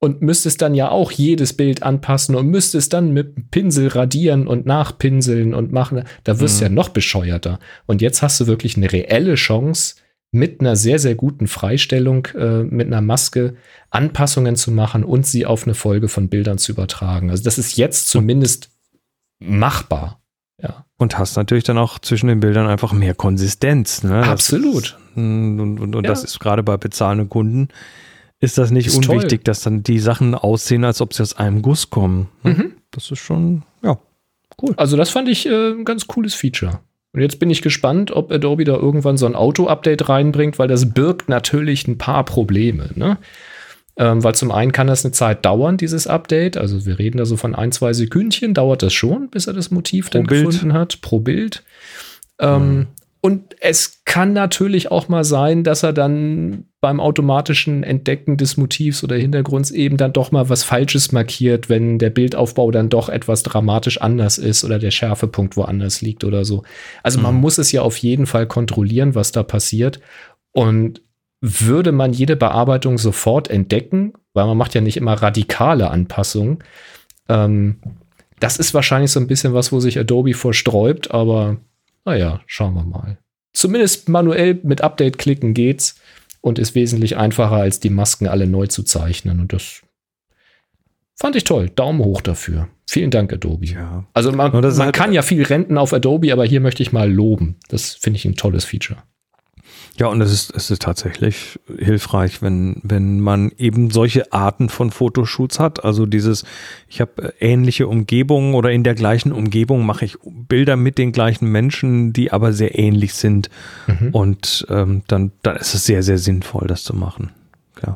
und 0.05 0.21
müsstest 0.21 0.61
dann 0.61 0.75
ja 0.75 0.91
auch 0.91 1.11
jedes 1.11 1.55
Bild 1.55 1.83
anpassen 1.83 2.35
und 2.35 2.49
müsstest 2.49 2.93
dann 2.93 3.13
mit 3.13 3.51
Pinsel 3.51 3.89
radieren 3.89 4.47
und 4.47 4.67
nachpinseln 4.67 5.55
und 5.55 5.73
machen. 5.73 6.05
Da 6.25 6.41
wirst 6.41 6.61
du 6.61 6.67
mhm. 6.67 6.71
ja 6.71 6.75
noch 6.75 6.91
bescheuerter. 6.91 7.59
Und 7.87 8.03
jetzt 8.03 8.21
hast 8.21 8.39
du 8.39 8.47
wirklich 8.47 8.77
eine 8.77 8.93
reelle 8.93 9.35
Chance, 9.35 9.97
mit 10.31 10.61
einer 10.61 10.75
sehr, 10.75 10.99
sehr 10.99 11.15
guten 11.15 11.47
Freistellung, 11.47 12.27
äh, 12.35 12.65
mit 12.65 12.89
einer 12.89 13.01
Maske 13.01 13.55
Anpassungen 13.91 14.57
zu 14.57 14.73
machen 14.73 15.05
und 15.05 15.25
sie 15.25 15.47
auf 15.47 15.65
eine 15.65 15.75
Folge 15.75 16.09
von 16.09 16.29
Bildern 16.29 16.59
zu 16.59 16.73
übertragen. 16.73 17.31
Also 17.31 17.45
das 17.45 17.57
ist 17.57 17.77
jetzt 17.77 18.09
zumindest 18.09 18.71
machbar. 19.39 20.21
Ja. 20.61 20.87
Und 20.99 21.19
hast 21.19 21.37
natürlich 21.37 21.63
dann 21.63 21.79
auch 21.79 22.01
zwischen 22.01 22.27
den 22.27 22.41
Bildern 22.41 22.67
einfach 22.67 22.93
mehr 22.93 23.15
Konsistenz. 23.15 24.03
Ne? 24.03 24.25
Absolut. 24.25 24.85
Ist, 24.85 24.97
und, 25.17 25.61
und, 25.61 25.95
und 25.95 26.05
ja. 26.05 26.11
das 26.11 26.25
ist 26.25 26.41
gerade 26.41 26.65
bei 26.65 26.77
bezahlenden 26.77 27.29
Kunden 27.29 27.69
ist 28.45 28.59
das 28.59 28.71
nicht 28.71 28.87
ist 28.87 28.97
unwichtig, 28.97 29.41
toll. 29.41 29.45
dass 29.45 29.63
dann 29.63 29.83
die 29.83 29.99
Sachen 29.99 30.35
aussehen, 30.35 30.85
als 30.85 31.01
ob 31.01 31.15
sie 31.15 31.23
aus 31.23 31.37
einem 31.37 31.63
Guss 31.63 31.91
kommen. 31.91 32.29
Mhm. 32.43 32.73
Das 32.91 33.11
ist 33.11 33.19
schon, 33.19 33.63
ja, 33.83 33.99
cool. 34.63 34.75
Also 34.77 34.97
das 34.97 35.11
fand 35.11 35.29
ich 35.29 35.47
äh, 35.47 35.71
ein 35.71 35.85
ganz 35.85 36.07
cooles 36.07 36.35
Feature. 36.35 36.81
Und 37.13 37.21
jetzt 37.21 37.39
bin 37.39 37.49
ich 37.49 37.63
gespannt, 37.63 38.11
ob 38.11 38.33
Adobe 38.33 38.65
da 38.65 38.75
irgendwann 38.75 39.17
so 39.17 39.27
ein 39.27 39.37
Auto-Update 39.37 40.09
reinbringt, 40.09 40.59
weil 40.59 40.67
das 40.67 40.93
birgt 40.93 41.29
natürlich 41.29 41.87
ein 41.87 41.97
paar 41.97 42.25
Probleme. 42.25 42.91
Ne? 42.97 43.19
Ähm, 43.97 44.25
weil 44.25 44.35
zum 44.35 44.51
einen 44.51 44.73
kann 44.73 44.89
das 44.89 45.05
eine 45.05 45.13
Zeit 45.13 45.45
dauern, 45.45 45.77
dieses 45.77 46.09
Update. 46.09 46.57
Also 46.57 46.87
wir 46.87 46.99
reden 46.99 47.19
da 47.19 47.25
so 47.25 47.37
von 47.37 47.55
ein, 47.55 47.71
zwei 47.71 47.93
Sekündchen, 47.93 48.53
dauert 48.53 48.83
das 48.83 48.93
schon, 48.93 49.31
bis 49.31 49.47
er 49.47 49.53
das 49.53 49.71
Motiv 49.71 50.11
pro 50.11 50.19
dann 50.19 50.27
Bild. 50.27 50.47
gefunden 50.47 50.73
hat, 50.73 51.01
pro 51.03 51.21
Bild. 51.21 51.63
Ähm, 52.41 52.77
mhm. 52.77 52.87
Und 53.25 53.57
es 53.59 54.03
kann 54.05 54.35
natürlich 54.35 54.91
auch 54.91 55.09
mal 55.09 55.25
sein, 55.25 55.65
dass 55.65 55.83
er 55.83 55.95
dann 55.95 56.67
beim 56.83 57.01
automatischen 57.01 57.83
Entdecken 57.83 58.37
des 58.37 58.59
Motivs 58.59 59.03
oder 59.03 59.17
Hintergrunds 59.17 59.71
eben 59.71 59.97
dann 59.97 60.13
doch 60.13 60.31
mal 60.31 60.51
was 60.51 60.63
Falsches 60.63 61.11
markiert, 61.11 61.71
wenn 61.71 61.99
der 61.99 62.11
Bildaufbau 62.11 62.71
dann 62.71 62.91
doch 62.91 63.09
etwas 63.09 63.43
dramatisch 63.43 63.99
anders 63.99 64.37
ist 64.37 64.63
oder 64.63 64.79
der 64.79 64.91
Schärfepunkt 64.91 65.57
woanders 65.57 66.03
liegt 66.03 66.23
oder 66.23 66.45
so. 66.45 66.65
Also 67.03 67.19
man 67.19 67.37
mhm. 67.37 67.41
muss 67.41 67.57
es 67.57 67.73
ja 67.73 67.81
auf 67.81 67.97
jeden 67.97 68.27
Fall 68.27 68.47
kontrollieren, 68.47 69.15
was 69.15 69.33
da 69.33 69.43
passiert. 69.43 70.01
Und 70.53 71.01
würde 71.41 71.93
man 71.93 72.13
jede 72.13 72.37
Bearbeitung 72.37 72.99
sofort 72.99 73.49
entdecken, 73.49 74.13
weil 74.35 74.45
man 74.45 74.59
macht 74.59 74.75
ja 74.75 74.83
nicht 74.83 74.99
immer 74.99 75.15
radikale 75.15 75.89
Anpassungen, 75.91 76.59
ähm, 77.31 77.77
das 78.39 78.59
ist 78.59 78.75
wahrscheinlich 78.75 79.13
so 79.13 79.21
ein 79.21 79.29
bisschen 79.29 79.55
was, 79.55 79.73
wo 79.73 79.81
sich 79.81 79.99
Adobe 79.99 80.35
vorsträubt, 80.35 81.11
aber 81.11 81.57
naja, 82.05 82.41
schauen 82.47 82.75
wir 82.75 82.85
mal. 82.85 83.19
Zumindest 83.53 84.09
manuell 84.09 84.59
mit 84.63 84.81
Update 84.81 85.19
klicken 85.19 85.55
geht's 85.55 86.01
und 86.41 86.59
ist 86.59 86.75
wesentlich 86.75 87.17
einfacher, 87.17 87.57
als 87.57 87.81
die 87.81 87.91
Masken 87.91 88.27
alle 88.27 88.47
neu 88.47 88.67
zu 88.67 88.83
zeichnen. 88.83 89.41
Und 89.41 89.53
das 89.53 89.83
fand 91.15 91.37
ich 91.37 91.45
toll. 91.45 91.71
Daumen 91.71 92.01
hoch 92.01 92.21
dafür. 92.21 92.69
Vielen 92.87 93.11
Dank, 93.11 93.33
Adobe. 93.33 93.67
Ja. 93.67 94.07
Also 94.13 94.33
man, 94.33 94.53
man 94.53 94.65
halt 94.79 94.95
kann 94.95 95.13
ja 95.13 95.23
viel 95.23 95.43
renten 95.43 95.79
auf 95.79 95.93
Adobe, 95.93 96.33
aber 96.33 96.45
hier 96.45 96.61
möchte 96.61 96.83
ich 96.83 96.93
mal 96.93 97.11
loben. 97.11 97.57
Das 97.69 97.95
finde 97.95 98.19
ich 98.19 98.25
ein 98.25 98.37
tolles 98.37 98.65
Feature. 98.65 99.03
Ja, 99.97 100.09
und 100.09 100.21
es 100.21 100.33
ist, 100.33 100.53
es 100.55 100.71
ist 100.71 100.83
tatsächlich 100.83 101.61
hilfreich, 101.79 102.43
wenn, 102.43 102.81
wenn 102.83 103.21
man 103.21 103.53
eben 103.59 103.91
solche 103.91 104.33
Arten 104.33 104.69
von 104.69 104.91
Fotoshoots 104.91 105.61
hat. 105.61 105.85
Also 105.85 106.05
dieses, 106.05 106.45
ich 106.89 107.01
habe 107.01 107.33
ähnliche 107.39 107.87
Umgebungen 107.87 108.55
oder 108.55 108.73
in 108.73 108.83
der 108.83 108.97
gleichen 108.97 109.31
Umgebung 109.31 109.87
mache 109.87 110.05
ich 110.05 110.17
Bilder 110.25 110.77
mit 110.77 110.99
den 110.99 111.13
gleichen 111.13 111.47
Menschen, 111.51 112.13
die 112.13 112.33
aber 112.33 112.53
sehr 112.53 112.77
ähnlich 112.77 113.15
sind. 113.15 113.51
Mhm. 113.87 114.09
Und 114.11 114.67
ähm, 114.69 115.03
dann, 115.07 115.31
dann 115.43 115.57
ist 115.57 115.75
es 115.75 115.85
sehr, 115.85 116.03
sehr 116.03 116.19
sinnvoll, 116.19 116.67
das 116.67 116.83
zu 116.83 116.97
machen. 116.97 117.31
Klar. 117.77 117.95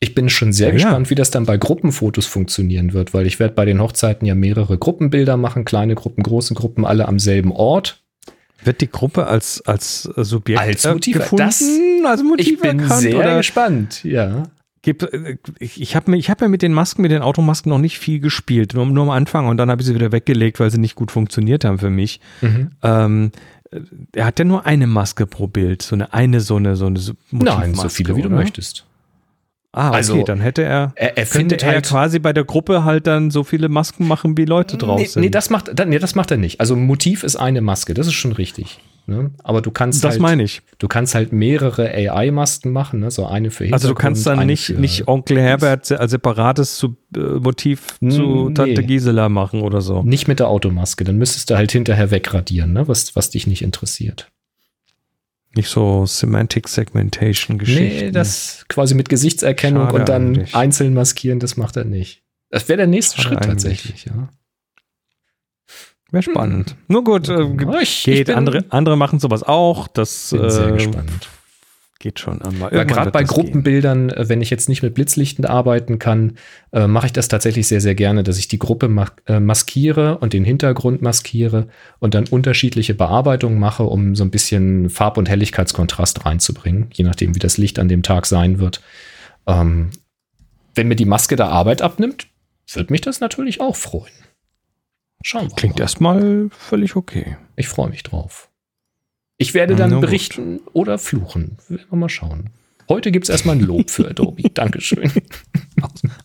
Ich 0.00 0.14
bin 0.14 0.28
schon 0.28 0.52
sehr 0.52 0.68
ja, 0.68 0.74
gespannt, 0.74 1.06
ja. 1.06 1.10
wie 1.10 1.14
das 1.14 1.30
dann 1.30 1.46
bei 1.46 1.56
Gruppenfotos 1.56 2.26
funktionieren 2.26 2.92
wird, 2.92 3.14
weil 3.14 3.26
ich 3.26 3.38
werde 3.38 3.54
bei 3.54 3.64
den 3.64 3.80
Hochzeiten 3.80 4.26
ja 4.26 4.34
mehrere 4.34 4.76
Gruppenbilder 4.76 5.38
machen, 5.38 5.64
kleine 5.64 5.94
Gruppen, 5.94 6.22
große 6.22 6.54
Gruppen, 6.54 6.84
alle 6.84 7.08
am 7.08 7.18
selben 7.18 7.52
Ort 7.52 7.99
wird 8.64 8.80
die 8.80 8.90
Gruppe 8.90 9.26
als, 9.26 9.62
als 9.66 10.02
Subjekt 10.02 10.60
als 10.60 10.86
Motiv, 10.86 11.16
gefunden? 11.16 11.44
Das, 11.44 11.62
als 12.04 12.22
Motiv 12.22 12.46
ich 12.46 12.60
bin 12.60 12.80
erkannt, 12.80 13.00
sehr 13.00 13.16
oder? 13.16 13.36
gespannt, 13.36 14.04
ja. 14.04 14.44
Äh, 14.86 15.36
ich, 15.58 15.80
ich 15.80 15.96
habe 15.96 16.16
hab 16.16 16.40
ja 16.40 16.48
mit 16.48 16.62
den 16.62 16.72
Masken, 16.72 17.02
mit 17.02 17.10
den 17.10 17.22
Automasken 17.22 17.70
noch 17.70 17.78
nicht 17.78 17.98
viel 17.98 18.20
gespielt, 18.20 18.74
nur, 18.74 18.86
nur 18.86 19.04
am 19.04 19.10
Anfang 19.10 19.46
und 19.48 19.56
dann 19.56 19.70
habe 19.70 19.82
ich 19.82 19.86
sie 19.86 19.94
wieder 19.94 20.12
weggelegt, 20.12 20.60
weil 20.60 20.70
sie 20.70 20.78
nicht 20.78 20.94
gut 20.94 21.10
funktioniert 21.10 21.64
haben 21.64 21.78
für 21.78 21.90
mich. 21.90 22.20
Mhm. 22.40 22.70
Ähm, 22.82 23.32
er 24.12 24.26
hat 24.26 24.38
ja 24.38 24.44
nur 24.44 24.66
eine 24.66 24.86
Maske 24.86 25.26
pro 25.26 25.46
Bild, 25.46 25.82
so 25.82 25.94
eine 25.94 26.12
eine 26.12 26.40
so 26.40 26.56
eine 26.56 26.76
so 26.76 26.86
eine 26.86 26.98
Nein, 27.30 27.74
so 27.74 27.88
viele 27.88 28.16
wie 28.16 28.22
du 28.22 28.30
möchtest. 28.30 28.84
Ah, 29.72 29.88
okay, 29.88 29.96
also, 29.96 30.22
dann 30.24 30.40
hätte 30.40 30.64
er, 30.64 30.92
er, 30.96 31.16
er 31.16 31.26
findet 31.26 31.62
er 31.62 31.72
halt 31.72 31.86
quasi 31.86 32.18
bei 32.18 32.32
der 32.32 32.44
Gruppe 32.44 32.84
halt 32.84 33.06
dann 33.06 33.30
so 33.30 33.44
viele 33.44 33.68
Masken 33.68 34.08
machen, 34.08 34.36
wie 34.36 34.44
Leute 34.44 34.76
drauf 34.76 34.98
nee, 34.98 35.06
sind. 35.06 35.22
Nee, 35.22 35.30
das 35.30 35.48
macht, 35.48 35.70
nee, 35.86 35.98
das 35.98 36.16
macht 36.16 36.32
er 36.32 36.38
nicht. 36.38 36.58
Also 36.58 36.74
Motiv 36.74 37.22
ist 37.22 37.36
eine 37.36 37.60
Maske, 37.60 37.94
das 37.94 38.08
ist 38.08 38.14
schon 38.14 38.32
richtig. 38.32 38.80
Ne? 39.06 39.30
Aber 39.42 39.60
du 39.60 39.70
kannst 39.70 40.02
das 40.04 40.12
halt, 40.12 40.22
meine 40.22 40.42
ich. 40.42 40.62
Du 40.78 40.88
kannst 40.88 41.14
halt 41.14 41.32
mehrere 41.32 41.88
AI-Masken 41.88 42.72
machen, 42.72 43.00
ne? 43.00 43.10
so 43.10 43.26
eine 43.26 43.50
für 43.50 43.72
Also 43.72 43.88
du 43.88 43.94
kannst 43.94 44.26
dann 44.26 44.46
nicht, 44.46 44.70
nicht 44.70 45.08
Onkel 45.08 45.40
Herbert 45.40 45.90
als 45.92 46.10
separates 46.10 46.76
zu, 46.76 46.96
äh, 47.16 47.20
Motiv 47.20 47.98
zu 48.00 48.48
nee. 48.48 48.54
Tante 48.54 48.82
Gisela 48.82 49.28
machen 49.28 49.62
oder 49.62 49.80
so. 49.80 50.02
Nicht 50.02 50.28
mit 50.28 50.38
der 50.38 50.48
Automaske, 50.48 51.04
dann 51.04 51.16
müsstest 51.16 51.50
du 51.50 51.56
halt 51.56 51.72
hinterher 51.72 52.10
wegradieren, 52.10 52.72
ne? 52.72 52.88
was, 52.88 53.14
was 53.16 53.30
dich 53.30 53.46
nicht 53.46 53.62
interessiert. 53.62 54.30
Nicht 55.54 55.68
so 55.68 56.06
Semantic 56.06 56.68
Segmentation 56.68 57.58
Geschichten. 57.58 58.06
Nee, 58.06 58.10
das 58.12 58.64
quasi 58.68 58.94
mit 58.94 59.08
Gesichtserkennung 59.08 59.86
Schade 59.86 59.98
und 59.98 60.08
dann 60.08 60.26
eigentlich. 60.28 60.54
einzeln 60.54 60.94
maskieren, 60.94 61.40
das 61.40 61.56
macht 61.56 61.76
er 61.76 61.84
nicht. 61.84 62.22
Das 62.50 62.68
wäre 62.68 62.78
der 62.78 62.86
nächste 62.86 63.20
Schade 63.20 63.36
Schritt 63.36 63.44
tatsächlich, 63.44 64.04
ja. 64.04 64.28
Wäre 66.12 66.22
spannend. 66.22 66.70
Hm. 66.70 66.76
Nur 66.88 67.04
gut, 67.04 67.28
äh, 67.28 67.82
ich, 67.82 68.04
geht. 68.04 68.28
Ich 68.28 68.36
andere, 68.36 68.64
andere 68.70 68.96
machen 68.96 69.20
sowas 69.20 69.42
auch. 69.42 69.86
Das 69.88 70.30
bin 70.30 70.50
sehr 70.50 70.68
äh, 70.68 70.72
gespannt 70.72 71.28
geht 72.00 72.18
schon 72.18 72.42
einmal. 72.42 72.74
Ja, 72.74 72.82
gerade 72.82 73.12
bei 73.12 73.22
Gruppenbildern, 73.22 74.08
gehen. 74.08 74.16
Äh, 74.18 74.28
wenn 74.28 74.42
ich 74.42 74.50
jetzt 74.50 74.68
nicht 74.68 74.82
mit 74.82 74.94
Blitzlichten 74.94 75.44
arbeiten 75.44 76.00
kann, 76.00 76.36
äh, 76.72 76.88
mache 76.88 77.06
ich 77.06 77.12
das 77.12 77.28
tatsächlich 77.28 77.68
sehr, 77.68 77.80
sehr 77.80 77.94
gerne, 77.94 78.24
dass 78.24 78.38
ich 78.38 78.48
die 78.48 78.58
Gruppe 78.58 78.88
ma 78.88 79.06
äh, 79.26 79.38
maskiere 79.38 80.18
und 80.18 80.32
den 80.32 80.44
Hintergrund 80.44 81.02
maskiere 81.02 81.68
und 82.00 82.14
dann 82.14 82.26
unterschiedliche 82.26 82.94
Bearbeitungen 82.94 83.60
mache, 83.60 83.84
um 83.84 84.16
so 84.16 84.24
ein 84.24 84.30
bisschen 84.30 84.90
Farb- 84.90 85.18
und 85.18 85.28
Helligkeitskontrast 85.28 86.26
reinzubringen, 86.26 86.88
je 86.92 87.04
nachdem, 87.04 87.36
wie 87.36 87.40
das 87.40 87.58
Licht 87.58 87.78
an 87.78 87.88
dem 87.88 88.02
Tag 88.02 88.26
sein 88.26 88.58
wird. 88.58 88.82
Ähm, 89.46 89.90
wenn 90.74 90.88
mir 90.88 90.96
die 90.96 91.04
Maske 91.04 91.36
da 91.36 91.48
Arbeit 91.48 91.82
abnimmt, 91.82 92.26
wird 92.72 92.90
mich 92.90 93.02
das 93.02 93.20
natürlich 93.20 93.60
auch 93.60 93.76
freuen. 93.76 94.12
Schauen 95.22 95.50
wir 95.50 95.56
Klingt 95.56 95.76
mal. 95.76 95.82
erstmal 95.82 96.48
völlig 96.50 96.96
okay. 96.96 97.36
Ich 97.56 97.68
freue 97.68 97.90
mich 97.90 98.02
drauf. 98.02 98.49
Ich 99.40 99.54
werde 99.54 99.74
dann 99.74 99.88
no, 99.88 100.00
berichten 100.00 100.58
gut. 100.58 100.74
oder 100.74 100.98
fluchen. 100.98 101.56
Werden 101.68 101.86
wir 101.88 101.96
mal 101.96 102.10
schauen. 102.10 102.50
Heute 102.90 103.10
gibt 103.10 103.24
es 103.24 103.30
erstmal 103.30 103.56
ein 103.56 103.62
Lob 103.62 103.88
für 103.88 104.06
Adobe. 104.06 104.42
Dankeschön. 104.54 105.10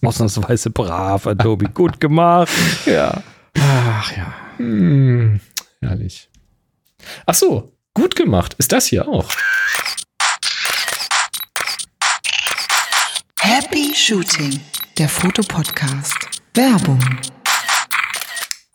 Ausnahmsweise 0.02 0.70
brav, 0.70 1.26
Adobe. 1.26 1.70
Gut 1.70 2.02
gemacht. 2.02 2.52
Ja. 2.86 3.24
Ach 3.58 4.18
ja. 4.18 4.34
Hm, 4.58 5.40
herrlich. 5.80 6.28
Ach 7.26 7.36
so, 7.36 7.78
gut 7.94 8.18
gemacht. 8.18 8.56
Ist 8.58 8.74
das 8.74 8.88
hier 8.88 9.08
auch? 9.08 9.30
Happy 13.40 13.94
Shooting, 13.96 14.60
der 14.98 15.08
Fotopodcast. 15.08 16.18
Werbung. 16.54 17.00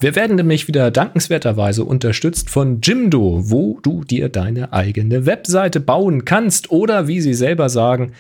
Wir 0.02 0.16
werden 0.16 0.36
nämlich 0.36 0.66
wieder 0.66 0.90
dankenswerterweise 0.90 1.84
unterstützt 1.84 2.48
von 2.48 2.80
Jimdo, 2.80 3.50
wo 3.50 3.80
du 3.82 4.02
dir 4.02 4.30
deine 4.30 4.72
eigene 4.72 5.26
Webseite 5.26 5.78
bauen 5.78 6.24
kannst 6.24 6.70
oder 6.70 7.06
wie 7.06 7.20
sie 7.20 7.34
selber 7.34 7.68
sagen, 7.68 8.12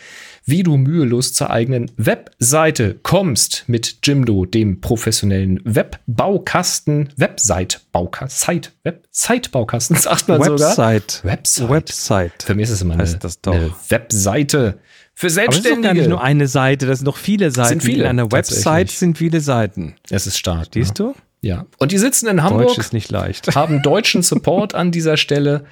wie 0.44 0.62
du 0.62 0.76
mühelos 0.76 1.32
zur 1.32 1.48
eigenen 1.48 1.90
Webseite 1.96 2.98
kommst 3.02 3.64
mit 3.66 3.96
Jimdo, 4.04 4.44
dem 4.44 4.82
professionellen 4.82 5.60
Webbaukasten, 5.64 7.14
Website-Baukasten, 7.16 8.60
Website-Baukasten, 8.84 9.96
sagt 9.98 10.28
man 10.28 10.38
Website. 10.38 11.10
sogar. 11.12 11.32
Website. 11.32 11.70
Website. 11.70 12.42
Für 12.42 12.54
mich 12.54 12.64
ist 12.64 12.70
es 12.72 12.82
immer 12.82 12.94
eine, 12.94 13.04
eine 13.04 13.72
Webseite. 13.88 14.78
Für 15.14 15.30
Selbstständige. 15.30 15.70
Aber 15.70 15.76
das 15.76 15.78
ist 15.78 15.82
gar 15.82 15.94
nicht 15.94 16.08
nur 16.10 16.22
eine 16.22 16.46
Seite, 16.46 16.86
das 16.86 16.98
sind 16.98 17.06
noch 17.06 17.16
viele 17.16 17.50
Seiten. 17.50 17.68
Sind 17.68 17.82
viele, 17.82 18.04
In 18.04 18.10
einer 18.10 18.30
Website 18.30 18.90
sind 18.90 19.16
viele 19.16 19.40
Seiten. 19.40 19.94
Es 20.10 20.26
ist 20.26 20.36
stark. 20.36 20.68
Siehst 20.74 20.98
ja. 20.98 21.06
du? 21.06 21.14
Ja. 21.42 21.66
Und 21.78 21.92
die 21.92 21.98
sitzen 21.98 22.28
in 22.28 22.42
Hamburg. 22.42 22.68
Deutsch 22.68 22.78
ist 22.78 22.92
nicht 22.92 23.10
leicht. 23.10 23.54
Haben 23.54 23.82
deutschen 23.82 24.22
Support 24.22 24.74
an 24.74 24.90
dieser 24.90 25.16
Stelle. 25.16 25.64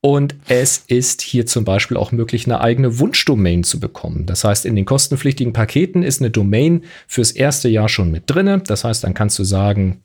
Und 0.00 0.36
es 0.46 0.84
ist 0.86 1.22
hier 1.22 1.46
zum 1.46 1.64
Beispiel 1.64 1.96
auch 1.96 2.12
möglich, 2.12 2.46
eine 2.46 2.60
eigene 2.60 2.98
Wunschdomain 2.98 3.64
zu 3.64 3.80
bekommen. 3.80 4.26
Das 4.26 4.44
heißt, 4.44 4.64
in 4.64 4.76
den 4.76 4.84
kostenpflichtigen 4.84 5.52
Paketen 5.52 6.02
ist 6.02 6.20
eine 6.20 6.30
Domain 6.30 6.84
fürs 7.08 7.32
erste 7.32 7.68
Jahr 7.68 7.88
schon 7.88 8.12
mit 8.12 8.24
drin. 8.26 8.62
Das 8.66 8.84
heißt, 8.84 9.02
dann 9.02 9.14
kannst 9.14 9.38
du 9.38 9.44
sagen, 9.44 10.02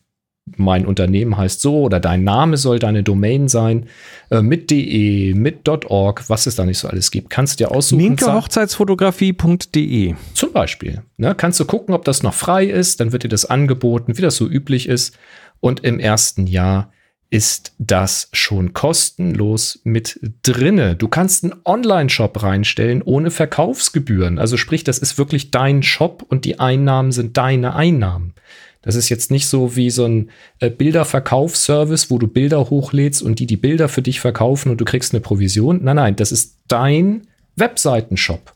mein 0.57 0.85
Unternehmen 0.85 1.37
heißt 1.37 1.61
so 1.61 1.81
oder 1.81 1.99
dein 1.99 2.23
Name 2.23 2.57
soll 2.57 2.79
deine 2.79 3.03
Domain 3.03 3.47
sein, 3.47 3.85
äh, 4.29 4.41
mit 4.41 4.71
de, 4.71 5.33
mit 5.33 5.67
.org, 5.69 6.29
was 6.29 6.47
es 6.47 6.55
da 6.55 6.65
nicht 6.65 6.79
so 6.79 6.87
alles 6.87 7.11
gibt. 7.11 7.29
Kannst 7.29 7.59
dir 7.59 7.69
aussuchen. 7.71 8.01
Minkehochzeitsfotografie.de 8.03 10.15
Zum 10.33 10.51
Beispiel. 10.51 11.03
Ne, 11.17 11.35
kannst 11.35 11.59
du 11.59 11.65
gucken, 11.65 11.93
ob 11.93 12.05
das 12.05 12.23
noch 12.23 12.33
frei 12.33 12.65
ist, 12.65 12.99
dann 12.99 13.11
wird 13.11 13.21
dir 13.23 13.29
das 13.29 13.45
angeboten, 13.45 14.17
wie 14.17 14.21
das 14.21 14.35
so 14.35 14.47
üblich 14.47 14.89
ist. 14.89 15.15
Und 15.59 15.83
im 15.83 15.99
ersten 15.99 16.47
Jahr 16.47 16.91
ist 17.29 17.73
das 17.77 18.29
schon 18.33 18.73
kostenlos 18.73 19.79
mit 19.85 20.19
drinne. 20.43 20.95
Du 20.97 21.07
kannst 21.07 21.45
einen 21.45 21.53
Online-Shop 21.63 22.43
reinstellen 22.43 23.01
ohne 23.01 23.31
Verkaufsgebühren. 23.31 24.37
Also 24.37 24.57
sprich, 24.57 24.83
das 24.83 24.97
ist 24.97 25.17
wirklich 25.17 25.49
dein 25.49 25.81
Shop 25.81 26.25
und 26.27 26.43
die 26.43 26.59
Einnahmen 26.59 27.13
sind 27.13 27.37
deine 27.37 27.73
Einnahmen. 27.73 28.33
Das 28.81 28.95
ist 28.95 29.09
jetzt 29.09 29.29
nicht 29.29 29.47
so 29.47 29.75
wie 29.75 29.89
so 29.89 30.05
ein 30.05 30.29
äh, 30.59 30.69
Bilderverkaufsservice, 30.69 32.09
wo 32.09 32.17
du 32.17 32.27
Bilder 32.27 32.69
hochlädst 32.69 33.21
und 33.21 33.39
die 33.39 33.45
die 33.45 33.57
Bilder 33.57 33.89
für 33.89 34.01
dich 34.01 34.19
verkaufen 34.19 34.71
und 34.71 34.81
du 34.81 34.85
kriegst 34.85 35.13
eine 35.13 35.21
Provision. 35.21 35.83
Nein, 35.83 35.97
nein, 35.97 36.15
das 36.15 36.31
ist 36.31 36.57
dein 36.67 37.27
Webseitenshop. 37.55 38.53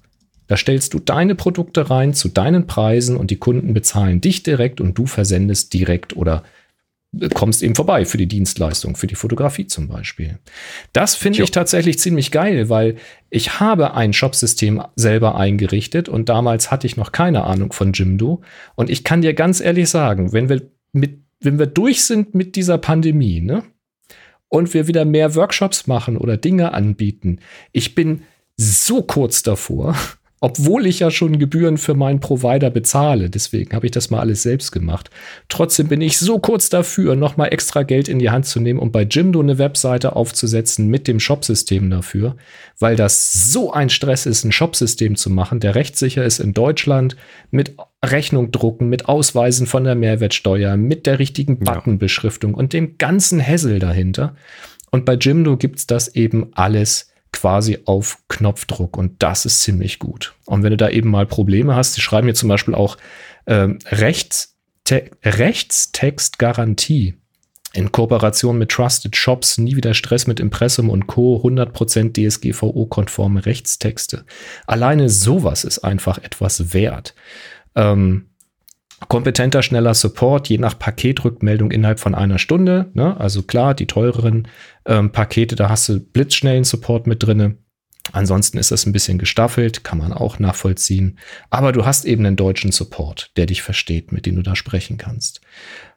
Da 0.47 0.57
stellst 0.57 0.93
du 0.93 0.99
deine 0.99 1.35
Produkte 1.35 1.89
rein 1.89 2.13
zu 2.13 2.29
deinen 2.29 2.67
Preisen 2.67 3.17
und 3.17 3.31
die 3.31 3.37
Kunden 3.37 3.73
bezahlen 3.73 4.21
dich 4.21 4.43
direkt 4.43 4.79
und 4.79 4.97
du 4.97 5.05
versendest 5.05 5.73
direkt 5.73 6.15
oder 6.15 6.43
kommst 7.33 7.63
eben 7.63 7.75
vorbei 7.75 8.05
für 8.05 8.17
die 8.17 8.27
Dienstleistung, 8.27 8.95
für 8.95 9.07
die 9.07 9.15
Fotografie 9.15 9.67
zum 9.67 9.87
Beispiel. 9.87 10.39
Das 10.93 11.15
finde 11.15 11.43
ich 11.43 11.51
tatsächlich 11.51 11.99
ziemlich 11.99 12.31
geil, 12.31 12.69
weil 12.69 12.95
ich 13.29 13.59
habe 13.59 13.93
ein 13.93 14.13
Shopsystem 14.13 14.81
selber 14.95 15.35
eingerichtet 15.35 16.09
und 16.09 16.29
damals 16.29 16.71
hatte 16.71 16.87
ich 16.87 16.97
noch 16.97 17.11
keine 17.11 17.43
Ahnung 17.43 17.73
von 17.73 17.93
Jimdo. 17.93 18.41
Und 18.75 18.89
ich 18.89 19.03
kann 19.03 19.21
dir 19.21 19.33
ganz 19.33 19.59
ehrlich 19.61 19.89
sagen, 19.89 20.33
wenn 20.33 20.49
wir 20.49 20.61
mit, 20.91 21.19
wenn 21.39 21.59
wir 21.59 21.67
durch 21.67 22.03
sind 22.03 22.35
mit 22.35 22.55
dieser 22.55 22.77
Pandemie, 22.77 23.41
ne? 23.41 23.63
Und 24.47 24.73
wir 24.73 24.87
wieder 24.87 25.05
mehr 25.05 25.35
Workshops 25.35 25.87
machen 25.87 26.17
oder 26.17 26.37
Dinge 26.37 26.73
anbieten, 26.73 27.39
ich 27.71 27.95
bin 27.95 28.21
so 28.55 29.01
kurz 29.01 29.43
davor, 29.43 29.95
obwohl 30.45 30.85
ich 30.85 30.99
ja 30.99 31.09
schon 31.09 31.39
Gebühren 31.39 31.79
für 31.79 31.95
meinen 31.95 32.19
Provider 32.19 32.69
bezahle. 32.69 33.31
Deswegen 33.31 33.75
habe 33.75 33.87
ich 33.87 33.91
das 33.91 34.11
mal 34.11 34.19
alles 34.19 34.43
selbst 34.43 34.71
gemacht. 34.71 35.09
Trotzdem 35.49 35.87
bin 35.87 36.01
ich 36.01 36.19
so 36.19 36.37
kurz 36.37 36.69
dafür, 36.69 37.15
nochmal 37.15 37.51
extra 37.51 37.81
Geld 37.81 38.07
in 38.07 38.19
die 38.19 38.29
Hand 38.29 38.45
zu 38.45 38.59
nehmen, 38.59 38.77
um 38.77 38.91
bei 38.91 39.07
Jimdo 39.09 39.39
eine 39.39 39.57
Webseite 39.57 40.15
aufzusetzen 40.15 40.87
mit 40.87 41.07
dem 41.07 41.19
Shopsystem 41.19 41.89
dafür, 41.89 42.35
weil 42.77 42.95
das 42.95 43.51
so 43.51 43.73
ein 43.73 43.89
Stress 43.89 44.27
ist, 44.27 44.43
ein 44.43 44.51
Shopsystem 44.51 45.15
zu 45.15 45.31
machen, 45.31 45.61
der 45.61 45.73
rechtssicher 45.73 46.23
ist 46.23 46.37
in 46.37 46.53
Deutschland, 46.53 47.15
mit 47.49 47.75
Rechnung 48.05 48.51
drucken, 48.51 48.87
mit 48.87 49.09
Ausweisen 49.09 49.65
von 49.65 49.83
der 49.83 49.95
Mehrwertsteuer, 49.95 50.77
mit 50.77 51.07
der 51.07 51.17
richtigen 51.17 51.57
Buttonbeschriftung 51.57 52.53
und 52.53 52.71
dem 52.71 52.99
ganzen 52.99 53.41
Hassel 53.41 53.79
dahinter. 53.79 54.35
Und 54.91 55.05
bei 55.05 55.15
Jimdo 55.15 55.57
gibt 55.57 55.79
es 55.79 55.87
das 55.87 56.13
eben 56.13 56.51
alles 56.53 57.14
quasi 57.35 57.79
auf 57.85 58.17
Knopfdruck 58.29 58.97
und 58.97 59.21
das 59.21 59.45
ist 59.45 59.61
ziemlich 59.61 59.99
gut. 59.99 60.33
Und 60.45 60.63
wenn 60.63 60.71
du 60.71 60.77
da 60.77 60.89
eben 60.89 61.11
mal 61.11 61.27
Probleme 61.27 61.75
hast, 61.75 61.95
die 61.97 62.01
schreiben 62.01 62.27
hier 62.27 62.33
zum 62.33 62.49
Beispiel 62.49 62.73
auch 62.73 62.97
ähm, 63.45 63.77
Rechtste 63.91 64.55
Rechtstextgarantie 65.23 67.15
in 67.73 67.91
Kooperation 67.91 68.57
mit 68.57 68.69
Trusted 68.69 69.15
Shops, 69.17 69.57
nie 69.57 69.75
wieder 69.75 69.93
Stress 69.93 70.27
mit 70.27 70.39
Impressum 70.39 70.89
und 70.89 71.07
Co. 71.07 71.41
100% 71.43 72.13
DSGVO-konforme 72.13 73.45
Rechtstexte. 73.45 74.25
Alleine 74.65 75.09
sowas 75.09 75.65
ist 75.65 75.79
einfach 75.79 76.19
etwas 76.19 76.73
wert. 76.73 77.15
Ähm, 77.75 78.29
kompetenter, 79.07 79.61
schneller 79.61 79.93
Support, 79.93 80.49
je 80.49 80.57
nach 80.57 80.77
Paketrückmeldung 80.77 81.71
innerhalb 81.71 81.99
von 81.99 82.15
einer 82.15 82.39
Stunde. 82.39 82.91
Ne? 82.93 83.19
Also 83.19 83.43
klar, 83.43 83.73
die 83.73 83.87
teureren 83.87 84.47
ähm, 84.85 85.11
Pakete, 85.11 85.55
da 85.55 85.69
hast 85.69 85.89
du 85.89 85.99
blitzschnellen 85.99 86.63
Support 86.63 87.07
mit 87.07 87.23
drinne. 87.23 87.57
Ansonsten 88.11 88.57
ist 88.57 88.71
das 88.71 88.85
ein 88.85 88.93
bisschen 88.93 89.17
gestaffelt, 89.17 89.83
kann 89.83 89.97
man 89.97 90.13
auch 90.13 90.37
nachvollziehen. 90.37 91.17
Aber 91.49 91.71
du 91.71 91.85
hast 91.85 92.05
eben 92.05 92.25
einen 92.25 92.35
deutschen 92.35 92.71
Support, 92.71 93.31
der 93.35 93.47
dich 93.47 93.61
versteht, 93.61 94.11
mit 94.11 94.25
dem 94.25 94.35
du 94.35 94.43
da 94.43 94.55
sprechen 94.55 94.97
kannst. 94.97 95.41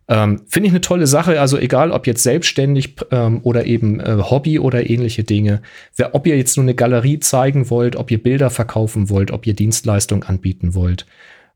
Ähm, 0.08 0.40
Finde 0.48 0.68
ich 0.68 0.72
eine 0.72 0.80
tolle 0.80 1.06
Sache. 1.06 1.38
Also 1.38 1.58
egal, 1.58 1.90
ob 1.90 2.06
jetzt 2.06 2.22
selbstständig 2.22 2.96
ähm, 3.10 3.40
oder 3.42 3.66
eben 3.66 4.00
äh, 4.00 4.16
Hobby 4.22 4.58
oder 4.58 4.88
ähnliche 4.88 5.22
Dinge. 5.22 5.60
Wer, 5.96 6.14
ob 6.14 6.26
ihr 6.26 6.36
jetzt 6.38 6.56
nur 6.56 6.64
eine 6.64 6.74
Galerie 6.74 7.20
zeigen 7.20 7.68
wollt, 7.68 7.94
ob 7.94 8.10
ihr 8.10 8.22
Bilder 8.22 8.48
verkaufen 8.48 9.10
wollt, 9.10 9.30
ob 9.30 9.46
ihr 9.46 9.54
Dienstleistungen 9.54 10.22
anbieten 10.22 10.74
wollt. 10.74 11.04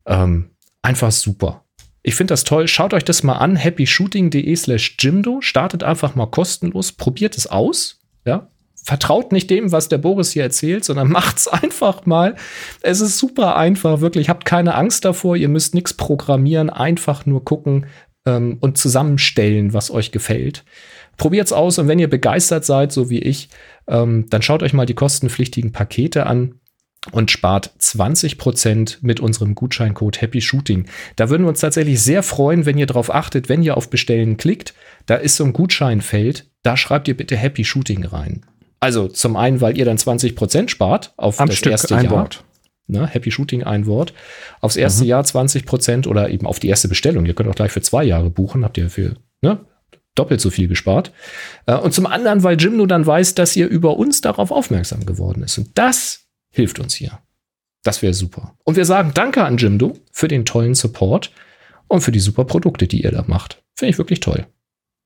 Ähm, 0.04 0.50
einfach 0.82 1.12
super. 1.12 1.64
Ich 2.02 2.14
finde 2.14 2.32
das 2.32 2.44
toll. 2.44 2.66
Schaut 2.66 2.94
euch 2.94 3.04
das 3.04 3.22
mal 3.22 3.36
an. 3.36 3.56
happyshooting.de 3.56 4.54
slash 4.56 4.96
Jimdo. 4.98 5.40
Startet 5.40 5.84
einfach 5.84 6.14
mal 6.14 6.26
kostenlos. 6.26 6.92
Probiert 6.92 7.36
es 7.36 7.46
aus. 7.46 8.00
Ja. 8.24 8.48
Vertraut 8.84 9.30
nicht 9.30 9.48
dem, 9.50 9.70
was 9.70 9.88
der 9.88 9.98
Boris 9.98 10.32
hier 10.32 10.42
erzählt, 10.42 10.84
sondern 10.84 11.08
macht's 11.12 11.46
einfach 11.46 12.04
mal. 12.04 12.34
Es 12.80 13.00
ist 13.00 13.18
super 13.18 13.56
einfach, 13.56 14.00
wirklich. 14.00 14.28
Habt 14.28 14.44
keine 14.44 14.74
Angst 14.74 15.04
davor. 15.04 15.36
Ihr 15.36 15.48
müsst 15.48 15.74
nichts 15.74 15.94
programmieren. 15.94 16.70
Einfach 16.70 17.24
nur 17.24 17.44
gucken 17.44 17.86
ähm, 18.26 18.58
und 18.60 18.78
zusammenstellen, 18.78 19.72
was 19.72 19.90
euch 19.92 20.10
gefällt. 20.10 20.64
Probiert's 21.16 21.52
aus 21.52 21.78
und 21.78 21.88
wenn 21.88 21.98
ihr 21.98 22.10
begeistert 22.10 22.64
seid, 22.64 22.90
so 22.90 23.10
wie 23.10 23.18
ich, 23.20 23.48
ähm, 23.86 24.26
dann 24.30 24.42
schaut 24.42 24.62
euch 24.62 24.72
mal 24.72 24.86
die 24.86 24.94
kostenpflichtigen 24.94 25.70
Pakete 25.70 26.26
an 26.26 26.54
und 27.10 27.30
spart 27.30 27.72
20% 27.80 28.98
mit 29.00 29.18
unserem 29.18 29.54
Gutscheincode 29.54 30.20
Happy 30.20 30.40
Shooting. 30.40 30.86
Da 31.16 31.28
würden 31.30 31.42
wir 31.42 31.48
uns 31.48 31.60
tatsächlich 31.60 32.00
sehr 32.00 32.22
freuen, 32.22 32.64
wenn 32.64 32.78
ihr 32.78 32.86
darauf 32.86 33.12
achtet, 33.12 33.48
wenn 33.48 33.62
ihr 33.62 33.76
auf 33.76 33.90
Bestellen 33.90 34.36
klickt, 34.36 34.74
da 35.06 35.16
ist 35.16 35.36
so 35.36 35.44
ein 35.44 35.52
Gutscheinfeld, 35.52 36.46
da 36.62 36.76
schreibt 36.76 37.08
ihr 37.08 37.16
bitte 37.16 37.36
Happy 37.36 37.64
Shooting 37.64 38.04
rein. 38.04 38.46
Also 38.78 39.08
zum 39.08 39.36
einen, 39.36 39.60
weil 39.60 39.76
ihr 39.76 39.84
dann 39.84 39.96
20% 39.96 40.68
spart 40.68 41.12
auf 41.16 41.40
Am 41.40 41.48
das 41.48 41.58
Stück 41.58 41.72
erste 41.72 41.96
ein 41.96 42.04
Jahr. 42.04 42.12
Wort. 42.14 42.44
Ne, 42.88 43.06
Happy 43.06 43.30
Shooting 43.30 43.62
ein 43.62 43.86
Wort. 43.86 44.12
Aufs 44.60 44.76
erste 44.76 45.04
Mhm. 45.04 45.08
Jahr 45.08 45.24
20% 45.24 46.06
oder 46.06 46.30
eben 46.30 46.46
auf 46.46 46.58
die 46.60 46.68
erste 46.68 46.88
Bestellung. 46.88 47.26
Ihr 47.26 47.34
könnt 47.34 47.48
auch 47.48 47.54
gleich 47.54 47.72
für 47.72 47.80
zwei 47.80 48.04
Jahre 48.04 48.28
buchen, 48.30 48.64
habt 48.64 48.76
ihr 48.78 48.90
für 48.90 49.16
ne, 49.40 49.60
doppelt 50.14 50.40
so 50.40 50.50
viel 50.50 50.68
gespart. 50.68 51.12
Äh, 51.66 51.76
und 51.76 51.94
zum 51.94 52.06
anderen, 52.06 52.42
weil 52.42 52.60
Jimdo 52.60 52.86
dann 52.86 53.06
weiß, 53.06 53.34
dass 53.34 53.56
ihr 53.56 53.68
über 53.68 53.96
uns 53.96 54.20
darauf 54.20 54.50
aufmerksam 54.50 55.06
geworden 55.06 55.42
ist. 55.44 55.58
Und 55.58 55.70
das 55.78 56.21
hilft 56.52 56.78
uns 56.78 56.94
hier. 56.94 57.18
Das 57.82 58.02
wäre 58.02 58.14
super. 58.14 58.54
Und 58.64 58.76
wir 58.76 58.84
sagen 58.84 59.12
Danke 59.14 59.44
an 59.44 59.56
Jimdo 59.56 59.98
für 60.12 60.28
den 60.28 60.44
tollen 60.44 60.74
Support 60.74 61.32
und 61.88 62.00
für 62.00 62.12
die 62.12 62.20
super 62.20 62.44
Produkte, 62.44 62.86
die 62.86 63.02
ihr 63.02 63.10
da 63.10 63.24
macht. 63.26 63.62
Finde 63.74 63.90
ich 63.90 63.98
wirklich 63.98 64.20
toll. 64.20 64.46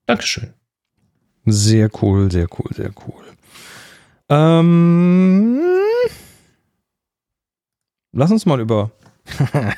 Dankeschön. 0.07 0.53
Sehr 1.47 1.89
cool, 2.03 2.31
sehr 2.31 2.49
cool, 2.59 2.71
sehr 2.75 2.91
cool. 3.07 3.25
Ähm, 4.29 5.61
lass 8.13 8.31
uns 8.31 8.45
mal 8.45 8.61
über. 8.61 8.91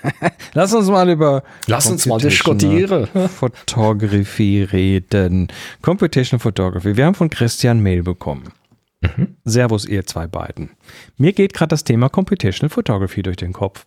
lass 0.54 0.72
uns 0.72 0.88
mal 0.88 1.08
über. 1.08 1.42
Lass 1.66 1.90
uns 1.90 2.06
mal 2.06 2.18
diskutieren. 2.18 3.06
Photography 3.28 4.62
reden. 4.62 5.48
Computational 5.82 6.40
Photography. 6.40 6.96
Wir 6.96 7.06
haben 7.06 7.14
von 7.14 7.30
Christian 7.30 7.80
Mail 7.80 8.02
bekommen. 8.02 8.52
Mhm. 9.00 9.36
Servus, 9.44 9.84
ihr 9.84 10.06
zwei 10.06 10.26
beiden. 10.26 10.70
Mir 11.16 11.32
geht 11.32 11.54
gerade 11.54 11.68
das 11.68 11.84
Thema 11.84 12.08
Computational 12.08 12.68
Photography 12.68 13.22
durch 13.22 13.36
den 13.36 13.52
Kopf. 13.52 13.86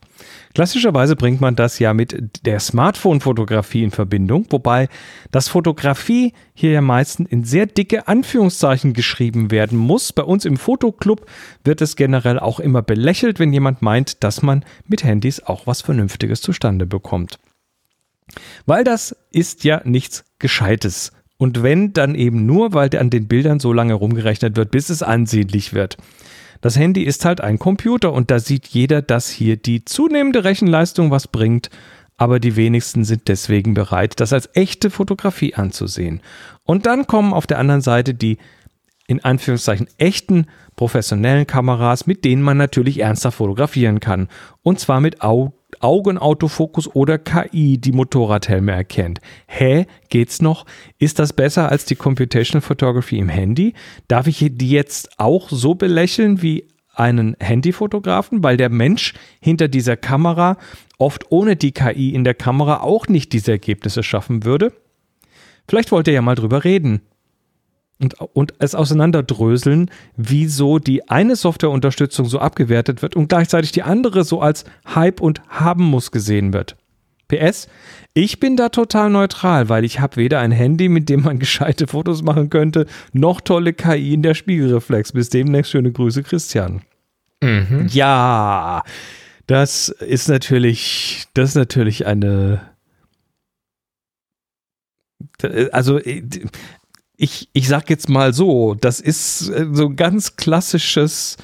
Klassischerweise 0.53 1.18
bringt 1.18 1.41
man 1.41 1.57
das 1.57 1.80
ja 1.80 1.93
mit 1.93 2.45
der 2.45 2.62
Smartphone-Fotografie 2.62 3.84
in 3.84 3.91
Verbindung, 3.91 4.45
wobei 4.51 4.88
das 5.32 5.49
Fotografie 5.49 6.34
hier 6.53 6.72
ja 6.72 6.82
meistens 6.82 7.30
in 7.30 7.43
sehr 7.43 7.66
dicke 7.66 8.07
Anführungszeichen 8.07 8.93
geschrieben 8.93 9.51
werden 9.51 9.78
muss. 9.78 10.14
Bei 10.14 10.24
uns 10.24 10.45
im 10.45 10.55
Fotoclub 10.55 11.26
wird 11.66 11.82
es 11.82 11.97
generell 11.97 12.39
auch 12.39 12.62
immer 12.62 12.82
belächelt, 12.82 13.38
wenn 13.38 13.51
jemand 13.51 13.82
meint, 13.82 14.24
dass 14.24 14.41
man 14.41 14.64
mit 14.88 15.03
Handys 15.03 15.41
auch 15.41 15.68
was 15.68 15.82
Vernünftiges 15.82 16.39
zustande 16.39 16.86
bekommt. 16.86 17.38
Weil 18.66 18.86
das 18.86 19.14
ist 19.30 19.66
ja 19.66 19.82
nichts 19.84 20.24
Gescheites. 20.39 21.12
Und 21.42 21.64
wenn, 21.64 21.92
dann 21.92 22.14
eben 22.14 22.46
nur, 22.46 22.74
weil 22.74 22.96
an 22.96 23.10
den 23.10 23.28
Bildern 23.28 23.60
so 23.60 23.74
lange 23.74 23.96
rumgerechnet 23.96 24.56
wird, 24.56 24.70
bis 24.70 24.92
es 24.92 25.02
ansehnlich 25.02 25.74
wird. 25.74 25.98
Das 26.62 26.78
Handy 26.78 27.02
ist 27.02 27.26
halt 27.26 27.42
ein 27.42 27.58
Computer 27.58 28.14
und 28.14 28.30
da 28.30 28.38
sieht 28.38 28.68
jeder, 28.68 29.02
dass 29.02 29.32
hier 29.32 29.58
die 29.58 29.84
zunehmende 29.84 30.44
Rechenleistung 30.44 31.10
was 31.10 31.28
bringt, 31.28 31.72
aber 32.16 32.39
die 32.39 32.56
wenigsten 32.56 33.06
sind 33.06 33.28
deswegen 33.28 33.74
bereit, 33.74 34.20
das 34.20 34.34
als 34.34 34.52
echte 34.54 34.92
Fotografie 34.92 35.56
anzusehen. 35.56 36.22
Und 36.64 36.86
dann 36.86 37.08
kommen 37.08 37.34
auf 37.34 37.48
der 37.48 37.58
anderen 37.58 37.82
Seite 37.82 38.14
die 38.14 38.38
in 39.08 39.24
Anführungszeichen 39.24 39.88
echten 39.98 40.46
professionellen 40.76 41.48
Kameras, 41.48 42.06
mit 42.06 42.24
denen 42.24 42.44
man 42.44 42.58
natürlich 42.58 43.00
ernster 43.00 43.32
fotografieren 43.32 44.00
kann. 44.00 44.30
Und 44.62 44.80
zwar 44.80 45.02
mit 45.02 45.24
Au 45.24 45.54
Augenautofokus 45.80 46.93
oder 46.95 47.17
KI 47.17 47.78
die 47.78 47.91
Motorradhelme 47.91 48.72
erkennt. 48.72 49.19
Hä, 49.47 49.86
geht's 50.09 50.41
noch? 50.41 50.65
Ist 50.99 51.19
das 51.19 51.34
besser 51.34 51.69
als 51.69 51.86
die 51.86 51.95
Computational 51.95 52.61
Photography 52.61 53.17
im 53.17 53.30
Handy? 53.30 53.74
Darf 54.07 54.28
ich 54.28 54.45
die 54.51 54.69
jetzt 54.69 55.19
auch 55.19 55.49
so 55.49 55.76
belächeln 55.76 56.41
wie 56.41 56.67
einen 56.93 57.36
Handyfotografen, 57.39 58.43
weil 58.43 58.57
der 58.57 58.69
Mensch 58.69 59.13
hinter 59.39 59.67
dieser 59.67 59.97
Kamera 59.97 60.57
oft 60.97 61.32
ohne 61.32 61.55
die 61.55 61.72
KI 61.72 62.13
in 62.13 62.24
der 62.24 62.34
Kamera 62.34 62.82
auch 62.82 63.07
nicht 63.07 63.34
diese 63.34 63.51
Ergebnisse 63.51 64.03
schaffen 64.03 64.43
würde? 64.43 64.74
Vielleicht 65.67 65.91
wollt 65.91 66.07
ihr 66.07 66.13
ja 66.13 66.22
mal 66.22 66.36
drüber 66.36 66.63
reden 66.63 67.01
und, 68.02 68.16
und 68.20 68.54
es 68.60 68.76
auseinanderdröseln, 68.76 69.91
wieso 70.18 70.80
die 70.80 71.08
eine 71.10 71.36
Softwareunterstützung 71.36 72.26
so 72.26 72.39
abgewertet 72.39 73.02
wird 73.02 73.16
und 73.16 73.30
gleichzeitig 73.30 73.72
die 73.72 73.84
andere 73.84 74.24
so 74.24 74.41
als 74.41 74.66
Hype 74.93 75.22
und 75.22 75.41
haben 75.47 75.84
muss 75.84 76.12
gesehen 76.12 76.52
wird. 76.52 76.76
PS, 77.28 77.70
ich 78.14 78.39
bin 78.39 78.58
da 78.58 78.70
total 78.70 79.10
neutral, 79.10 79.70
weil 79.70 79.86
ich 79.86 79.99
habe 79.99 80.18
weder 80.18 80.39
ein 80.39 80.52
Handy, 80.52 80.89
mit 80.89 81.08
dem 81.08 81.24
man 81.24 81.39
gescheite 81.39 81.88
Fotos 81.88 82.24
machen 82.24 82.49
könnte, 82.49 82.88
noch 83.14 83.39
tolle 83.39 83.74
KI 83.74 84.14
in 84.14 84.24
der 84.24 84.34
Spiegelreflex. 84.34 85.14
Bis 85.14 85.30
demnächst 85.30 85.72
schöne 85.72 85.91
Grüße, 85.91 86.24
Christian. 86.24 86.82
Mhm. 87.41 87.88
Ja, 87.89 88.84
das 89.47 89.89
ist 89.89 90.28
natürlich, 90.28 91.26
das 91.34 91.49
ist 91.49 91.56
natürlich 91.56 92.06
eine, 92.06 92.62
also 95.72 95.99
ich, 97.22 97.49
ich 97.53 97.67
sag 97.67 97.89
jetzt 97.91 98.09
mal 98.09 98.34
so, 98.34 98.74
das 98.74 98.99
ist 98.99 99.49
äh, 99.49 99.67
so 99.72 99.86
ein 99.89 99.95
ganz 99.95 100.38
klassisches 100.38 101.38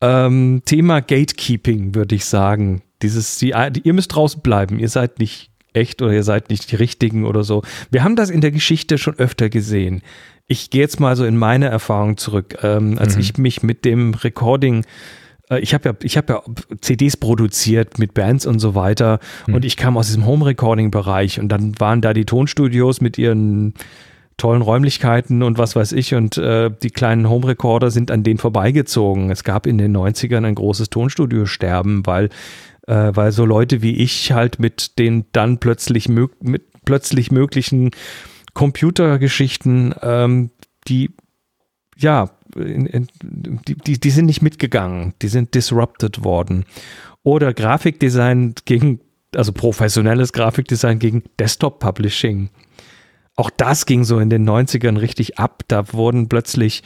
ähm, 0.00 0.62
Thema 0.64 1.00
Gatekeeping, 1.00 1.94
würde 1.94 2.14
ich 2.14 2.24
sagen. 2.24 2.80
Dieses, 3.02 3.36
die, 3.36 3.50
ihr 3.50 3.92
müsst 3.92 4.14
draußen 4.14 4.40
bleiben, 4.40 4.78
ihr 4.78 4.88
seid 4.88 5.18
nicht 5.18 5.50
echt 5.74 6.00
oder 6.00 6.12
ihr 6.12 6.22
seid 6.22 6.48
nicht 6.48 6.72
die 6.72 6.76
Richtigen 6.76 7.26
oder 7.26 7.44
so. 7.44 7.62
Wir 7.90 8.02
haben 8.02 8.16
das 8.16 8.30
in 8.30 8.40
der 8.40 8.52
Geschichte 8.52 8.96
schon 8.96 9.18
öfter 9.18 9.50
gesehen. 9.50 10.00
Ich 10.46 10.70
gehe 10.70 10.80
jetzt 10.80 10.98
mal 10.98 11.14
so 11.14 11.26
in 11.26 11.36
meine 11.36 11.66
Erfahrung 11.66 12.16
zurück, 12.16 12.56
ähm, 12.62 12.98
als 12.98 13.16
mhm. 13.16 13.20
ich 13.20 13.36
mich 13.36 13.62
mit 13.62 13.84
dem 13.84 14.14
Recording 14.14 14.86
äh, 15.50 15.60
ich 15.60 15.74
habe 15.74 15.90
ja, 15.90 15.94
ich 16.02 16.16
habe 16.16 16.32
ja 16.32 16.42
CDs 16.80 17.18
produziert 17.18 17.98
mit 17.98 18.14
Bands 18.14 18.46
und 18.46 18.60
so 18.60 18.74
weiter 18.74 19.20
mhm. 19.46 19.56
und 19.56 19.66
ich 19.66 19.76
kam 19.76 19.98
aus 19.98 20.06
diesem 20.06 20.24
Home 20.24 20.46
Recording 20.46 20.90
Bereich 20.90 21.38
und 21.38 21.50
dann 21.50 21.78
waren 21.78 22.00
da 22.00 22.14
die 22.14 22.24
Tonstudios 22.24 23.02
mit 23.02 23.18
ihren 23.18 23.74
tollen 24.40 24.62
Räumlichkeiten 24.62 25.42
und 25.42 25.58
was 25.58 25.76
weiß 25.76 25.92
ich. 25.92 26.14
Und 26.14 26.38
äh, 26.38 26.70
die 26.82 26.90
kleinen 26.90 27.28
Home 27.28 27.46
Recorder 27.46 27.90
sind 27.90 28.10
an 28.10 28.22
denen 28.22 28.38
vorbeigezogen. 28.38 29.30
Es 29.30 29.44
gab 29.44 29.66
in 29.66 29.78
den 29.78 29.96
90ern 29.96 30.44
ein 30.44 30.54
großes 30.54 30.88
Tonstudio-Sterben, 30.90 32.06
weil, 32.06 32.30
äh, 32.86 33.12
weil 33.14 33.32
so 33.32 33.44
Leute 33.44 33.82
wie 33.82 33.96
ich 33.96 34.32
halt 34.32 34.58
mit 34.58 34.98
den 34.98 35.26
dann 35.32 35.58
plötzlich, 35.58 36.08
mit 36.08 36.62
plötzlich 36.84 37.30
möglichen 37.30 37.90
Computergeschichten, 38.54 39.94
ähm, 40.02 40.50
die 40.88 41.10
ja, 41.98 42.30
in, 42.56 42.86
in, 42.86 43.06
die, 43.22 43.76
die, 43.76 44.00
die 44.00 44.10
sind 44.10 44.24
nicht 44.24 44.40
mitgegangen, 44.40 45.12
die 45.20 45.28
sind 45.28 45.54
disrupted 45.54 46.24
worden. 46.24 46.64
Oder 47.22 47.52
Grafikdesign 47.52 48.54
gegen, 48.64 49.00
also 49.36 49.52
professionelles 49.52 50.32
Grafikdesign 50.32 50.98
gegen 50.98 51.24
Desktop-Publishing. 51.38 52.48
Auch 53.36 53.50
das 53.50 53.86
ging 53.86 54.04
so 54.04 54.18
in 54.18 54.30
den 54.30 54.48
90ern 54.48 55.00
richtig 55.00 55.38
ab. 55.38 55.62
Da 55.68 55.92
wurden 55.92 56.28
plötzlich 56.28 56.82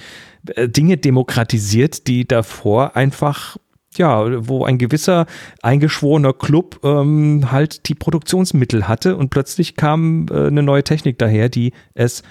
äh, 0.54 0.68
Dinge 0.68 0.96
demokratisiert, 0.96 2.06
die 2.06 2.26
davor 2.26 2.96
einfach 2.96 3.56
ja, 3.96 4.48
wo 4.48 4.64
ein 4.64 4.78
gewisser 4.78 5.26
eingeschworener 5.62 6.32
Club 6.32 6.80
ähm, 6.82 7.52
halt 7.52 7.88
die 7.88 7.94
Produktionsmittel 7.94 8.88
hatte 8.88 9.16
und 9.16 9.30
plötzlich 9.30 9.76
kam 9.76 10.26
äh, 10.30 10.48
eine 10.48 10.62
neue 10.62 10.82
Technik 10.84 11.18
daher, 11.18 11.48
die 11.48 11.72
es 11.94 12.22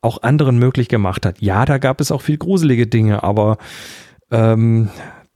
auch 0.00 0.22
anderen 0.22 0.58
möglich 0.58 0.88
gemacht 0.88 1.26
hat. 1.26 1.40
Ja, 1.40 1.64
da 1.66 1.78
gab 1.78 2.00
es 2.00 2.10
auch 2.10 2.22
viel 2.22 2.38
gruselige 2.38 2.86
Dinge, 2.86 3.22
aber 3.22 3.58
ähm, 4.30 4.88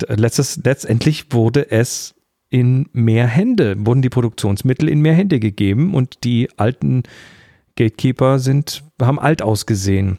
letztes, 0.08 0.60
letztendlich 0.64 1.26
wurde 1.32 1.70
es 1.70 2.14
in 2.48 2.88
mehr 2.92 3.26
Hände, 3.26 3.74
wurden 3.78 4.02
die 4.02 4.10
Produktionsmittel 4.10 4.88
in 4.88 5.00
mehr 5.00 5.14
Hände 5.14 5.40
gegeben 5.40 5.94
und 5.94 6.24
die 6.24 6.48
alten 6.56 7.02
Gatekeeper 7.76 8.38
sind, 8.38 8.84
haben 9.00 9.18
alt 9.18 9.42
ausgesehen. 9.42 10.18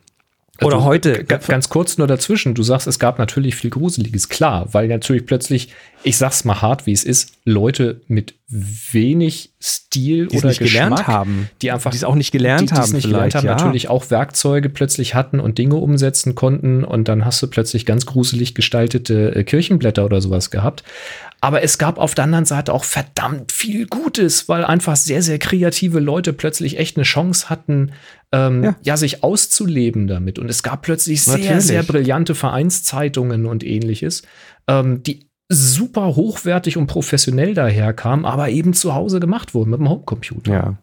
Oder 0.61 0.77
also, 0.77 0.87
heute. 0.87 1.25
Ganz 1.25 1.67
kurz 1.67 1.97
nur 1.97 2.07
dazwischen. 2.07 2.53
Du 2.53 2.63
sagst, 2.63 2.87
es 2.87 2.97
gab 2.97 3.19
natürlich 3.19 3.55
viel 3.55 3.69
Gruseliges. 3.69 4.29
Klar, 4.29 4.69
weil 4.71 4.87
natürlich 4.87 5.25
plötzlich, 5.25 5.73
ich 6.03 6.17
sag's 6.17 6.45
mal 6.45 6.61
hart, 6.61 6.85
wie 6.85 6.93
es 6.93 7.03
ist, 7.03 7.33
Leute 7.43 8.01
mit 8.07 8.35
wenig 8.47 9.53
Stil 9.61 10.27
die 10.27 10.37
oder 10.37 10.49
nicht 10.49 10.59
Geschmack, 10.59 10.83
gelernt 10.83 11.07
haben, 11.07 11.49
die 11.61 11.71
einfach, 11.71 11.91
die 11.91 11.97
es 11.97 12.03
auch 12.05 12.15
nicht 12.15 12.31
gelernt 12.31 12.71
die, 12.71 12.75
haben, 12.75 12.91
nicht 12.93 13.07
gelernt 13.07 13.35
haben, 13.35 13.45
ja. 13.45 13.55
natürlich 13.55 13.89
auch 13.89 14.09
Werkzeuge 14.11 14.69
plötzlich 14.69 15.13
hatten 15.13 15.41
und 15.41 15.57
Dinge 15.57 15.75
umsetzen 15.75 16.35
konnten. 16.35 16.85
Und 16.85 17.09
dann 17.09 17.25
hast 17.25 17.41
du 17.41 17.47
plötzlich 17.47 17.85
ganz 17.85 18.05
gruselig 18.05 18.55
gestaltete 18.55 19.35
äh, 19.35 19.43
Kirchenblätter 19.43 20.05
oder 20.05 20.21
sowas 20.21 20.51
gehabt. 20.51 20.83
Aber 21.45 21.61
es 21.61 21.77
gab 21.77 21.99
auf 21.99 22.15
der 22.15 22.23
anderen 22.23 22.45
Seite 22.45 22.73
auch 22.73 22.83
verdammt 22.83 23.51
viel 23.51 23.85
Gutes, 23.85 24.49
weil 24.49 24.65
einfach 24.65 24.95
sehr, 24.95 25.21
sehr 25.21 25.37
kreative 25.37 25.99
Leute 25.99 26.33
plötzlich 26.33 26.79
echt 26.79 26.97
eine 26.97 27.03
Chance 27.03 27.51
hatten, 27.51 27.91
ähm, 28.31 28.63
ja. 28.63 28.75
ja. 28.81 28.97
sich 28.97 29.23
auszuleben 29.23 30.07
damit. 30.07 30.39
Und 30.39 30.49
es 30.49 30.63
gab 30.63 30.81
plötzlich 30.81 31.21
sehr, 31.21 31.37
Natürlich. 31.37 31.63
sehr 31.65 31.83
brillante 31.83 32.33
Vereinszeitungen 32.33 33.45
und 33.45 33.63
ähnliches, 33.63 34.23
ähm, 34.67 35.03
die 35.03 35.27
super 35.47 36.15
hochwertig 36.15 36.77
und 36.77 36.87
professionell 36.87 37.53
daherkamen, 37.53 38.25
aber 38.25 38.49
eben 38.49 38.73
zu 38.73 38.95
Hause 38.95 39.19
gemacht 39.19 39.53
wurden 39.53 39.69
mit 39.69 39.79
dem 39.79 39.87
Homecomputer. 39.87 40.51
Ja. 40.51 40.77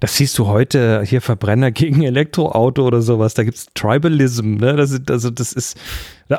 Das 0.00 0.16
siehst 0.16 0.38
du 0.38 0.46
heute 0.46 1.02
hier 1.04 1.20
Verbrenner 1.20 1.70
gegen 1.70 2.02
Elektroauto 2.02 2.86
oder 2.86 3.02
sowas. 3.02 3.34
Da 3.34 3.44
gibt 3.44 3.56
es 3.56 3.66
Tribalism, 3.74 4.56
ne? 4.56 4.76
Das 4.76 4.90
ist, 4.90 5.10
also 5.10 5.30
das 5.30 5.52
ist, 5.52 5.76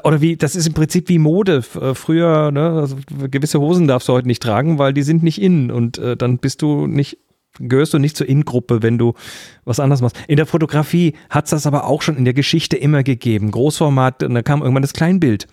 oder 0.04 0.22
wie, 0.22 0.36
das 0.36 0.56
ist 0.56 0.68
im 0.68 0.74
Prinzip 0.74 1.10
wie 1.10 1.20
Mode. 1.20 1.64
Äh, 1.80 1.94
früher, 1.94 2.52
ne, 2.52 2.70
also 2.70 2.98
gewisse 3.30 3.60
Hosen 3.60 3.88
darfst 3.88 4.10
du 4.10 4.14
heute 4.14 4.28
nicht 4.28 4.42
tragen, 4.42 4.80
weil 4.80 4.94
die 4.94 5.04
sind 5.04 5.24
nicht 5.24 5.42
in 5.42 5.72
und 5.72 5.98
äh, 5.98 6.18
dann 6.18 6.38
bist 6.38 6.62
du 6.62 6.88
nicht 6.88 7.18
gehörst 7.60 7.94
du 7.94 8.00
nicht 8.00 8.18
zur 8.18 8.28
In-Gruppe, 8.28 8.82
wenn 8.82 8.98
du 8.98 9.14
was 9.64 9.80
anderes 9.80 10.02
machst. 10.02 10.18
In 10.28 10.38
der 10.38 10.48
Fotografie 10.48 11.14
hat 11.30 11.46
es 11.46 11.52
das 11.52 11.68
aber 11.68 11.86
auch 11.86 12.02
schon 12.02 12.18
in 12.18 12.26
der 12.26 12.34
Geschichte 12.34 12.78
immer 12.78 13.04
gegeben. 13.04 13.52
Großformat, 13.52 14.24
und 14.24 14.34
dann 14.34 14.44
kam 14.44 14.62
irgendwann 14.62 14.82
das 14.82 14.94
Kleinbild. 14.94 15.46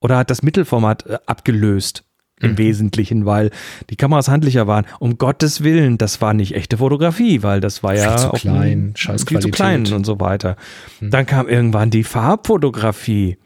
Oder 0.00 0.18
hat 0.18 0.30
das 0.30 0.42
Mittelformat 0.42 1.06
äh, 1.06 1.18
abgelöst 1.26 2.05
im 2.40 2.52
mhm. 2.52 2.58
Wesentlichen, 2.58 3.26
weil 3.26 3.50
die 3.90 3.96
Kameras 3.96 4.28
handlicher 4.28 4.66
waren. 4.66 4.86
Um 4.98 5.18
Gottes 5.18 5.62
Willen, 5.62 5.98
das 5.98 6.20
war 6.20 6.34
nicht 6.34 6.54
echte 6.54 6.78
Fotografie, 6.78 7.42
weil 7.42 7.60
das 7.60 7.82
war 7.82 7.94
ja 7.94 8.16
viel 8.16 8.30
zu 8.30 8.36
klein, 8.36 8.92
scheiß 8.94 9.24
viel 9.24 9.40
zu 9.40 9.50
klein 9.50 9.92
und 9.92 10.04
so 10.04 10.20
weiter. 10.20 10.56
Mhm. 11.00 11.10
Dann 11.10 11.26
kam 11.26 11.48
irgendwann 11.48 11.90
die 11.90 12.04
Farbfotografie. 12.04 13.38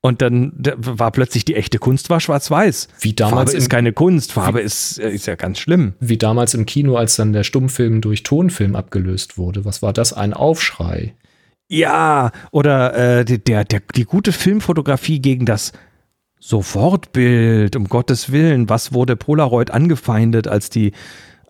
Und 0.00 0.20
dann 0.20 0.52
war 0.76 1.10
plötzlich 1.12 1.46
die 1.46 1.54
echte 1.54 1.78
Kunst 1.78 2.10
war 2.10 2.20
schwarz-weiß. 2.20 2.88
Wie 3.00 3.14
damals 3.14 3.52
Farbe 3.52 3.56
ist 3.56 3.70
keine 3.70 3.94
Kunst, 3.94 4.32
Farbe 4.32 4.58
wie, 4.58 4.64
ist, 4.64 4.98
äh, 4.98 5.10
ist 5.10 5.26
ja 5.26 5.34
ganz 5.34 5.58
schlimm. 5.58 5.94
Wie 5.98 6.18
damals 6.18 6.52
im 6.52 6.66
Kino, 6.66 6.96
als 6.96 7.16
dann 7.16 7.32
der 7.32 7.42
Stummfilm 7.42 8.02
durch 8.02 8.22
Tonfilm 8.22 8.76
abgelöst 8.76 9.38
wurde. 9.38 9.64
Was 9.64 9.80
war 9.80 9.94
das? 9.94 10.12
Ein 10.12 10.34
Aufschrei. 10.34 11.14
Ja, 11.68 12.32
oder 12.50 13.20
äh, 13.20 13.24
der, 13.24 13.64
der, 13.64 13.80
die 13.94 14.04
gute 14.04 14.32
Filmfotografie 14.32 15.20
gegen 15.20 15.46
das 15.46 15.72
Sofortbild, 16.46 17.74
um 17.74 17.88
Gottes 17.88 18.30
Willen, 18.30 18.68
was 18.68 18.92
wurde 18.92 19.16
Polaroid 19.16 19.70
angefeindet, 19.70 20.46
als 20.46 20.68
die 20.68 20.92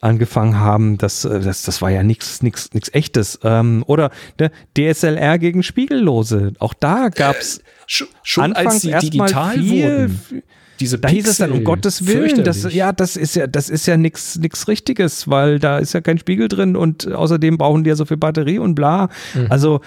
angefangen 0.00 0.60
haben, 0.60 0.98
das, 0.98 1.24
äh, 1.24 1.40
das, 1.40 1.62
das 1.62 1.82
war 1.82 1.90
ja 1.90 2.04
nichts 2.04 2.42
nichts 2.42 2.72
nichts 2.74 2.94
echtes. 2.94 3.40
Ähm, 3.42 3.82
oder 3.88 4.10
ne, 4.38 4.52
DSLR 4.76 5.38
gegen 5.40 5.64
Spiegellose. 5.64 6.52
Auch 6.60 6.74
da 6.74 7.08
gab's 7.08 7.58
äh, 7.58 7.62
schon, 7.86 8.06
schon 8.22 8.52
als 8.52 8.82
sie 8.82 8.92
digital 8.92 9.54
viel, 9.54 9.82
wurden. 9.82 10.42
Diese 10.78 10.98
da 11.00 11.08
hieß 11.08 11.26
es 11.26 11.38
dann 11.38 11.50
um 11.50 11.64
Gottes 11.64 12.06
Willen, 12.06 12.44
das, 12.44 12.72
ja, 12.72 12.92
das 12.92 13.16
ist 13.16 13.34
ja, 13.34 13.46
das 13.48 13.70
ist 13.70 13.86
ja 13.86 13.96
nichts 13.96 14.36
nichts 14.36 14.68
Richtiges, 14.68 15.28
weil 15.28 15.58
da 15.58 15.78
ist 15.78 15.92
ja 15.92 16.02
kein 16.02 16.18
Spiegel 16.18 16.46
drin 16.46 16.76
und 16.76 17.10
außerdem 17.10 17.58
brauchen 17.58 17.82
die 17.82 17.90
ja 17.90 17.96
so 17.96 18.04
viel 18.04 18.16
Batterie 18.16 18.58
und 18.58 18.74
bla. 18.76 19.08
Mhm. 19.34 19.46
Also 19.50 19.80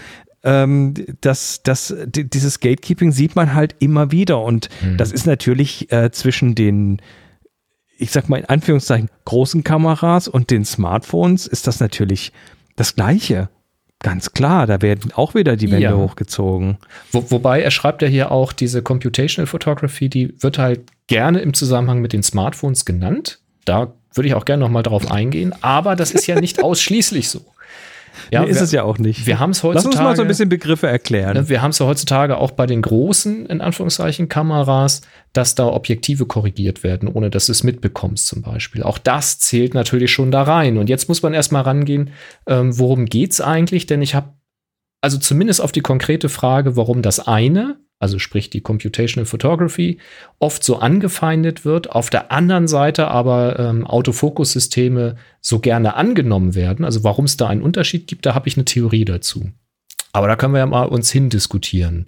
ähm, 0.43 0.93
das, 1.21 1.61
das, 1.63 1.93
dieses 2.05 2.59
Gatekeeping 2.59 3.11
sieht 3.11 3.35
man 3.35 3.53
halt 3.53 3.75
immer 3.79 4.11
wieder 4.11 4.41
und 4.41 4.69
mhm. 4.81 4.97
das 4.97 5.11
ist 5.11 5.25
natürlich 5.25 5.91
äh, 5.91 6.11
zwischen 6.11 6.55
den 6.55 7.01
ich 7.97 8.11
sag 8.11 8.29
mal 8.29 8.37
in 8.37 8.45
Anführungszeichen, 8.45 9.09
großen 9.25 9.63
Kameras 9.63 10.27
und 10.27 10.51
den 10.51 10.65
Smartphones 10.65 11.47
ist 11.47 11.67
das 11.67 11.79
natürlich 11.79 12.31
das 12.75 12.95
Gleiche. 12.95 13.49
Ganz 13.99 14.33
klar, 14.33 14.67
da 14.67 14.81
werden 14.83 15.11
auch 15.13 15.33
wieder 15.33 15.55
die 15.55 15.71
Wände 15.71 15.85
ja. 15.85 15.97
hochgezogen. 15.97 16.77
Wo, 17.11 17.31
wobei 17.31 17.61
er 17.63 17.71
schreibt 17.71 18.03
ja 18.03 18.07
hier 18.07 18.31
auch, 18.31 18.53
diese 18.53 18.83
Computational 18.83 19.47
Photography, 19.47 20.07
die 20.07 20.35
wird 20.41 20.59
halt 20.59 20.81
gerne 21.07 21.39
im 21.39 21.55
Zusammenhang 21.55 21.99
mit 21.99 22.13
den 22.13 22.21
Smartphones 22.21 22.85
genannt. 22.85 23.39
Da 23.65 23.93
würde 24.13 24.27
ich 24.27 24.35
auch 24.35 24.45
gerne 24.45 24.63
nochmal 24.63 24.83
drauf 24.83 25.09
eingehen, 25.09 25.53
aber 25.61 25.95
das 25.95 26.11
ist 26.11 26.27
ja 26.27 26.39
nicht 26.39 26.63
ausschließlich 26.63 27.29
so. 27.29 27.41
Ja, 28.31 28.41
nee, 28.41 28.49
ist 28.49 28.57
wir, 28.57 28.63
es 28.63 28.71
ja 28.71 28.83
auch 28.83 28.97
nicht. 28.97 29.25
Wir 29.25 29.39
haben 29.39 29.51
es 29.51 29.63
heutzutage. 29.63 29.87
Lass 29.87 29.95
uns 29.95 30.03
mal 30.03 30.15
so 30.15 30.21
ein 30.21 30.27
bisschen 30.27 30.49
Begriffe 30.49 30.87
erklären. 30.87 31.49
Wir 31.49 31.61
haben 31.61 31.71
es 31.71 31.79
ja 31.79 31.85
heutzutage 31.85 32.37
auch 32.37 32.51
bei 32.51 32.65
den 32.65 32.81
großen, 32.81 33.45
in 33.45 33.61
Anführungszeichen, 33.61 34.29
Kameras, 34.29 35.01
dass 35.33 35.55
da 35.55 35.67
Objektive 35.67 36.25
korrigiert 36.25 36.83
werden, 36.83 37.09
ohne 37.09 37.29
dass 37.29 37.47
du 37.47 37.51
es 37.51 37.63
mitbekommst, 37.63 38.27
zum 38.27 38.41
Beispiel. 38.41 38.83
Auch 38.83 38.97
das 38.97 39.39
zählt 39.39 39.73
natürlich 39.73 40.11
schon 40.11 40.31
da 40.31 40.43
rein. 40.43 40.77
Und 40.77 40.89
jetzt 40.89 41.09
muss 41.09 41.21
man 41.21 41.33
erstmal 41.33 41.63
rangehen, 41.63 42.11
ähm, 42.47 42.77
worum 42.77 43.05
geht 43.05 43.33
es 43.33 43.41
eigentlich? 43.41 43.85
Denn 43.85 44.01
ich 44.01 44.15
habe 44.15 44.33
also 45.01 45.17
zumindest 45.17 45.61
auf 45.61 45.71
die 45.71 45.81
konkrete 45.81 46.29
Frage, 46.29 46.75
warum 46.75 47.01
das 47.01 47.27
eine 47.27 47.79
also 47.99 48.19
sprich 48.19 48.49
die 48.49 48.61
Computational 48.61 49.25
Photography, 49.25 49.97
oft 50.39 50.63
so 50.63 50.77
angefeindet 50.77 51.65
wird, 51.65 51.91
auf 51.91 52.09
der 52.09 52.31
anderen 52.31 52.67
Seite 52.67 53.07
aber 53.07 53.59
ähm, 53.59 53.85
Autofokussysteme 53.85 55.15
so 55.41 55.59
gerne 55.59 55.95
angenommen 55.95 56.53
werden. 56.55 56.85
Also 56.85 57.03
warum 57.03 57.25
es 57.25 57.37
da 57.37 57.47
einen 57.47 57.61
Unterschied 57.61 58.07
gibt, 58.07 58.25
da 58.25 58.35
habe 58.35 58.47
ich 58.47 58.55
eine 58.55 58.65
Theorie 58.65 59.05
dazu. 59.05 59.49
Aber 60.13 60.27
da 60.27 60.35
können 60.35 60.53
wir 60.53 60.59
ja 60.59 60.65
mal 60.65 60.85
uns 60.85 61.11
hindiskutieren. 61.11 62.07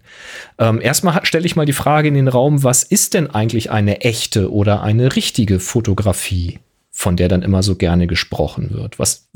Ähm, 0.57 0.81
erstmal 0.81 1.25
stelle 1.25 1.45
ich 1.45 1.55
mal 1.55 1.65
die 1.65 1.73
Frage 1.73 2.07
in 2.07 2.13
den 2.13 2.27
Raum, 2.27 2.63
was 2.63 2.83
ist 2.83 3.13
denn 3.13 3.29
eigentlich 3.29 3.71
eine 3.71 4.01
echte 4.01 4.51
oder 4.51 4.81
eine 4.81 5.15
richtige 5.15 5.59
Fotografie, 5.59 6.59
von 6.91 7.17
der 7.17 7.27
dann 7.27 7.43
immer 7.43 7.61
so 7.61 7.75
gerne 7.75 8.07
gesprochen 8.07 8.71
wird? 8.71 8.99
Was, 8.99 9.29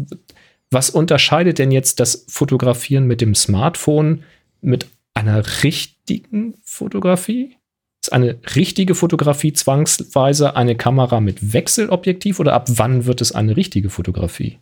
was 0.71 0.89
unterscheidet 0.89 1.59
denn 1.59 1.71
jetzt 1.71 1.99
das 1.99 2.25
Fotografieren 2.27 3.05
mit 3.05 3.21
dem 3.21 3.35
Smartphone 3.35 4.23
mit 4.61 4.87
einer 5.27 5.63
richtigen 5.63 6.55
Fotografie? 6.63 7.55
Ist 8.01 8.11
eine 8.11 8.37
richtige 8.55 8.95
Fotografie 8.95 9.53
zwangsweise 9.53 10.55
eine 10.55 10.75
Kamera 10.75 11.21
mit 11.21 11.53
Wechselobjektiv 11.53 12.39
oder 12.39 12.53
ab 12.53 12.67
wann 12.75 13.05
wird 13.05 13.21
es 13.21 13.31
eine 13.31 13.55
richtige 13.55 13.89
Fotografie? 13.89 14.59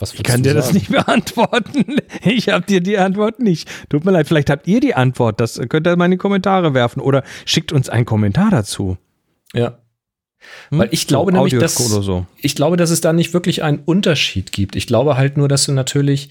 ich 0.00 0.22
kann 0.24 0.42
dir 0.42 0.54
sagen? 0.54 0.60
das 0.60 0.72
nicht 0.72 0.88
beantworten. 0.90 1.96
Ich 2.24 2.48
habe 2.48 2.66
dir 2.66 2.80
die 2.80 2.98
Antwort 2.98 3.38
nicht. 3.38 3.68
Tut 3.88 4.04
mir 4.04 4.10
leid, 4.10 4.26
vielleicht 4.26 4.50
habt 4.50 4.66
ihr 4.66 4.80
die 4.80 4.94
Antwort. 4.94 5.38
Das 5.38 5.60
könnt 5.68 5.86
ihr 5.86 5.96
mal 5.96 6.06
in 6.06 6.12
die 6.12 6.16
Kommentare 6.16 6.74
werfen 6.74 7.00
oder 7.00 7.22
schickt 7.44 7.72
uns 7.72 7.88
einen 7.88 8.04
Kommentar 8.04 8.50
dazu. 8.50 8.96
Ja. 9.52 9.78
Hm? 10.70 10.78
Weil 10.78 10.88
ich 10.90 11.06
glaube 11.06 11.30
so, 11.30 11.36
nämlich, 11.36 11.58
dass, 11.58 11.76
so. 11.76 12.26
ich 12.38 12.56
glaube, 12.56 12.76
dass 12.76 12.90
es 12.90 13.00
da 13.00 13.12
nicht 13.12 13.32
wirklich 13.32 13.62
einen 13.62 13.78
Unterschied 13.78 14.52
gibt. 14.52 14.76
Ich 14.76 14.86
glaube 14.86 15.16
halt 15.16 15.36
nur, 15.36 15.48
dass 15.48 15.66
du 15.66 15.72
natürlich 15.72 16.30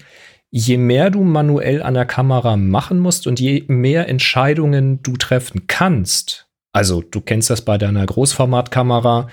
je 0.52 0.76
mehr 0.76 1.10
du 1.10 1.24
manuell 1.24 1.82
an 1.82 1.94
der 1.94 2.04
Kamera 2.04 2.56
machen 2.56 3.00
musst 3.00 3.26
und 3.26 3.40
je 3.40 3.64
mehr 3.66 4.08
Entscheidungen 4.08 5.02
du 5.02 5.16
treffen 5.16 5.66
kannst, 5.66 6.46
also 6.72 7.02
du 7.02 7.20
kennst 7.20 7.50
das 7.50 7.62
bei 7.62 7.78
deiner 7.78 8.04
Großformatkamera, 8.04 9.28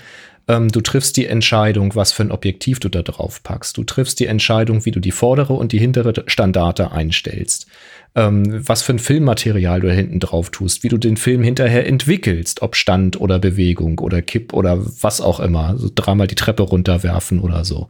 ähm, 0.48 0.70
du 0.70 0.82
triffst 0.82 1.18
die 1.18 1.28
Entscheidung, 1.28 1.94
was 1.96 2.14
für 2.14 2.24
ein 2.24 2.32
Objektiv 2.32 2.80
du 2.80 2.90
da 2.90 3.02
drauf 3.02 3.44
packst. 3.44 3.78
Du 3.78 3.84
triffst 3.84 4.20
die 4.20 4.26
Entscheidung, 4.26 4.86
wie 4.86 4.92
du 4.92 5.00
die 5.00 5.12
vordere 5.12 5.54
und 5.54 5.74
die 5.74 5.78
hintere 5.78 6.24
Standarte 6.26 6.92
einstellst. 6.92 7.68
Ähm, 8.16 8.68
was 8.68 8.82
für 8.82 8.94
ein 8.94 9.00
Filmmaterial 9.00 9.82
du 9.82 9.88
da 9.88 9.94
hinten 9.94 10.20
drauf 10.20 10.50
tust, 10.50 10.84
wie 10.84 10.90
du 10.90 10.98
den 10.98 11.18
Film 11.18 11.44
hinterher 11.44 11.86
entwickelst, 11.86 12.62
ob 12.62 12.76
Stand 12.76 13.22
oder 13.22 13.40
Bewegung 13.40 14.00
oder 14.00 14.22
Kipp 14.22 14.54
oder 14.54 14.80
was 15.02 15.22
auch 15.22 15.40
immer. 15.40 15.78
So 15.78 15.90
dreimal 15.94 16.28
die 16.28 16.36
Treppe 16.36 16.64
runterwerfen 16.64 17.40
oder 17.40 17.64
so. 17.64 17.90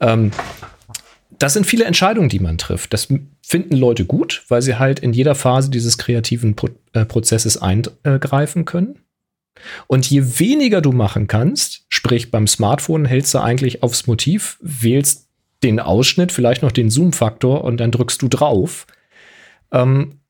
Ähm, 0.00 0.32
das 1.44 1.52
sind 1.52 1.66
viele 1.66 1.84
Entscheidungen, 1.84 2.30
die 2.30 2.38
man 2.38 2.56
trifft. 2.56 2.94
Das 2.94 3.08
finden 3.42 3.76
Leute 3.76 4.06
gut, 4.06 4.44
weil 4.48 4.62
sie 4.62 4.78
halt 4.78 4.98
in 4.98 5.12
jeder 5.12 5.34
Phase 5.34 5.68
dieses 5.68 5.98
kreativen 5.98 6.56
Pro 6.56 6.70
äh, 6.94 7.04
Prozesses 7.04 7.60
eingreifen 7.60 8.64
können. 8.64 9.00
Und 9.86 10.08
je 10.08 10.38
weniger 10.38 10.80
du 10.80 10.92
machen 10.92 11.26
kannst, 11.26 11.84
sprich 11.90 12.30
beim 12.30 12.46
Smartphone 12.46 13.04
hältst 13.04 13.34
du 13.34 13.40
eigentlich 13.40 13.82
aufs 13.82 14.06
Motiv, 14.06 14.56
wählst 14.62 15.28
den 15.62 15.80
Ausschnitt, 15.80 16.32
vielleicht 16.32 16.62
noch 16.62 16.72
den 16.72 16.88
Zoom-Faktor 16.88 17.62
und 17.62 17.76
dann 17.76 17.90
drückst 17.90 18.22
du 18.22 18.28
drauf. 18.28 18.86
Ähm, 19.70 20.20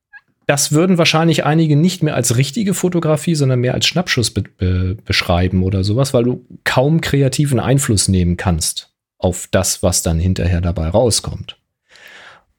das 0.48 0.72
würden 0.72 0.98
wahrscheinlich 0.98 1.44
einige 1.44 1.76
nicht 1.76 2.02
mehr 2.02 2.16
als 2.16 2.38
richtige 2.38 2.74
Fotografie, 2.74 3.36
sondern 3.36 3.60
mehr 3.60 3.74
als 3.74 3.86
Schnappschuss 3.86 4.32
be 4.32 4.42
be 4.58 4.96
beschreiben 5.04 5.62
oder 5.62 5.84
sowas, 5.84 6.12
weil 6.12 6.24
du 6.24 6.44
kaum 6.64 7.00
kreativen 7.00 7.60
Einfluss 7.60 8.08
nehmen 8.08 8.36
kannst 8.36 8.93
auf 9.24 9.48
das, 9.50 9.82
was 9.82 10.02
dann 10.02 10.18
hinterher 10.18 10.60
dabei 10.60 10.88
rauskommt. 10.88 11.56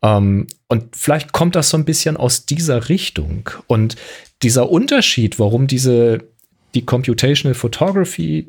Ähm, 0.01 0.47
und 0.67 0.95
vielleicht 0.95 1.31
kommt 1.31 1.55
das 1.55 1.69
so 1.69 1.77
ein 1.77 1.85
bisschen 1.85 2.17
aus 2.17 2.47
dieser 2.47 2.89
Richtung. 2.89 3.51
Und 3.67 3.95
dieser 4.41 4.71
Unterschied, 4.71 5.37
warum 5.37 5.67
diese, 5.67 6.27
die 6.73 6.83
Computational 6.83 7.53
Photography 7.53 8.47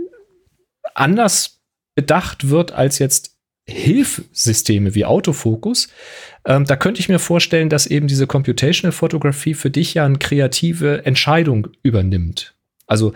anders 0.95 1.61
bedacht 1.95 2.49
wird 2.49 2.73
als 2.73 2.99
jetzt 2.99 3.37
Hilfsysteme 3.69 4.95
wie 4.95 5.05
Autofokus, 5.05 5.89
ähm, 6.47 6.65
da 6.65 6.75
könnte 6.77 7.01
ich 7.01 7.11
mir 7.11 7.19
vorstellen, 7.19 7.69
dass 7.69 7.87
eben 7.87 8.07
diese 8.07 8.27
Computational 8.27 8.93
Photography 8.93 9.53
für 9.53 9.71
dich 9.71 9.93
ja 9.93 10.07
eine 10.07 10.19
kreative 10.19 11.05
Entscheidung 11.05 11.69
übernimmt. 11.83 12.55
Also 12.87 13.13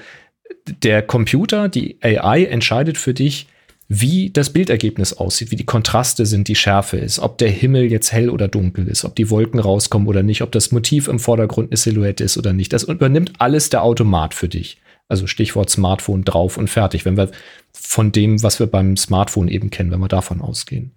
der 0.66 1.00
Computer, 1.00 1.70
die 1.70 1.96
AI 2.02 2.44
entscheidet 2.44 2.98
für 2.98 3.14
dich, 3.14 3.46
wie 3.92 4.30
das 4.30 4.50
Bildergebnis 4.50 5.14
aussieht, 5.14 5.50
wie 5.50 5.56
die 5.56 5.66
Kontraste 5.66 6.24
sind, 6.24 6.46
die 6.46 6.54
Schärfe 6.54 6.96
ist, 6.96 7.18
ob 7.18 7.38
der 7.38 7.50
Himmel 7.50 7.90
jetzt 7.90 8.12
hell 8.12 8.30
oder 8.30 8.46
dunkel 8.46 8.86
ist, 8.86 9.04
ob 9.04 9.16
die 9.16 9.30
Wolken 9.30 9.58
rauskommen 9.58 10.06
oder 10.06 10.22
nicht, 10.22 10.42
ob 10.42 10.52
das 10.52 10.70
Motiv 10.70 11.08
im 11.08 11.18
Vordergrund 11.18 11.70
eine 11.70 11.76
Silhouette 11.76 12.22
ist 12.22 12.38
oder 12.38 12.52
nicht. 12.52 12.72
Das 12.72 12.84
übernimmt 12.84 13.32
alles 13.40 13.68
der 13.68 13.82
Automat 13.82 14.32
für 14.32 14.48
dich. 14.48 14.78
Also 15.08 15.26
Stichwort 15.26 15.70
Smartphone 15.70 16.22
drauf 16.22 16.56
und 16.56 16.70
fertig, 16.70 17.04
wenn 17.04 17.16
wir 17.16 17.32
von 17.72 18.12
dem, 18.12 18.40
was 18.44 18.60
wir 18.60 18.68
beim 18.68 18.96
Smartphone 18.96 19.48
eben 19.48 19.70
kennen, 19.70 19.90
wenn 19.90 19.98
wir 19.98 20.06
davon 20.06 20.40
ausgehen. 20.40 20.92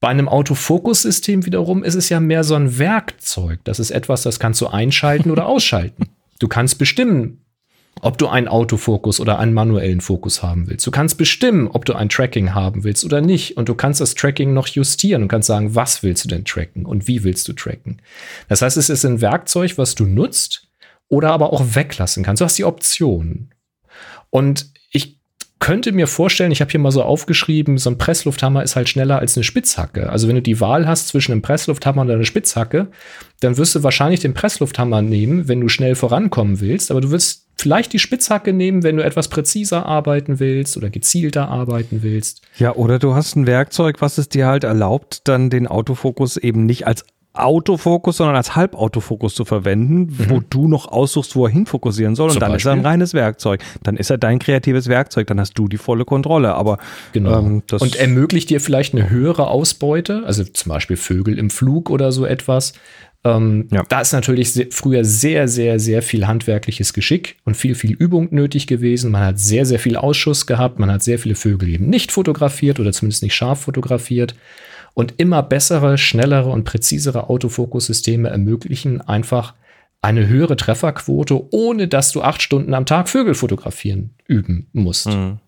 Bei 0.00 0.08
einem 0.08 0.28
Autofokussystem 0.28 1.46
wiederum 1.46 1.84
ist 1.84 1.94
es 1.94 2.08
ja 2.08 2.18
mehr 2.18 2.42
so 2.42 2.56
ein 2.56 2.76
Werkzeug. 2.78 3.60
Das 3.62 3.78
ist 3.78 3.92
etwas, 3.92 4.22
das 4.22 4.40
kannst 4.40 4.60
du 4.60 4.66
einschalten 4.66 5.30
oder 5.30 5.46
ausschalten. 5.46 6.08
Du 6.40 6.48
kannst 6.48 6.78
bestimmen, 6.78 7.41
ob 8.02 8.18
du 8.18 8.26
einen 8.26 8.48
Autofokus 8.48 9.20
oder 9.20 9.38
einen 9.38 9.54
manuellen 9.54 10.00
Fokus 10.00 10.42
haben 10.42 10.68
willst. 10.68 10.84
Du 10.86 10.90
kannst 10.90 11.16
bestimmen, 11.16 11.68
ob 11.68 11.84
du 11.84 11.94
ein 11.94 12.08
Tracking 12.08 12.52
haben 12.52 12.82
willst 12.82 13.04
oder 13.04 13.20
nicht. 13.20 13.56
Und 13.56 13.68
du 13.68 13.76
kannst 13.76 14.00
das 14.00 14.14
Tracking 14.14 14.52
noch 14.52 14.66
justieren 14.66 15.22
und 15.22 15.28
kannst 15.28 15.46
sagen, 15.46 15.76
was 15.76 16.02
willst 16.02 16.24
du 16.24 16.28
denn 16.28 16.44
tracken 16.44 16.84
und 16.84 17.06
wie 17.06 17.22
willst 17.22 17.46
du 17.46 17.52
tracken. 17.52 18.02
Das 18.48 18.60
heißt, 18.60 18.76
es 18.76 18.90
ist 18.90 19.04
ein 19.04 19.20
Werkzeug, 19.20 19.78
was 19.78 19.94
du 19.94 20.04
nutzt 20.04 20.66
oder 21.08 21.30
aber 21.30 21.52
auch 21.52 21.64
weglassen 21.74 22.24
kannst. 22.24 22.40
Du 22.40 22.44
hast 22.44 22.58
die 22.58 22.64
Option. 22.64 23.50
Und 24.30 24.66
ich 24.90 25.18
könnte 25.60 25.92
mir 25.92 26.08
vorstellen, 26.08 26.50
ich 26.50 26.60
habe 26.60 26.72
hier 26.72 26.80
mal 26.80 26.90
so 26.90 27.04
aufgeschrieben, 27.04 27.78
so 27.78 27.88
ein 27.88 27.98
Presslufthammer 27.98 28.64
ist 28.64 28.74
halt 28.74 28.88
schneller 28.88 29.20
als 29.20 29.36
eine 29.36 29.44
Spitzhacke. 29.44 30.10
Also 30.10 30.26
wenn 30.26 30.34
du 30.34 30.42
die 30.42 30.58
Wahl 30.58 30.88
hast 30.88 31.06
zwischen 31.06 31.30
einem 31.30 31.42
Presslufthammer 31.42 32.02
und 32.02 32.10
einer 32.10 32.24
Spitzhacke, 32.24 32.88
dann 33.38 33.56
wirst 33.58 33.76
du 33.76 33.84
wahrscheinlich 33.84 34.18
den 34.18 34.34
Presslufthammer 34.34 35.02
nehmen, 35.02 35.46
wenn 35.46 35.60
du 35.60 35.68
schnell 35.68 35.94
vorankommen 35.94 36.58
willst. 36.58 36.90
Aber 36.90 37.00
du 37.00 37.12
wirst 37.12 37.46
vielleicht 37.62 37.92
die 37.92 38.00
Spitzhacke 38.00 38.52
nehmen, 38.52 38.82
wenn 38.82 38.96
du 38.96 39.04
etwas 39.04 39.28
präziser 39.28 39.86
arbeiten 39.86 40.40
willst 40.40 40.76
oder 40.76 40.90
gezielter 40.90 41.48
arbeiten 41.48 42.02
willst. 42.02 42.42
Ja, 42.58 42.74
oder 42.74 42.98
du 42.98 43.14
hast 43.14 43.36
ein 43.36 43.46
Werkzeug, 43.46 44.00
was 44.00 44.18
es 44.18 44.28
dir 44.28 44.46
halt 44.46 44.64
erlaubt, 44.64 45.28
dann 45.28 45.48
den 45.48 45.68
Autofokus 45.68 46.36
eben 46.36 46.66
nicht 46.66 46.86
als 46.86 47.04
Autofokus, 47.34 48.18
sondern 48.18 48.36
als 48.36 48.56
Halbautofokus 48.56 49.34
zu 49.34 49.44
verwenden, 49.44 50.00
mhm. 50.00 50.30
wo 50.30 50.40
du 50.40 50.68
noch 50.68 50.88
aussuchst, 50.88 51.34
wo 51.34 51.46
er 51.46 51.52
hinfokussieren 51.52 52.14
soll. 52.14 52.26
Und 52.26 52.32
Zum 52.34 52.40
dann 52.40 52.52
Beispiel? 52.52 52.72
ist 52.72 52.76
er 52.76 52.80
ein 52.80 52.86
reines 52.86 53.14
Werkzeug. 53.14 53.62
Dann 53.82 53.96
ist 53.96 54.10
er 54.10 54.18
dein 54.18 54.38
kreatives 54.38 54.88
Werkzeug. 54.88 55.28
Dann 55.28 55.40
hast 55.40 55.54
du 55.54 55.66
die 55.68 55.78
volle 55.78 56.04
Kontrolle. 56.04 56.54
Aber 56.54 56.78
genau. 57.12 57.38
Ähm, 57.38 57.62
und 57.78 57.96
ermöglicht 57.96 58.50
dir 58.50 58.60
vielleicht 58.60 58.94
eine 58.94 59.08
höhere 59.08 59.46
Ausbeute, 59.48 60.24
also 60.26 60.44
zum 60.44 60.70
Beispiel 60.70 60.98
Vögel 60.98 61.38
im 61.38 61.48
Flug 61.48 61.88
oder 61.88 62.12
so 62.12 62.26
etwas, 62.26 62.74
Ähm, 63.24 63.68
ja. 63.70 63.84
Da 63.88 64.00
ist 64.00 64.12
natürlich 64.12 64.52
sehr, 64.52 64.66
früher 64.70 65.04
sehr, 65.04 65.46
sehr, 65.46 65.78
sehr 65.78 66.02
viel 66.02 66.26
handwerkliches 66.26 66.92
Geschick 66.92 67.36
und 67.44 67.56
viel, 67.56 67.74
viel 67.74 67.92
Übung 67.92 68.28
nötig 68.30 68.66
gewesen. 68.66 69.12
Man 69.12 69.24
hat 69.24 69.38
sehr, 69.38 69.64
sehr 69.64 69.78
viel 69.78 69.96
Ausschuss 69.96 70.46
gehabt. 70.46 70.78
Man 70.78 70.90
hat 70.90 71.02
sehr 71.02 71.18
viele 71.18 71.36
Vögel 71.36 71.68
eben 71.68 71.88
nicht 71.88 72.10
fotografiert 72.10 72.80
oder 72.80 72.92
zumindest 72.92 73.22
nicht 73.22 73.34
scharf 73.34 73.60
fotografiert. 73.60 74.34
Und 74.94 75.14
immer 75.18 75.42
bessere, 75.42 75.96
schnellere 75.98 76.50
und 76.50 76.64
präzisere 76.64 77.30
Autofokussysteme 77.30 78.28
ermöglichen 78.28 79.00
einfach 79.00 79.54
eine 80.02 80.26
höhere 80.26 80.56
Trefferquote, 80.56 81.40
ohne 81.52 81.86
dass 81.86 82.10
du 82.10 82.22
acht 82.22 82.42
Stunden 82.42 82.74
am 82.74 82.86
Tag 82.86 83.08
Vögel 83.08 83.34
fotografieren 83.34 84.10
üben 84.26 84.66
musst. 84.72 85.06
Mhm. 85.06 85.38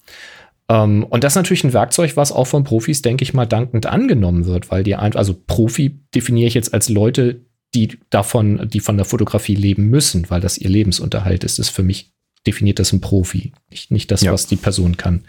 Ähm, 0.69 1.05
und 1.05 1.25
das 1.25 1.33
ist 1.33 1.37
natürlich 1.37 1.65
ein 1.65 1.73
Werkzeug, 1.73 2.17
was 2.17 2.31
auch 2.31 2.47
von 2.47 2.63
Profis, 2.63 3.03
denke 3.03 3.25
ich 3.25 3.35
mal, 3.35 3.47
dankend 3.47 3.87
angenommen 3.87 4.47
wird, 4.47 4.71
weil 4.71 4.85
die 4.85 4.95
einfach, 4.95 5.19
also 5.19 5.35
Profi 5.35 5.99
definiere 6.15 6.47
ich 6.47 6.55
jetzt 6.55 6.73
als 6.73 6.89
Leute, 6.89 7.41
die 7.75 7.99
davon, 8.11 8.69
die 8.69 8.81
von 8.81 8.97
der 8.97 9.05
Fotografie 9.05 9.55
leben 9.55 9.89
müssen, 9.89 10.31
weil 10.31 10.41
das 10.41 10.59
ihr 10.59 10.71
Lebensunterhalt 10.71 11.45
ist, 11.45 11.59
ist 11.59 11.71
für 11.71 11.83
mich 11.83 12.13
definiert 12.47 12.79
das 12.79 12.93
ein 12.93 13.01
Profi, 13.01 13.53
nicht, 13.71 13.91
nicht 13.91 14.11
das, 14.11 14.21
ja. 14.21 14.33
was 14.33 14.47
die 14.47 14.57
Person 14.57 14.97
kann. 14.97 15.25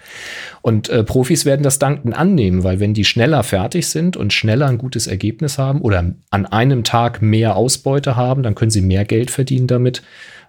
Und 0.61 0.89
äh, 0.89 1.03
Profis 1.03 1.45
werden 1.45 1.63
das 1.63 1.79
dankend 1.79 2.13
annehmen, 2.13 2.63
weil 2.63 2.79
wenn 2.79 2.93
die 2.93 3.05
schneller 3.05 3.43
fertig 3.43 3.87
sind 3.87 4.17
und 4.17 4.33
schneller 4.33 4.67
ein 4.67 4.77
gutes 4.77 5.07
Ergebnis 5.07 5.57
haben 5.57 5.81
oder 5.81 6.13
an 6.29 6.45
einem 6.45 6.83
Tag 6.83 7.21
mehr 7.21 7.55
Ausbeute 7.55 8.15
haben, 8.17 8.43
dann 8.43 8.55
können 8.55 8.71
sie 8.71 8.81
mehr 8.81 9.05
Geld 9.05 9.31
verdienen 9.31 9.67
damit 9.67 10.03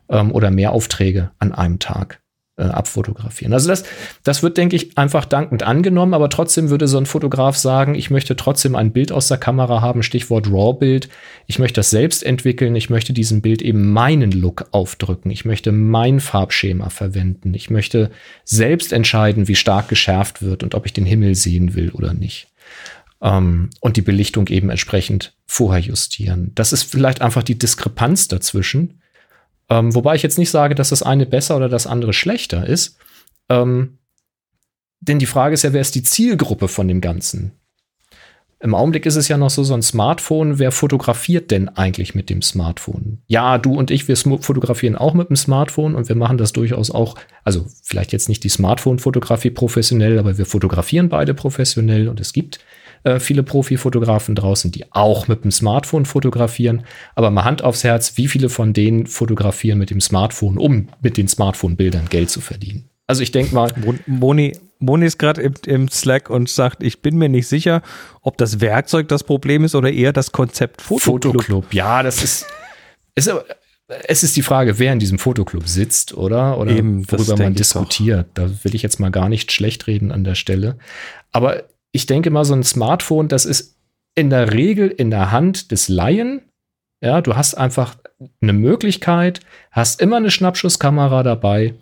ähm, 0.09 0.33
oder 0.33 0.51
mehr 0.51 0.73
Aufträge 0.73 1.31
an 1.39 1.53
einem 1.53 1.79
Tag 1.79 2.21
äh, 2.59 2.65
abfotografieren. 2.65 3.53
Also 3.53 3.69
das, 3.69 3.85
das 4.23 4.43
wird, 4.43 4.57
denke 4.57 4.77
ich, 4.77 4.97
einfach 4.97 5.25
dankend 5.27 5.63
angenommen, 5.63 6.15
aber 6.15 6.31
trotzdem 6.31 6.71
würde 6.71 6.89
so 6.89 6.99
ein 6.99 7.07
Fotograf 7.07 7.57
sagen, 7.57 7.95
ich 7.95 8.11
möchte 8.11 8.35
trotzdem 8.35 8.75
ein 8.75 8.93
Bild 8.93 9.13
aus 9.13 9.29
der 9.29 9.37
Kamera 9.37 9.83
haben, 9.83 10.03
Stichwort 10.03 10.51
RAW-Bild. 10.51 11.09
Ich 11.47 11.59
möchte 11.59 11.81
das 11.81 11.91
selbst 11.91 12.25
entwickeln, 12.25 12.75
ich 12.75 12.89
möchte 12.89 13.13
diesem 13.13 13.43
Bild 13.43 13.61
eben 13.61 13.93
meinen 13.93 14.33
Look 14.33 14.69
aufdrücken, 14.71 15.31
ich 15.31 15.45
möchte 15.45 15.71
mein 15.71 16.19
Farbschema 16.21 16.89
verwenden, 16.89 17.53
ich 17.55 17.69
möchte 17.69 18.11
selbst 18.45 18.93
entscheiden, 18.93 19.49
wie 19.49 19.55
stark 19.55 19.89
geschärft 19.89 20.43
wird 20.43 20.63
und 20.63 20.75
ob 20.75 20.87
ich 20.87 20.93
den 20.93 21.07
Himmel 21.07 21.35
sehen 21.35 21.75
will 21.75 21.91
oder 21.91 22.15
nicht. 22.15 22.49
Um, 23.19 23.31
ähm, 23.31 23.71
und 23.81 23.97
die 23.97 24.03
Belichtung 24.03 24.47
eben 24.49 24.69
entsprechend 24.69 25.35
vorher 25.47 25.81
justieren. 25.81 26.53
Das 26.55 26.75
ist 26.75 26.83
vielleicht 26.83 27.23
einfach 27.23 27.43
die 27.43 27.59
Diskrepanz 27.59 28.29
dazwischen 28.29 29.01
ähm, 29.69 29.95
wobei 29.95 30.15
ich 30.15 30.23
jetzt 30.23 30.39
nicht 30.39 30.51
sage, 30.51 30.75
dass 30.75 30.91
das 30.91 31.03
eine 31.03 31.27
besser 31.27 31.57
oder 31.57 31.69
das 31.69 31.87
andere 31.87 32.13
schlechter 32.13 32.67
ist. 32.67 32.99
Ähm, 33.49 33.99
denn 35.01 35.19
die 35.19 35.27
Frage 35.27 35.55
ist 35.55 35.63
ja, 35.63 35.73
wer 35.73 35.81
ist 35.81 35.95
die 35.95 36.03
Zielgruppe 36.03 36.69
von 36.69 36.89
dem 36.89 37.01
Ganzen? 37.01 37.53
Im 38.59 38.75
Augenblick 38.75 39.05
ist 39.05 39.17
es 39.17 39.29
ja 39.29 39.37
noch 39.37 39.51
so, 39.51 39.63
so 39.65 39.75
ein 39.75 39.83
Smartphone. 39.83 40.59
Wer 40.59 40.73
fotografiert 40.73 41.51
denn 41.51 41.69
eigentlich 41.69 42.15
mit 42.15 42.31
dem 42.31 42.41
Smartphone? 42.41 43.19
Ja, 43.27 43.59
du 43.59 43.75
und 43.75 43.91
ich, 43.91 44.09
wir 44.09 44.17
fotografieren 44.17 44.97
auch 44.97 45.13
mit 45.13 45.29
dem 45.29 45.37
Smartphone 45.37 45.95
und 45.95 46.09
wir 46.09 46.17
machen 46.17 46.39
das 46.39 46.53
durchaus 46.53 46.91
auch, 46.91 47.17
also 47.45 47.67
vielleicht 47.83 48.13
jetzt 48.13 48.31
nicht 48.31 48.43
die 48.45 48.49
Smartphone-Fotografie 48.49 49.51
professionell, 49.51 50.19
aber 50.19 50.39
wir 50.39 50.47
fotografieren 50.47 51.11
beide 51.11 51.35
professionell 51.35 52.09
und 52.09 52.19
es 52.19 52.33
gibt 52.33 52.61
äh, 53.05 53.21
viele 53.21 53.43
Profifotografen 53.43 54.35
draußen, 54.35 54.71
die 54.73 54.93
auch 54.93 55.29
mit 55.29 55.45
dem 55.45 55.51
Smartphone 55.51 56.05
fotografieren. 56.05 56.85
Aber 57.15 57.31
mal 57.31 57.45
Hand 57.45 57.63
aufs 57.63 57.85
Herz, 57.85 58.17
wie 58.17 58.29
viele 58.29 58.49
von 58.49 58.73
denen 58.73 59.07
fotografieren 59.07 59.79
mit 59.79 59.91
dem 59.91 60.01
Smartphone, 60.01 60.59
um 60.59 60.89
mit 61.01 61.17
den 61.17 61.29
Smartphone-Bildern 61.29 62.09
Geld 62.09 62.31
zu 62.31 62.41
verdienen? 62.41 62.89
Also 63.07 63.23
ich 63.23 63.31
denke 63.31 63.55
mal. 63.55 63.73
Moni, 64.07 64.59
Moni 64.79 65.07
ist 65.07 65.19
gerade 65.19 65.41
im, 65.43 65.55
im, 65.67 65.89
Slack 65.89 66.29
und 66.29 66.49
sagt, 66.49 66.83
ich 66.83 67.03
bin 67.03 67.17
mir 67.17 67.29
nicht 67.29 67.47
sicher, 67.47 67.83
ob 68.23 68.37
das 68.37 68.61
Werkzeug 68.61 69.09
das 69.09 69.25
Problem 69.25 69.65
ist 69.65 69.75
oder 69.75 69.93
eher 69.93 70.13
das 70.13 70.33
Konzept 70.33 70.83
Fotoclub. 70.83 71.35
Fotoclub, 71.35 71.75
ja, 71.75 72.03
das 72.03 72.23
ist, 72.23 72.47
ist 73.15 73.31
es 73.89 74.23
ist 74.25 74.37
die 74.37 74.43
Frage, 74.43 74.79
wer 74.79 74.93
in 74.93 74.99
diesem 74.99 75.19
Fotoclub 75.19 75.69
sitzt, 75.69 76.15
oder? 76.15 76.59
Oder 76.59 76.73
Eben, 76.73 77.11
worüber 77.11 77.37
man 77.37 77.55
diskutiert. 77.55 78.27
Da 78.35 78.51
will 78.65 78.75
ich 78.75 78.83
jetzt 78.83 78.99
mal 78.99 79.11
gar 79.11 79.29
nicht 79.29 79.53
schlecht 79.53 79.87
reden 79.87 80.11
an 80.11 80.25
der 80.25 80.35
Stelle. 80.35 80.77
Aber 81.31 81.65
ich 81.97 82.05
denke 82.05 82.31
mal, 82.31 82.45
so 82.45 82.55
ein 82.55 82.63
Smartphone, 82.63 83.29
das 83.29 83.47
ist 83.47 83.79
in 84.15 84.29
der 84.29 84.53
Regel 84.53 84.89
in 84.89 85.11
der 85.11 85.33
Hand 85.33 85.73
des 85.73 85.89
Laien. 85.89 86.43
Ja, 87.03 87.23
du 87.23 87.37
hast 87.37 87.55
einfach 87.55 87.97
eine 88.41 88.53
Möglichkeit, 88.53 89.41
hast 89.71 90.01
immer 90.01 90.17
eine 90.17 90.31
Schnappschusskamera 90.31 91.23
dabei, 91.23 91.73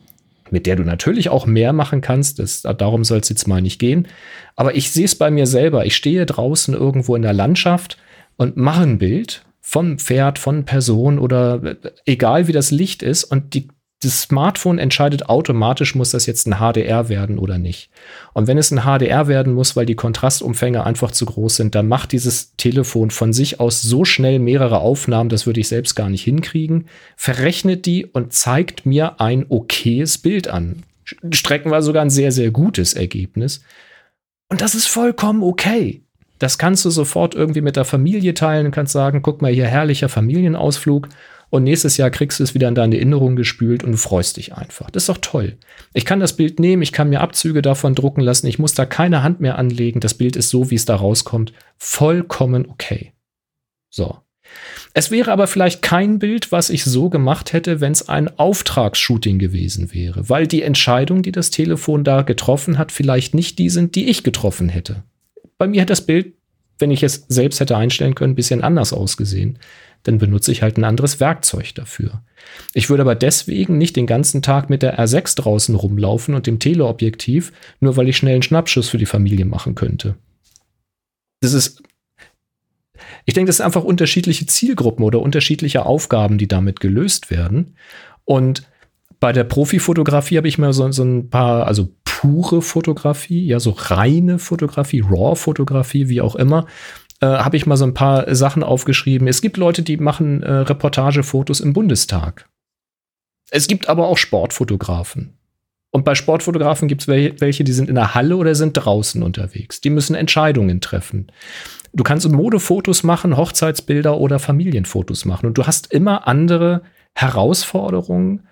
mit 0.50 0.66
der 0.66 0.76
du 0.76 0.84
natürlich 0.84 1.30
auch 1.30 1.46
mehr 1.46 1.72
machen 1.72 2.00
kannst. 2.00 2.38
Das, 2.38 2.62
darum 2.62 3.02
soll 3.02 3.18
es 3.18 3.28
jetzt 3.28 3.48
mal 3.48 3.60
nicht 3.60 3.80
gehen. 3.80 4.06
Aber 4.54 4.76
ich 4.76 4.92
sehe 4.92 5.04
es 5.04 5.16
bei 5.16 5.32
mir 5.32 5.46
selber. 5.46 5.84
Ich 5.84 5.96
stehe 5.96 6.26
draußen 6.26 6.74
irgendwo 6.74 7.16
in 7.16 7.22
der 7.22 7.32
Landschaft 7.32 7.98
und 8.36 8.56
mache 8.56 8.82
ein 8.82 8.98
Bild 8.98 9.44
vom 9.60 9.98
Pferd, 9.98 10.38
von 10.38 10.64
Person 10.64 11.18
oder 11.18 11.76
egal 12.06 12.46
wie 12.46 12.52
das 12.52 12.70
Licht 12.70 13.02
ist 13.02 13.24
und 13.24 13.54
die 13.54 13.68
das 14.04 14.22
Smartphone 14.22 14.78
entscheidet 14.78 15.28
automatisch, 15.28 15.94
muss 15.94 16.10
das 16.10 16.26
jetzt 16.26 16.46
ein 16.46 16.58
HDR 16.58 17.08
werden 17.08 17.38
oder 17.38 17.58
nicht. 17.58 17.90
Und 18.32 18.46
wenn 18.46 18.58
es 18.58 18.70
ein 18.70 18.82
HDR 18.82 19.26
werden 19.26 19.52
muss, 19.52 19.76
weil 19.76 19.86
die 19.86 19.94
Kontrastumfänge 19.94 20.84
einfach 20.84 21.10
zu 21.10 21.26
groß 21.26 21.56
sind, 21.56 21.74
dann 21.74 21.88
macht 21.88 22.12
dieses 22.12 22.54
Telefon 22.56 23.10
von 23.10 23.32
sich 23.32 23.60
aus 23.60 23.82
so 23.82 24.04
schnell 24.04 24.38
mehrere 24.38 24.78
Aufnahmen, 24.78 25.30
das 25.30 25.46
würde 25.46 25.60
ich 25.60 25.68
selbst 25.68 25.94
gar 25.94 26.08
nicht 26.08 26.22
hinkriegen, 26.22 26.86
verrechnet 27.16 27.86
die 27.86 28.06
und 28.06 28.32
zeigt 28.32 28.86
mir 28.86 29.20
ein 29.20 29.46
okayes 29.48 30.18
Bild 30.18 30.48
an. 30.48 30.82
Streckenweise 31.32 31.86
sogar 31.86 32.02
ein 32.02 32.10
sehr, 32.10 32.32
sehr 32.32 32.50
gutes 32.50 32.94
Ergebnis. 32.94 33.62
Und 34.48 34.60
das 34.60 34.74
ist 34.74 34.86
vollkommen 34.86 35.42
okay. 35.42 36.02
Das 36.38 36.58
kannst 36.58 36.84
du 36.84 36.90
sofort 36.90 37.34
irgendwie 37.34 37.60
mit 37.60 37.76
der 37.76 37.84
Familie 37.84 38.34
teilen 38.34 38.66
und 38.66 38.72
kannst 38.72 38.92
sagen, 38.92 39.22
guck 39.22 39.40
mal 39.40 39.52
hier, 39.52 39.66
herrlicher 39.66 40.08
Familienausflug 40.08 41.08
und 41.54 41.62
nächstes 41.62 41.98
Jahr 41.98 42.10
kriegst 42.10 42.40
du 42.40 42.42
es 42.42 42.54
wieder 42.54 42.66
in 42.66 42.74
deine 42.74 42.96
Erinnerung 42.96 43.36
gespült 43.36 43.84
und 43.84 43.92
du 43.92 43.96
freust 43.96 44.38
dich 44.38 44.54
einfach. 44.54 44.90
Das 44.90 45.04
ist 45.04 45.08
doch 45.08 45.18
toll. 45.18 45.56
Ich 45.92 46.04
kann 46.04 46.18
das 46.18 46.32
Bild 46.32 46.58
nehmen, 46.58 46.82
ich 46.82 46.90
kann 46.90 47.10
mir 47.10 47.20
Abzüge 47.20 47.62
davon 47.62 47.94
drucken 47.94 48.22
lassen, 48.22 48.48
ich 48.48 48.58
muss 48.58 48.74
da 48.74 48.84
keine 48.86 49.22
Hand 49.22 49.38
mehr 49.38 49.56
anlegen. 49.56 50.00
Das 50.00 50.14
Bild 50.14 50.34
ist 50.34 50.50
so, 50.50 50.72
wie 50.72 50.74
es 50.74 50.84
da 50.84 50.96
rauskommt, 50.96 51.52
vollkommen 51.78 52.66
okay. 52.68 53.12
So. 53.88 54.18
Es 54.94 55.12
wäre 55.12 55.30
aber 55.30 55.46
vielleicht 55.46 55.80
kein 55.80 56.18
Bild, 56.18 56.50
was 56.50 56.70
ich 56.70 56.82
so 56.82 57.08
gemacht 57.08 57.52
hätte, 57.52 57.80
wenn 57.80 57.92
es 57.92 58.08
ein 58.08 58.36
Auftragsshooting 58.36 59.38
gewesen 59.38 59.94
wäre, 59.94 60.28
weil 60.28 60.48
die 60.48 60.62
Entscheidungen, 60.62 61.22
die 61.22 61.30
das 61.30 61.50
Telefon 61.50 62.02
da 62.02 62.22
getroffen 62.22 62.78
hat, 62.78 62.90
vielleicht 62.90 63.32
nicht 63.32 63.60
die 63.60 63.70
sind, 63.70 63.94
die 63.94 64.08
ich 64.08 64.24
getroffen 64.24 64.68
hätte. 64.68 65.04
Bei 65.56 65.68
mir 65.68 65.82
hat 65.82 65.90
das 65.90 66.04
Bild, 66.04 66.34
wenn 66.80 66.90
ich 66.90 67.04
es 67.04 67.26
selbst 67.28 67.60
hätte 67.60 67.76
einstellen 67.76 68.16
können, 68.16 68.32
ein 68.32 68.36
bisschen 68.36 68.64
anders 68.64 68.92
ausgesehen 68.92 69.60
dann 70.04 70.18
benutze 70.18 70.52
ich 70.52 70.62
halt 70.62 70.78
ein 70.78 70.84
anderes 70.84 71.18
Werkzeug 71.18 71.74
dafür. 71.74 72.22
Ich 72.72 72.88
würde 72.88 73.02
aber 73.02 73.14
deswegen 73.14 73.78
nicht 73.78 73.96
den 73.96 74.06
ganzen 74.06 74.42
Tag 74.42 74.70
mit 74.70 74.82
der 74.82 74.98
R6 74.98 75.36
draußen 75.36 75.74
rumlaufen 75.74 76.34
und 76.34 76.46
dem 76.46 76.58
Teleobjektiv, 76.58 77.52
nur 77.80 77.96
weil 77.96 78.08
ich 78.08 78.16
schnell 78.16 78.34
einen 78.34 78.42
Schnappschuss 78.42 78.88
für 78.88 78.98
die 78.98 79.06
Familie 79.06 79.46
machen 79.46 79.74
könnte. 79.74 80.16
Das 81.40 81.54
ist, 81.54 81.82
ich 83.24 83.34
denke, 83.34 83.48
das 83.48 83.56
sind 83.56 83.66
einfach 83.66 83.84
unterschiedliche 83.84 84.46
Zielgruppen 84.46 85.04
oder 85.04 85.20
unterschiedliche 85.20 85.86
Aufgaben, 85.86 86.38
die 86.38 86.48
damit 86.48 86.80
gelöst 86.80 87.30
werden. 87.30 87.76
Und 88.24 88.68
bei 89.20 89.32
der 89.32 89.44
Profifotografie 89.44 90.36
habe 90.36 90.48
ich 90.48 90.58
mir 90.58 90.72
so, 90.74 90.90
so 90.92 91.02
ein 91.02 91.30
paar, 91.30 91.66
also 91.66 91.94
pure 92.04 92.62
Fotografie, 92.62 93.46
ja, 93.46 93.60
so 93.60 93.70
reine 93.70 94.38
Fotografie, 94.38 95.00
Raw-Fotografie, 95.00 96.08
wie 96.08 96.20
auch 96.20 96.36
immer, 96.36 96.66
äh, 97.20 97.26
habe 97.26 97.56
ich 97.56 97.66
mal 97.66 97.76
so 97.76 97.84
ein 97.84 97.94
paar 97.94 98.34
Sachen 98.34 98.62
aufgeschrieben. 98.62 99.28
Es 99.28 99.40
gibt 99.40 99.56
Leute, 99.56 99.82
die 99.82 99.96
machen 99.96 100.42
äh, 100.42 100.50
Reportagefotos 100.52 101.60
im 101.60 101.72
Bundestag. 101.72 102.48
Es 103.50 103.66
gibt 103.66 103.88
aber 103.88 104.08
auch 104.08 104.18
Sportfotografen. 104.18 105.38
Und 105.90 106.04
bei 106.04 106.16
Sportfotografen 106.16 106.88
gibt 106.88 107.02
es 107.02 107.08
welche, 107.08 107.62
die 107.62 107.72
sind 107.72 107.88
in 107.88 107.94
der 107.94 108.16
Halle 108.16 108.36
oder 108.36 108.56
sind 108.56 108.72
draußen 108.72 109.22
unterwegs. 109.22 109.80
Die 109.80 109.90
müssen 109.90 110.16
Entscheidungen 110.16 110.80
treffen. 110.80 111.30
Du 111.92 112.02
kannst 112.02 112.28
Modefotos 112.28 113.04
machen, 113.04 113.36
Hochzeitsbilder 113.36 114.18
oder 114.18 114.40
Familienfotos 114.40 115.24
machen. 115.24 115.46
Und 115.46 115.56
du 115.56 115.66
hast 115.68 115.92
immer 115.92 116.26
andere 116.26 116.82
Herausforderungen, 117.14 118.48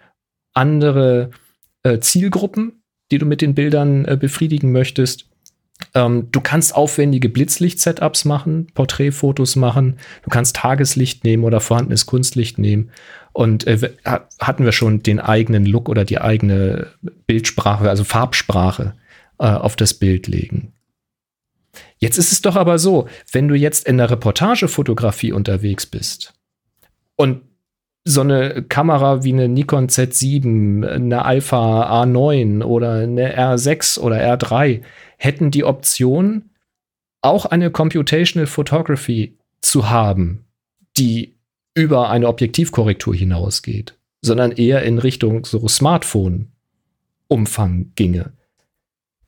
andere 0.55 1.31
äh, 1.83 1.99
Zielgruppen, 1.99 2.85
die 3.11 3.19
du 3.19 3.27
mit 3.27 3.41
den 3.41 3.57
Bildern 3.57 4.05
äh, 4.05 4.17
befriedigen 4.17 4.71
möchtest. 4.71 5.29
Ähm, 5.95 6.29
du 6.31 6.41
kannst 6.41 6.75
aufwendige 6.75 7.29
Blitzlicht-Setups 7.29 8.25
machen, 8.25 8.69
Porträtfotos 8.75 9.57
machen. 9.57 9.99
Du 10.23 10.31
kannst 10.31 10.57
Tageslicht 10.57 11.25
nehmen 11.25 11.45
oder 11.45 11.61
vorhandenes 11.61 12.07
Kunstlicht 12.07 12.59
nehmen. 12.59 12.91
Und 13.33 13.67
äh, 13.67 13.93
hatten 14.05 14.65
wir 14.65 14.73
schon 14.73 15.03
den 15.03 15.19
eigenen 15.19 15.67
Look 15.67 15.89
oder 15.89 16.05
die 16.05 16.21
eigene 16.21 16.89
Bildsprache, 17.27 17.89
also 17.89 18.05
Farbsprache 18.05 18.95
äh, 19.39 19.47
auf 19.47 19.77
das 19.77 19.95
Bild 19.95 20.27
legen. 20.27 20.73
Jetzt 21.99 22.19
ist 22.19 22.33
es 22.33 22.43
doch 22.43 22.57
aber 22.57 22.79
so, 22.79 23.09
wenn 23.31 23.49
du 23.49 23.55
jetzt 23.55 23.87
in 23.87 23.97
der 23.97 24.11
Reportagefotografie 24.11 25.33
unterwegs 25.33 25.87
bist 25.87 26.35
und 27.17 27.43
so 28.05 28.21
eine 28.23 28.63
Kamera 28.65 29.23
wie 29.23 29.33
eine 29.33 29.49
Nikon 29.49 29.87
Z7, 29.87 30.85
eine 30.87 31.25
Alpha 31.25 32.03
A9 32.03 32.63
oder 32.65 32.95
eine 32.95 33.39
R6 33.39 34.01
oder 34.01 34.17
R3 34.17 34.83
hätten 35.23 35.51
die 35.53 35.65
Option, 35.65 36.51
auch 37.21 37.45
eine 37.47 37.71
Computational 37.71 38.49
Photography 38.49 39.39
zu 39.61 39.89
haben, 39.89 40.47
die 40.97 41.37
über 41.75 42.11
eine 42.11 42.27
Objektivkorrektur 42.27 43.15
hinausgeht, 43.15 43.97
sondern 44.21 44.51
eher 44.51 44.83
in 44.83 44.99
Richtung 44.99 45.45
so 45.45 45.69
Smartphone-Umfang 45.69 47.93
ginge. 47.95 48.33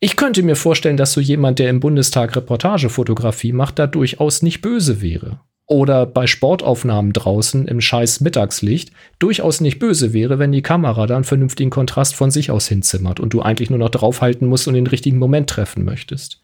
Ich 0.00 0.16
könnte 0.16 0.42
mir 0.42 0.56
vorstellen, 0.56 0.96
dass 0.96 1.12
so 1.12 1.20
jemand, 1.20 1.60
der 1.60 1.70
im 1.70 1.78
Bundestag 1.78 2.34
Reportagefotografie 2.34 3.52
macht, 3.52 3.78
da 3.78 3.86
durchaus 3.86 4.42
nicht 4.42 4.60
böse 4.60 5.00
wäre. 5.00 5.38
Oder 5.66 6.04
bei 6.04 6.26
Sportaufnahmen 6.26 7.14
draußen 7.14 7.66
im 7.66 7.80
scheiß 7.80 8.20
Mittagslicht 8.20 8.92
durchaus 9.18 9.62
nicht 9.62 9.78
böse 9.78 10.12
wäre, 10.12 10.38
wenn 10.38 10.52
die 10.52 10.60
Kamera 10.60 11.06
dann 11.06 11.24
vernünftigen 11.24 11.70
Kontrast 11.70 12.14
von 12.14 12.30
sich 12.30 12.50
aus 12.50 12.68
hinzimmert 12.68 13.18
und 13.18 13.32
du 13.32 13.40
eigentlich 13.40 13.70
nur 13.70 13.78
noch 13.78 13.88
draufhalten 13.88 14.46
musst 14.46 14.68
und 14.68 14.74
den 14.74 14.86
richtigen 14.86 15.18
Moment 15.18 15.48
treffen 15.48 15.84
möchtest. 15.84 16.42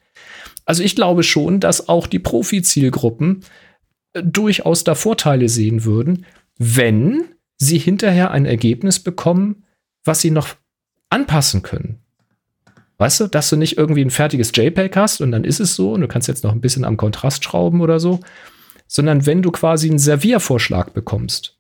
Also 0.65 0.83
ich 0.83 0.97
glaube 0.97 1.23
schon, 1.23 1.61
dass 1.61 1.89
auch 1.89 2.07
die 2.07 2.19
Profi-Zielgruppen 2.19 3.45
äh, 4.15 4.23
durchaus 4.23 4.85
da 4.85 4.95
Vorteile 4.95 5.49
sehen 5.49 5.85
würden, 5.85 6.25
wenn 6.57 7.25
sie 7.59 7.79
hinterher 7.79 8.31
ein 8.31 8.47
Ergebnis 8.47 9.01
bekommen, 9.01 9.65
was 10.05 10.21
sie 10.21 10.31
noch 10.31 10.49
anpassen 11.11 11.63
können. 11.63 11.99
Weißt 12.97 13.21
du, 13.21 13.27
dass 13.27 13.51
du 13.51 13.57
nicht 13.57 13.77
irgendwie 13.77 14.03
ein 14.03 14.11
fertiges 14.11 14.53
JPEG 14.55 14.95
hast 14.97 15.21
und 15.21 15.33
dann 15.33 15.45
ist 15.45 15.61
es 15.61 15.75
so 15.75 15.93
und 15.93 16.03
du 16.03 16.09
kannst 16.09 16.29
jetzt 16.29 16.45
noch 16.45 16.53
ein 16.53 16.61
bisschen 16.61 16.85
am 16.85 16.97
Kontrast 16.97 17.45
schrauben 17.45 17.81
oder 17.81 17.99
so, 17.99 18.21
sondern 18.91 19.25
wenn 19.25 19.41
du 19.41 19.53
quasi 19.53 19.89
einen 19.89 20.01
Serviervorschlag 20.01 20.93
bekommst, 20.93 21.57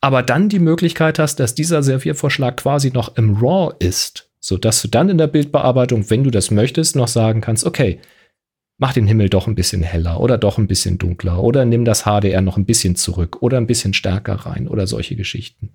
aber 0.00 0.22
dann 0.22 0.48
die 0.48 0.60
Möglichkeit 0.60 1.18
hast, 1.18 1.40
dass 1.40 1.56
dieser 1.56 1.82
Serviervorschlag 1.82 2.58
quasi 2.58 2.92
noch 2.92 3.16
im 3.16 3.34
RAW 3.34 3.74
ist, 3.80 4.30
sodass 4.38 4.80
du 4.80 4.86
dann 4.86 5.08
in 5.08 5.18
der 5.18 5.26
Bildbearbeitung, 5.26 6.08
wenn 6.10 6.22
du 6.22 6.30
das 6.30 6.52
möchtest, 6.52 6.94
noch 6.94 7.08
sagen 7.08 7.40
kannst, 7.40 7.66
okay, 7.66 7.98
mach 8.78 8.92
den 8.92 9.08
Himmel 9.08 9.30
doch 9.30 9.48
ein 9.48 9.56
bisschen 9.56 9.82
heller 9.82 10.20
oder 10.20 10.38
doch 10.38 10.58
ein 10.58 10.68
bisschen 10.68 10.96
dunkler 10.98 11.42
oder 11.42 11.64
nimm 11.64 11.84
das 11.84 12.04
HDR 12.04 12.40
noch 12.40 12.56
ein 12.56 12.66
bisschen 12.66 12.94
zurück 12.94 13.42
oder 13.42 13.56
ein 13.56 13.66
bisschen 13.66 13.92
stärker 13.92 14.34
rein 14.34 14.68
oder 14.68 14.86
solche 14.86 15.16
Geschichten. 15.16 15.72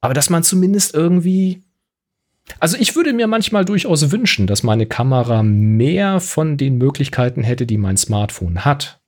Aber 0.00 0.14
dass 0.14 0.30
man 0.30 0.42
zumindest 0.42 0.94
irgendwie 0.94 1.62
also 2.58 2.76
ich 2.76 2.94
würde 2.94 3.12
mir 3.14 3.28
manchmal 3.28 3.64
durchaus 3.64 4.10
wünschen, 4.10 4.46
dass 4.46 4.64
meine 4.64 4.84
Kamera 4.84 5.42
mehr 5.44 6.18
von 6.18 6.58
den 6.58 6.76
Möglichkeiten 6.76 7.42
hätte, 7.42 7.64
die 7.66 7.78
mein 7.78 7.96
Smartphone 7.96 8.66
hat. 8.66 9.00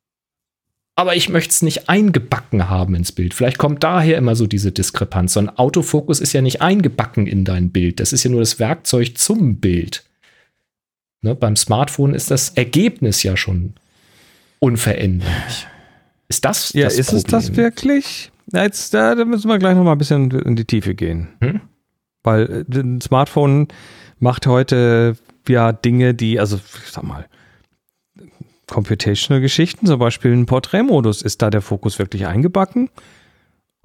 Aber 0.98 1.14
ich 1.14 1.28
möchte 1.28 1.50
es 1.50 1.60
nicht 1.60 1.90
eingebacken 1.90 2.70
haben 2.70 2.94
ins 2.94 3.12
Bild. 3.12 3.34
Vielleicht 3.34 3.58
kommt 3.58 3.84
daher 3.84 4.16
immer 4.16 4.34
so 4.34 4.46
diese 4.46 4.72
Diskrepanz. 4.72 5.34
So 5.34 5.40
ein 5.40 5.50
Autofokus 5.50 6.20
ist 6.20 6.32
ja 6.32 6.40
nicht 6.40 6.62
eingebacken 6.62 7.26
in 7.26 7.44
dein 7.44 7.70
Bild. 7.70 8.00
Das 8.00 8.14
ist 8.14 8.24
ja 8.24 8.30
nur 8.30 8.40
das 8.40 8.58
Werkzeug 8.58 9.18
zum 9.18 9.60
Bild. 9.60 10.04
Ne, 11.20 11.34
beim 11.34 11.54
Smartphone 11.54 12.14
ist 12.14 12.30
das 12.30 12.50
Ergebnis 12.50 13.22
ja 13.22 13.36
schon 13.36 13.74
unveränderlich. 14.58 15.66
Ist 16.28 16.46
das 16.46 16.72
ja, 16.72 16.84
das 16.84 16.98
ist 16.98 17.08
Problem? 17.08 17.18
es 17.18 17.30
das 17.30 17.56
wirklich? 17.56 18.32
Jetzt, 18.52 18.94
da, 18.94 19.14
da 19.14 19.24
müssen 19.26 19.48
wir 19.48 19.58
gleich 19.58 19.76
noch 19.76 19.84
mal 19.84 19.92
ein 19.92 19.98
bisschen 19.98 20.30
in 20.30 20.56
die 20.56 20.64
Tiefe 20.64 20.94
gehen. 20.94 21.28
Hm? 21.40 21.60
Weil 22.22 22.64
äh, 22.72 22.78
ein 22.78 23.02
Smartphone 23.02 23.68
macht 24.18 24.46
heute 24.46 25.16
ja 25.46 25.72
Dinge, 25.72 26.14
die, 26.14 26.40
also 26.40 26.56
ich 26.56 26.90
sag 26.90 27.04
mal, 27.04 27.26
Computational 28.68 29.40
Geschichten, 29.40 29.86
zum 29.86 29.98
Beispiel 29.98 30.32
ein 30.32 30.46
Porträtmodus, 30.46 31.22
ist 31.22 31.42
da 31.42 31.50
der 31.50 31.62
Fokus 31.62 31.98
wirklich 31.98 32.26
eingebacken? 32.26 32.90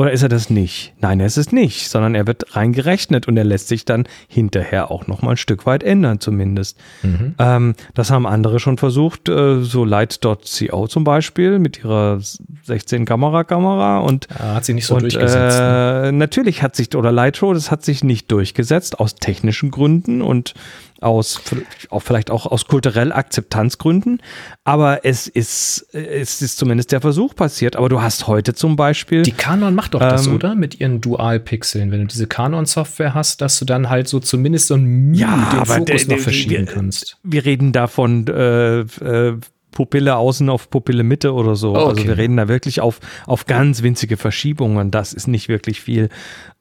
Oder 0.01 0.13
ist 0.13 0.23
er 0.23 0.29
das 0.29 0.49
nicht? 0.49 0.95
Nein, 0.99 1.19
er 1.19 1.27
ist 1.27 1.38
es 1.38 1.51
nicht, 1.51 1.88
sondern 1.88 2.15
er 2.15 2.25
wird 2.25 2.55
reingerechnet 2.55 3.27
und 3.27 3.38
er 3.38 3.43
lässt 3.43 3.67
sich 3.67 3.86
dann 3.86 4.07
hinterher 4.27 4.89
auch 4.89 5.05
noch 5.05 5.21
mal 5.21 5.32
ein 5.32 5.38
Stück 5.38 5.67
weit 5.67 5.84
ändern, 5.84 6.19
zumindest. 6.19 6.79
Mhm. 7.03 7.36
Ähm, 7.38 7.75
das 7.93 8.09
haben 8.09 8.25
andere 8.25 8.59
schon 8.59 8.79
versucht, 8.79 9.29
äh, 9.29 9.61
so 9.61 9.86
Light.co 9.86 10.88
zum 10.88 11.03
Beispiel 11.03 11.59
mit 11.59 11.84
ihrer 11.84 12.19
16-Kamera-Kamera 12.67 13.99
und 13.99 14.27
ja, 14.39 14.55
hat 14.55 14.65
sich 14.65 14.73
nicht 14.73 14.88
so 14.88 14.95
und, 14.95 15.03
durchgesetzt. 15.03 15.59
Ne? 15.59 16.03
Äh, 16.07 16.11
natürlich 16.13 16.63
hat 16.63 16.75
sich, 16.75 16.95
oder 16.95 17.11
Lightro, 17.11 17.53
das 17.53 17.69
hat 17.69 17.86
sich 17.86 18.03
nicht 18.03 18.32
durchgesetzt 18.32 18.99
aus 18.99 19.13
technischen 19.13 19.69
Gründen 19.69 20.23
und 20.23 20.55
aus 21.02 21.41
auch 21.89 22.02
vielleicht 22.02 22.32
auch 22.32 22.45
aus 22.45 22.66
kulturell 22.66 23.12
Akzeptanzgründen, 23.12 24.22
aber 24.64 25.04
es 25.04 25.28
ist 25.28 25.88
es 25.93 26.41
ist 26.41 26.58
zumindest 26.58 26.91
der 26.91 27.02
Versuch 27.02 27.36
passiert. 27.36 27.76
Aber 27.76 27.89
du 27.89 28.02
hast 28.02 28.28
heute 28.28 28.54
zum 28.54 28.76
Beispiel 28.76 29.24
die 29.24 29.32
Canon 29.32 29.76
macht 29.76 29.95
doch 29.95 30.02
ähm, 30.02 30.10
das, 30.10 30.28
oder 30.28 30.56
mit 30.56 30.80
ihren 30.80 31.02
Dual-Pixeln, 31.02 31.91
wenn 31.91 32.02
du 32.02 32.08
diese 32.08 32.28
Canon-Software 32.28 33.14
hast, 33.14 33.41
dass 33.41 33.60
du 33.60 33.66
dann 33.66 33.89
halt 33.89 34.08
so 34.08 34.20
zumindest 34.20 34.68
so 34.68 34.76
ein 34.76 35.14
ja, 35.14 35.49
den 35.54 35.66
Fokus 35.66 36.08
noch 36.08 36.20
verschieben 36.20 36.68
wir, 36.68 36.74
kannst. 36.74 37.18
Wir 37.24 37.45
reden 37.45 37.72
davon 37.72 38.28
äh, 38.28 38.82
äh, 38.82 39.38
Pupille 39.72 40.15
außen 40.15 40.49
auf 40.49 40.69
Pupille 40.69 41.03
Mitte 41.03 41.34
oder 41.34 41.55
so. 41.55 41.72
Okay. 41.72 41.89
Also 41.89 42.03
wir 42.05 42.17
reden 42.17 42.38
da 42.38 42.47
wirklich 42.47 42.82
auf, 42.82 42.99
auf 43.26 43.45
ganz 43.45 43.82
winzige 43.84 44.17
Verschiebungen. 44.17 44.91
Das 44.91 45.13
ist 45.13 45.28
nicht 45.28 45.49
wirklich 45.49 45.82
viel. 45.82 46.09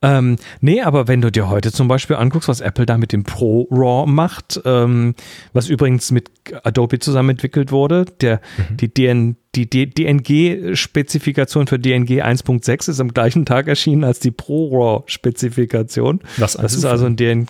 Ähm, 0.03 0.37
nee, 0.61 0.81
aber 0.81 1.09
wenn 1.09 1.21
du 1.21 1.31
dir 1.31 1.49
heute 1.49 1.73
zum 1.73 1.89
Beispiel 1.89 2.17
anguckst, 2.17 2.49
was 2.49 2.61
Apple 2.61 2.87
da 2.87 2.97
mit 2.97 3.13
dem 3.13 3.25
Pro 3.25 3.69
RAW 3.71 4.07
macht, 4.11 4.61
ähm, 4.65 5.15
was 5.53 5.69
übrigens 5.69 6.11
mit 6.11 6.31
Adobe 6.63 6.99
zusammen 7.01 7.31
entwickelt 7.31 7.71
wurde, 7.71 8.07
der, 8.21 8.41
mhm. 8.57 8.77
die, 8.79 8.95
DN, 8.95 9.37
die 9.55 9.69
DNG-Spezifikation 9.69 11.67
für 11.67 11.79
DNG 11.79 12.23
1.6 12.23 12.91
ist 12.91 13.01
am 13.01 13.13
gleichen 13.13 13.45
Tag 13.45 13.69
erschienen 13.69 14.05
als 14.05 14.21
die 14.21 14.31
Pro 14.31 14.69
RAW-Spezifikation. 14.69 16.21
Das 16.39 16.55
ist 16.55 16.85
also 16.85 17.07
ein 17.07 17.17
DNG 17.17 17.49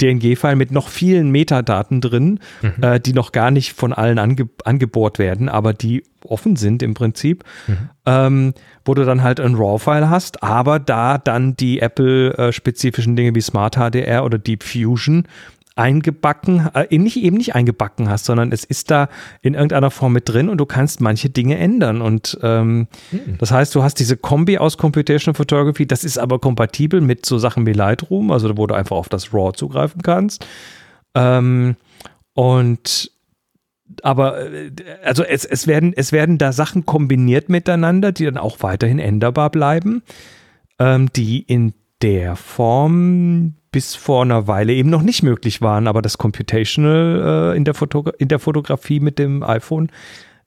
DNG-File 0.00 0.56
mit 0.56 0.70
noch 0.70 0.88
vielen 0.88 1.30
Metadaten 1.30 2.00
drin, 2.00 2.40
mhm. 2.62 2.82
äh, 2.82 3.00
die 3.00 3.12
noch 3.12 3.32
gar 3.32 3.50
nicht 3.50 3.72
von 3.72 3.92
allen 3.92 4.18
ange 4.18 4.48
angebohrt 4.64 5.18
werden, 5.18 5.48
aber 5.48 5.72
die 5.74 6.02
offen 6.24 6.56
sind 6.56 6.82
im 6.82 6.94
Prinzip, 6.94 7.44
mhm. 7.66 7.90
ähm, 8.06 8.54
wo 8.84 8.94
du 8.94 9.04
dann 9.04 9.22
halt 9.22 9.40
ein 9.40 9.54
RAW-File 9.54 10.08
hast, 10.08 10.42
aber 10.42 10.78
da 10.78 11.18
dann 11.18 11.56
die 11.56 11.80
Apple-spezifischen 11.80 13.16
Dinge 13.16 13.34
wie 13.34 13.40
Smart 13.40 13.76
HDR 13.76 14.24
oder 14.24 14.38
Deep 14.38 14.62
Fusion 14.62 15.26
eingebacken, 15.74 16.68
äh, 16.74 16.98
nicht 16.98 17.16
eben 17.16 17.36
nicht 17.36 17.54
eingebacken 17.54 18.08
hast, 18.08 18.26
sondern 18.26 18.52
es 18.52 18.64
ist 18.64 18.90
da 18.90 19.08
in 19.40 19.54
irgendeiner 19.54 19.90
Form 19.90 20.12
mit 20.12 20.28
drin 20.28 20.48
und 20.48 20.58
du 20.58 20.66
kannst 20.66 21.00
manche 21.00 21.30
Dinge 21.30 21.56
ändern. 21.56 22.02
Und 22.02 22.38
ähm, 22.42 22.88
mhm. 23.10 23.38
das 23.38 23.50
heißt, 23.50 23.74
du 23.74 23.82
hast 23.82 23.94
diese 23.94 24.16
Kombi 24.16 24.58
aus 24.58 24.76
Computational 24.76 25.34
Photography, 25.34 25.86
das 25.86 26.04
ist 26.04 26.18
aber 26.18 26.38
kompatibel 26.38 27.00
mit 27.00 27.24
so 27.24 27.38
Sachen 27.38 27.66
wie 27.66 27.72
Lightroom, 27.72 28.30
also 28.30 28.56
wo 28.56 28.66
du 28.66 28.74
einfach 28.74 28.96
auf 28.96 29.08
das 29.08 29.32
RAW 29.32 29.52
zugreifen 29.52 30.02
kannst. 30.02 30.46
Ähm, 31.14 31.76
und 32.34 33.10
aber 34.02 34.50
äh, 34.50 34.70
also 35.04 35.22
es, 35.22 35.44
es, 35.44 35.66
werden, 35.66 35.92
es 35.94 36.12
werden 36.12 36.38
da 36.38 36.52
Sachen 36.52 36.86
kombiniert 36.86 37.48
miteinander, 37.48 38.12
die 38.12 38.24
dann 38.24 38.38
auch 38.38 38.58
weiterhin 38.60 38.98
änderbar 38.98 39.50
bleiben, 39.50 40.02
ähm, 40.78 41.08
die 41.14 41.40
in 41.42 41.74
der 42.02 42.36
Form 42.36 43.54
bis 43.72 43.94
vor 43.94 44.22
einer 44.22 44.46
Weile 44.46 44.74
eben 44.74 44.90
noch 44.90 45.02
nicht 45.02 45.22
möglich 45.22 45.60
waren. 45.60 45.88
Aber 45.88 46.02
das 46.02 46.18
Computational 46.18 47.52
äh, 47.52 47.56
in, 47.56 47.64
der 47.64 47.74
in 48.18 48.28
der 48.28 48.38
Fotografie 48.38 49.00
mit 49.00 49.18
dem 49.18 49.42
iPhone 49.42 49.88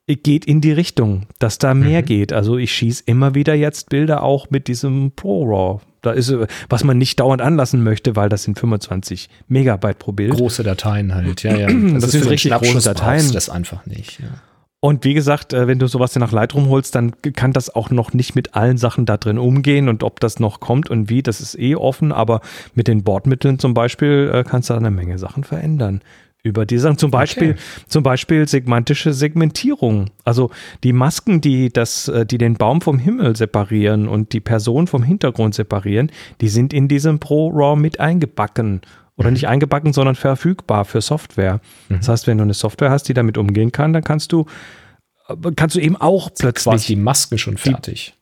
äh, 0.06 0.14
geht 0.14 0.44
in 0.44 0.60
die 0.60 0.72
Richtung, 0.72 1.26
dass 1.38 1.58
da 1.58 1.74
mehr 1.74 2.02
mhm. 2.02 2.06
geht. 2.06 2.32
Also 2.32 2.56
ich 2.56 2.72
schieße 2.72 3.02
immer 3.06 3.34
wieder 3.34 3.54
jetzt 3.54 3.90
Bilder 3.90 4.22
auch 4.22 4.48
mit 4.50 4.68
diesem 4.68 5.10
ProRAW. 5.10 5.80
Da 6.02 6.12
ist, 6.12 6.30
äh, 6.30 6.46
was 6.68 6.84
man 6.84 6.96
nicht 6.98 7.18
dauernd 7.18 7.42
anlassen 7.42 7.82
möchte, 7.82 8.14
weil 8.14 8.28
das 8.28 8.44
sind 8.44 8.58
25 8.58 9.28
Megabyte 9.48 9.98
pro 9.98 10.12
Bild. 10.12 10.32
Große 10.32 10.62
Dateien 10.62 11.14
halt, 11.14 11.42
ja, 11.42 11.56
ja. 11.56 11.66
Das, 11.92 12.04
das 12.04 12.12
sind 12.12 12.30
richtig 12.30 12.52
große 12.52 12.88
Dateien. 12.88 13.32
Das 13.32 13.50
einfach 13.50 13.84
nicht, 13.86 14.20
ja. 14.20 14.28
Und 14.80 15.04
wie 15.04 15.14
gesagt, 15.14 15.52
äh, 15.52 15.66
wenn 15.66 15.78
du 15.78 15.86
sowas 15.86 16.14
nach 16.16 16.32
Lightroom 16.32 16.68
holst, 16.68 16.94
dann 16.94 17.12
kann 17.20 17.52
das 17.52 17.74
auch 17.74 17.90
noch 17.90 18.12
nicht 18.12 18.34
mit 18.34 18.54
allen 18.54 18.76
Sachen 18.76 19.06
da 19.06 19.16
drin 19.16 19.38
umgehen 19.38 19.88
und 19.88 20.02
ob 20.02 20.20
das 20.20 20.38
noch 20.38 20.60
kommt 20.60 20.90
und 20.90 21.08
wie, 21.08 21.22
das 21.22 21.40
ist 21.40 21.58
eh 21.58 21.74
offen, 21.74 22.12
aber 22.12 22.40
mit 22.74 22.86
den 22.86 23.02
Bordmitteln 23.02 23.58
zum 23.58 23.74
Beispiel 23.74 24.30
äh, 24.32 24.44
kannst 24.44 24.70
du 24.70 24.74
eine 24.74 24.90
Menge 24.90 25.18
Sachen 25.18 25.44
verändern. 25.44 26.02
Über 26.42 26.64
die 26.64 26.78
Sachen, 26.78 26.96
zum 26.96 27.10
Beispiel, 27.10 27.52
okay. 27.52 27.60
zum 27.88 28.04
Beispiel 28.04 28.46
segmentische 28.46 29.12
Segmentierung. 29.12 30.10
Also 30.24 30.50
die 30.84 30.92
Masken, 30.92 31.40
die 31.40 31.72
das, 31.72 32.06
äh, 32.06 32.24
die 32.24 32.38
den 32.38 32.54
Baum 32.54 32.80
vom 32.80 33.00
Himmel 33.00 33.34
separieren 33.34 34.06
und 34.06 34.32
die 34.32 34.40
Person 34.40 34.86
vom 34.86 35.02
Hintergrund 35.02 35.56
separieren, 35.56 36.12
die 36.40 36.48
sind 36.48 36.72
in 36.72 36.86
diesem 36.86 37.18
Pro 37.18 37.48
RAW 37.48 37.74
mit 37.74 37.98
eingebacken. 37.98 38.82
Oder 39.16 39.30
nicht 39.30 39.48
eingebacken, 39.48 39.92
sondern 39.92 40.14
verfügbar 40.14 40.84
für 40.84 41.00
Software. 41.00 41.60
Mhm. 41.88 41.96
Das 41.98 42.08
heißt, 42.08 42.26
wenn 42.26 42.38
du 42.38 42.44
eine 42.44 42.54
Software 42.54 42.90
hast, 42.90 43.04
die 43.04 43.14
damit 43.14 43.38
umgehen 43.38 43.72
kann, 43.72 43.92
dann 43.92 44.04
kannst 44.04 44.32
du, 44.32 44.44
äh, 45.28 45.34
kannst 45.56 45.74
du 45.76 45.80
eben 45.80 45.96
auch 45.96 46.30
plötzlich. 46.38 46.64
Quasi 46.64 46.86
die 46.88 46.96
Masken 46.96 47.38
schon 47.38 47.56
fertig. 47.56 48.14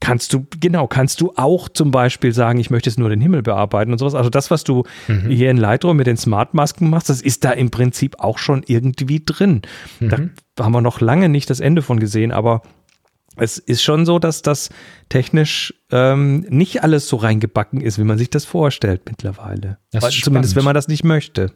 kannst 0.00 0.32
du, 0.32 0.46
genau, 0.58 0.86
kannst 0.86 1.20
du 1.20 1.34
auch 1.36 1.68
zum 1.68 1.90
Beispiel 1.90 2.32
sagen, 2.32 2.58
ich 2.58 2.70
möchte 2.70 2.88
jetzt 2.88 2.98
nur 2.98 3.10
den 3.10 3.20
Himmel 3.20 3.42
bearbeiten 3.42 3.92
und 3.92 3.98
sowas. 3.98 4.14
Also 4.14 4.30
das, 4.30 4.50
was 4.50 4.64
du 4.64 4.84
mhm. 5.06 5.28
hier 5.28 5.50
in 5.50 5.58
Lightroom 5.58 5.96
mit 5.98 6.06
den 6.06 6.16
Smart-Masken 6.16 6.88
machst, 6.88 7.10
das 7.10 7.20
ist 7.20 7.44
da 7.44 7.50
im 7.50 7.70
Prinzip 7.70 8.18
auch 8.18 8.38
schon 8.38 8.62
irgendwie 8.66 9.22
drin. 9.24 9.62
Mhm. 10.00 10.30
Da 10.54 10.64
haben 10.64 10.72
wir 10.72 10.80
noch 10.80 11.00
lange 11.00 11.28
nicht 11.28 11.50
das 11.50 11.60
Ende 11.60 11.82
von 11.82 12.00
gesehen, 12.00 12.32
aber 12.32 12.62
es 13.36 13.58
ist 13.58 13.82
schon 13.82 14.06
so, 14.06 14.18
dass 14.18 14.42
das 14.42 14.70
technisch 15.08 15.74
ähm, 15.90 16.46
nicht 16.48 16.82
alles 16.82 17.08
so 17.08 17.16
reingebacken 17.16 17.80
ist, 17.80 17.98
wie 17.98 18.04
man 18.04 18.18
sich 18.18 18.30
das 18.30 18.44
vorstellt 18.44 19.02
mittlerweile. 19.06 19.78
Das 19.90 20.02
Zumindest 20.02 20.24
spannend. 20.26 20.56
wenn 20.56 20.64
man 20.64 20.74
das 20.74 20.88
nicht 20.88 21.04
möchte. 21.04 21.52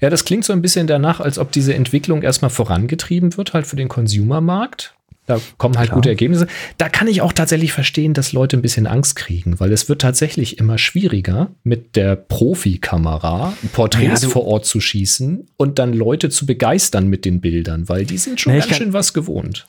Ja, 0.00 0.10
das 0.10 0.24
klingt 0.24 0.44
so 0.44 0.52
ein 0.52 0.62
bisschen 0.62 0.86
danach, 0.86 1.20
als 1.20 1.38
ob 1.38 1.52
diese 1.52 1.74
Entwicklung 1.74 2.22
erstmal 2.22 2.50
vorangetrieben 2.50 3.36
wird, 3.36 3.54
halt 3.54 3.66
für 3.66 3.76
den 3.76 3.88
Consumermarkt. 3.88 4.94
Da 5.26 5.40
kommen 5.56 5.78
halt 5.78 5.90
Klar. 5.90 5.98
gute 5.98 6.08
Ergebnisse. 6.08 6.48
Da 6.78 6.88
kann 6.88 7.06
ich 7.06 7.20
auch 7.20 7.32
tatsächlich 7.32 7.72
verstehen, 7.72 8.12
dass 8.12 8.32
Leute 8.32 8.56
ein 8.56 8.62
bisschen 8.62 8.88
Angst 8.88 9.14
kriegen, 9.14 9.60
weil 9.60 9.72
es 9.72 9.88
wird 9.88 10.00
tatsächlich 10.00 10.58
immer 10.58 10.78
schwieriger, 10.78 11.52
mit 11.62 11.94
der 11.94 12.16
Profikamera 12.16 13.52
Porträts 13.72 14.22
ja, 14.22 14.28
vor 14.28 14.46
Ort 14.46 14.66
zu 14.66 14.80
schießen 14.80 15.48
und 15.56 15.78
dann 15.78 15.92
Leute 15.92 16.28
zu 16.28 16.44
begeistern 16.44 17.06
mit 17.06 17.24
den 17.24 17.40
Bildern, 17.40 17.88
weil 17.88 18.04
die 18.04 18.18
sind 18.18 18.40
schon 18.40 18.52
nee, 18.52 18.58
ganz 18.58 18.76
schön 18.76 18.92
was 18.92 19.14
gewohnt. 19.14 19.66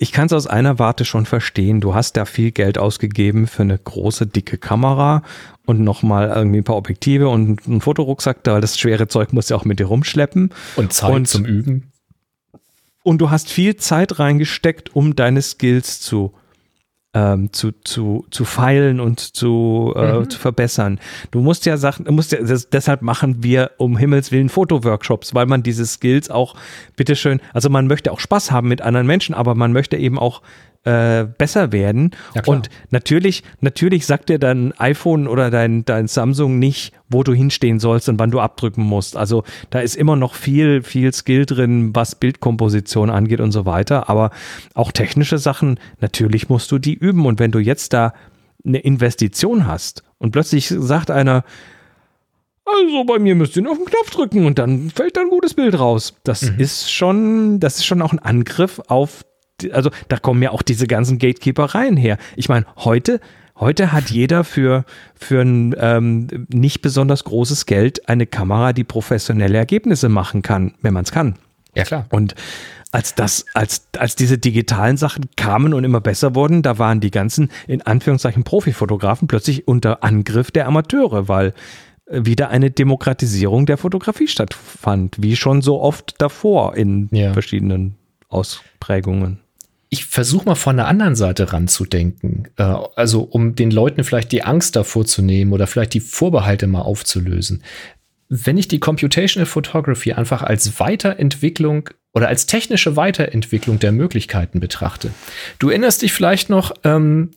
Ich 0.00 0.12
kann 0.12 0.26
es 0.26 0.32
aus 0.32 0.46
einer 0.46 0.78
Warte 0.78 1.04
schon 1.04 1.26
verstehen. 1.26 1.80
Du 1.80 1.92
hast 1.92 2.16
da 2.16 2.24
viel 2.24 2.52
Geld 2.52 2.78
ausgegeben 2.78 3.48
für 3.48 3.62
eine 3.62 3.76
große, 3.76 4.28
dicke 4.28 4.56
Kamera 4.56 5.24
und 5.66 5.80
nochmal 5.80 6.28
irgendwie 6.28 6.58
ein 6.58 6.64
paar 6.64 6.76
Objektive 6.76 7.28
und 7.28 7.66
einen 7.66 7.80
Fotorucksack, 7.80 8.38
weil 8.44 8.60
das 8.60 8.78
schwere 8.78 9.08
Zeug 9.08 9.32
musst 9.32 9.50
du 9.50 9.56
auch 9.56 9.64
mit 9.64 9.80
dir 9.80 9.86
rumschleppen. 9.86 10.50
Und 10.76 10.92
Zeit 10.92 11.12
und, 11.12 11.26
zum 11.26 11.44
Üben. 11.44 11.90
Und 13.02 13.18
du 13.18 13.30
hast 13.30 13.50
viel 13.50 13.74
Zeit 13.76 14.20
reingesteckt, 14.20 14.94
um 14.94 15.16
deine 15.16 15.42
Skills 15.42 16.00
zu 16.00 16.32
ähm, 17.14 17.52
zu, 17.52 17.72
zu, 17.84 18.26
zu 18.30 18.44
feilen 18.44 19.00
und 19.00 19.20
zu, 19.20 19.94
äh, 19.96 20.18
mhm. 20.18 20.30
zu 20.30 20.38
verbessern. 20.38 21.00
Du 21.30 21.40
musst 21.40 21.64
ja 21.64 21.76
Sachen, 21.76 22.04
du 22.04 22.12
musst 22.12 22.32
ja, 22.32 22.42
das, 22.42 22.68
deshalb 22.68 23.02
machen 23.02 23.42
wir 23.42 23.72
um 23.78 23.96
Himmels 23.96 24.30
Willen 24.30 24.50
Fotoworkshops, 24.50 25.34
weil 25.34 25.46
man 25.46 25.62
diese 25.62 25.86
Skills 25.86 26.30
auch, 26.30 26.54
bitteschön, 26.96 27.40
also 27.54 27.70
man 27.70 27.86
möchte 27.86 28.12
auch 28.12 28.20
Spaß 28.20 28.50
haben 28.50 28.68
mit 28.68 28.82
anderen 28.82 29.06
Menschen, 29.06 29.34
aber 29.34 29.54
man 29.54 29.72
möchte 29.72 29.96
eben 29.96 30.18
auch 30.18 30.42
äh, 30.84 31.24
besser 31.24 31.72
werden. 31.72 32.12
Ja, 32.34 32.42
und 32.46 32.70
natürlich, 32.90 33.42
natürlich 33.60 34.06
sagt 34.06 34.28
dir 34.28 34.38
dein 34.38 34.72
iPhone 34.78 35.26
oder 35.26 35.50
dein, 35.50 35.84
dein 35.84 36.06
Samsung 36.06 36.58
nicht, 36.58 36.92
wo 37.08 37.22
du 37.22 37.32
hinstehen 37.32 37.80
sollst 37.80 38.08
und 38.08 38.18
wann 38.18 38.30
du 38.30 38.40
abdrücken 38.40 38.84
musst. 38.84 39.16
Also 39.16 39.44
da 39.70 39.80
ist 39.80 39.96
immer 39.96 40.16
noch 40.16 40.34
viel, 40.34 40.82
viel 40.82 41.12
Skill 41.12 41.46
drin, 41.46 41.94
was 41.94 42.14
Bildkomposition 42.14 43.10
angeht 43.10 43.40
und 43.40 43.52
so 43.52 43.66
weiter. 43.66 44.08
Aber 44.08 44.30
auch 44.74 44.92
technische 44.92 45.38
Sachen, 45.38 45.80
natürlich 46.00 46.48
musst 46.48 46.70
du 46.70 46.78
die 46.78 46.94
üben. 46.94 47.26
Und 47.26 47.38
wenn 47.38 47.50
du 47.50 47.58
jetzt 47.58 47.92
da 47.92 48.14
eine 48.64 48.78
Investition 48.78 49.66
hast 49.66 50.04
und 50.18 50.32
plötzlich 50.32 50.68
sagt 50.68 51.10
einer, 51.10 51.44
also 52.64 53.04
bei 53.04 53.18
mir 53.18 53.34
müsst 53.34 53.56
ihr 53.56 53.62
nur 53.62 53.72
auf 53.72 53.78
den 53.78 53.86
Knopf 53.86 54.10
drücken 54.10 54.46
und 54.46 54.58
dann 54.58 54.90
fällt 54.90 55.16
da 55.16 55.22
ein 55.22 55.30
gutes 55.30 55.54
Bild 55.54 55.78
raus. 55.78 56.14
Das 56.24 56.42
mhm. 56.42 56.60
ist 56.60 56.92
schon, 56.92 57.60
das 57.60 57.76
ist 57.76 57.86
schon 57.86 58.02
auch 58.02 58.12
ein 58.12 58.18
Angriff 58.18 58.80
auf 58.88 59.24
also 59.72 59.90
da 60.08 60.18
kommen 60.18 60.42
ja 60.42 60.50
auch 60.50 60.62
diese 60.62 60.86
ganzen 60.86 61.18
Gatekeepereien 61.18 61.96
her. 61.96 62.18
Ich 62.36 62.48
meine, 62.48 62.66
heute, 62.76 63.20
heute 63.56 63.92
hat 63.92 64.10
jeder 64.10 64.44
für, 64.44 64.84
für 65.14 65.42
ein 65.42 65.74
ähm, 65.78 66.46
nicht 66.48 66.82
besonders 66.82 67.24
großes 67.24 67.66
Geld 67.66 68.08
eine 68.08 68.26
Kamera, 68.26 68.72
die 68.72 68.84
professionelle 68.84 69.58
Ergebnisse 69.58 70.08
machen 70.08 70.42
kann, 70.42 70.74
wenn 70.82 70.94
man 70.94 71.04
es 71.04 71.12
kann. 71.12 71.36
Ja, 71.74 71.84
klar. 71.84 72.06
Und 72.10 72.34
als 72.90 73.14
das, 73.14 73.44
als, 73.54 73.86
als 73.98 74.16
diese 74.16 74.38
digitalen 74.38 74.96
Sachen 74.96 75.26
kamen 75.36 75.74
und 75.74 75.84
immer 75.84 76.00
besser 76.00 76.34
wurden, 76.34 76.62
da 76.62 76.78
waren 76.78 77.00
die 77.00 77.10
ganzen, 77.10 77.50
in 77.66 77.82
Anführungszeichen, 77.82 78.44
Profifotografen 78.44 79.28
plötzlich 79.28 79.68
unter 79.68 80.02
Angriff 80.02 80.50
der 80.50 80.66
Amateure, 80.66 81.28
weil 81.28 81.52
äh, 82.06 82.24
wieder 82.24 82.48
eine 82.48 82.70
Demokratisierung 82.70 83.66
der 83.66 83.76
Fotografie 83.76 84.28
stattfand, 84.28 85.16
wie 85.20 85.36
schon 85.36 85.62
so 85.62 85.80
oft 85.80 86.14
davor 86.18 86.76
in 86.76 87.08
ja. 87.12 87.32
verschiedenen 87.32 87.96
Ausprägungen 88.28 89.40
ich 89.90 90.04
versuche 90.04 90.44
mal 90.44 90.54
von 90.54 90.76
der 90.76 90.86
anderen 90.86 91.16
Seite 91.16 91.52
ranzudenken. 91.52 92.48
Äh, 92.56 92.62
also 92.62 93.22
um 93.22 93.54
den 93.54 93.70
Leuten 93.70 94.04
vielleicht 94.04 94.32
die 94.32 94.42
Angst 94.42 94.76
davor 94.76 95.04
zu 95.04 95.22
nehmen 95.22 95.52
oder 95.52 95.66
vielleicht 95.66 95.94
die 95.94 96.00
Vorbehalte 96.00 96.66
mal 96.66 96.82
aufzulösen. 96.82 97.62
Wenn 98.28 98.58
ich 98.58 98.68
die 98.68 98.80
Computational 98.80 99.46
Photography 99.46 100.12
einfach 100.12 100.42
als 100.42 100.78
Weiterentwicklung 100.80 101.88
oder 102.12 102.28
als 102.28 102.46
technische 102.46 102.96
Weiterentwicklung 102.96 103.78
der 103.78 103.92
Möglichkeiten 103.92 104.60
betrachte. 104.60 105.10
Du 105.58 105.70
erinnerst 105.70 106.02
dich 106.02 106.12
vielleicht 106.12 106.50
noch 106.50 106.74
ähm, 106.84 107.30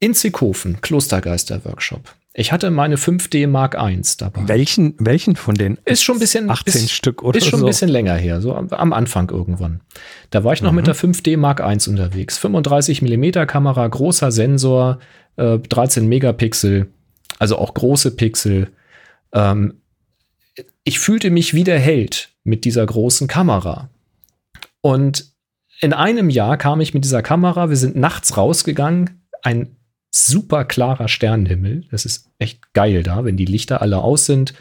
in 0.00 0.14
Zikofen, 0.14 0.80
Klostergeister-Workshop. 0.80 2.14
Ich 2.38 2.52
hatte 2.52 2.70
meine 2.70 2.94
5D 2.94 3.48
Mark 3.48 3.74
I 3.76 4.00
dabei. 4.16 4.46
Welchen, 4.46 4.94
welchen 5.00 5.34
von 5.34 5.56
den? 5.56 5.76
Ist 5.84 6.04
schon 6.04 6.18
ein 6.18 6.20
bisschen 6.20 6.48
18 6.48 6.84
ist, 6.84 6.92
Stück 6.92 7.24
oder 7.24 7.36
Ist 7.36 7.48
schon 7.48 7.58
so. 7.58 7.66
ein 7.66 7.68
bisschen 7.68 7.88
länger 7.88 8.14
her, 8.14 8.40
so 8.40 8.54
am, 8.54 8.68
am 8.68 8.92
Anfang 8.92 9.28
irgendwann. 9.28 9.80
Da 10.30 10.44
war 10.44 10.52
ich 10.52 10.62
noch 10.62 10.70
mhm. 10.70 10.76
mit 10.76 10.86
der 10.86 10.94
5D 10.94 11.36
Mark 11.36 11.58
I 11.58 11.90
unterwegs. 11.90 12.38
35 12.38 13.02
mm 13.02 13.44
Kamera, 13.48 13.88
großer 13.88 14.30
Sensor, 14.30 15.00
äh, 15.34 15.58
13 15.58 16.06
Megapixel, 16.06 16.86
also 17.40 17.58
auch 17.58 17.74
große 17.74 18.14
Pixel. 18.14 18.68
Ähm, 19.32 19.80
ich 20.84 21.00
fühlte 21.00 21.30
mich 21.30 21.54
wie 21.54 21.64
der 21.64 21.80
Held 21.80 22.28
mit 22.44 22.64
dieser 22.64 22.86
großen 22.86 23.26
Kamera. 23.26 23.90
Und 24.80 25.32
in 25.80 25.92
einem 25.92 26.30
Jahr 26.30 26.56
kam 26.56 26.80
ich 26.80 26.94
mit 26.94 27.02
dieser 27.02 27.22
Kamera, 27.22 27.68
wir 27.68 27.76
sind 27.76 27.96
nachts 27.96 28.36
rausgegangen, 28.36 29.24
ein 29.42 29.74
super 30.10 30.64
klarer 30.64 31.08
Sternenhimmel. 31.08 31.84
Das 31.90 32.04
ist 32.04 32.30
echt 32.38 32.72
geil 32.72 33.02
da, 33.02 33.24
wenn 33.24 33.36
die 33.36 33.44
Lichter 33.44 33.82
alle 33.82 33.98
aus 33.98 34.26
sind. 34.26 34.54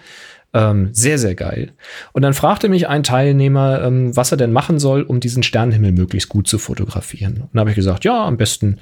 Ähm, 0.53 0.89
sehr, 0.93 1.19
sehr 1.19 1.35
geil. 1.35 1.73
Und 2.13 2.21
dann 2.21 2.33
fragte 2.33 2.69
mich 2.69 2.87
ein 2.87 3.03
Teilnehmer, 3.03 3.83
ähm, 3.83 4.15
was 4.15 4.31
er 4.31 4.37
denn 4.37 4.53
machen 4.53 4.79
soll, 4.79 5.01
um 5.01 5.19
diesen 5.19 5.43
Sternenhimmel 5.43 5.91
möglichst 5.91 6.29
gut 6.29 6.47
zu 6.47 6.57
fotografieren. 6.57 7.41
Und 7.41 7.49
dann 7.53 7.59
habe 7.61 7.71
ich 7.71 7.75
gesagt, 7.75 8.05
ja, 8.05 8.25
am 8.25 8.37
besten 8.37 8.79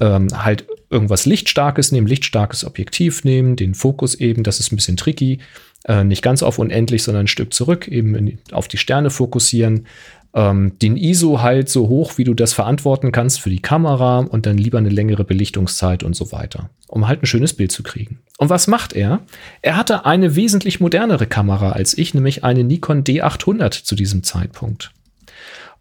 ähm, 0.00 0.28
halt 0.32 0.66
irgendwas 0.90 1.26
Lichtstarkes 1.26 1.92
nehmen, 1.92 2.06
lichtstarkes 2.06 2.64
Objektiv 2.64 3.24
nehmen, 3.24 3.56
den 3.56 3.74
Fokus 3.74 4.14
eben, 4.14 4.42
das 4.42 4.60
ist 4.60 4.72
ein 4.72 4.76
bisschen 4.76 4.96
tricky. 4.96 5.40
Äh, 5.84 6.04
nicht 6.04 6.22
ganz 6.22 6.42
auf 6.42 6.58
unendlich, 6.58 7.02
sondern 7.02 7.24
ein 7.24 7.28
Stück 7.28 7.52
zurück, 7.52 7.88
eben 7.88 8.14
in, 8.14 8.38
auf 8.52 8.68
die 8.68 8.78
Sterne 8.78 9.10
fokussieren 9.10 9.86
ähm, 10.34 10.78
den 10.78 10.96
ISO 10.96 11.42
halt 11.42 11.68
so 11.68 11.88
hoch, 11.88 12.18
wie 12.18 12.24
du 12.24 12.34
das 12.34 12.52
verantworten 12.52 13.12
kannst 13.12 13.40
für 13.40 13.50
die 13.50 13.62
Kamera 13.62 14.18
und 14.18 14.46
dann 14.46 14.58
lieber 14.58 14.78
eine 14.78 14.90
längere 14.90 15.24
Belichtungszeit 15.24 16.02
und 16.02 16.14
so 16.14 16.32
weiter, 16.32 16.70
um 16.86 17.08
halt 17.08 17.22
ein 17.22 17.26
schönes 17.26 17.54
Bild 17.54 17.72
zu 17.72 17.82
kriegen. 17.82 18.20
Und 18.36 18.50
was 18.50 18.66
macht 18.66 18.92
er? 18.92 19.20
Er 19.62 19.76
hatte 19.76 20.06
eine 20.06 20.36
wesentlich 20.36 20.80
modernere 20.80 21.26
Kamera 21.26 21.72
als 21.72 21.96
ich, 21.96 22.14
nämlich 22.14 22.44
eine 22.44 22.64
Nikon 22.64 23.04
D800 23.04 23.84
zu 23.84 23.94
diesem 23.94 24.22
Zeitpunkt. 24.22 24.92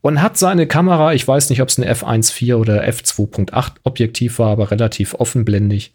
Und 0.01 0.21
hat 0.21 0.37
seine 0.37 0.67
Kamera, 0.67 1.13
ich 1.13 1.27
weiß 1.27 1.49
nicht, 1.49 1.61
ob 1.61 1.69
es 1.69 1.79
eine 1.79 1.91
F1.4 1.91 2.55
oder 2.55 2.87
F2.8 2.87 3.71
Objektiv 3.83 4.39
war, 4.39 4.51
aber 4.51 4.71
relativ 4.71 5.15
offenblendig, 5.15 5.93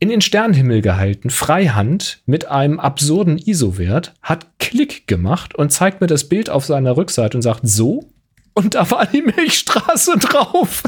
in 0.00 0.08
den 0.08 0.22
Sternenhimmel 0.22 0.80
gehalten, 0.80 1.28
Freihand 1.28 2.22
mit 2.24 2.46
einem 2.46 2.80
absurden 2.80 3.36
ISO-Wert, 3.38 4.14
hat 4.22 4.46
Klick 4.58 5.06
gemacht 5.06 5.54
und 5.54 5.70
zeigt 5.70 6.00
mir 6.00 6.06
das 6.06 6.24
Bild 6.24 6.48
auf 6.48 6.64
seiner 6.64 6.96
Rückseite 6.96 7.36
und 7.36 7.42
sagt 7.42 7.68
so. 7.68 8.08
Und 8.54 8.74
da 8.74 8.90
war 8.90 9.06
die 9.06 9.20
Milchstraße 9.20 10.18
drauf. 10.18 10.82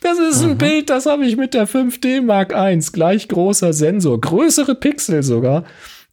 das 0.00 0.18
ist 0.18 0.42
ein 0.42 0.50
mhm. 0.50 0.58
Bild, 0.58 0.90
das 0.90 1.06
habe 1.06 1.26
ich 1.26 1.36
mit 1.36 1.52
der 1.52 1.66
5D 1.66 2.22
Mark 2.22 2.54
I, 2.56 2.78
gleich 2.92 3.26
großer 3.26 3.72
Sensor, 3.72 4.20
größere 4.20 4.76
Pixel 4.76 5.24
sogar 5.24 5.64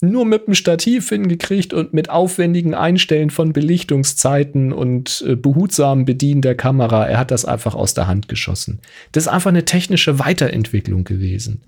nur 0.01 0.25
mit 0.25 0.47
dem 0.47 0.53
Stativ 0.53 1.09
hingekriegt 1.09 1.73
und 1.73 1.93
mit 1.93 2.09
aufwendigen 2.09 2.73
Einstellen 2.73 3.29
von 3.29 3.53
Belichtungszeiten 3.53 4.71
und 4.71 5.23
äh, 5.27 5.35
behutsamen 5.35 6.05
Bedienen 6.05 6.41
der 6.41 6.55
Kamera. 6.55 7.07
Er 7.07 7.17
hat 7.17 7.31
das 7.31 7.45
einfach 7.45 7.73
aus 7.73 7.93
der 7.93 8.07
Hand 8.07 8.27
geschossen. 8.27 8.79
Das 9.11 9.23
ist 9.23 9.29
einfach 9.29 9.49
eine 9.49 9.65
technische 9.65 10.19
Weiterentwicklung 10.19 11.03
gewesen. 11.03 11.63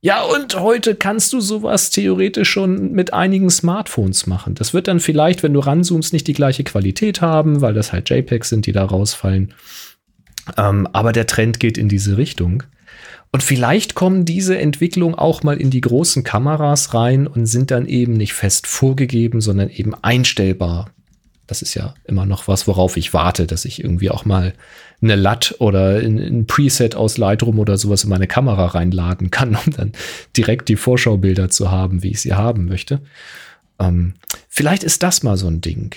Ja, 0.00 0.22
und 0.22 0.60
heute 0.60 0.94
kannst 0.94 1.32
du 1.32 1.40
sowas 1.40 1.90
theoretisch 1.90 2.50
schon 2.50 2.92
mit 2.92 3.12
einigen 3.12 3.50
Smartphones 3.50 4.26
machen. 4.26 4.54
Das 4.54 4.72
wird 4.72 4.86
dann 4.86 5.00
vielleicht, 5.00 5.42
wenn 5.42 5.54
du 5.54 5.60
ranzoomst, 5.60 6.12
nicht 6.12 6.28
die 6.28 6.34
gleiche 6.34 6.62
Qualität 6.62 7.22
haben, 7.22 7.60
weil 7.60 7.74
das 7.74 7.92
halt 7.92 8.08
JPEGs 8.08 8.50
sind, 8.50 8.66
die 8.66 8.72
da 8.72 8.84
rausfallen. 8.84 9.54
Ähm, 10.56 10.86
aber 10.92 11.12
der 11.12 11.26
Trend 11.26 11.58
geht 11.58 11.76
in 11.76 11.88
diese 11.88 12.16
Richtung. 12.16 12.62
Und 13.32 13.42
vielleicht 13.42 13.94
kommen 13.94 14.24
diese 14.24 14.58
Entwicklungen 14.58 15.14
auch 15.14 15.42
mal 15.42 15.58
in 15.58 15.70
die 15.70 15.80
großen 15.80 16.24
Kameras 16.24 16.94
rein 16.94 17.26
und 17.26 17.46
sind 17.46 17.70
dann 17.70 17.86
eben 17.86 18.14
nicht 18.14 18.32
fest 18.32 18.66
vorgegeben, 18.66 19.40
sondern 19.40 19.68
eben 19.68 19.94
einstellbar. 19.94 20.90
Das 21.46 21.62
ist 21.62 21.74
ja 21.74 21.94
immer 22.04 22.26
noch 22.26 22.48
was, 22.48 22.66
worauf 22.66 22.96
ich 22.96 23.12
warte, 23.12 23.46
dass 23.46 23.64
ich 23.64 23.82
irgendwie 23.82 24.10
auch 24.10 24.24
mal 24.24 24.54
eine 25.02 25.16
LUT 25.16 25.56
oder 25.58 25.98
ein 25.98 26.46
Preset 26.46 26.96
aus 26.96 27.18
Lightroom 27.18 27.58
oder 27.58 27.76
sowas 27.76 28.04
in 28.04 28.10
meine 28.10 28.26
Kamera 28.26 28.66
reinladen 28.66 29.30
kann, 29.30 29.56
um 29.66 29.72
dann 29.72 29.92
direkt 30.36 30.68
die 30.68 30.76
Vorschaubilder 30.76 31.50
zu 31.50 31.70
haben, 31.70 32.02
wie 32.02 32.10
ich 32.10 32.20
sie 32.20 32.34
haben 32.34 32.64
möchte. 32.64 33.00
Ähm, 33.78 34.14
vielleicht 34.48 34.82
ist 34.82 35.02
das 35.02 35.22
mal 35.22 35.36
so 35.36 35.48
ein 35.48 35.60
Ding. 35.60 35.94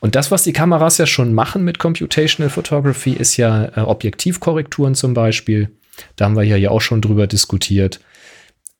Und 0.00 0.14
das, 0.14 0.30
was 0.30 0.44
die 0.44 0.52
Kameras 0.52 0.98
ja 0.98 1.06
schon 1.06 1.34
machen 1.34 1.64
mit 1.64 1.78
Computational 1.78 2.50
Photography, 2.50 3.12
ist 3.12 3.36
ja 3.36 3.64
äh, 3.76 3.80
Objektivkorrekturen 3.80 4.94
zum 4.94 5.14
Beispiel. 5.14 5.70
Da 6.16 6.26
haben 6.26 6.36
wir 6.36 6.44
ja 6.44 6.70
auch 6.70 6.80
schon 6.80 7.00
drüber 7.00 7.26
diskutiert. 7.26 8.00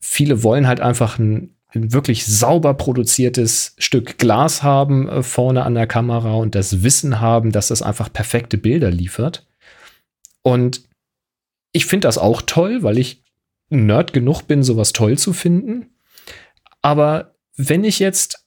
Viele 0.00 0.42
wollen 0.42 0.66
halt 0.66 0.80
einfach 0.80 1.18
ein, 1.18 1.56
ein 1.68 1.92
wirklich 1.92 2.26
sauber 2.26 2.74
produziertes 2.74 3.74
Stück 3.78 4.18
Glas 4.18 4.62
haben 4.62 5.08
äh, 5.08 5.22
vorne 5.22 5.64
an 5.64 5.74
der 5.74 5.86
Kamera 5.86 6.34
und 6.34 6.54
das 6.54 6.82
Wissen 6.82 7.20
haben, 7.20 7.52
dass 7.52 7.68
das 7.68 7.82
einfach 7.82 8.12
perfekte 8.12 8.58
Bilder 8.58 8.90
liefert. 8.90 9.46
Und 10.42 10.82
ich 11.72 11.86
finde 11.86 12.06
das 12.06 12.18
auch 12.18 12.42
toll, 12.42 12.82
weil 12.82 12.98
ich 12.98 13.24
Nerd 13.70 14.12
genug 14.12 14.42
bin, 14.42 14.62
sowas 14.62 14.92
toll 14.92 15.18
zu 15.18 15.32
finden. 15.32 15.96
Aber 16.82 17.34
wenn 17.56 17.82
ich 17.82 17.98
jetzt 17.98 18.46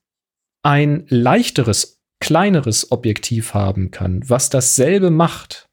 ein 0.64 1.06
leichteres 1.10 2.02
kleineres 2.20 2.92
Objektiv 2.92 3.54
haben 3.54 3.92
kann, 3.92 4.28
was 4.28 4.50
dasselbe 4.50 5.12
macht, 5.12 5.70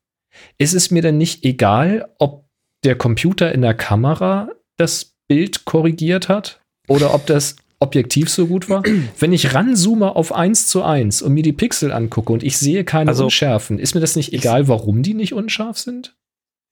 ist 0.58 0.74
es 0.74 0.90
mir 0.90 1.02
dann 1.02 1.18
nicht 1.18 1.44
egal, 1.44 2.10
ob 2.18 2.43
der 2.84 2.96
Computer 2.96 3.52
in 3.52 3.62
der 3.62 3.74
Kamera 3.74 4.48
das 4.76 5.14
Bild 5.28 5.64
korrigiert 5.64 6.28
hat 6.28 6.60
oder 6.88 7.14
ob 7.14 7.26
das 7.26 7.56
Objektiv 7.80 8.30
so 8.30 8.46
gut 8.46 8.70
war. 8.70 8.82
Wenn 9.18 9.32
ich 9.32 9.52
ranzoome 9.52 10.16
auf 10.16 10.34
1 10.34 10.68
zu 10.68 10.82
1 10.82 11.22
und 11.22 11.34
mir 11.34 11.42
die 11.42 11.52
Pixel 11.52 11.92
angucke 11.92 12.32
und 12.32 12.42
ich 12.42 12.56
sehe 12.56 12.84
keine 12.84 13.10
also, 13.10 13.24
Unschärfen, 13.24 13.78
ist 13.78 13.94
mir 13.94 14.00
das 14.00 14.16
nicht 14.16 14.32
egal, 14.32 14.68
warum 14.68 15.02
die 15.02 15.14
nicht 15.14 15.34
unscharf 15.34 15.78
sind? 15.78 16.14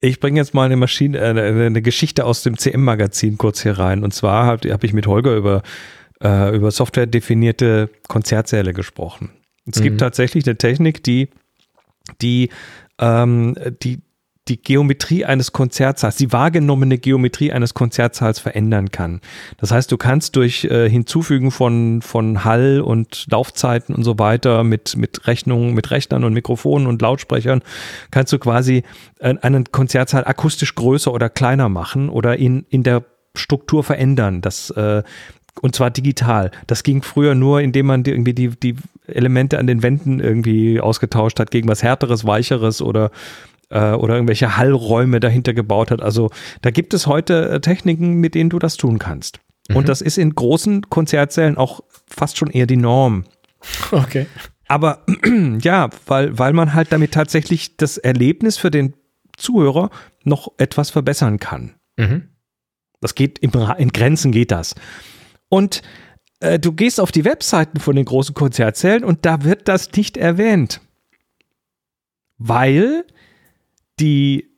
Ich 0.01 0.19
bringe 0.19 0.39
jetzt 0.39 0.53
mal 0.53 0.65
eine 0.65 0.75
Maschine, 0.75 1.19
äh, 1.19 1.65
eine 1.65 1.81
Geschichte 1.81 2.25
aus 2.25 2.43
dem 2.43 2.57
CM-Magazin 2.57 3.37
kurz 3.37 3.61
hier 3.61 3.77
rein. 3.77 4.03
Und 4.03 4.13
zwar 4.13 4.45
habe 4.45 4.73
hab 4.73 4.83
ich 4.83 4.93
mit 4.93 5.07
Holger 5.07 5.35
über, 5.35 5.61
äh, 6.21 6.55
über 6.55 6.71
software-definierte 6.71 7.89
Konzertsäle 8.07 8.73
gesprochen. 8.73 9.29
Es 9.65 9.79
mhm. 9.79 9.83
gibt 9.83 9.99
tatsächlich 9.99 10.45
eine 10.45 10.57
Technik, 10.57 11.03
die, 11.03 11.29
die, 12.21 12.49
ähm, 12.99 13.55
die 13.81 13.99
die 14.49 14.61
Geometrie 14.61 15.23
eines 15.23 15.53
Konzertsaals, 15.53 16.17
die 16.17 16.33
wahrgenommene 16.33 16.97
Geometrie 16.97 17.53
eines 17.53 17.73
Konzertsaals 17.73 18.39
verändern 18.39 18.91
kann. 18.91 19.21
Das 19.57 19.71
heißt, 19.71 19.89
du 19.91 19.97
kannst 19.97 20.35
durch 20.35 20.65
äh, 20.65 20.89
Hinzufügen 20.89 21.49
von, 21.49 22.01
von 22.01 22.43
Hall 22.43 22.81
und 22.81 23.25
Laufzeiten 23.31 23.95
und 23.95 24.03
so 24.03 24.19
weiter 24.19 24.63
mit, 24.65 24.97
mit 24.97 25.27
Rechnungen, 25.27 25.73
mit 25.73 25.91
Rechnern 25.91 26.25
und 26.25 26.33
Mikrofonen 26.33 26.87
und 26.87 27.01
Lautsprechern, 27.01 27.61
kannst 28.11 28.33
du 28.33 28.39
quasi 28.39 28.83
äh, 29.19 29.33
einen 29.41 29.71
Konzertsaal 29.71 30.25
akustisch 30.25 30.75
größer 30.75 31.13
oder 31.13 31.29
kleiner 31.29 31.69
machen 31.69 32.09
oder 32.09 32.37
in, 32.37 32.65
in 32.69 32.83
der 32.83 33.05
Struktur 33.35 33.83
verändern. 33.83 34.41
Das, 34.41 34.71
äh, 34.71 35.03
und 35.61 35.75
zwar 35.75 35.89
digital. 35.89 36.51
Das 36.67 36.83
ging 36.83 37.01
früher 37.01 37.35
nur, 37.35 37.61
indem 37.61 37.85
man 37.85 38.03
irgendwie 38.03 38.33
die, 38.33 38.49
die 38.49 38.75
Elemente 39.07 39.59
an 39.59 39.67
den 39.67 39.83
Wänden 39.83 40.19
irgendwie 40.19 40.81
ausgetauscht 40.81 41.39
hat 41.39 41.51
gegen 41.51 41.67
was 41.67 41.83
härteres, 41.83 42.25
weicheres 42.25 42.81
oder 42.81 43.11
äh, 43.73 43.93
oder 43.93 44.13
irgendwelche 44.13 44.55
Hallräume 44.55 45.19
dahinter 45.19 45.53
gebaut 45.53 45.91
hat. 45.91 46.01
Also 46.01 46.29
da 46.61 46.71
gibt 46.71 46.93
es 46.93 47.07
heute 47.07 47.49
äh, 47.49 47.59
Techniken, 47.59 48.15
mit 48.15 48.35
denen 48.35 48.49
du 48.49 48.59
das 48.59 48.77
tun 48.77 48.99
kannst. 48.99 49.39
Mhm. 49.67 49.77
Und 49.77 49.89
das 49.89 50.01
ist 50.01 50.17
in 50.17 50.35
großen 50.35 50.89
Konzertsälen 50.89 51.57
auch 51.57 51.81
fast 52.07 52.37
schon 52.37 52.49
eher 52.49 52.67
die 52.67 52.77
Norm. 52.77 53.25
Okay. 53.91 54.27
Aber 54.67 55.03
ja, 55.61 55.89
weil, 56.05 56.37
weil 56.37 56.53
man 56.53 56.73
halt 56.73 56.91
damit 56.91 57.13
tatsächlich 57.13 57.77
das 57.77 57.97
Erlebnis 57.97 58.57
für 58.57 58.71
den 58.71 58.93
Zuhörer 59.35 59.89
noch 60.23 60.51
etwas 60.57 60.91
verbessern 60.91 61.39
kann. 61.39 61.73
Mhm. 61.97 62.29
Das 63.01 63.15
geht 63.15 63.39
im, 63.39 63.51
in 63.77 63.89
Grenzen 63.89 64.31
geht 64.31 64.51
das. 64.51 64.75
Und 65.49 65.81
äh, 66.39 66.59
du 66.59 66.71
gehst 66.71 66.99
auf 66.99 67.11
die 67.11 67.25
Webseiten 67.25 67.79
von 67.79 67.95
den 67.95 68.05
großen 68.05 68.35
Konzertsälen 68.35 69.03
und 69.03 69.25
da 69.25 69.43
wird 69.43 69.67
das 69.67 69.91
nicht 69.93 70.15
erwähnt. 70.17 70.81
Weil 72.37 73.05
die 73.99 74.49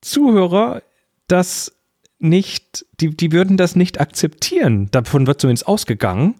Zuhörer 0.00 0.82
das 1.28 1.72
nicht, 2.18 2.86
die, 3.00 3.16
die 3.16 3.32
würden 3.32 3.56
das 3.56 3.74
nicht 3.76 4.00
akzeptieren. 4.00 4.88
Davon 4.90 5.26
wird 5.26 5.40
zumindest 5.40 5.66
ausgegangen, 5.66 6.36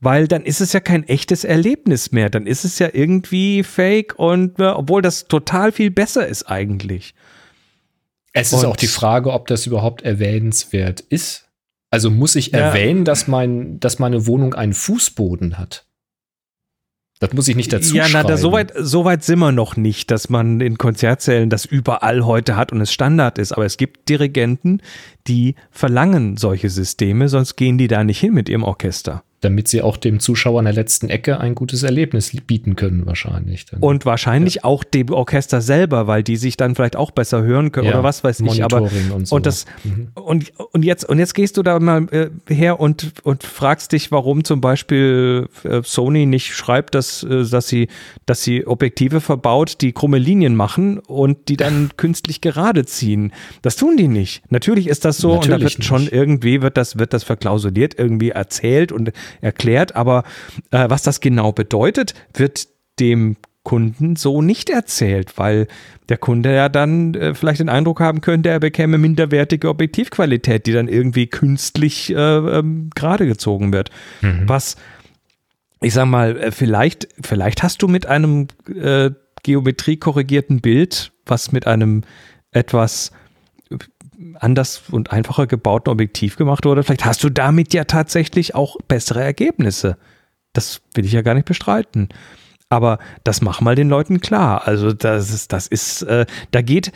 weil 0.00 0.28
dann 0.28 0.44
ist 0.44 0.60
es 0.60 0.72
ja 0.72 0.80
kein 0.80 1.06
echtes 1.08 1.44
Erlebnis 1.44 2.12
mehr. 2.12 2.30
Dann 2.30 2.46
ist 2.46 2.64
es 2.64 2.78
ja 2.78 2.88
irgendwie 2.92 3.64
fake 3.64 4.18
und 4.18 4.60
äh, 4.60 4.66
obwohl 4.66 5.02
das 5.02 5.26
total 5.26 5.72
viel 5.72 5.90
besser 5.90 6.26
ist 6.26 6.44
eigentlich. 6.44 7.14
Es 8.32 8.52
ist 8.52 8.60
und, 8.60 8.66
auch 8.66 8.76
die 8.76 8.86
Frage, 8.86 9.32
ob 9.32 9.48
das 9.48 9.66
überhaupt 9.66 10.02
erwähnenswert 10.02 11.00
ist. 11.00 11.48
Also 11.90 12.10
muss 12.10 12.36
ich 12.36 12.52
ja. 12.52 12.58
erwähnen, 12.58 13.04
dass, 13.04 13.26
mein, 13.26 13.80
dass 13.80 13.98
meine 13.98 14.26
Wohnung 14.26 14.54
einen 14.54 14.74
Fußboden 14.74 15.58
hat? 15.58 15.87
Das 17.20 17.32
muss 17.32 17.48
ich 17.48 17.56
nicht 17.56 17.72
dazu 17.72 17.96
Ja, 17.96 18.06
na, 18.12 18.22
da, 18.22 18.36
so, 18.36 18.52
weit, 18.52 18.72
so 18.76 19.04
weit 19.04 19.24
sind 19.24 19.40
wir 19.40 19.50
noch 19.50 19.76
nicht, 19.76 20.10
dass 20.10 20.28
man 20.28 20.60
in 20.60 20.78
Konzertsälen 20.78 21.50
das 21.50 21.64
überall 21.64 22.24
heute 22.24 22.56
hat 22.56 22.72
und 22.72 22.80
es 22.80 22.92
Standard 22.92 23.38
ist. 23.38 23.52
Aber 23.52 23.64
es 23.64 23.76
gibt 23.76 24.08
Dirigenten, 24.08 24.80
die 25.26 25.56
verlangen 25.70 26.36
solche 26.36 26.70
Systeme, 26.70 27.28
sonst 27.28 27.56
gehen 27.56 27.76
die 27.76 27.88
da 27.88 28.04
nicht 28.04 28.20
hin 28.20 28.34
mit 28.34 28.48
ihrem 28.48 28.62
Orchester 28.62 29.24
damit 29.40 29.68
sie 29.68 29.82
auch 29.82 29.96
dem 29.96 30.18
Zuschauer 30.18 30.58
an 30.58 30.64
der 30.64 30.74
letzten 30.74 31.08
Ecke 31.08 31.38
ein 31.38 31.54
gutes 31.54 31.84
Erlebnis 31.84 32.32
bieten 32.46 32.74
können, 32.74 33.06
wahrscheinlich. 33.06 33.66
Dann. 33.66 33.80
Und 33.80 34.04
wahrscheinlich 34.04 34.56
ja. 34.56 34.64
auch 34.64 34.82
dem 34.82 35.10
Orchester 35.10 35.60
selber, 35.60 36.08
weil 36.08 36.24
die 36.24 36.36
sich 36.36 36.56
dann 36.56 36.74
vielleicht 36.74 36.96
auch 36.96 37.12
besser 37.12 37.42
hören 37.42 37.70
können 37.70 37.86
ja, 37.86 37.94
oder 37.94 38.02
was 38.02 38.24
weiß 38.24 38.40
ich. 38.40 38.64
Aber 38.64 38.82
und, 38.82 39.28
so. 39.28 39.36
und 39.36 39.46
das 39.46 39.66
mhm. 39.84 40.08
und, 40.14 40.52
und 40.72 40.84
jetzt 40.84 41.08
und 41.08 41.18
jetzt 41.20 41.34
gehst 41.34 41.56
du 41.56 41.62
da 41.62 41.78
mal 41.78 42.08
äh, 42.10 42.30
her 42.52 42.80
und 42.80 43.12
und 43.22 43.44
fragst 43.44 43.92
dich, 43.92 44.10
warum 44.10 44.42
zum 44.42 44.60
Beispiel 44.60 45.48
äh, 45.62 45.82
Sony 45.84 46.26
nicht 46.26 46.54
schreibt, 46.54 46.96
dass 46.96 47.22
äh, 47.22 47.44
dass 47.48 47.68
sie 47.68 47.88
dass 48.26 48.42
sie 48.42 48.66
Objektive 48.66 49.20
verbaut, 49.20 49.80
die 49.82 49.92
krumme 49.92 50.18
Linien 50.18 50.56
machen 50.56 50.98
und 50.98 51.48
die 51.48 51.56
dann 51.56 51.90
künstlich 51.96 52.40
gerade 52.40 52.84
ziehen. 52.86 53.32
Das 53.62 53.76
tun 53.76 53.96
die 53.96 54.08
nicht. 54.08 54.42
Natürlich 54.50 54.88
ist 54.88 55.04
das 55.04 55.18
so 55.18 55.34
Natürlich 55.34 55.44
und 55.44 55.60
da 55.60 55.64
wird 55.64 55.78
nicht. 55.78 55.86
schon 55.86 56.08
irgendwie 56.08 56.60
wird 56.60 56.76
das 56.76 56.98
wird 56.98 57.12
das 57.12 57.22
verklausuliert 57.22 57.94
irgendwie 57.96 58.30
erzählt 58.30 58.90
und 58.90 59.12
erklärt, 59.40 59.96
aber 59.96 60.24
äh, 60.70 60.88
was 60.88 61.02
das 61.02 61.20
genau 61.20 61.52
bedeutet, 61.52 62.14
wird 62.34 62.68
dem 63.00 63.36
Kunden 63.68 64.16
so 64.16 64.40
nicht 64.40 64.70
erzählt, 64.70 65.36
weil 65.36 65.66
der 66.08 66.16
Kunde 66.16 66.54
ja 66.54 66.70
dann 66.70 67.14
äh, 67.14 67.34
vielleicht 67.34 67.60
den 67.60 67.68
Eindruck 67.68 68.00
haben 68.00 68.22
könnte, 68.22 68.48
er 68.48 68.60
bekäme 68.60 68.96
minderwertige 68.96 69.68
Objektivqualität, 69.68 70.64
die 70.66 70.72
dann 70.72 70.88
irgendwie 70.88 71.26
künstlich 71.26 72.10
äh, 72.10 72.14
ähm, 72.16 72.88
gerade 72.94 73.26
gezogen 73.26 73.74
wird. 73.74 73.90
Mhm. 74.22 74.48
Was, 74.48 74.76
ich 75.82 75.92
sag 75.92 76.06
mal, 76.06 76.38
äh, 76.38 76.50
vielleicht, 76.50 77.08
vielleicht 77.20 77.62
hast 77.62 77.82
du 77.82 77.88
mit 77.88 78.06
einem 78.06 78.48
äh, 78.74 79.10
geometriekorrigierten 79.42 80.62
Bild, 80.62 81.12
was 81.26 81.52
mit 81.52 81.66
einem 81.66 82.04
etwas 82.52 83.12
anders 84.34 84.82
und 84.90 85.12
einfacher 85.12 85.46
gebauten 85.46 85.90
Objektiv 85.90 86.36
gemacht 86.36 86.64
wurde, 86.64 86.82
vielleicht 86.82 87.04
hast 87.04 87.22
du 87.22 87.30
damit 87.30 87.74
ja 87.74 87.84
tatsächlich 87.84 88.54
auch 88.54 88.76
bessere 88.88 89.22
Ergebnisse. 89.22 89.96
Das 90.52 90.80
will 90.94 91.04
ich 91.04 91.12
ja 91.12 91.22
gar 91.22 91.34
nicht 91.34 91.46
bestreiten. 91.46 92.08
Aber 92.68 92.98
das 93.24 93.40
mach 93.40 93.60
mal 93.60 93.74
den 93.74 93.88
Leuten 93.88 94.20
klar. 94.20 94.66
Also 94.66 94.92
das 94.92 95.30
ist, 95.30 95.52
das 95.52 95.66
ist, 95.66 96.02
äh, 96.02 96.26
da 96.50 96.62
geht, 96.62 96.92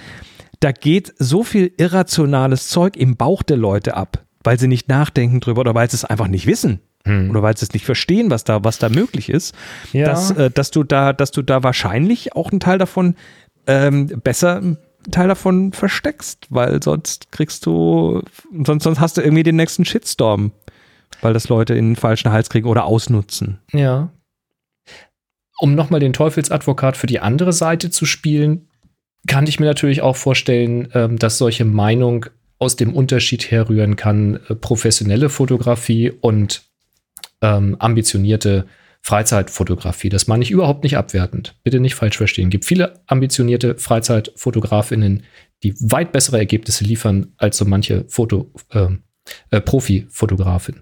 da 0.61 0.73
geht 0.73 1.15
so 1.19 1.43
viel 1.43 1.73
irrationales 1.77 2.69
Zeug 2.69 2.97
im 2.97 3.17
Bauch 3.17 3.43
der 3.43 3.57
Leute 3.57 3.97
ab, 3.97 4.25
weil 4.45 4.59
sie 4.59 4.69
nicht 4.69 4.89
nachdenken 4.89 5.41
drüber 5.41 5.63
oder 5.63 5.75
weil 5.75 5.91
sie 5.91 5.97
es 5.97 6.05
einfach 6.05 6.29
nicht 6.29 6.47
wissen. 6.47 6.81
Hm. 7.05 7.31
Oder 7.31 7.43
weil 7.43 7.57
sie 7.57 7.65
es 7.65 7.73
nicht 7.73 7.85
verstehen, 7.85 8.31
was 8.31 8.45
da, 8.45 8.63
was 8.65 8.79
da 8.79 8.89
möglich 8.89 9.29
ist, 9.29 9.55
ja. 9.93 10.07
dass, 10.07 10.31
äh, 10.33 10.51
dass 10.51 10.71
du 10.71 10.85
da, 10.85 11.13
dass 11.13 11.31
du 11.31 11.43
da 11.43 11.63
wahrscheinlich 11.63 12.37
auch 12.37 12.51
einen 12.51 12.61
Teil 12.61 12.79
davon 12.79 13.17
ähm, 13.67 14.07
besser 14.23 14.61
Teil 15.11 15.29
davon 15.29 15.73
versteckst, 15.73 16.47
weil 16.51 16.83
sonst 16.83 17.33
kriegst 17.33 17.67
du, 17.67 18.23
sonst, 18.65 18.85
sonst 18.85 19.01
hast 19.01 19.17
du 19.17 19.23
irgendwie 19.23 19.43
den 19.43 19.57
nächsten 19.57 19.85
Shitstorm, 19.85 20.53
weil 21.21 21.33
das 21.33 21.49
Leute 21.49 21.75
in 21.75 21.91
den 21.91 21.97
falschen 21.97 22.33
Hals 22.33 22.51
kriegen 22.51 22.69
oder 22.69 22.85
ausnutzen. 22.85 23.59
Ja. 23.73 24.11
Um 25.59 25.75
nochmal 25.75 26.01
den 26.01 26.13
Teufelsadvokat 26.13 26.97
für 26.97 27.07
die 27.07 27.21
andere 27.21 27.53
Seite 27.53 27.91
zu 27.91 28.07
spielen, 28.07 28.69
kann 29.27 29.47
ich 29.47 29.61
mir 29.61 29.67
natürlich 29.67 30.03
auch 30.03 30.17
vorstellen, 30.17 30.89
ähm, 30.95 31.19
dass 31.19 31.39
solche 31.39 31.65
Meinung 31.65 32.27
aus 32.59 32.77
dem 32.77 32.95
Unterschied 32.95 33.51
herrühren 33.51 33.97
kann, 33.97 34.41
äh, 34.49 34.55
professionelle 34.55 35.29
Fotografie 35.29 36.11
und 36.11 36.63
ähm, 37.41 37.77
ambitionierte 37.79 38.67
Freizeitfotografie. 39.03 40.09
Das 40.09 40.29
meine 40.29 40.45
ich 40.45 40.51
überhaupt 40.51 40.85
nicht 40.85 40.97
abwertend. 40.97 41.57
Bitte 41.65 41.81
nicht 41.81 41.97
falsch 41.97 42.17
verstehen. 42.17 42.49
Es 42.49 42.53
gibt 42.53 42.65
viele 42.65 43.01
ambitionierte 43.07 43.77
Freizeitfotografinnen, 43.77 45.25
die 45.65 45.75
weit 45.81 46.13
bessere 46.13 46.39
Ergebnisse 46.39 46.85
liefern 46.85 47.33
als 47.37 47.57
so 47.57 47.65
manche 47.65 48.05
Foto, 48.09 48.53
äh, 48.71 48.89
äh, 49.51 49.61
Profi-Fotografin. 49.61 50.81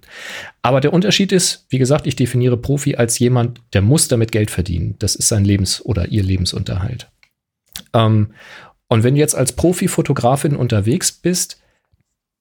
Aber 0.62 0.80
der 0.80 0.92
Unterschied 0.92 1.32
ist, 1.32 1.66
wie 1.70 1.78
gesagt, 1.78 2.06
ich 2.06 2.16
definiere 2.16 2.56
Profi 2.56 2.96
als 2.96 3.18
jemand, 3.18 3.60
der 3.72 3.82
muss 3.82 4.08
damit 4.08 4.32
Geld 4.32 4.50
verdienen. 4.50 4.96
Das 4.98 5.14
ist 5.14 5.28
sein 5.28 5.44
Lebens- 5.44 5.84
oder 5.84 6.08
ihr 6.08 6.22
Lebensunterhalt. 6.22 7.10
Ähm, 7.92 8.32
und 8.88 9.04
wenn 9.04 9.14
du 9.14 9.20
jetzt 9.20 9.34
als 9.34 9.52
Profi-Fotografin 9.52 10.56
unterwegs 10.56 11.12
bist, 11.12 11.59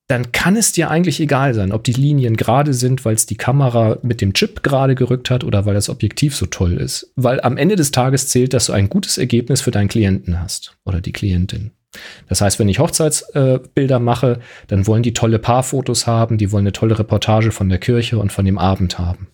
dann 0.10 0.32
kann 0.32 0.56
es 0.56 0.72
dir 0.72 0.90
eigentlich 0.90 1.20
egal 1.20 1.54
sein, 1.54 1.72
ob 1.72 1.84
die 1.84 1.94
Linien 1.94 2.36
gerade 2.36 2.74
sind, 2.74 3.06
weil 3.06 3.14
es 3.14 3.28
die 3.28 3.38
Kamera 3.38 4.00
mit 4.02 4.22
dem 4.22 4.34
Chip 4.34 4.64
gerade 4.64 4.96
gerückt 4.96 5.30
hat 5.30 5.44
oder 5.44 5.68
weil 5.68 5.76
das 5.76 5.88
Objektiv 5.88 6.36
so 6.36 6.48
toll 6.48 6.78
ist. 6.78 7.14
Weil 7.16 7.40
am 7.42 7.58
Ende 7.58 7.76
des 7.76 7.92
Tages 7.92 8.28
zählt, 8.28 8.56
dass 8.56 8.66
du 8.66 8.74
ein 8.74 8.90
gutes 8.90 9.20
Ergebnis 9.20 9.62
für 9.62 9.70
deinen 9.70 9.88
Klienten 9.88 10.42
hast 10.42 10.76
oder 10.84 11.00
die 11.00 11.12
Klientin. 11.12 11.72
Das 12.28 12.42
heißt, 12.42 12.58
wenn 12.58 12.70
ich 12.70 12.80
Hochzeitsbilder 12.80 13.96
äh, 13.96 14.00
mache, 14.00 14.40
dann 14.68 14.88
wollen 14.88 15.04
die 15.04 15.14
tolle 15.14 15.38
Paarfotos 15.38 16.08
haben, 16.08 16.40
die 16.40 16.52
wollen 16.52 16.64
eine 16.64 16.74
tolle 16.74 16.98
Reportage 16.98 17.52
von 17.52 17.70
der 17.70 17.80
Kirche 17.80 18.18
und 18.18 18.32
von 18.32 18.46
dem 18.46 18.58
Abend 18.58 18.98
haben. 18.98 19.28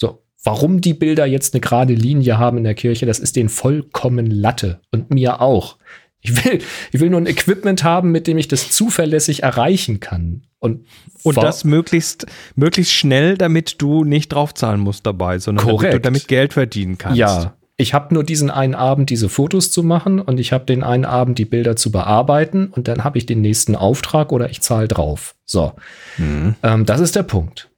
So, 0.00 0.22
warum 0.44 0.80
die 0.80 0.94
Bilder 0.94 1.26
jetzt 1.26 1.52
eine 1.52 1.60
gerade 1.60 1.94
Linie 1.94 2.38
haben 2.38 2.58
in 2.58 2.64
der 2.64 2.74
Kirche, 2.74 3.06
das 3.06 3.18
ist 3.18 3.34
denen 3.34 3.48
vollkommen 3.48 4.26
Latte 4.26 4.80
und 4.92 5.10
mir 5.10 5.40
auch. 5.40 5.78
Ich 6.22 6.44
will, 6.44 6.60
ich 6.92 7.00
will 7.00 7.10
nur 7.10 7.20
ein 7.20 7.26
Equipment 7.26 7.82
haben, 7.82 8.12
mit 8.12 8.26
dem 8.26 8.36
ich 8.36 8.48
das 8.48 8.70
zuverlässig 8.70 9.42
erreichen 9.42 10.00
kann. 10.00 10.42
Und, 10.58 10.86
und 11.22 11.36
das 11.38 11.64
möglichst, 11.64 12.26
möglichst 12.54 12.92
schnell, 12.92 13.38
damit 13.38 13.80
du 13.80 14.04
nicht 14.04 14.28
draufzahlen 14.28 14.80
musst 14.80 15.06
dabei, 15.06 15.38
sondern 15.38 15.66
damit 15.66 15.92
du 15.94 16.00
damit 16.00 16.28
Geld 16.28 16.52
verdienen 16.52 16.98
kannst. 16.98 17.18
Ja, 17.18 17.54
ich 17.80 17.94
habe 17.94 18.12
nur 18.12 18.24
diesen 18.24 18.50
einen 18.50 18.74
Abend, 18.74 19.08
diese 19.08 19.30
Fotos 19.30 19.70
zu 19.70 19.82
machen 19.82 20.20
und 20.20 20.38
ich 20.38 20.52
habe 20.52 20.66
den 20.66 20.82
einen 20.82 21.06
Abend, 21.06 21.38
die 21.38 21.46
Bilder 21.46 21.76
zu 21.76 21.90
bearbeiten 21.90 22.66
und 22.66 22.88
dann 22.88 23.04
habe 23.04 23.16
ich 23.16 23.24
den 23.24 23.40
nächsten 23.40 23.74
Auftrag 23.74 24.32
oder 24.32 24.50
ich 24.50 24.60
zahle 24.60 24.86
drauf. 24.86 25.34
So, 25.46 25.72
mhm. 26.18 26.56
ähm, 26.62 26.84
das 26.84 27.00
ist 27.00 27.16
der 27.16 27.22
Punkt. 27.22 27.70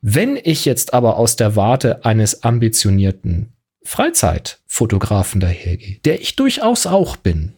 Wenn 0.00 0.36
ich 0.42 0.64
jetzt 0.64 0.92
aber 0.92 1.16
aus 1.16 1.36
der 1.36 1.54
Warte 1.54 2.04
eines 2.04 2.42
ambitionierten 2.42 3.52
Freizeitfotografen 3.84 5.40
dahergehe, 5.40 5.98
der 6.04 6.20
ich 6.20 6.34
durchaus 6.34 6.88
auch 6.88 7.16
bin 7.16 7.52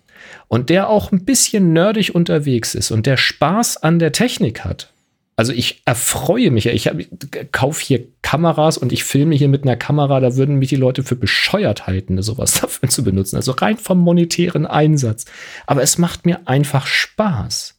und 0.48 0.70
der 0.70 0.88
auch 0.88 1.12
ein 1.12 1.24
bisschen 1.24 1.72
nerdig 1.72 2.14
unterwegs 2.14 2.74
ist 2.74 2.90
und 2.90 3.06
der 3.06 3.16
Spaß 3.16 3.78
an 3.78 3.98
der 3.98 4.12
Technik 4.12 4.64
hat, 4.64 4.92
also 5.36 5.52
ich 5.52 5.82
erfreue 5.84 6.50
mich 6.50 6.64
ja. 6.64 6.72
Ich, 6.72 6.86
ich 6.86 7.08
kaufe 7.52 7.84
hier 7.84 8.06
Kameras 8.22 8.78
und 8.78 8.90
ich 8.90 9.04
filme 9.04 9.34
hier 9.34 9.48
mit 9.48 9.64
einer 9.64 9.76
Kamera. 9.76 10.18
Da 10.18 10.34
würden 10.34 10.56
mich 10.56 10.70
die 10.70 10.76
Leute 10.76 11.02
für 11.02 11.14
bescheuert 11.14 11.86
halten, 11.86 12.20
sowas 12.22 12.54
dafür 12.60 12.88
zu 12.88 13.04
benutzen. 13.04 13.36
Also 13.36 13.52
rein 13.52 13.76
vom 13.76 13.98
monetären 13.98 14.66
Einsatz. 14.66 15.26
Aber 15.66 15.82
es 15.82 15.98
macht 15.98 16.24
mir 16.24 16.48
einfach 16.48 16.86
Spaß. 16.86 17.78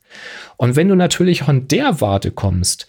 Und 0.56 0.76
wenn 0.76 0.88
du 0.88 0.96
natürlich 0.96 1.44
von 1.44 1.68
der 1.68 2.00
Warte 2.00 2.30
kommst, 2.30 2.88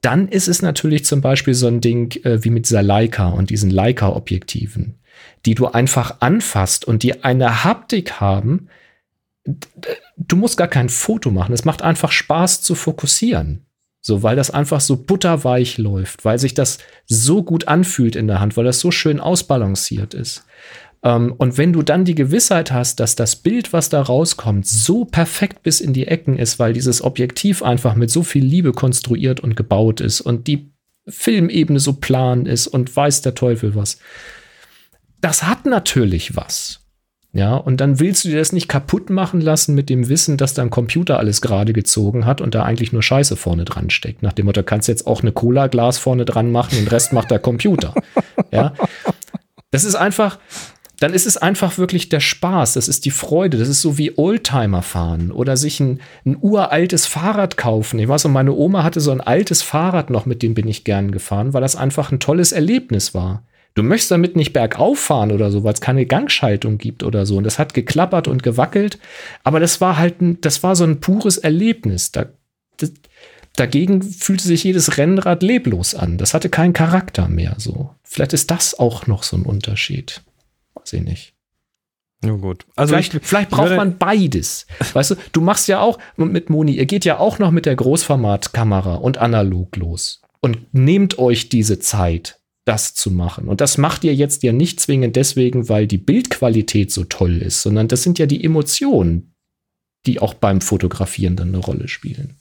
dann 0.00 0.28
ist 0.28 0.48
es 0.48 0.62
natürlich 0.62 1.04
zum 1.04 1.20
Beispiel 1.20 1.54
so 1.54 1.66
ein 1.66 1.80
Ding 1.80 2.14
äh, 2.24 2.44
wie 2.44 2.50
mit 2.50 2.66
dieser 2.66 2.82
Leica 2.82 3.28
und 3.28 3.50
diesen 3.50 3.70
Leica-Objektiven, 3.70 4.98
die 5.44 5.54
du 5.54 5.66
einfach 5.66 6.20
anfasst 6.20 6.84
und 6.84 7.02
die 7.02 7.24
eine 7.24 7.64
Haptik 7.64 8.20
haben. 8.20 8.68
Du 10.16 10.36
musst 10.36 10.56
gar 10.56 10.68
kein 10.68 10.88
Foto 10.88 11.30
machen. 11.30 11.52
Es 11.52 11.64
macht 11.64 11.82
einfach 11.82 12.12
Spaß 12.12 12.62
zu 12.62 12.74
fokussieren. 12.74 13.66
So, 14.00 14.22
weil 14.22 14.36
das 14.36 14.50
einfach 14.50 14.82
so 14.82 14.98
butterweich 14.98 15.78
läuft, 15.78 16.26
weil 16.26 16.38
sich 16.38 16.52
das 16.52 16.78
so 17.06 17.42
gut 17.42 17.68
anfühlt 17.68 18.16
in 18.16 18.26
der 18.26 18.38
Hand, 18.38 18.56
weil 18.56 18.64
das 18.64 18.80
so 18.80 18.90
schön 18.90 19.18
ausbalanciert 19.18 20.12
ist. 20.12 20.44
Ähm, 21.02 21.32
und 21.38 21.56
wenn 21.56 21.72
du 21.72 21.82
dann 21.82 22.04
die 22.04 22.14
Gewissheit 22.14 22.70
hast, 22.70 23.00
dass 23.00 23.16
das 23.16 23.36
Bild, 23.36 23.72
was 23.72 23.88
da 23.88 24.02
rauskommt, 24.02 24.66
so 24.66 25.06
perfekt 25.06 25.62
bis 25.62 25.80
in 25.80 25.94
die 25.94 26.06
Ecken 26.06 26.38
ist, 26.38 26.58
weil 26.58 26.74
dieses 26.74 27.02
Objektiv 27.02 27.62
einfach 27.62 27.94
mit 27.94 28.10
so 28.10 28.22
viel 28.22 28.44
Liebe 28.44 28.72
konstruiert 28.72 29.40
und 29.40 29.56
gebaut 29.56 30.02
ist 30.02 30.20
und 30.20 30.48
die 30.48 30.70
Filmebene 31.08 31.80
so 31.80 31.94
plan 31.94 32.44
ist 32.46 32.66
und 32.66 32.94
weiß 32.94 33.22
der 33.22 33.34
Teufel 33.34 33.74
was. 33.74 33.98
Das 35.20 35.44
hat 35.44 35.64
natürlich 35.64 36.36
was. 36.36 36.83
Ja, 37.34 37.56
und 37.56 37.80
dann 37.80 37.98
willst 37.98 38.24
du 38.24 38.28
dir 38.28 38.38
das 38.38 38.52
nicht 38.52 38.68
kaputt 38.68 39.10
machen 39.10 39.40
lassen 39.40 39.74
mit 39.74 39.90
dem 39.90 40.08
Wissen, 40.08 40.36
dass 40.36 40.54
dein 40.54 40.70
Computer 40.70 41.18
alles 41.18 41.40
gerade 41.40 41.72
gezogen 41.72 42.26
hat 42.26 42.40
und 42.40 42.54
da 42.54 42.62
eigentlich 42.62 42.92
nur 42.92 43.02
Scheiße 43.02 43.34
vorne 43.34 43.64
dran 43.64 43.90
steckt. 43.90 44.22
Nach 44.22 44.32
dem 44.32 44.46
Motto, 44.46 44.62
kannst 44.62 44.86
jetzt 44.86 45.08
auch 45.08 45.20
eine 45.20 45.32
Cola-Glas 45.32 45.98
vorne 45.98 46.24
dran 46.24 46.52
machen, 46.52 46.76
den 46.76 46.86
Rest 46.86 47.12
macht 47.12 47.32
der 47.32 47.40
Computer. 47.40 47.92
Ja, 48.52 48.72
das 49.72 49.82
ist 49.82 49.96
einfach, 49.96 50.38
dann 51.00 51.12
ist 51.12 51.26
es 51.26 51.36
einfach 51.36 51.76
wirklich 51.76 52.08
der 52.08 52.20
Spaß, 52.20 52.74
das 52.74 52.86
ist 52.86 53.04
die 53.04 53.10
Freude, 53.10 53.58
das 53.58 53.68
ist 53.68 53.80
so 53.80 53.98
wie 53.98 54.16
Oldtimer 54.16 54.82
fahren 54.82 55.32
oder 55.32 55.56
sich 55.56 55.80
ein, 55.80 56.00
ein 56.24 56.36
uraltes 56.40 57.06
Fahrrad 57.06 57.56
kaufen. 57.56 57.98
Ich 57.98 58.06
weiß, 58.06 58.26
und 58.26 58.32
meine 58.32 58.52
Oma 58.52 58.84
hatte 58.84 59.00
so 59.00 59.10
ein 59.10 59.20
altes 59.20 59.60
Fahrrad 59.60 60.08
noch, 60.08 60.24
mit 60.24 60.40
dem 60.44 60.54
bin 60.54 60.68
ich 60.68 60.84
gern 60.84 61.10
gefahren, 61.10 61.52
weil 61.52 61.62
das 61.62 61.74
einfach 61.74 62.12
ein 62.12 62.20
tolles 62.20 62.52
Erlebnis 62.52 63.12
war. 63.12 63.42
Du 63.74 63.82
möchtest 63.82 64.12
damit 64.12 64.36
nicht 64.36 64.52
bergauf 64.52 65.00
fahren 65.00 65.32
oder 65.32 65.50
so, 65.50 65.64
weil 65.64 65.74
es 65.74 65.80
keine 65.80 66.06
Gangschaltung 66.06 66.78
gibt 66.78 67.02
oder 67.02 67.26
so. 67.26 67.36
Und 67.36 67.44
das 67.44 67.58
hat 67.58 67.74
geklappert 67.74 68.28
und 68.28 68.44
gewackelt. 68.44 69.00
Aber 69.42 69.58
das 69.58 69.80
war 69.80 69.98
halt 69.98 70.22
ein, 70.22 70.40
das 70.40 70.62
war 70.62 70.76
so 70.76 70.84
ein 70.84 71.00
pures 71.00 71.38
Erlebnis. 71.38 72.12
Da, 72.12 72.26
das, 72.76 72.92
dagegen 73.56 74.00
fühlte 74.00 74.44
sich 74.44 74.62
jedes 74.62 74.96
Rennrad 74.96 75.42
leblos 75.42 75.96
an. 75.96 76.18
Das 76.18 76.34
hatte 76.34 76.50
keinen 76.50 76.72
Charakter 76.72 77.26
mehr. 77.26 77.56
So. 77.58 77.90
Vielleicht 78.04 78.32
ist 78.32 78.52
das 78.52 78.78
auch 78.78 79.08
noch 79.08 79.24
so 79.24 79.36
ein 79.36 79.42
Unterschied. 79.42 80.22
Weiß 80.74 80.92
ich 80.92 81.02
nicht. 81.02 81.34
Ja, 82.24 82.32
gut. 82.32 82.66
Also 82.76 82.94
vielleicht, 82.94 83.12
vielleicht 83.24 83.50
braucht 83.50 83.74
man 83.74 83.98
beides. 83.98 84.66
Weißt 84.92 85.10
du, 85.10 85.14
du 85.32 85.40
machst 85.40 85.66
ja 85.66 85.80
auch 85.80 85.98
mit 86.16 86.48
Moni, 86.48 86.76
ihr 86.76 86.86
geht 86.86 87.04
ja 87.04 87.18
auch 87.18 87.40
noch 87.40 87.50
mit 87.50 87.66
der 87.66 87.74
Großformatkamera 87.74 88.94
und 88.94 89.18
analog 89.18 89.76
los. 89.76 90.22
Und 90.40 90.72
nehmt 90.72 91.18
euch 91.18 91.48
diese 91.48 91.80
Zeit 91.80 92.38
das 92.64 92.94
zu 92.94 93.10
machen. 93.10 93.48
Und 93.48 93.60
das 93.60 93.78
macht 93.78 94.04
ihr 94.04 94.14
jetzt 94.14 94.42
ja 94.42 94.52
nicht 94.52 94.80
zwingend 94.80 95.16
deswegen, 95.16 95.68
weil 95.68 95.86
die 95.86 95.98
Bildqualität 95.98 96.90
so 96.90 97.04
toll 97.04 97.38
ist, 97.38 97.62
sondern 97.62 97.88
das 97.88 98.02
sind 98.02 98.18
ja 98.18 98.26
die 98.26 98.42
Emotionen, 98.42 99.34
die 100.06 100.20
auch 100.20 100.34
beim 100.34 100.60
Fotografieren 100.60 101.36
dann 101.36 101.48
eine 101.48 101.58
Rolle 101.58 101.88
spielen. 101.88 102.36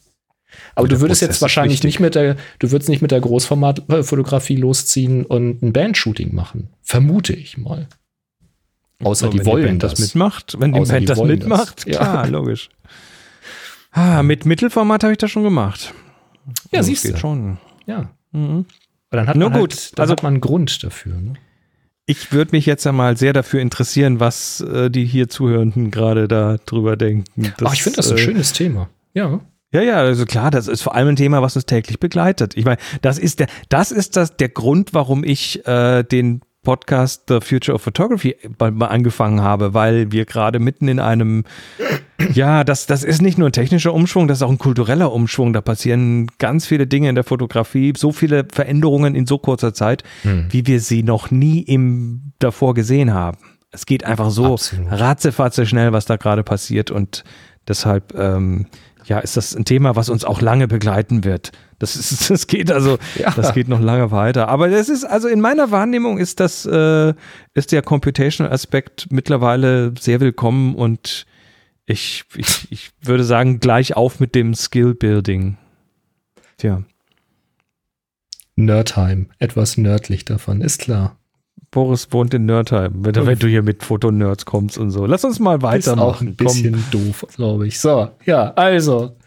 Aber 0.76 0.88
du 0.88 1.02
würdest 1.02 1.22
Prozess 1.22 1.36
jetzt 1.36 1.42
wahrscheinlich 1.42 1.84
nicht 1.84 2.00
mit 2.00 2.16
der, 2.16 2.38
du 2.60 2.72
würdest 2.72 2.90
nicht 2.90 3.02
mit 3.02 3.12
der 3.12 3.22
Großformatfotografie 3.22 4.56
losziehen 4.56 5.26
und 5.26 5.62
ein 5.62 5.74
Bandshooting 5.74 6.34
machen. 6.34 6.70
Vermute 6.82 7.34
ich 7.34 7.58
mal. 7.58 7.88
Außer 9.04 9.30
die 9.30 9.46
wollen 9.46 9.80
die 9.80 9.80
das. 9.80 10.00
mitmacht, 10.00 10.56
wenn 10.60 10.74
die 10.74 10.80
Band 10.80 11.02
die 11.02 11.06
das 11.06 11.22
mitmacht, 11.22 11.88
das. 11.88 11.98
klar, 11.98 12.26
ja. 12.26 12.32
logisch. 12.32 12.70
Ah, 13.92 14.24
mit 14.24 14.46
Mittelformat 14.46 15.04
habe 15.04 15.14
ich 15.14 15.18
das 15.18 15.32
schon 15.32 15.44
gemacht. 15.44 15.94
Ja, 16.72 16.80
also, 16.80 16.88
siehst 16.90 17.10
du. 17.10 17.18
schon. 17.18 17.58
Ja. 17.86 18.12
Mhm. 18.32 18.66
Aber 19.14 19.20
dann 19.20 19.28
hat 19.28 19.36
Nur 19.36 19.52
man 19.52 19.60
gut, 19.60 19.74
halt, 19.74 20.00
also, 20.00 20.12
hat 20.14 20.24
man 20.24 20.34
einen 20.34 20.42
Grund 20.42 20.84
dafür. 20.84 21.14
Ne? 21.14 21.34
Ich 22.08 22.32
würde 22.32 22.50
mich 22.52 22.66
jetzt 22.66 22.84
ja 22.84 22.92
mal 22.92 23.16
sehr 23.16 23.32
dafür 23.32 23.62
interessieren, 23.62 24.20
was 24.20 24.60
äh, 24.62 24.90
die 24.90 25.06
hier 25.06 25.30
Zuhörenden 25.30 25.92
gerade 25.92 26.28
da 26.28 26.58
drüber 26.66 26.98
denken. 26.98 27.54
Das, 27.58 27.70
Ach, 27.70 27.74
ich 27.76 27.84
finde 27.84 27.98
das 27.98 28.10
ein 28.10 28.18
äh, 28.18 28.22
schönes 28.22 28.54
Thema. 28.54 28.90
Ja. 29.14 29.40
Ja, 29.72 29.82
ja, 29.82 29.98
also 29.98 30.26
klar, 30.26 30.50
das 30.50 30.68
ist 30.68 30.82
vor 30.82 30.96
allem 30.96 31.10
ein 31.10 31.16
Thema, 31.16 31.44
was 31.44 31.56
uns 31.56 31.68
täglich 31.68 32.00
begleitet. 32.00 32.58
Ich 32.58 32.66
meine, 32.66 32.78
das 33.04 33.20
ist 33.20 33.40
der, 33.40 33.48
das 33.70 33.92
ist 33.92 34.18
das 34.18 34.36
der 34.36 34.50
Grund, 34.50 34.96
warum 34.96 35.24
ich 35.24 35.64
äh, 35.68 36.02
den 36.02 36.42
Podcast 36.64 37.26
The 37.28 37.40
Future 37.42 37.76
of 37.76 37.82
Photography 37.82 38.36
mal 38.58 38.88
angefangen 38.88 39.42
habe, 39.42 39.74
weil 39.74 40.12
wir 40.12 40.26
gerade 40.26 40.60
mitten 40.60 40.88
in 40.88 41.00
einem, 41.00 41.44
ja, 42.34 42.64
das, 42.64 42.86
das 42.86 43.04
ist 43.04 43.22
nicht 43.22 43.38
nur 43.38 43.50
ein 43.50 43.54
technischer 43.54 43.94
Umschwung, 43.94 44.28
das 44.28 44.40
ist 44.40 44.44
auch 44.44 44.50
ein 44.50 44.58
kultureller 44.58 45.12
Umschwung. 45.12 45.54
Da 45.54 45.62
passieren 45.62 46.28
ganz 46.40 46.66
viele 46.66 46.88
Dinge 46.88 47.10
in 47.10 47.16
der 47.16 47.24
Fotografie, 47.24 47.94
so 47.96 48.12
viele 48.12 48.48
Veränderungen 48.52 49.14
in 49.14 49.28
so 49.28 49.38
kurzer 49.38 49.74
Zeit, 49.74 50.04
hm. 50.24 50.48
wie 50.50 50.66
wir 50.66 50.80
sie 50.80 51.04
noch 51.04 51.32
nie 51.32 51.60
im 51.60 52.32
davor 52.40 52.74
gesehen 52.74 53.14
haben. 53.14 53.38
Es 53.72 53.86
geht 53.86 54.06
einfach 54.06 54.30
so 54.30 54.54
Absolut. 54.54 54.92
ratzefatze 54.92 55.66
schnell, 55.66 55.92
was 55.94 56.06
da 56.06 56.16
gerade 56.16 56.44
passiert 56.44 56.92
und 56.92 57.24
deshalb, 57.68 58.14
ähm, 58.18 58.68
ja, 59.06 59.20
ist 59.20 59.38
das 59.38 59.56
ein 59.56 59.66
Thema, 59.66 59.96
was 59.96 60.10
uns 60.10 60.26
auch 60.26 60.42
lange 60.42 60.68
begleiten 60.68 61.24
wird. 61.24 61.52
Das, 61.80 61.96
ist, 61.96 62.30
das 62.30 62.48
geht 62.48 62.72
also, 62.72 62.98
ja. 63.16 63.32
das 63.36 63.54
geht 63.54 63.68
noch 63.68 63.82
lange 63.82 64.12
weiter. 64.12 64.48
Aber 64.48 64.70
das 64.70 64.90
ist, 64.90 65.06
also 65.06 65.28
in 65.28 65.42
meiner 65.42 65.72
Wahrnehmung 65.72 66.18
ist 66.18 66.40
das, 66.40 66.66
äh, 66.66 67.14
ist 67.54 67.72
der 67.72 67.82
Computational 67.82 68.52
Aspekt 68.52 69.08
mittlerweile 69.12 69.94
sehr 70.00 70.20
willkommen 70.20 70.76
und 70.76 71.26
ich, 71.86 72.24
ich, 72.36 72.72
ich 72.72 72.92
würde 73.02 73.24
sagen, 73.24 73.60
gleich 73.60 73.96
auf 73.96 74.20
mit 74.20 74.36
dem 74.36 74.54
Skill 74.54 74.94
Building. 74.94 75.58
Tja. 76.58 76.84
Nerdheim, 78.56 79.32
etwas 79.40 79.78
nördlich 79.78 80.26
davon, 80.26 80.62
ist 80.62 80.80
klar. 80.80 81.18
Boris 81.74 82.08
wohnt 82.12 82.34
in 82.34 82.46
Nerdheim, 82.46 82.94
wenn, 83.04 83.16
wenn 83.16 83.40
du 83.40 83.48
hier 83.48 83.64
mit 83.64 83.84
Fotonerds 83.84 84.46
kommst 84.46 84.78
und 84.78 84.92
so. 84.92 85.06
Lass 85.06 85.26
uns 85.26 85.40
mal 85.40 85.62
weitermachen. 85.62 86.08
Ist 86.10 86.16
auch 86.16 86.22
ein 86.22 86.36
bisschen 86.36 86.86
Komm. 86.92 87.06
doof, 87.08 87.26
glaube 87.36 87.68
ich. 87.68 87.80
So, 87.80 88.10
ja, 88.26 88.54
also. 88.54 89.18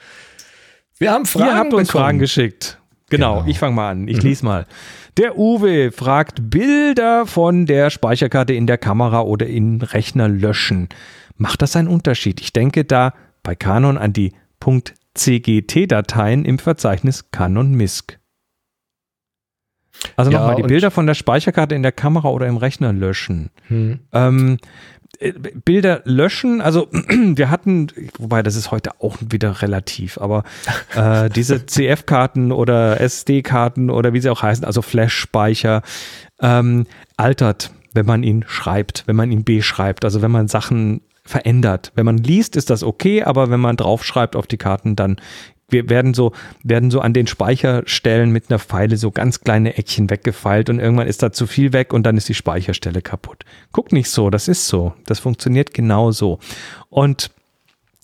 Wir 0.98 1.12
haben 1.12 1.26
Fragen. 1.26 1.46
Ihr 1.46 1.56
habt 1.56 1.74
uns 1.74 1.88
bekommen. 1.88 2.04
Fragen 2.04 2.18
geschickt. 2.20 2.80
Genau, 3.10 3.38
genau. 3.38 3.50
ich 3.50 3.58
fange 3.58 3.74
mal 3.74 3.90
an. 3.90 4.08
Ich 4.08 4.18
mhm. 4.18 4.22
lese 4.22 4.44
mal. 4.44 4.66
Der 5.16 5.36
Uwe 5.36 5.92
fragt 5.92 6.50
Bilder 6.50 7.26
von 7.26 7.66
der 7.66 7.90
Speicherkarte 7.90 8.52
in 8.52 8.66
der 8.66 8.78
Kamera 8.78 9.22
oder 9.22 9.46
in 9.46 9.82
Rechner 9.82 10.28
löschen. 10.28 10.88
Macht 11.36 11.62
das 11.62 11.74
einen 11.74 11.88
Unterschied? 11.88 12.40
Ich 12.40 12.52
denke 12.52 12.84
da 12.84 13.12
bei 13.42 13.54
Canon 13.54 13.98
an 13.98 14.12
die 14.12 14.32
.cgt-Dateien 15.14 16.44
im 16.44 16.58
Verzeichnis 16.58 17.30
Canon 17.30 17.74
MISC. 17.74 18.18
Also 20.16 20.30
ja, 20.30 20.38
nochmal, 20.38 20.56
die 20.56 20.62
Bilder 20.62 20.90
von 20.90 21.06
der 21.06 21.14
Speicherkarte 21.14 21.74
in 21.74 21.82
der 21.82 21.92
Kamera 21.92 22.28
oder 22.28 22.46
im 22.46 22.56
Rechner 22.56 22.92
löschen. 22.92 23.50
Hm. 23.68 24.00
Ähm, 24.12 24.58
äh, 25.18 25.32
Bilder 25.32 26.02
löschen, 26.04 26.60
also 26.60 26.88
wir 26.92 27.50
hatten, 27.50 27.88
wobei 28.18 28.42
das 28.42 28.56
ist 28.56 28.70
heute 28.70 29.00
auch 29.00 29.16
wieder 29.20 29.62
relativ, 29.62 30.18
aber 30.18 30.44
äh, 30.94 31.28
diese 31.34 31.66
CF-Karten 31.66 32.52
oder 32.52 33.00
SD-Karten 33.00 33.90
oder 33.90 34.12
wie 34.12 34.20
sie 34.20 34.30
auch 34.30 34.42
heißen, 34.42 34.64
also 34.64 34.82
Flash-Speicher, 34.82 35.82
ähm, 36.40 36.86
altert, 37.16 37.70
wenn 37.94 38.06
man 38.06 38.22
ihn 38.22 38.44
schreibt, 38.46 39.04
wenn 39.06 39.16
man 39.16 39.30
ihn 39.30 39.44
beschreibt, 39.44 40.04
also 40.04 40.22
wenn 40.22 40.30
man 40.30 40.48
Sachen 40.48 41.00
verändert. 41.24 41.92
Wenn 41.94 42.06
man 42.06 42.18
liest, 42.18 42.54
ist 42.54 42.70
das 42.70 42.84
okay, 42.84 43.24
aber 43.24 43.50
wenn 43.50 43.60
man 43.60 43.76
draufschreibt 43.76 44.36
auf 44.36 44.46
die 44.46 44.58
Karten, 44.58 44.94
dann 44.94 45.16
wir 45.68 45.88
werden 45.88 46.14
so, 46.14 46.32
werden 46.62 46.90
so 46.90 47.00
an 47.00 47.12
den 47.12 47.26
Speicherstellen 47.26 48.30
mit 48.30 48.50
einer 48.50 48.58
Pfeile 48.58 48.96
so 48.96 49.10
ganz 49.10 49.40
kleine 49.40 49.76
Eckchen 49.76 50.08
weggefeilt 50.10 50.70
und 50.70 50.78
irgendwann 50.78 51.08
ist 51.08 51.22
da 51.22 51.32
zu 51.32 51.46
viel 51.46 51.72
weg 51.72 51.92
und 51.92 52.04
dann 52.04 52.16
ist 52.16 52.28
die 52.28 52.34
Speicherstelle 52.34 53.02
kaputt. 53.02 53.44
Guck 53.72 53.92
nicht 53.92 54.10
so, 54.10 54.30
das 54.30 54.48
ist 54.48 54.68
so. 54.68 54.94
Das 55.06 55.18
funktioniert 55.18 55.74
genau 55.74 56.12
so. 56.12 56.38
Und 56.88 57.30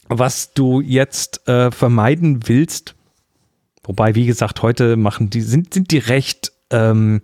was 0.09 0.53
du 0.55 0.81
jetzt 0.81 1.47
äh, 1.49 1.71
vermeiden 1.71 2.49
willst, 2.49 2.95
wobei, 3.85 4.15
wie 4.15 4.27
gesagt, 4.27 4.63
heute 4.63 4.97
machen 4.97 5.31
die, 5.31 5.41
sind, 5.41 5.73
sind 5.73 5.93
die 5.93 5.99
recht, 5.99 6.53
ähm, 6.71 7.23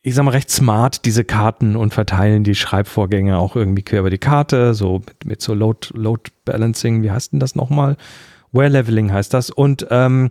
ich 0.00 0.14
sag 0.14 0.24
mal, 0.24 0.32
recht 0.32 0.50
smart, 0.50 1.04
diese 1.04 1.24
Karten 1.24 1.76
und 1.76 1.92
verteilen 1.92 2.44
die 2.44 2.54
Schreibvorgänge 2.54 3.38
auch 3.38 3.56
irgendwie 3.56 3.82
quer 3.82 4.00
über 4.00 4.10
die 4.10 4.18
Karte, 4.18 4.72
so 4.72 5.00
mit, 5.06 5.24
mit 5.24 5.42
so 5.42 5.52
Load, 5.52 5.88
Load 5.92 6.30
Balancing, 6.46 7.02
wie 7.02 7.10
heißt 7.10 7.32
denn 7.32 7.40
das 7.40 7.54
nochmal? 7.54 7.96
Wear 8.54 8.70
Leveling 8.70 9.12
heißt 9.12 9.34
das. 9.34 9.50
Und 9.50 9.86
ähm, 9.90 10.30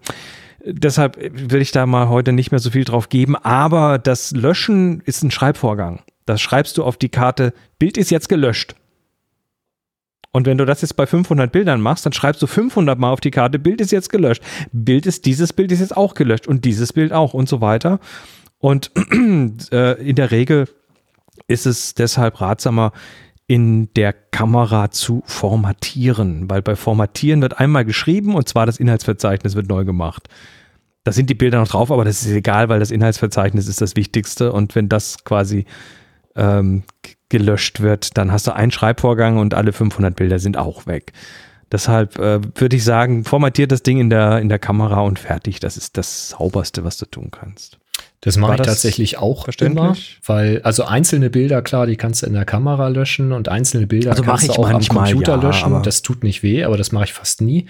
deshalb 0.66 1.18
will 1.20 1.62
ich 1.62 1.72
da 1.72 1.86
mal 1.86 2.10
heute 2.10 2.34
nicht 2.34 2.52
mehr 2.52 2.60
so 2.60 2.72
viel 2.72 2.86
drauf 2.86 3.10
geben, 3.10 3.36
aber 3.36 4.00
das 4.00 4.32
Löschen 4.32 5.02
ist 5.02 5.24
ein 5.24 5.32
Schreibvorgang. 5.32 6.02
Das 6.26 6.42
schreibst 6.42 6.78
du 6.78 6.84
auf 6.84 6.98
die 6.98 7.10
Karte, 7.10 7.54
Bild 7.80 7.98
ist 7.98 8.10
jetzt 8.10 8.30
gelöscht. 8.30 8.76
Und 10.32 10.48
wenn 10.48 10.58
du 10.58 10.66
das 10.66 10.82
jetzt 10.82 10.96
bei 10.96 11.06
500 11.06 11.52
Bildern 11.52 11.80
machst, 11.80 12.06
dann 12.06 12.14
schreibst 12.14 12.42
du 12.42 12.48
500 12.48 12.98
Mal 12.98 13.12
auf 13.12 13.22
die 13.22 13.30
Karte, 13.30 13.60
Bild 13.60 13.82
ist 13.82 13.92
jetzt 13.92 14.10
gelöscht. 14.10 14.42
Bild 14.72 15.06
ist, 15.06 15.28
dieses 15.28 15.54
Bild 15.54 15.72
ist 15.72 15.80
jetzt 15.80 15.96
auch 15.96 16.16
gelöscht 16.16 16.48
und 16.48 16.66
dieses 16.66 16.92
Bild 16.92 17.14
auch 17.14 17.36
und 17.36 17.48
so 17.48 17.62
weiter. 17.62 18.00
Und 18.58 18.92
äh, 19.72 20.02
in 20.02 20.16
der 20.16 20.32
Regel 20.32 20.68
ist 21.48 21.68
es 21.68 21.94
deshalb 21.94 22.42
ratsamer, 22.42 22.94
in 23.48 23.94
der 23.94 24.14
Kamera 24.14 24.92
zu 24.92 25.22
formatieren, 25.26 26.50
weil 26.50 26.62
bei 26.62 26.76
Formatieren 26.76 27.42
wird 27.42 27.60
einmal 27.60 27.86
geschrieben 27.86 28.36
und 28.36 28.48
zwar 28.48 28.66
das 28.66 28.80
Inhaltsverzeichnis 28.80 29.56
wird 29.56 29.68
neu 29.68 29.84
gemacht. 29.84 30.30
Da 31.04 31.12
sind 31.12 31.30
die 31.30 31.36
Bilder 31.36 31.60
noch 31.60 31.68
drauf, 31.68 31.92
aber 31.92 32.06
das 32.06 32.22
ist 32.22 32.32
egal, 32.32 32.70
weil 32.70 32.80
das 32.80 32.92
Inhaltsverzeichnis 32.92 33.68
ist 33.68 33.82
das 33.82 33.96
Wichtigste 33.98 34.54
und 34.54 34.76
wenn 34.76 34.88
das 34.88 35.26
quasi 35.26 35.66
ähm, 36.36 36.84
gelöscht 37.28 37.82
wird, 37.82 38.18
dann 38.18 38.32
hast 38.32 38.48
du 38.48 38.56
einen 38.56 38.72
Schreibvorgang 38.72 39.38
und 39.38 39.54
alle 39.54 39.74
500 39.74 40.16
Bilder 40.16 40.40
sind 40.40 40.56
auch 40.56 40.86
weg. 40.86 41.12
Deshalb 41.72 42.20
äh, 42.20 42.40
würde 42.56 42.76
ich 42.76 42.84
sagen, 42.84 43.26
formatiert 43.26 43.72
das 43.72 43.84
Ding 43.84 44.00
in 44.00 44.10
der, 44.10 44.40
in 44.40 44.48
der 44.48 44.60
Kamera 44.60 45.02
und 45.02 45.20
fertig. 45.20 45.60
Das 45.60 45.76
ist 45.76 45.98
das 45.98 46.30
Sauberste, 46.30 46.84
was 46.84 46.98
du 46.98 47.06
tun 47.06 47.32
kannst. 47.32 47.80
Das 48.24 48.38
mache 48.38 48.56
ich 48.56 48.62
tatsächlich 48.62 49.18
auch 49.18 49.50
immer, 49.60 49.98
weil 50.26 50.62
also 50.64 50.86
einzelne 50.86 51.30
Bilder, 51.30 51.62
klar, 51.62 51.88
die 51.88 51.98
kannst 51.98 52.22
du 52.22 52.28
in 52.28 52.34
der 52.34 52.46
Kamera 52.46 52.88
löschen 52.88 53.34
und 53.34 53.50
einzelne 53.50 53.86
Bilder 53.86 54.12
also 54.12 54.24
kannst 54.24 54.48
du 54.48 54.54
auch 54.54 54.72
manchmal, 54.72 55.00
am 55.00 55.12
Computer 55.12 55.36
ja, 55.36 55.42
löschen. 55.42 55.84
Das 55.84 56.04
tut 56.04 56.24
nicht 56.24 56.42
weh, 56.42 56.64
aber 56.64 56.78
das 56.78 56.94
mache 56.94 57.04
ich 57.04 57.14
fast 57.14 57.42
nie. 57.42 57.66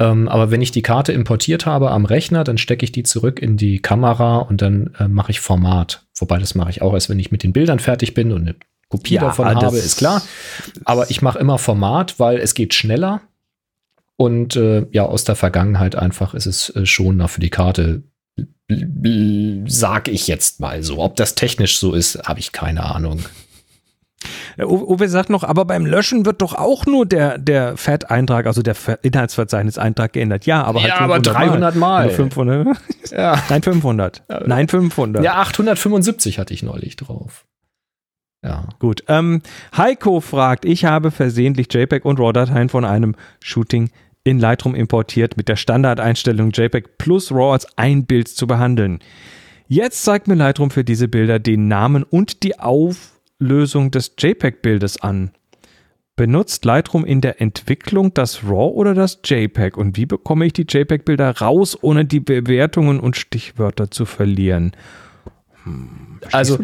Ähm, 0.00 0.28
aber 0.28 0.50
wenn 0.50 0.60
ich 0.60 0.72
die 0.72 0.82
Karte 0.82 1.12
importiert 1.12 1.66
habe 1.66 1.92
am 1.92 2.04
Rechner, 2.04 2.42
dann 2.42 2.58
stecke 2.58 2.84
ich 2.84 2.90
die 2.90 3.04
zurück 3.04 3.40
in 3.40 3.56
die 3.56 3.78
Kamera 3.78 4.38
und 4.38 4.60
dann 4.62 4.92
äh, 4.98 5.06
mache 5.06 5.30
ich 5.30 5.40
Format. 5.40 6.04
Wobei 6.16 6.38
das 6.38 6.56
mache 6.56 6.70
ich 6.70 6.82
auch 6.82 6.94
erst, 6.94 7.08
wenn 7.08 7.20
ich 7.20 7.30
mit 7.30 7.44
den 7.44 7.52
Bildern 7.52 7.78
fertig 7.78 8.14
bin 8.14 8.32
und 8.32 8.42
eine 8.42 8.56
Kopie 8.88 9.14
ja, 9.14 9.20
davon 9.20 9.46
habe, 9.46 9.76
ist 9.76 9.98
klar. 9.98 10.22
Aber 10.84 11.10
ich 11.10 11.22
mache 11.22 11.38
immer 11.38 11.58
Format, 11.58 12.18
weil 12.18 12.38
es 12.38 12.54
geht 12.54 12.74
schneller. 12.74 13.20
Und 14.16 14.56
äh, 14.56 14.86
ja, 14.92 15.04
aus 15.04 15.24
der 15.24 15.36
Vergangenheit 15.36 15.96
einfach 15.96 16.34
ist 16.34 16.46
es 16.46 16.70
äh, 16.70 16.86
schonender 16.86 17.28
für 17.28 17.40
die 17.40 17.50
Karte. 17.50 18.02
Sag 19.66 20.08
ich 20.08 20.26
jetzt 20.26 20.60
mal 20.60 20.82
so. 20.82 20.98
Ob 20.98 21.16
das 21.16 21.34
technisch 21.34 21.78
so 21.78 21.92
ist, 21.92 22.18
habe 22.26 22.40
ich 22.40 22.52
keine 22.52 22.84
Ahnung. 22.84 23.20
Uwe 24.58 25.08
sagt 25.08 25.30
noch, 25.30 25.44
aber 25.44 25.64
beim 25.64 25.84
Löschen 25.84 26.24
wird 26.24 26.40
doch 26.40 26.54
auch 26.54 26.86
nur 26.86 27.06
der, 27.06 27.38
der 27.38 27.76
FAT-Eintrag, 27.76 28.46
also 28.46 28.62
der 28.62 28.76
Inhaltsverzeichnis-Eintrag 29.02 30.12
geändert. 30.12 30.46
Ja, 30.46 30.62
aber 30.62 30.80
halt 30.80 30.90
ja, 30.90 31.00
aber 31.00 31.18
300 31.18 31.74
Mal. 31.76 32.06
Mal. 32.06 32.10
500. 32.14 32.68
Ja. 33.10 33.42
Nein, 33.50 33.62
500. 33.62 34.22
Nein, 34.46 34.68
500. 34.68 35.24
Ja, 35.24 35.34
875 35.40 36.38
hatte 36.38 36.54
ich 36.54 36.62
neulich 36.62 36.96
drauf. 36.96 37.44
Ja. 38.42 38.68
Gut. 38.78 39.04
Ähm, 39.08 39.42
Heiko 39.76 40.20
fragt, 40.20 40.64
ich 40.64 40.84
habe 40.84 41.10
versehentlich 41.10 41.72
JPEG 41.72 42.04
und 42.04 42.20
RAW-Dateien 42.20 42.68
von 42.68 42.84
einem 42.84 43.16
Shooting 43.40 43.90
in 44.24 44.38
Lightroom 44.38 44.74
importiert, 44.74 45.36
mit 45.36 45.48
der 45.48 45.56
Standardeinstellung 45.56 46.50
JPEG 46.50 46.98
plus 46.98 47.30
RAW 47.30 47.52
als 47.52 47.78
ein 47.78 48.06
Bild 48.06 48.28
zu 48.28 48.46
behandeln. 48.46 48.98
Jetzt 49.68 50.02
zeigt 50.02 50.28
mir 50.28 50.34
Lightroom 50.34 50.70
für 50.70 50.84
diese 50.84 51.08
Bilder 51.08 51.38
den 51.38 51.68
Namen 51.68 52.02
und 52.02 52.42
die 52.42 52.58
Auflösung 52.58 53.90
des 53.90 54.14
JPEG-Bildes 54.18 55.00
an. 55.00 55.30
Benutzt 56.16 56.64
Lightroom 56.64 57.04
in 57.04 57.20
der 57.20 57.40
Entwicklung 57.40 58.14
das 58.14 58.44
RAW 58.44 58.74
oder 58.74 58.94
das 58.94 59.20
JPEG? 59.24 59.76
Und 59.76 59.96
wie 59.96 60.06
bekomme 60.06 60.46
ich 60.46 60.52
die 60.52 60.66
JPEG-Bilder 60.68 61.38
raus, 61.38 61.76
ohne 61.80 62.04
die 62.04 62.20
Bewertungen 62.20 63.00
und 63.00 63.16
Stichwörter 63.16 63.90
zu 63.90 64.04
verlieren? 64.04 64.72
Hm, 65.64 66.20
also 66.30 66.58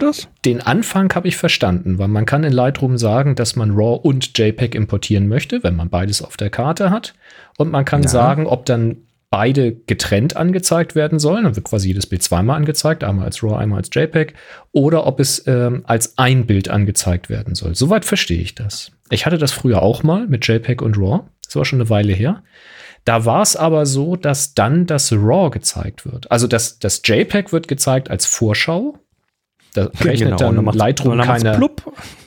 den 0.44 0.60
Anfang 0.60 1.12
habe 1.14 1.28
ich 1.28 1.36
verstanden, 1.36 1.98
weil 1.98 2.08
man 2.08 2.26
kann 2.26 2.44
in 2.44 2.52
Lightroom 2.52 2.98
sagen, 2.98 3.34
dass 3.34 3.56
man 3.56 3.72
RAW 3.72 4.00
und 4.02 4.38
JPEG 4.38 4.74
importieren 4.74 5.28
möchte, 5.28 5.62
wenn 5.62 5.76
man 5.76 5.88
beides 5.88 6.22
auf 6.22 6.36
der 6.36 6.50
Karte 6.50 6.90
hat. 6.90 7.14
Und 7.58 7.70
man 7.70 7.84
kann 7.84 8.02
ja. 8.02 8.08
sagen, 8.08 8.46
ob 8.46 8.66
dann 8.66 8.98
beide 9.30 9.72
getrennt 9.72 10.36
angezeigt 10.36 10.94
werden 10.94 11.18
sollen. 11.18 11.44
Dann 11.44 11.56
wird 11.56 11.66
quasi 11.66 11.88
jedes 11.88 12.06
Bild 12.06 12.22
zweimal 12.22 12.56
angezeigt, 12.56 13.04
einmal 13.04 13.26
als 13.26 13.42
RAW, 13.42 13.56
einmal 13.56 13.78
als 13.78 13.90
JPEG. 13.92 14.34
Oder 14.72 15.06
ob 15.06 15.20
es 15.20 15.46
ähm, 15.46 15.82
als 15.86 16.18
ein 16.18 16.46
Bild 16.46 16.68
angezeigt 16.68 17.30
werden 17.30 17.54
soll. 17.54 17.74
Soweit 17.74 18.04
verstehe 18.04 18.40
ich 18.40 18.54
das. 18.54 18.92
Ich 19.08 19.26
hatte 19.26 19.38
das 19.38 19.52
früher 19.52 19.82
auch 19.82 20.02
mal 20.02 20.26
mit 20.26 20.46
JPEG 20.46 20.82
und 20.82 20.98
RAW. 20.98 21.24
Das 21.44 21.56
war 21.56 21.64
schon 21.64 21.80
eine 21.80 21.90
Weile 21.90 22.12
her. 22.12 22.42
Da 23.04 23.24
war 23.24 23.42
es 23.42 23.56
aber 23.56 23.86
so, 23.86 24.16
dass 24.16 24.54
dann 24.54 24.86
das 24.86 25.12
RAW 25.12 25.50
gezeigt 25.50 26.04
wird. 26.04 26.30
Also 26.30 26.46
das, 26.46 26.78
das 26.78 27.00
JPEG 27.04 27.52
wird 27.52 27.68
gezeigt 27.68 28.10
als 28.10 28.26
Vorschau. 28.26 28.98
Da 29.74 29.88
rechnet 30.00 30.38
genau, 30.38 30.52
dann 30.52 30.64
Lightroom 30.66 31.20
keine. 31.20 31.70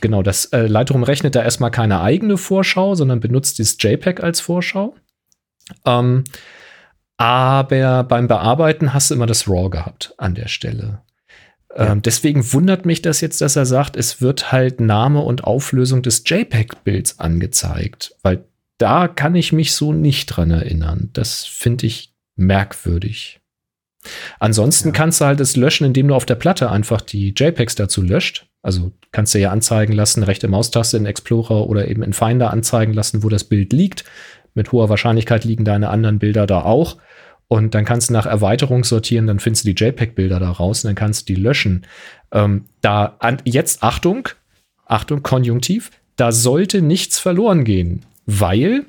Genau, 0.02 0.24
das 0.24 0.46
äh, 0.46 0.66
Lightroom 0.66 1.04
rechnet 1.04 1.36
da 1.36 1.44
erstmal 1.44 1.72
keine 1.72 2.02
eigene 2.02 2.38
Vorschau, 2.38 2.96
sondern 2.96 3.20
benutzt 3.20 3.60
das 3.60 3.76
JPEG 3.80 4.24
als 4.24 4.40
Vorschau. 4.40 4.96
Ähm, 5.86 6.24
aber 7.18 8.04
beim 8.04 8.28
Bearbeiten 8.28 8.94
hast 8.94 9.12
du 9.12 9.16
immer 9.16 9.26
das 9.28 9.48
RAW 9.48 9.70
gehabt 9.70 10.14
an 10.18 10.36
der 10.36 10.48
Stelle. 10.48 11.02
Ja. 11.76 11.92
Ähm, 11.92 12.02
deswegen 12.02 12.54
wundert 12.54 12.86
mich 12.86 13.02
das 13.02 13.22
jetzt, 13.22 13.42
dass 13.42 13.56
er 13.56 13.66
sagt, 13.66 13.98
es 13.98 14.22
wird 14.22 14.52
halt 14.52 14.80
Name 14.80 15.20
und 15.22 15.44
Auflösung 15.44 16.02
des 16.02 16.24
JPEG-Bilds 16.26 17.20
angezeigt, 17.20 18.16
weil 18.24 18.46
da 18.78 19.08
kann 19.08 19.36
ich 19.36 19.54
mich 19.54 19.74
so 19.74 19.94
nicht 19.94 20.28
dran 20.28 20.52
erinnern. 20.52 21.10
Das 21.14 21.46
finde 21.46 21.86
ich 21.86 22.14
merkwürdig. 22.36 23.40
Ansonsten 24.40 24.90
ja. 24.90 24.94
kannst 24.94 25.22
du 25.22 25.26
halt 25.26 25.40
es 25.40 25.56
löschen, 25.56 25.86
indem 25.86 26.10
du 26.10 26.16
auf 26.16 26.26
der 26.26 26.36
Platte 26.36 26.70
einfach 26.70 27.02
die 27.02 27.34
JPEGs 27.36 27.76
dazu 27.76 28.02
löscht. 28.02 28.48
Also 28.62 28.92
kannst 29.12 29.34
du 29.34 29.40
ja 29.40 29.52
anzeigen 29.52 29.94
lassen, 29.94 30.24
rechte 30.24 30.48
Maustaste 30.48 30.98
in 30.98 31.06
Explorer 31.06 31.68
oder 31.68 31.88
eben 31.88 32.04
in 32.04 32.14
Finder 32.14 32.52
anzeigen 32.52 32.94
lassen, 32.94 33.24
wo 33.24 33.30
das 33.30 33.44
Bild 33.44 33.74
liegt. 33.74 34.04
Mit 34.54 34.72
hoher 34.72 34.90
Wahrscheinlichkeit 34.90 35.44
liegen 35.46 35.66
deine 35.66 35.90
anderen 35.90 36.20
Bilder 36.20 36.48
da 36.48 36.62
auch. 36.62 36.98
Und 37.48 37.76
dann 37.76 37.86
kannst 37.86 38.10
du 38.10 38.14
nach 38.14 38.26
Erweiterung 38.26 38.84
sortieren, 38.84 39.28
dann 39.28 39.40
findest 39.40 39.66
du 39.66 39.74
die 39.74 39.84
JPEG-Bilder 39.84 40.40
da 40.40 40.50
raus 40.50 40.84
und 40.84 40.90
dann 40.90 40.96
kannst 40.96 41.30
du 41.30 41.34
die 41.34 41.40
löschen. 41.40 41.86
Ähm, 42.32 42.66
da 42.82 43.18
an, 43.20 43.38
jetzt 43.46 43.84
Achtung, 43.84 44.30
Achtung, 44.86 45.24
Konjunktiv, 45.24 45.92
da 46.16 46.32
sollte 46.32 46.82
nichts 46.82 47.20
verloren 47.20 47.64
gehen 47.64 48.06
weil 48.26 48.86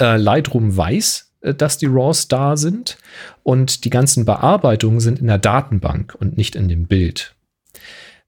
äh, 0.00 0.16
Lightroom 0.16 0.76
weiß, 0.76 1.32
äh, 1.40 1.54
dass 1.54 1.78
die 1.78 1.86
RAWs 1.86 2.28
da 2.28 2.56
sind 2.56 2.98
und 3.42 3.84
die 3.84 3.90
ganzen 3.90 4.24
Bearbeitungen 4.24 5.00
sind 5.00 5.20
in 5.20 5.26
der 5.26 5.38
Datenbank 5.38 6.14
und 6.18 6.36
nicht 6.36 6.56
in 6.56 6.68
dem 6.68 6.86
Bild. 6.86 7.34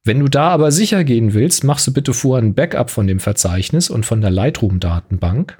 Wenn 0.05 0.21
du 0.21 0.29
da 0.29 0.51
aber 0.51 0.71
sicher 0.71 1.03
gehen 1.03 1.35
willst, 1.35 1.65
machst 1.65 1.87
du 1.89 1.93
bitte 1.93 2.13
vorher 2.13 2.45
ein 2.45 2.55
Backup 2.55 2.91
von 2.91 3.09
dem 3.09 3.19
Verzeichnis 3.19 3.91
und 3.91 4.07
von 4.07 4.21
der 4.21 4.31
Lightroom-Datenbank. 4.31 5.59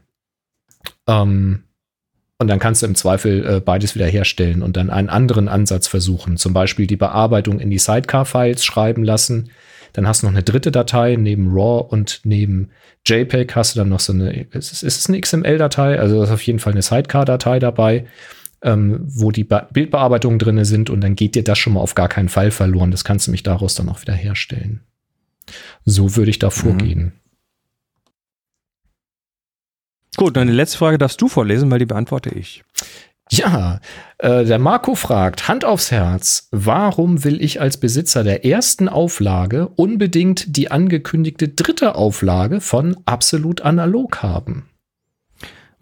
Ähm, 1.09 1.65
und 2.39 2.49
dann 2.49 2.59
kannst 2.59 2.83
du 2.83 2.87
im 2.87 2.95
Zweifel 2.95 3.45
äh, 3.45 3.61
beides 3.61 3.95
wiederherstellen 3.95 4.63
und 4.63 4.77
dann 4.77 4.91
einen 4.91 5.09
anderen 5.09 5.49
Ansatz 5.49 5.89
versuchen. 5.89 6.37
Zum 6.37 6.53
Beispiel 6.53 6.87
die 6.87 6.97
Bearbeitung 6.97 7.59
in 7.59 7.71
die 7.71 7.79
Sidecar-Files 7.79 8.65
schreiben 8.65 9.03
lassen 9.03 9.51
dann 9.97 10.07
hast 10.07 10.23
du 10.23 10.27
noch 10.27 10.35
eine 10.35 10.43
dritte 10.43 10.71
Datei 10.71 11.17
neben 11.17 11.49
RAW 11.49 11.89
und 11.89 12.21
neben 12.25 12.69
JPEG 13.07 13.57
hast 13.57 13.75
du 13.75 13.79
dann 13.79 13.89
noch 13.89 14.01
so 14.01 14.13
eine, 14.13 14.43
ist 14.51 14.71
es, 14.71 14.83
ist 14.83 14.99
es 14.99 15.09
eine 15.09 15.19
XML-Datei? 15.19 15.99
Also 15.99 16.23
ist 16.23 16.31
auf 16.31 16.43
jeden 16.43 16.59
Fall 16.59 16.75
eine 16.75 16.83
Sidecar-Datei 16.83 17.59
dabei, 17.61 18.05
ähm, 18.61 19.01
wo 19.07 19.31
die 19.31 19.45
Be 19.45 19.67
Bildbearbeitungen 19.73 20.39
drin 20.39 20.63
sind 20.67 20.91
und 20.91 21.01
dann 21.01 21.17
geht 21.17 21.35
dir 21.35 21.45
das 21.45 21.57
schon 21.57 21.73
mal 21.73 21.81
auf 21.81 21.95
gar 21.95 22.11
keinen 22.11 22.29
Fall 22.29 22.51
verloren. 22.51 22.91
Das 22.91 23.05
kannst 23.05 23.27
du 23.27 23.31
mich 23.31 23.43
daraus 23.43 23.75
dann 23.75 23.89
auch 23.89 24.03
wieder 24.03 24.13
herstellen. 24.13 24.83
So 25.87 26.15
würde 26.15 26.31
ich 26.31 26.39
da 26.39 26.49
mhm. 26.49 26.53
vorgehen. 26.53 27.13
Gut, 30.19 30.37
dann 30.37 30.49
die 30.49 30.53
letzte 30.53 30.77
Frage 30.77 30.99
darfst 30.99 31.23
du 31.23 31.29
vorlesen, 31.29 31.71
weil 31.71 31.79
die 31.79 31.87
beantworte 31.87 32.35
ich. 32.35 32.65
Ja, 33.37 33.81
äh, 34.19 34.45
der 34.45 34.59
Marco 34.59 34.95
fragt, 34.95 35.49
Hand 35.49 35.65
aufs 35.65 35.91
Herz, 35.91 36.49
warum 36.51 37.25
will 37.25 37.43
ich 37.43 37.61
als 37.61 37.77
Besitzer 37.77 38.25
der 38.25 38.45
ersten 38.45 38.89
Auflage 38.89 39.69
unbedingt 39.77 40.57
die 40.57 40.71
angekündigte 40.71 41.49
dritte 41.49 41.95
Auflage 41.97 42.61
von 42.61 42.97
Absolut 43.05 43.61
Analog 43.61 44.23
haben? 44.23 44.69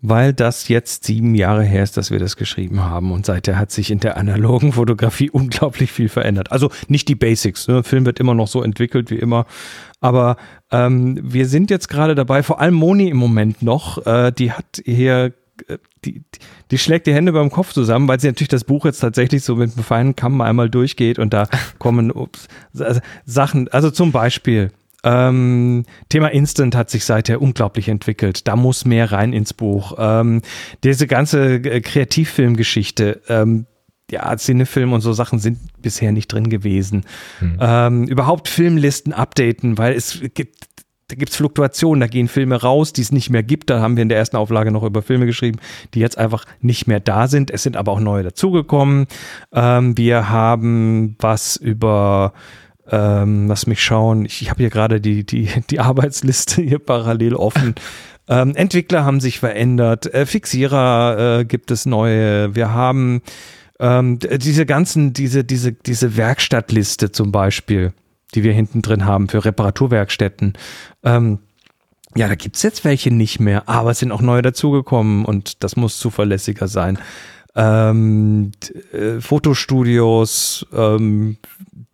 weil 0.07 0.35
das 0.35 0.69
jetzt 0.69 1.05
sieben 1.05 1.35
Jahre 1.35 1.65
her 1.65 1.83
ist, 1.83 1.97
dass 1.97 2.11
wir 2.11 2.19
das 2.19 2.37
geschrieben 2.37 2.83
haben 2.85 3.11
und 3.11 3.25
seither 3.25 3.59
hat 3.59 3.71
sich 3.71 3.91
in 3.91 4.01
der 4.01 4.19
analogen 4.19 4.73
Fotografie 4.75 5.31
unglaublich 5.31 5.91
viel 5.91 6.11
verändert. 6.11 6.53
Also 6.53 6.71
nicht 6.89 7.09
die 7.09 7.15
Basics, 7.15 7.69
ne? 7.69 7.83
Film 7.83 8.05
wird 8.05 8.21
immer 8.21 8.35
noch 8.35 8.47
so 8.47 8.63
entwickelt 8.63 9.11
wie 9.11 9.19
immer, 9.19 9.47
aber 10.03 10.37
ähm, 10.71 11.19
wir 11.23 11.49
sind 11.49 11.71
jetzt 11.71 11.89
gerade 11.89 12.15
dabei, 12.15 12.43
vor 12.43 12.61
allem 12.61 12.75
Moni 12.75 13.09
im 13.09 13.17
Moment 13.17 13.63
noch, 13.63 14.07
äh, 14.07 14.31
die 14.31 14.53
hat 14.53 14.83
hier 14.85 15.33
die, 16.05 16.23
die 16.71 16.79
schlägt 16.79 17.07
die 17.07 17.15
Hände 17.15 17.33
beim 17.33 17.51
Kopf 17.51 17.73
zusammen, 17.73 18.09
weil 18.09 18.21
sie 18.21 18.27
natürlich 18.27 18.49
das 18.49 18.65
Buch 18.65 18.85
jetzt 18.85 19.01
tatsächlich 19.01 19.45
so 19.45 19.57
mit 19.57 19.75
einem 19.75 19.85
feinen 19.85 20.17
Kamm 20.17 20.41
einmal 20.41 20.71
durchgeht 20.71 21.19
und 21.19 21.33
da 21.33 21.49
kommen 21.79 22.11
ups, 22.11 22.49
Sachen, 23.25 23.69
also 23.69 23.91
zum 23.91 24.13
Beispiel 24.13 24.71
ähm, 25.05 25.85
Thema 26.09 26.29
Instant 26.29 26.75
hat 26.75 26.89
sich 26.91 27.05
seither 27.05 27.43
unglaublich 27.43 27.89
entwickelt. 27.89 28.49
Da 28.49 28.57
muss 28.57 28.87
mehr 28.87 29.13
rein 29.13 29.35
ins 29.35 29.53
Buch. 29.53 29.95
Ähm, 29.99 30.41
diese 30.83 31.07
ganze 31.07 31.57
äh, 31.57 31.81
Kreativfilmgeschichte, 31.83 33.21
ähm, 33.29 33.67
ja, 34.11 34.35
Cinefilm 34.37 34.93
und 34.93 35.03
so 35.03 35.13
Sachen 35.13 35.39
sind 35.39 35.59
bisher 35.81 36.13
nicht 36.13 36.29
drin 36.29 36.49
gewesen. 36.49 37.05
Hm. 37.41 37.59
Ähm, 37.61 38.05
überhaupt 38.05 38.49
Filmlisten 38.49 39.13
updaten, 39.13 39.77
weil 39.77 39.95
es 39.95 40.21
gibt 40.35 40.69
da 41.09 41.17
gibt 41.17 41.31
es 41.31 41.37
Fluktuationen, 41.37 42.01
da 42.01 42.07
gehen 42.07 42.29
Filme 42.29 42.61
raus, 42.61 42.93
die 42.93 43.03
es 43.03 43.13
nicht 43.13 43.31
mehr 43.31 43.43
gibt. 43.43 43.71
Da 43.71 43.81
haben 43.81 43.97
wir 43.97 44.03
in 44.03 44.09
der 44.09 44.19
ersten 44.19 44.37
Auflage 44.37 44.71
noch 44.71 44.83
über 44.83 45.03
Filme 45.03 45.27
geschrieben, 45.27 45.59
die 45.93 46.01
jetzt 46.01 46.17
einfach 46.17 46.45
nicht 46.61 46.87
mehr 46.87 47.01
da 47.01 47.29
sind. 47.29 47.51
Es 47.51 47.63
sind 47.63 47.77
aber 47.77 47.93
auch 47.93 48.01
neue 48.01 48.23
dazugekommen. 48.23 49.07
Ähm, 49.53 49.97
wir 49.99 50.31
haben 50.31 51.17
was 51.19 51.57
über 51.57 52.33
ähm, 52.91 53.49
lass 53.49 53.67
mich 53.67 53.83
schauen. 53.83 54.27
Ich, 54.27 54.43
ich 54.43 54.51
habe 54.51 54.59
hier 54.59 54.71
gerade 54.71 55.01
die, 55.01 55.25
die, 55.25 55.49
die 55.71 55.81
Arbeitsliste 55.81 56.63
hier 56.63 56.79
parallel 56.79 57.35
offen. 57.35 57.75
Ähm, 58.29 58.55
Entwickler 58.55 59.05
haben 59.05 59.21
sich 59.21 59.39
verändert. 59.39 60.13
Äh, 60.13 60.27
Fixierer 60.27 61.41
äh, 61.41 61.45
gibt 61.45 61.71
es 61.71 61.87
neue. 61.87 62.55
Wir 62.55 62.73
haben 62.73 63.23
ähm, 63.81 64.19
diese 64.19 64.67
ganzen, 64.67 65.13
diese, 65.13 65.45
diese, 65.45 65.73
diese 65.73 66.17
Werkstattliste 66.17 67.13
zum 67.13 67.33
Beispiel, 67.33 67.93
die 68.35 68.43
wir 68.43 68.53
hinten 68.53 68.83
drin 68.83 69.05
haben 69.05 69.29
für 69.29 69.45
Reparaturwerkstätten. 69.45 70.55
Ähm, 71.03 71.39
ja, 72.17 72.29
da 72.29 72.35
gibt 72.35 72.57
es 72.57 72.63
jetzt 72.63 72.85
welche 72.85 73.11
nicht 73.11 73.41
mehr, 73.41 73.69
aber 73.69 73.91
es 73.91 73.99
sind 73.99 74.13
auch 74.13 74.21
neue 74.21 74.43
dazugekommen 74.43 75.25
und 75.25 75.65
das 75.65 75.77
muss 75.77 75.99
zuverlässiger 75.99 76.69
sein. 76.69 76.99
Ähm, 77.57 78.53
äh, 78.93 79.21
Fotostudios, 79.21 80.67
ähm, 80.73 81.37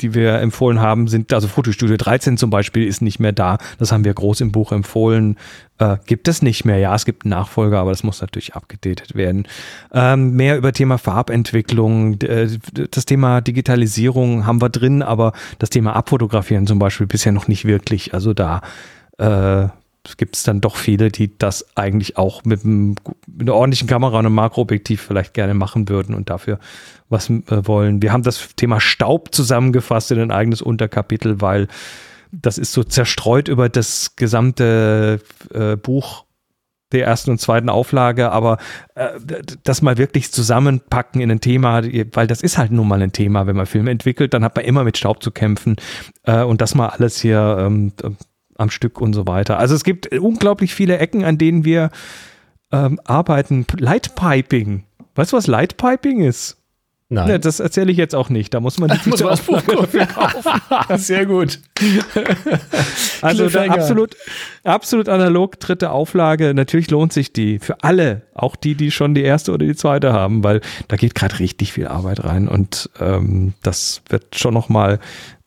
die 0.01 0.15
wir 0.15 0.35
empfohlen 0.41 0.81
haben, 0.81 1.09
sind, 1.09 1.33
also 1.33 1.49
Fotostudio 1.49 1.97
13 1.97 2.37
zum 2.37 2.51
Beispiel 2.51 2.87
ist 2.87 3.03
nicht 3.03 3.21
mehr 3.21 3.33
da. 3.33 3.59
Das 3.79 3.93
haben 3.93 4.05
wir 4.05 4.15
groß 4.15 4.41
im 4.41 4.53
Buch 4.53 4.73
empfohlen. 4.73 5.37
Äh, 5.79 5.97
gibt 6.07 6.29
es 6.29 6.43
nicht 6.43 6.65
mehr. 6.65 6.79
Ja, 6.79 6.95
es 6.95 7.05
gibt 7.05 7.25
einen 7.25 7.31
Nachfolger, 7.31 7.79
aber 7.79 7.91
das 7.91 8.03
muss 8.03 8.21
natürlich 8.21 8.55
abgedatet 8.55 9.15
werden. 9.15 9.47
Ähm, 9.93 10.33
mehr 10.33 10.57
über 10.57 10.73
Thema 10.73 10.99
Farbentwicklung, 10.99 12.21
äh, 12.21 12.49
das 12.91 13.07
Thema 13.07 13.41
Digitalisierung 13.41 14.47
haben 14.47 14.61
wir 14.61 14.69
drin, 14.69 15.03
aber 15.03 15.33
das 15.59 15.71
Thema 15.71 15.97
Abfotografieren 15.97 16.67
zum 16.67 16.79
Beispiel 16.79 17.07
bisher 17.07 17.33
noch 17.33 17.49
nicht 17.49 17.65
wirklich. 17.65 18.15
Also 18.15 18.35
da 18.35 18.61
äh, 19.19 19.69
gibt 20.17 20.37
es 20.37 20.43
dann 20.43 20.61
doch 20.61 20.77
viele, 20.77 21.11
die 21.11 21.37
das 21.37 21.77
eigentlich 21.77 22.17
auch 22.17 22.45
mit, 22.45 22.65
einem, 22.65 22.97
mit 23.27 23.43
einer 23.43 23.55
ordentlichen 23.55 23.89
Kamera 23.89 24.19
und 24.19 24.27
einem 24.27 24.35
Makroobjektiv 24.35 25.01
vielleicht 25.01 25.35
gerne 25.35 25.55
machen 25.55 25.89
würden 25.89 26.15
und 26.15 26.31
dafür 26.31 26.59
was 27.09 27.29
äh, 27.29 27.43
wollen. 27.49 28.03
Wir 28.03 28.13
haben 28.13 28.23
das 28.23 28.55
Thema 28.57 28.81
Staub 28.81 29.35
zusammengefasst 29.35 30.11
in 30.11 30.21
ein 30.21 30.31
eigenes 30.31 30.63
Unterkapitel, 30.63 31.41
weil 31.41 31.69
das 32.33 32.59
ist 32.59 32.73
so 32.73 32.85
zerstreut 32.85 33.49
über 33.49 33.69
das 33.69 34.17
gesamte 34.17 35.21
äh, 35.53 35.77
Buch 35.77 36.25
der 36.93 37.07
ersten 37.07 37.31
und 37.31 37.41
zweiten 37.41 37.69
Auflage, 37.69 38.33
aber 38.33 38.59
äh, 38.95 39.11
das 39.63 39.83
mal 39.83 39.97
wirklich 39.97 40.33
zusammenpacken 40.33 41.21
in 41.21 41.31
ein 41.31 41.41
Thema, 41.41 41.83
weil 42.13 42.27
das 42.27 42.43
ist 42.43 42.59
halt 42.59 42.73
nun 42.73 42.89
mal 42.89 43.01
ein 43.01 43.13
Thema, 43.13 43.47
wenn 43.47 43.57
man 43.57 43.67
Filme 43.67 43.91
entwickelt, 43.91 44.35
dann 44.35 44.45
hat 44.45 44.57
man 44.57 44.65
immer 44.65 44.83
mit 44.83 44.97
Staub 44.97 45.23
zu 45.23 45.31
kämpfen 45.31 45.77
äh, 46.25 46.43
und 46.43 46.61
das 46.61 46.75
mal 46.75 46.89
alles 46.89 47.21
hier 47.21 47.59
ähm, 47.61 47.93
am 48.61 48.70
Stück 48.70 49.01
und 49.01 49.12
so 49.12 49.27
weiter. 49.27 49.59
Also 49.59 49.74
es 49.74 49.85
gibt 49.85 50.12
unglaublich 50.19 50.74
viele 50.74 50.99
Ecken, 50.99 51.24
an 51.24 51.39
denen 51.39 51.65
wir 51.65 51.91
ähm, 52.73 53.01
arbeiten. 53.05 53.66
Lightpiping. 53.77 54.85
Weißt 55.15 55.32
du, 55.32 55.37
was 55.37 55.47
Lightpiping 55.47 56.20
ist? 56.23 56.57
Nein. 57.12 57.28
Ja, 57.28 57.39
das 57.39 57.59
erzähle 57.59 57.91
ich 57.91 57.99
jetzt 57.99 58.15
auch 58.15 58.28
nicht. 58.28 58.55
Da 58.55 58.61
muss 58.61 58.78
man 58.78 58.89
die 58.89 59.09
muss 59.09 59.20
man 59.20 59.37
kaufen. 59.37 60.01
Sehr 60.97 61.27
gut. 61.27 61.59
also 63.20 63.47
absolut, 63.47 64.16
absolut 64.62 65.09
analog 65.09 65.59
dritte 65.59 65.91
Auflage. 65.91 66.55
Natürlich 66.55 66.89
lohnt 66.89 67.12
sich 67.12 67.32
die 67.32 67.59
für 67.59 67.82
alle, 67.82 68.23
auch 68.32 68.55
die, 68.55 68.77
die 68.77 68.93
schon 68.93 69.16
die 69.16 69.23
erste 69.23 69.53
oder 69.53 69.66
die 69.66 69.74
zweite 69.74 70.12
haben, 70.12 70.45
weil 70.45 70.61
da 70.87 70.95
geht 70.95 71.16
gerade 71.16 71.41
richtig 71.41 71.73
viel 71.73 71.89
Arbeit 71.89 72.23
rein 72.23 72.47
und 72.47 72.89
ähm, 73.01 73.55
das 73.65 74.03
wird 74.09 74.37
schon 74.37 74.55
noch 74.55 74.69
mal 74.69 75.01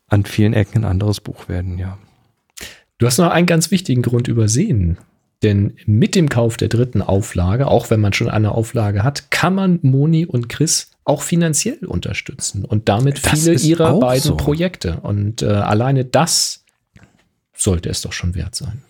an 0.09 0.25
vielen 0.25 0.51
Ecken 0.51 0.83
ein 0.83 0.91
anderes 0.91 1.21
Buch 1.21 1.47
werden, 1.47 1.77
ja. 1.77 1.97
Du 3.03 3.07
hast 3.07 3.17
noch 3.17 3.31
einen 3.31 3.47
ganz 3.47 3.69
wichtigen 3.69 4.01
Grund 4.01 4.29
übersehen. 4.29 4.97
Denn 5.41 5.73
mit 5.85 6.15
dem 6.15 6.29
Kauf 6.29 6.55
der 6.55 6.69
dritten 6.69 7.01
Auflage, 7.01 7.67
auch 7.67 7.89
wenn 7.89 7.99
man 7.99 8.13
schon 8.13 8.29
eine 8.29 8.53
Auflage 8.53 9.03
hat, 9.03 9.29
kann 9.29 9.55
man 9.55 9.79
Moni 9.81 10.25
und 10.25 10.47
Chris 10.47 10.91
auch 11.03 11.21
finanziell 11.21 11.83
unterstützen 11.85 12.63
und 12.63 12.87
damit 12.87 13.25
das 13.25 13.41
viele 13.43 13.59
ihrer 13.59 13.99
beiden 13.99 14.23
so. 14.23 14.37
Projekte. 14.37 15.01
Und 15.01 15.41
äh, 15.41 15.47
alleine 15.47 16.05
das 16.05 16.63
sollte 17.53 17.89
es 17.89 17.99
doch 17.99 18.13
schon 18.13 18.35
wert 18.35 18.55
sein. 18.55 18.83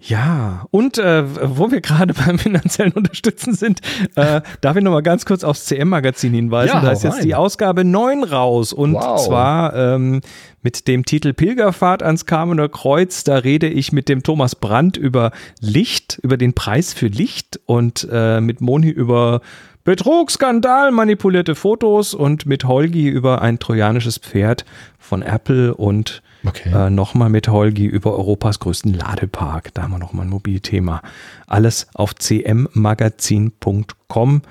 Ja, 0.00 0.66
und 0.70 0.98
äh, 0.98 1.24
wo 1.56 1.70
wir 1.70 1.80
gerade 1.80 2.14
beim 2.26 2.38
finanziellen 2.38 2.92
Unterstützen 2.92 3.54
sind, 3.54 3.80
äh, 4.14 4.40
darf 4.60 4.76
ich 4.76 4.82
nochmal 4.82 5.02
ganz 5.02 5.26
kurz 5.26 5.44
aufs 5.44 5.66
CM-Magazin 5.66 6.32
hinweisen. 6.32 6.74
Ja, 6.74 6.80
da 6.80 6.92
ist 6.92 7.04
jetzt 7.04 7.24
die 7.24 7.34
Ausgabe 7.34 7.84
9 7.84 8.24
raus 8.24 8.72
und 8.72 8.94
wow. 8.94 9.24
zwar 9.24 9.74
ähm, 9.74 10.20
mit 10.62 10.88
dem 10.88 11.04
Titel 11.04 11.32
Pilgerfahrt 11.32 12.02
ans 12.02 12.26
Kamener 12.26 12.68
Kreuz. 12.68 13.24
Da 13.24 13.36
rede 13.36 13.68
ich 13.68 13.92
mit 13.92 14.08
dem 14.08 14.22
Thomas 14.22 14.54
Brandt 14.54 14.96
über 14.96 15.32
Licht, 15.60 16.18
über 16.22 16.36
den 16.36 16.54
Preis 16.54 16.92
für 16.92 17.06
Licht 17.06 17.60
und 17.66 18.08
äh, 18.10 18.40
mit 18.40 18.60
Moni 18.60 18.88
über 18.88 19.40
Betrug, 19.84 20.30
Skandal, 20.30 20.90
manipulierte 20.90 21.54
Fotos 21.54 22.12
und 22.12 22.44
mit 22.44 22.64
Holgi 22.64 23.08
über 23.08 23.40
ein 23.40 23.58
trojanisches 23.58 24.18
Pferd 24.18 24.66
von 24.98 25.22
Apple 25.22 25.74
und 25.74 26.22
Okay. 26.46 26.70
Äh, 26.72 26.90
nochmal 26.90 27.30
mit 27.30 27.48
Holgi 27.48 27.86
über 27.86 28.14
Europas 28.14 28.60
größten 28.60 28.94
Ladepark. 28.94 29.74
Da 29.74 29.82
haben 29.82 29.90
wir 29.92 29.98
nochmal 29.98 30.26
ein 30.26 30.30
Mobilthema. 30.30 31.02
Alles 31.46 31.88
auf 31.94 32.14
cmmagazin.com. 32.14 34.42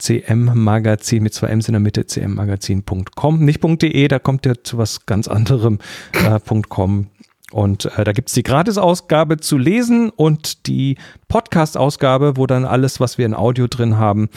cmmagazin 0.00 1.22
mit 1.22 1.34
zwei 1.34 1.48
M's 1.48 1.68
in 1.68 1.72
der 1.72 1.80
Mitte, 1.80 2.04
cmmagazin.com. 2.04 3.44
Nicht 3.44 3.62
.de, 3.62 4.08
da 4.08 4.18
kommt 4.18 4.46
ihr 4.46 4.64
zu 4.64 4.78
was 4.78 5.04
ganz 5.06 5.28
anderem. 5.28 5.78
Äh, 6.12 6.40
.com. 6.68 7.08
Und 7.50 7.86
äh, 7.96 8.04
da 8.04 8.12
gibt 8.12 8.28
es 8.28 8.34
die 8.34 8.42
Gratisausgabe 8.42 9.38
zu 9.38 9.56
lesen 9.56 10.10
und 10.10 10.66
die 10.66 10.98
Podcast-Ausgabe, 11.28 12.36
wo 12.36 12.46
dann 12.46 12.66
alles, 12.66 13.00
was 13.00 13.16
wir 13.16 13.24
in 13.24 13.32
Audio 13.34 13.68
drin 13.68 13.96
haben, 13.96 14.28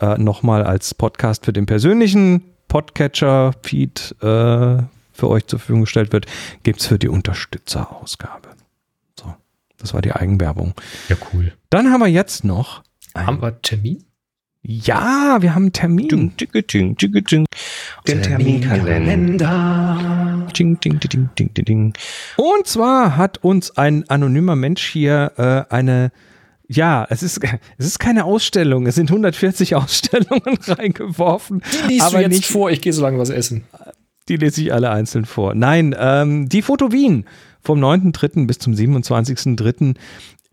äh, 0.00 0.18
nochmal 0.18 0.64
als 0.64 0.92
Podcast 0.94 1.44
für 1.44 1.52
den 1.52 1.66
persönlichen 1.66 2.42
Podcatcher-Feed 2.68 4.16
äh, 4.20 4.78
für 5.16 5.28
euch 5.28 5.46
zur 5.46 5.58
Verfügung 5.58 5.82
gestellt 5.82 6.12
wird, 6.12 6.26
gibt 6.62 6.80
es 6.80 6.86
für 6.86 6.98
die 6.98 7.08
Unterstützerausgabe. 7.08 8.50
So, 9.18 9.34
das 9.78 9.94
war 9.94 10.02
die 10.02 10.12
Eigenwerbung. 10.12 10.74
Ja, 11.08 11.16
cool. 11.32 11.54
Dann 11.70 11.90
haben 11.90 12.00
wir 12.00 12.08
jetzt 12.08 12.44
noch. 12.44 12.82
Haben 13.14 13.40
wir 13.40 13.62
Termin? 13.62 14.04
Ja, 14.62 15.38
wir 15.40 15.54
haben 15.54 15.64
einen 15.64 15.72
Termin. 15.72 16.08
Ding, 16.08 16.36
ding, 16.36 16.50
ding, 16.66 16.96
ding, 16.96 17.24
ding. 17.24 17.46
Der 18.06 18.20
Terminkalender. 18.20 20.48
Ding, 20.58 20.80
ding, 20.80 20.98
ding, 20.98 21.30
ding, 21.38 21.54
ding, 21.54 21.64
ding. 21.64 21.94
Und 22.36 22.66
zwar 22.66 23.16
hat 23.16 23.44
uns 23.44 23.76
ein 23.76 24.10
anonymer 24.10 24.56
Mensch 24.56 24.84
hier 24.84 25.32
äh, 25.36 25.72
eine 25.72 26.10
ja, 26.68 27.06
es 27.08 27.22
ist, 27.22 27.40
es 27.78 27.86
ist 27.86 27.98
keine 27.98 28.24
Ausstellung. 28.24 28.86
Es 28.86 28.96
sind 28.96 29.10
140 29.10 29.74
Ausstellungen 29.76 30.58
reingeworfen. 30.66 31.62
Die 31.84 31.88
liest 31.88 32.06
aber 32.06 32.18
du 32.18 32.22
jetzt 32.22 32.32
nicht 32.32 32.46
vor. 32.46 32.70
Ich 32.70 32.80
gehe 32.80 32.92
so 32.92 33.02
lange 33.02 33.18
was 33.18 33.30
essen. 33.30 33.64
Die 34.28 34.36
lese 34.36 34.62
ich 34.62 34.72
alle 34.72 34.90
einzeln 34.90 35.24
vor. 35.24 35.54
Nein, 35.54 35.94
ähm, 35.98 36.48
die 36.48 36.62
Foto 36.62 36.92
Wien 36.92 37.24
vom 37.62 37.78
9.3. 37.82 38.46
bis 38.46 38.58
zum 38.58 38.72
27.3. 38.72 39.94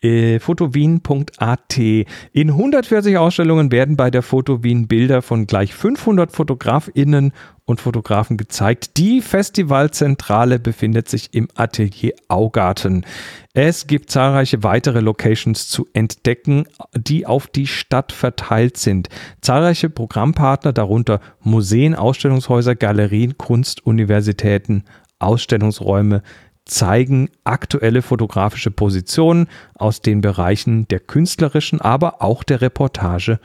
Äh, 0.03 0.39
fotowien.at. 0.39 1.77
In 1.77 2.49
140 2.49 3.17
Ausstellungen 3.17 3.71
werden 3.71 3.95
bei 3.95 4.11
der 4.11 4.21
Foto 4.21 4.61
Wien 4.61 4.87
Bilder 4.87 5.21
von 5.21 5.47
gleich 5.47 5.73
500 5.73 6.29
FotografInnen 6.29 7.31
und 7.65 7.79
Fotografen 7.79 8.37
gezeigt. 8.37 8.97
Die 8.97 9.21
Festivalzentrale 9.21 10.59
befindet 10.59 11.07
sich 11.07 11.33
im 11.33 11.47
Atelier 11.55 12.13
Augarten. 12.27 13.05
Es 13.53 13.87
gibt 13.87 14.09
zahlreiche 14.09 14.63
weitere 14.63 14.99
Locations 14.99 15.69
zu 15.69 15.87
entdecken, 15.93 16.65
die 16.93 17.25
auf 17.25 17.47
die 17.47 17.67
Stadt 17.67 18.11
verteilt 18.11 18.77
sind. 18.77 19.09
Zahlreiche 19.41 19.89
Programmpartner, 19.89 20.73
darunter 20.73 21.21
Museen, 21.41 21.95
Ausstellungshäuser, 21.95 22.75
Galerien, 22.75 23.37
Kunstuniversitäten, 23.37 24.83
Ausstellungsräume, 25.19 26.21
zeigen 26.65 27.29
aktuelle 27.43 28.01
fotografische 28.01 28.71
Positionen 28.71 29.47
aus 29.75 30.01
den 30.01 30.21
Bereichen 30.21 30.87
der 30.87 30.99
künstlerischen, 30.99 31.81
aber 31.81 32.21
auch 32.21 32.43
der 32.43 32.61
Reportage 32.61 33.39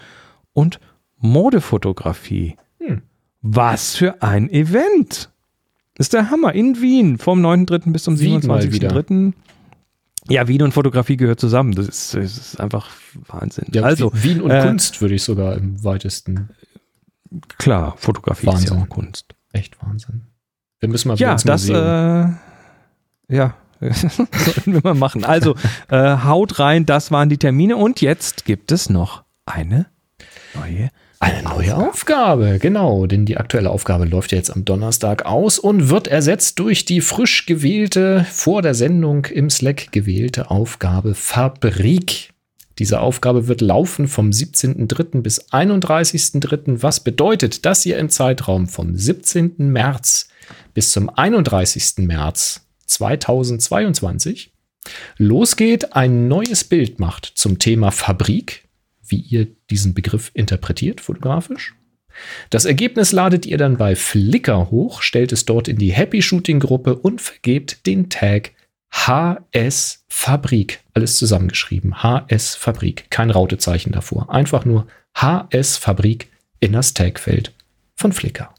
und 0.52 0.80
Modefotografie. 1.16 2.56
Was 3.50 3.96
für 3.96 4.22
ein 4.22 4.50
Event! 4.50 5.30
Das 5.94 6.06
ist 6.06 6.12
der 6.12 6.30
Hammer 6.30 6.52
in 6.54 6.82
Wien 6.82 7.16
vom 7.16 7.44
9.3. 7.44 7.92
bis 7.92 8.02
zum 8.04 8.14
27.3. 8.14 9.32
Ja, 10.28 10.46
Wien 10.48 10.60
und 10.60 10.72
Fotografie 10.72 11.16
gehört 11.16 11.40
zusammen. 11.40 11.74
Das 11.74 11.88
ist, 11.88 12.14
das 12.14 12.36
ist 12.36 12.60
einfach 12.60 12.90
Wahnsinn. 13.14 13.68
Ja, 13.72 13.84
also 13.84 14.12
Wien 14.14 14.42
und 14.42 14.50
äh, 14.50 14.60
Kunst 14.60 15.00
würde 15.00 15.14
ich 15.14 15.22
sogar 15.22 15.56
im 15.56 15.82
weitesten. 15.82 16.50
Klar, 17.56 17.94
Fotografie 17.96 18.48
Wahnsinn. 18.48 18.64
ist 18.64 18.70
ja 18.70 18.82
auch 18.82 18.88
Kunst. 18.90 19.34
Echt 19.52 19.82
Wahnsinn. 19.82 20.26
Wir 20.80 20.90
müssen 20.90 21.08
mal 21.08 21.16
ja, 21.16 21.34
das. 21.34 21.70
Äh, 21.70 21.72
ja, 21.74 23.54
sollten 23.80 24.74
wir 24.74 24.80
mal 24.84 24.94
machen. 24.94 25.24
Also 25.24 25.54
äh, 25.88 26.18
haut 26.18 26.58
rein, 26.58 26.84
das 26.84 27.10
waren 27.10 27.30
die 27.30 27.38
Termine 27.38 27.78
und 27.78 28.02
jetzt 28.02 28.44
gibt 28.44 28.72
es 28.72 28.90
noch 28.90 29.24
eine 29.46 29.86
neue 30.54 30.90
eine 31.20 31.42
neue 31.42 31.76
Aufgabe, 31.76 32.58
genau, 32.60 33.06
denn 33.06 33.24
die 33.24 33.38
aktuelle 33.38 33.70
Aufgabe 33.70 34.04
läuft 34.04 34.30
ja 34.30 34.38
jetzt 34.38 34.50
am 34.50 34.64
Donnerstag 34.64 35.26
aus 35.26 35.58
und 35.58 35.88
wird 35.88 36.06
ersetzt 36.06 36.58
durch 36.60 36.84
die 36.84 37.00
frisch 37.00 37.46
gewählte, 37.46 38.24
vor 38.30 38.62
der 38.62 38.74
Sendung 38.74 39.24
im 39.24 39.50
Slack 39.50 39.90
gewählte 39.90 40.50
Aufgabe 40.50 41.14
Fabrik. 41.14 42.30
Diese 42.78 43.00
Aufgabe 43.00 43.48
wird 43.48 43.60
laufen 43.60 44.06
vom 44.06 44.30
17.03. 44.30 45.22
bis 45.22 45.50
31.03., 45.50 46.82
was 46.82 47.00
bedeutet, 47.00 47.66
dass 47.66 47.84
ihr 47.84 47.98
im 47.98 48.10
Zeitraum 48.10 48.68
vom 48.68 48.94
17. 48.94 49.54
März 49.58 50.28
bis 50.72 50.92
zum 50.92 51.10
31. 51.10 52.06
März 52.06 52.66
2022 52.86 54.52
losgeht, 55.16 55.94
ein 55.94 56.28
neues 56.28 56.62
Bild 56.62 57.00
macht 57.00 57.32
zum 57.34 57.58
Thema 57.58 57.90
Fabrik 57.90 58.68
wie 59.08 59.20
ihr 59.20 59.48
diesen 59.70 59.94
Begriff 59.94 60.30
interpretiert, 60.34 61.00
fotografisch. 61.00 61.74
Das 62.50 62.64
Ergebnis 62.64 63.12
ladet 63.12 63.46
ihr 63.46 63.58
dann 63.58 63.76
bei 63.76 63.94
Flickr 63.94 64.70
hoch, 64.70 65.02
stellt 65.02 65.32
es 65.32 65.44
dort 65.44 65.68
in 65.68 65.78
die 65.78 65.92
Happy 65.92 66.22
Shooting 66.22 66.60
Gruppe 66.60 66.96
und 66.96 67.20
vergebt 67.20 67.86
den 67.86 68.10
Tag 68.10 68.52
HS 68.90 70.04
Fabrik. 70.08 70.80
Alles 70.94 71.16
zusammengeschrieben. 71.16 72.02
HS 72.02 72.54
Fabrik. 72.54 73.10
Kein 73.10 73.30
Rautezeichen 73.30 73.92
davor. 73.92 74.30
Einfach 74.30 74.64
nur 74.64 74.86
HS 75.14 75.76
Fabrik 75.76 76.30
in 76.60 76.72
das 76.72 76.94
Tagfeld 76.94 77.52
von 77.94 78.12
Flickr. 78.12 78.54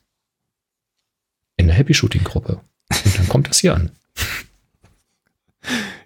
In 1.58 1.68
der 1.68 1.76
Happy 1.76 1.94
Shooting 1.94 2.24
Gruppe. 2.24 2.62
Und 3.06 3.18
dann 3.18 3.28
kommt 3.28 3.50
das 3.50 3.60
hier 3.60 3.76
an. 3.76 3.92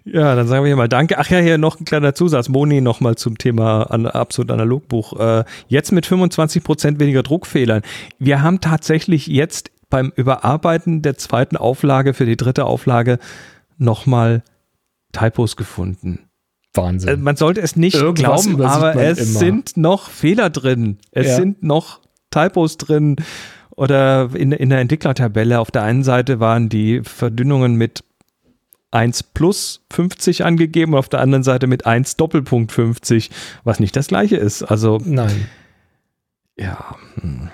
Ja, 0.04 0.34
dann 0.34 0.46
sagen 0.46 0.64
wir 0.64 0.68
hier 0.68 0.76
mal 0.76 0.88
Danke. 0.88 1.18
Ach 1.18 1.28
ja, 1.30 1.38
hier 1.38 1.56
noch 1.56 1.80
ein 1.80 1.84
kleiner 1.84 2.14
Zusatz. 2.14 2.48
Moni 2.48 2.80
nochmal 2.80 3.16
zum 3.16 3.38
Thema 3.38 3.84
an, 3.90 4.06
absolut 4.06 4.50
Analogbuch. 4.50 5.18
Äh, 5.18 5.44
jetzt 5.68 5.92
mit 5.92 6.04
25 6.04 6.62
Prozent 6.62 7.00
weniger 7.00 7.22
Druckfehlern. 7.22 7.82
Wir 8.18 8.42
haben 8.42 8.60
tatsächlich 8.60 9.26
jetzt 9.26 9.70
beim 9.88 10.12
Überarbeiten 10.14 11.00
der 11.00 11.16
zweiten 11.16 11.56
Auflage 11.56 12.12
für 12.12 12.26
die 12.26 12.36
dritte 12.36 12.66
Auflage 12.66 13.18
nochmal 13.78 14.42
Typos 15.12 15.56
gefunden. 15.56 16.28
Wahnsinn. 16.74 17.08
Also 17.08 17.22
man 17.22 17.36
sollte 17.36 17.60
es 17.62 17.76
nicht 17.76 17.94
Irgendwas 17.94 18.44
glauben, 18.44 18.62
aber 18.62 18.96
es 18.96 19.18
immer. 19.18 19.38
sind 19.38 19.76
noch 19.76 20.10
Fehler 20.10 20.50
drin. 20.50 20.98
Es 21.12 21.28
ja. 21.28 21.36
sind 21.36 21.62
noch 21.62 22.00
Typos 22.30 22.76
drin. 22.76 23.16
Oder 23.70 24.30
in, 24.34 24.52
in 24.52 24.70
der 24.70 24.80
Entwicklertabelle 24.80 25.58
auf 25.60 25.70
der 25.70 25.82
einen 25.82 26.02
Seite 26.02 26.40
waren 26.40 26.68
die 26.68 27.00
Verdünnungen 27.02 27.76
mit 27.76 28.04
1 28.94 29.22
plus 29.22 29.84
50 29.92 30.44
angegeben 30.44 30.92
und 30.92 30.98
auf 30.98 31.08
der 31.08 31.20
anderen 31.20 31.42
Seite 31.42 31.66
mit 31.66 31.86
1 31.86 32.16
Doppelpunkt 32.16 32.72
50, 32.72 33.30
was 33.64 33.80
nicht 33.80 33.96
das 33.96 34.08
gleiche 34.08 34.36
ist. 34.36 34.62
Also. 34.62 34.98
Nein. 35.04 35.48
Ja. 36.56 36.96
Hm. 37.20 37.50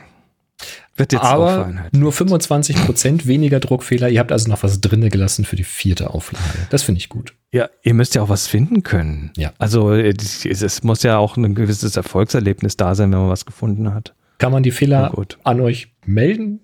Wird 1.01 1.15
jetzt 1.15 1.23
Aber 1.25 1.73
nur 1.93 2.13
25 2.13 2.77
Prozent 2.85 3.27
weniger 3.27 3.59
Druckfehler. 3.59 4.11
Ihr 4.11 4.21
habt 4.21 4.33
also 4.33 4.51
noch 4.51 4.63
was 4.63 4.83
drinne 4.83 5.09
gelassen 5.09 5.47
für 5.47 5.57
die 5.57 5.65
vierte 5.65 6.11
Auflage. 6.11 6.45
Das 6.69 6.83
finde 6.83 6.99
ich 6.99 7.09
gut. 7.09 7.33
Ja, 7.53 7.71
ihr 7.83 7.95
müsst 7.95 8.15
ja 8.15 8.21
auch 8.21 8.29
was 8.29 8.47
finden 8.47 8.83
können. 8.83 9.31
Ja. 9.35 9.55
Also 9.57 9.95
es 9.95 10.83
muss 10.83 11.03
ja 11.03 11.17
auch 11.17 11.39
ein 11.39 11.55
gewisses 11.55 11.97
Erfolgserlebnis 11.97 12.77
da 12.77 12.95
sein, 12.95 13.11
wenn 13.13 13.21
man 13.21 13.31
was 13.31 13.47
gefunden 13.47 13.95
hat. 13.95 14.15
Kann 14.37 14.53
man 14.53 14.63
die 14.63 14.73
Fehler 14.73 15.11
an 15.43 15.61
euch 15.63 15.91
melden? 16.05 16.61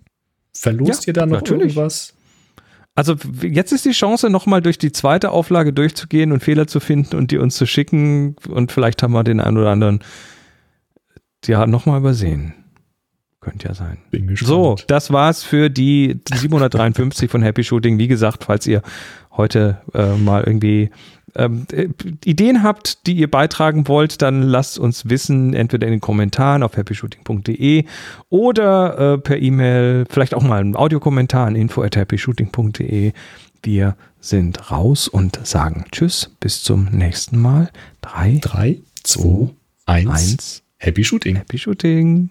Verlost 0.52 1.06
ja, 1.06 1.10
ihr 1.10 1.12
da 1.14 1.24
noch 1.24 1.38
natürlich. 1.38 1.74
irgendwas? 1.74 2.15
Also 2.96 3.14
jetzt 3.42 3.72
ist 3.72 3.84
die 3.84 3.92
Chance, 3.92 4.30
nochmal 4.30 4.62
durch 4.62 4.78
die 4.78 4.90
zweite 4.90 5.30
Auflage 5.30 5.72
durchzugehen 5.72 6.32
und 6.32 6.42
Fehler 6.42 6.66
zu 6.66 6.80
finden 6.80 7.16
und 7.16 7.30
die 7.30 7.36
uns 7.36 7.54
zu 7.54 7.66
schicken. 7.66 8.36
Und 8.48 8.72
vielleicht 8.72 9.02
haben 9.02 9.12
wir 9.12 9.22
den 9.22 9.38
einen 9.38 9.58
oder 9.58 9.70
anderen 9.70 10.00
ja 11.46 11.66
nochmal 11.66 12.00
übersehen. 12.00 12.54
Könnte 13.40 13.68
ja 13.68 13.74
sein. 13.74 13.98
So, 14.34 14.76
das 14.88 15.12
war's 15.12 15.44
für 15.44 15.68
die 15.68 16.18
753 16.32 17.30
von 17.30 17.42
Happy 17.42 17.62
Shooting. 17.62 17.98
Wie 17.98 18.08
gesagt, 18.08 18.44
falls 18.44 18.66
ihr 18.66 18.82
heute 19.30 19.82
äh, 19.94 20.16
mal 20.16 20.42
irgendwie 20.44 20.90
ähm, 21.36 21.66
äh, 21.72 21.88
Ideen 22.24 22.62
habt, 22.62 23.06
die 23.06 23.14
ihr 23.14 23.30
beitragen 23.30 23.88
wollt, 23.88 24.22
dann 24.22 24.42
lasst 24.42 24.78
uns 24.78 25.08
wissen, 25.08 25.54
entweder 25.54 25.86
in 25.86 25.92
den 25.92 26.00
Kommentaren 26.00 26.62
auf 26.62 26.76
happyshooting.de 26.76 27.84
oder 28.28 29.14
äh, 29.14 29.18
per 29.18 29.38
E-Mail, 29.38 30.06
vielleicht 30.08 30.34
auch 30.34 30.42
mal 30.42 30.60
einen 30.60 30.76
Audiokommentar 30.76 31.46
an 31.46 31.56
info 31.56 31.82
at 31.82 31.96
happyshooting.de. 31.96 33.12
Wir 33.62 33.96
sind 34.20 34.70
raus 34.70 35.08
und 35.08 35.46
sagen 35.46 35.84
Tschüss, 35.92 36.30
bis 36.40 36.62
zum 36.62 36.88
nächsten 36.90 37.40
Mal. 37.40 37.70
3, 38.02 38.38
3 38.40 38.78
2, 39.06 39.50
1, 39.86 40.62
Happy 40.78 41.04
Shooting. 41.04 41.36
Happy 41.36 41.58
Shooting. 41.58 42.30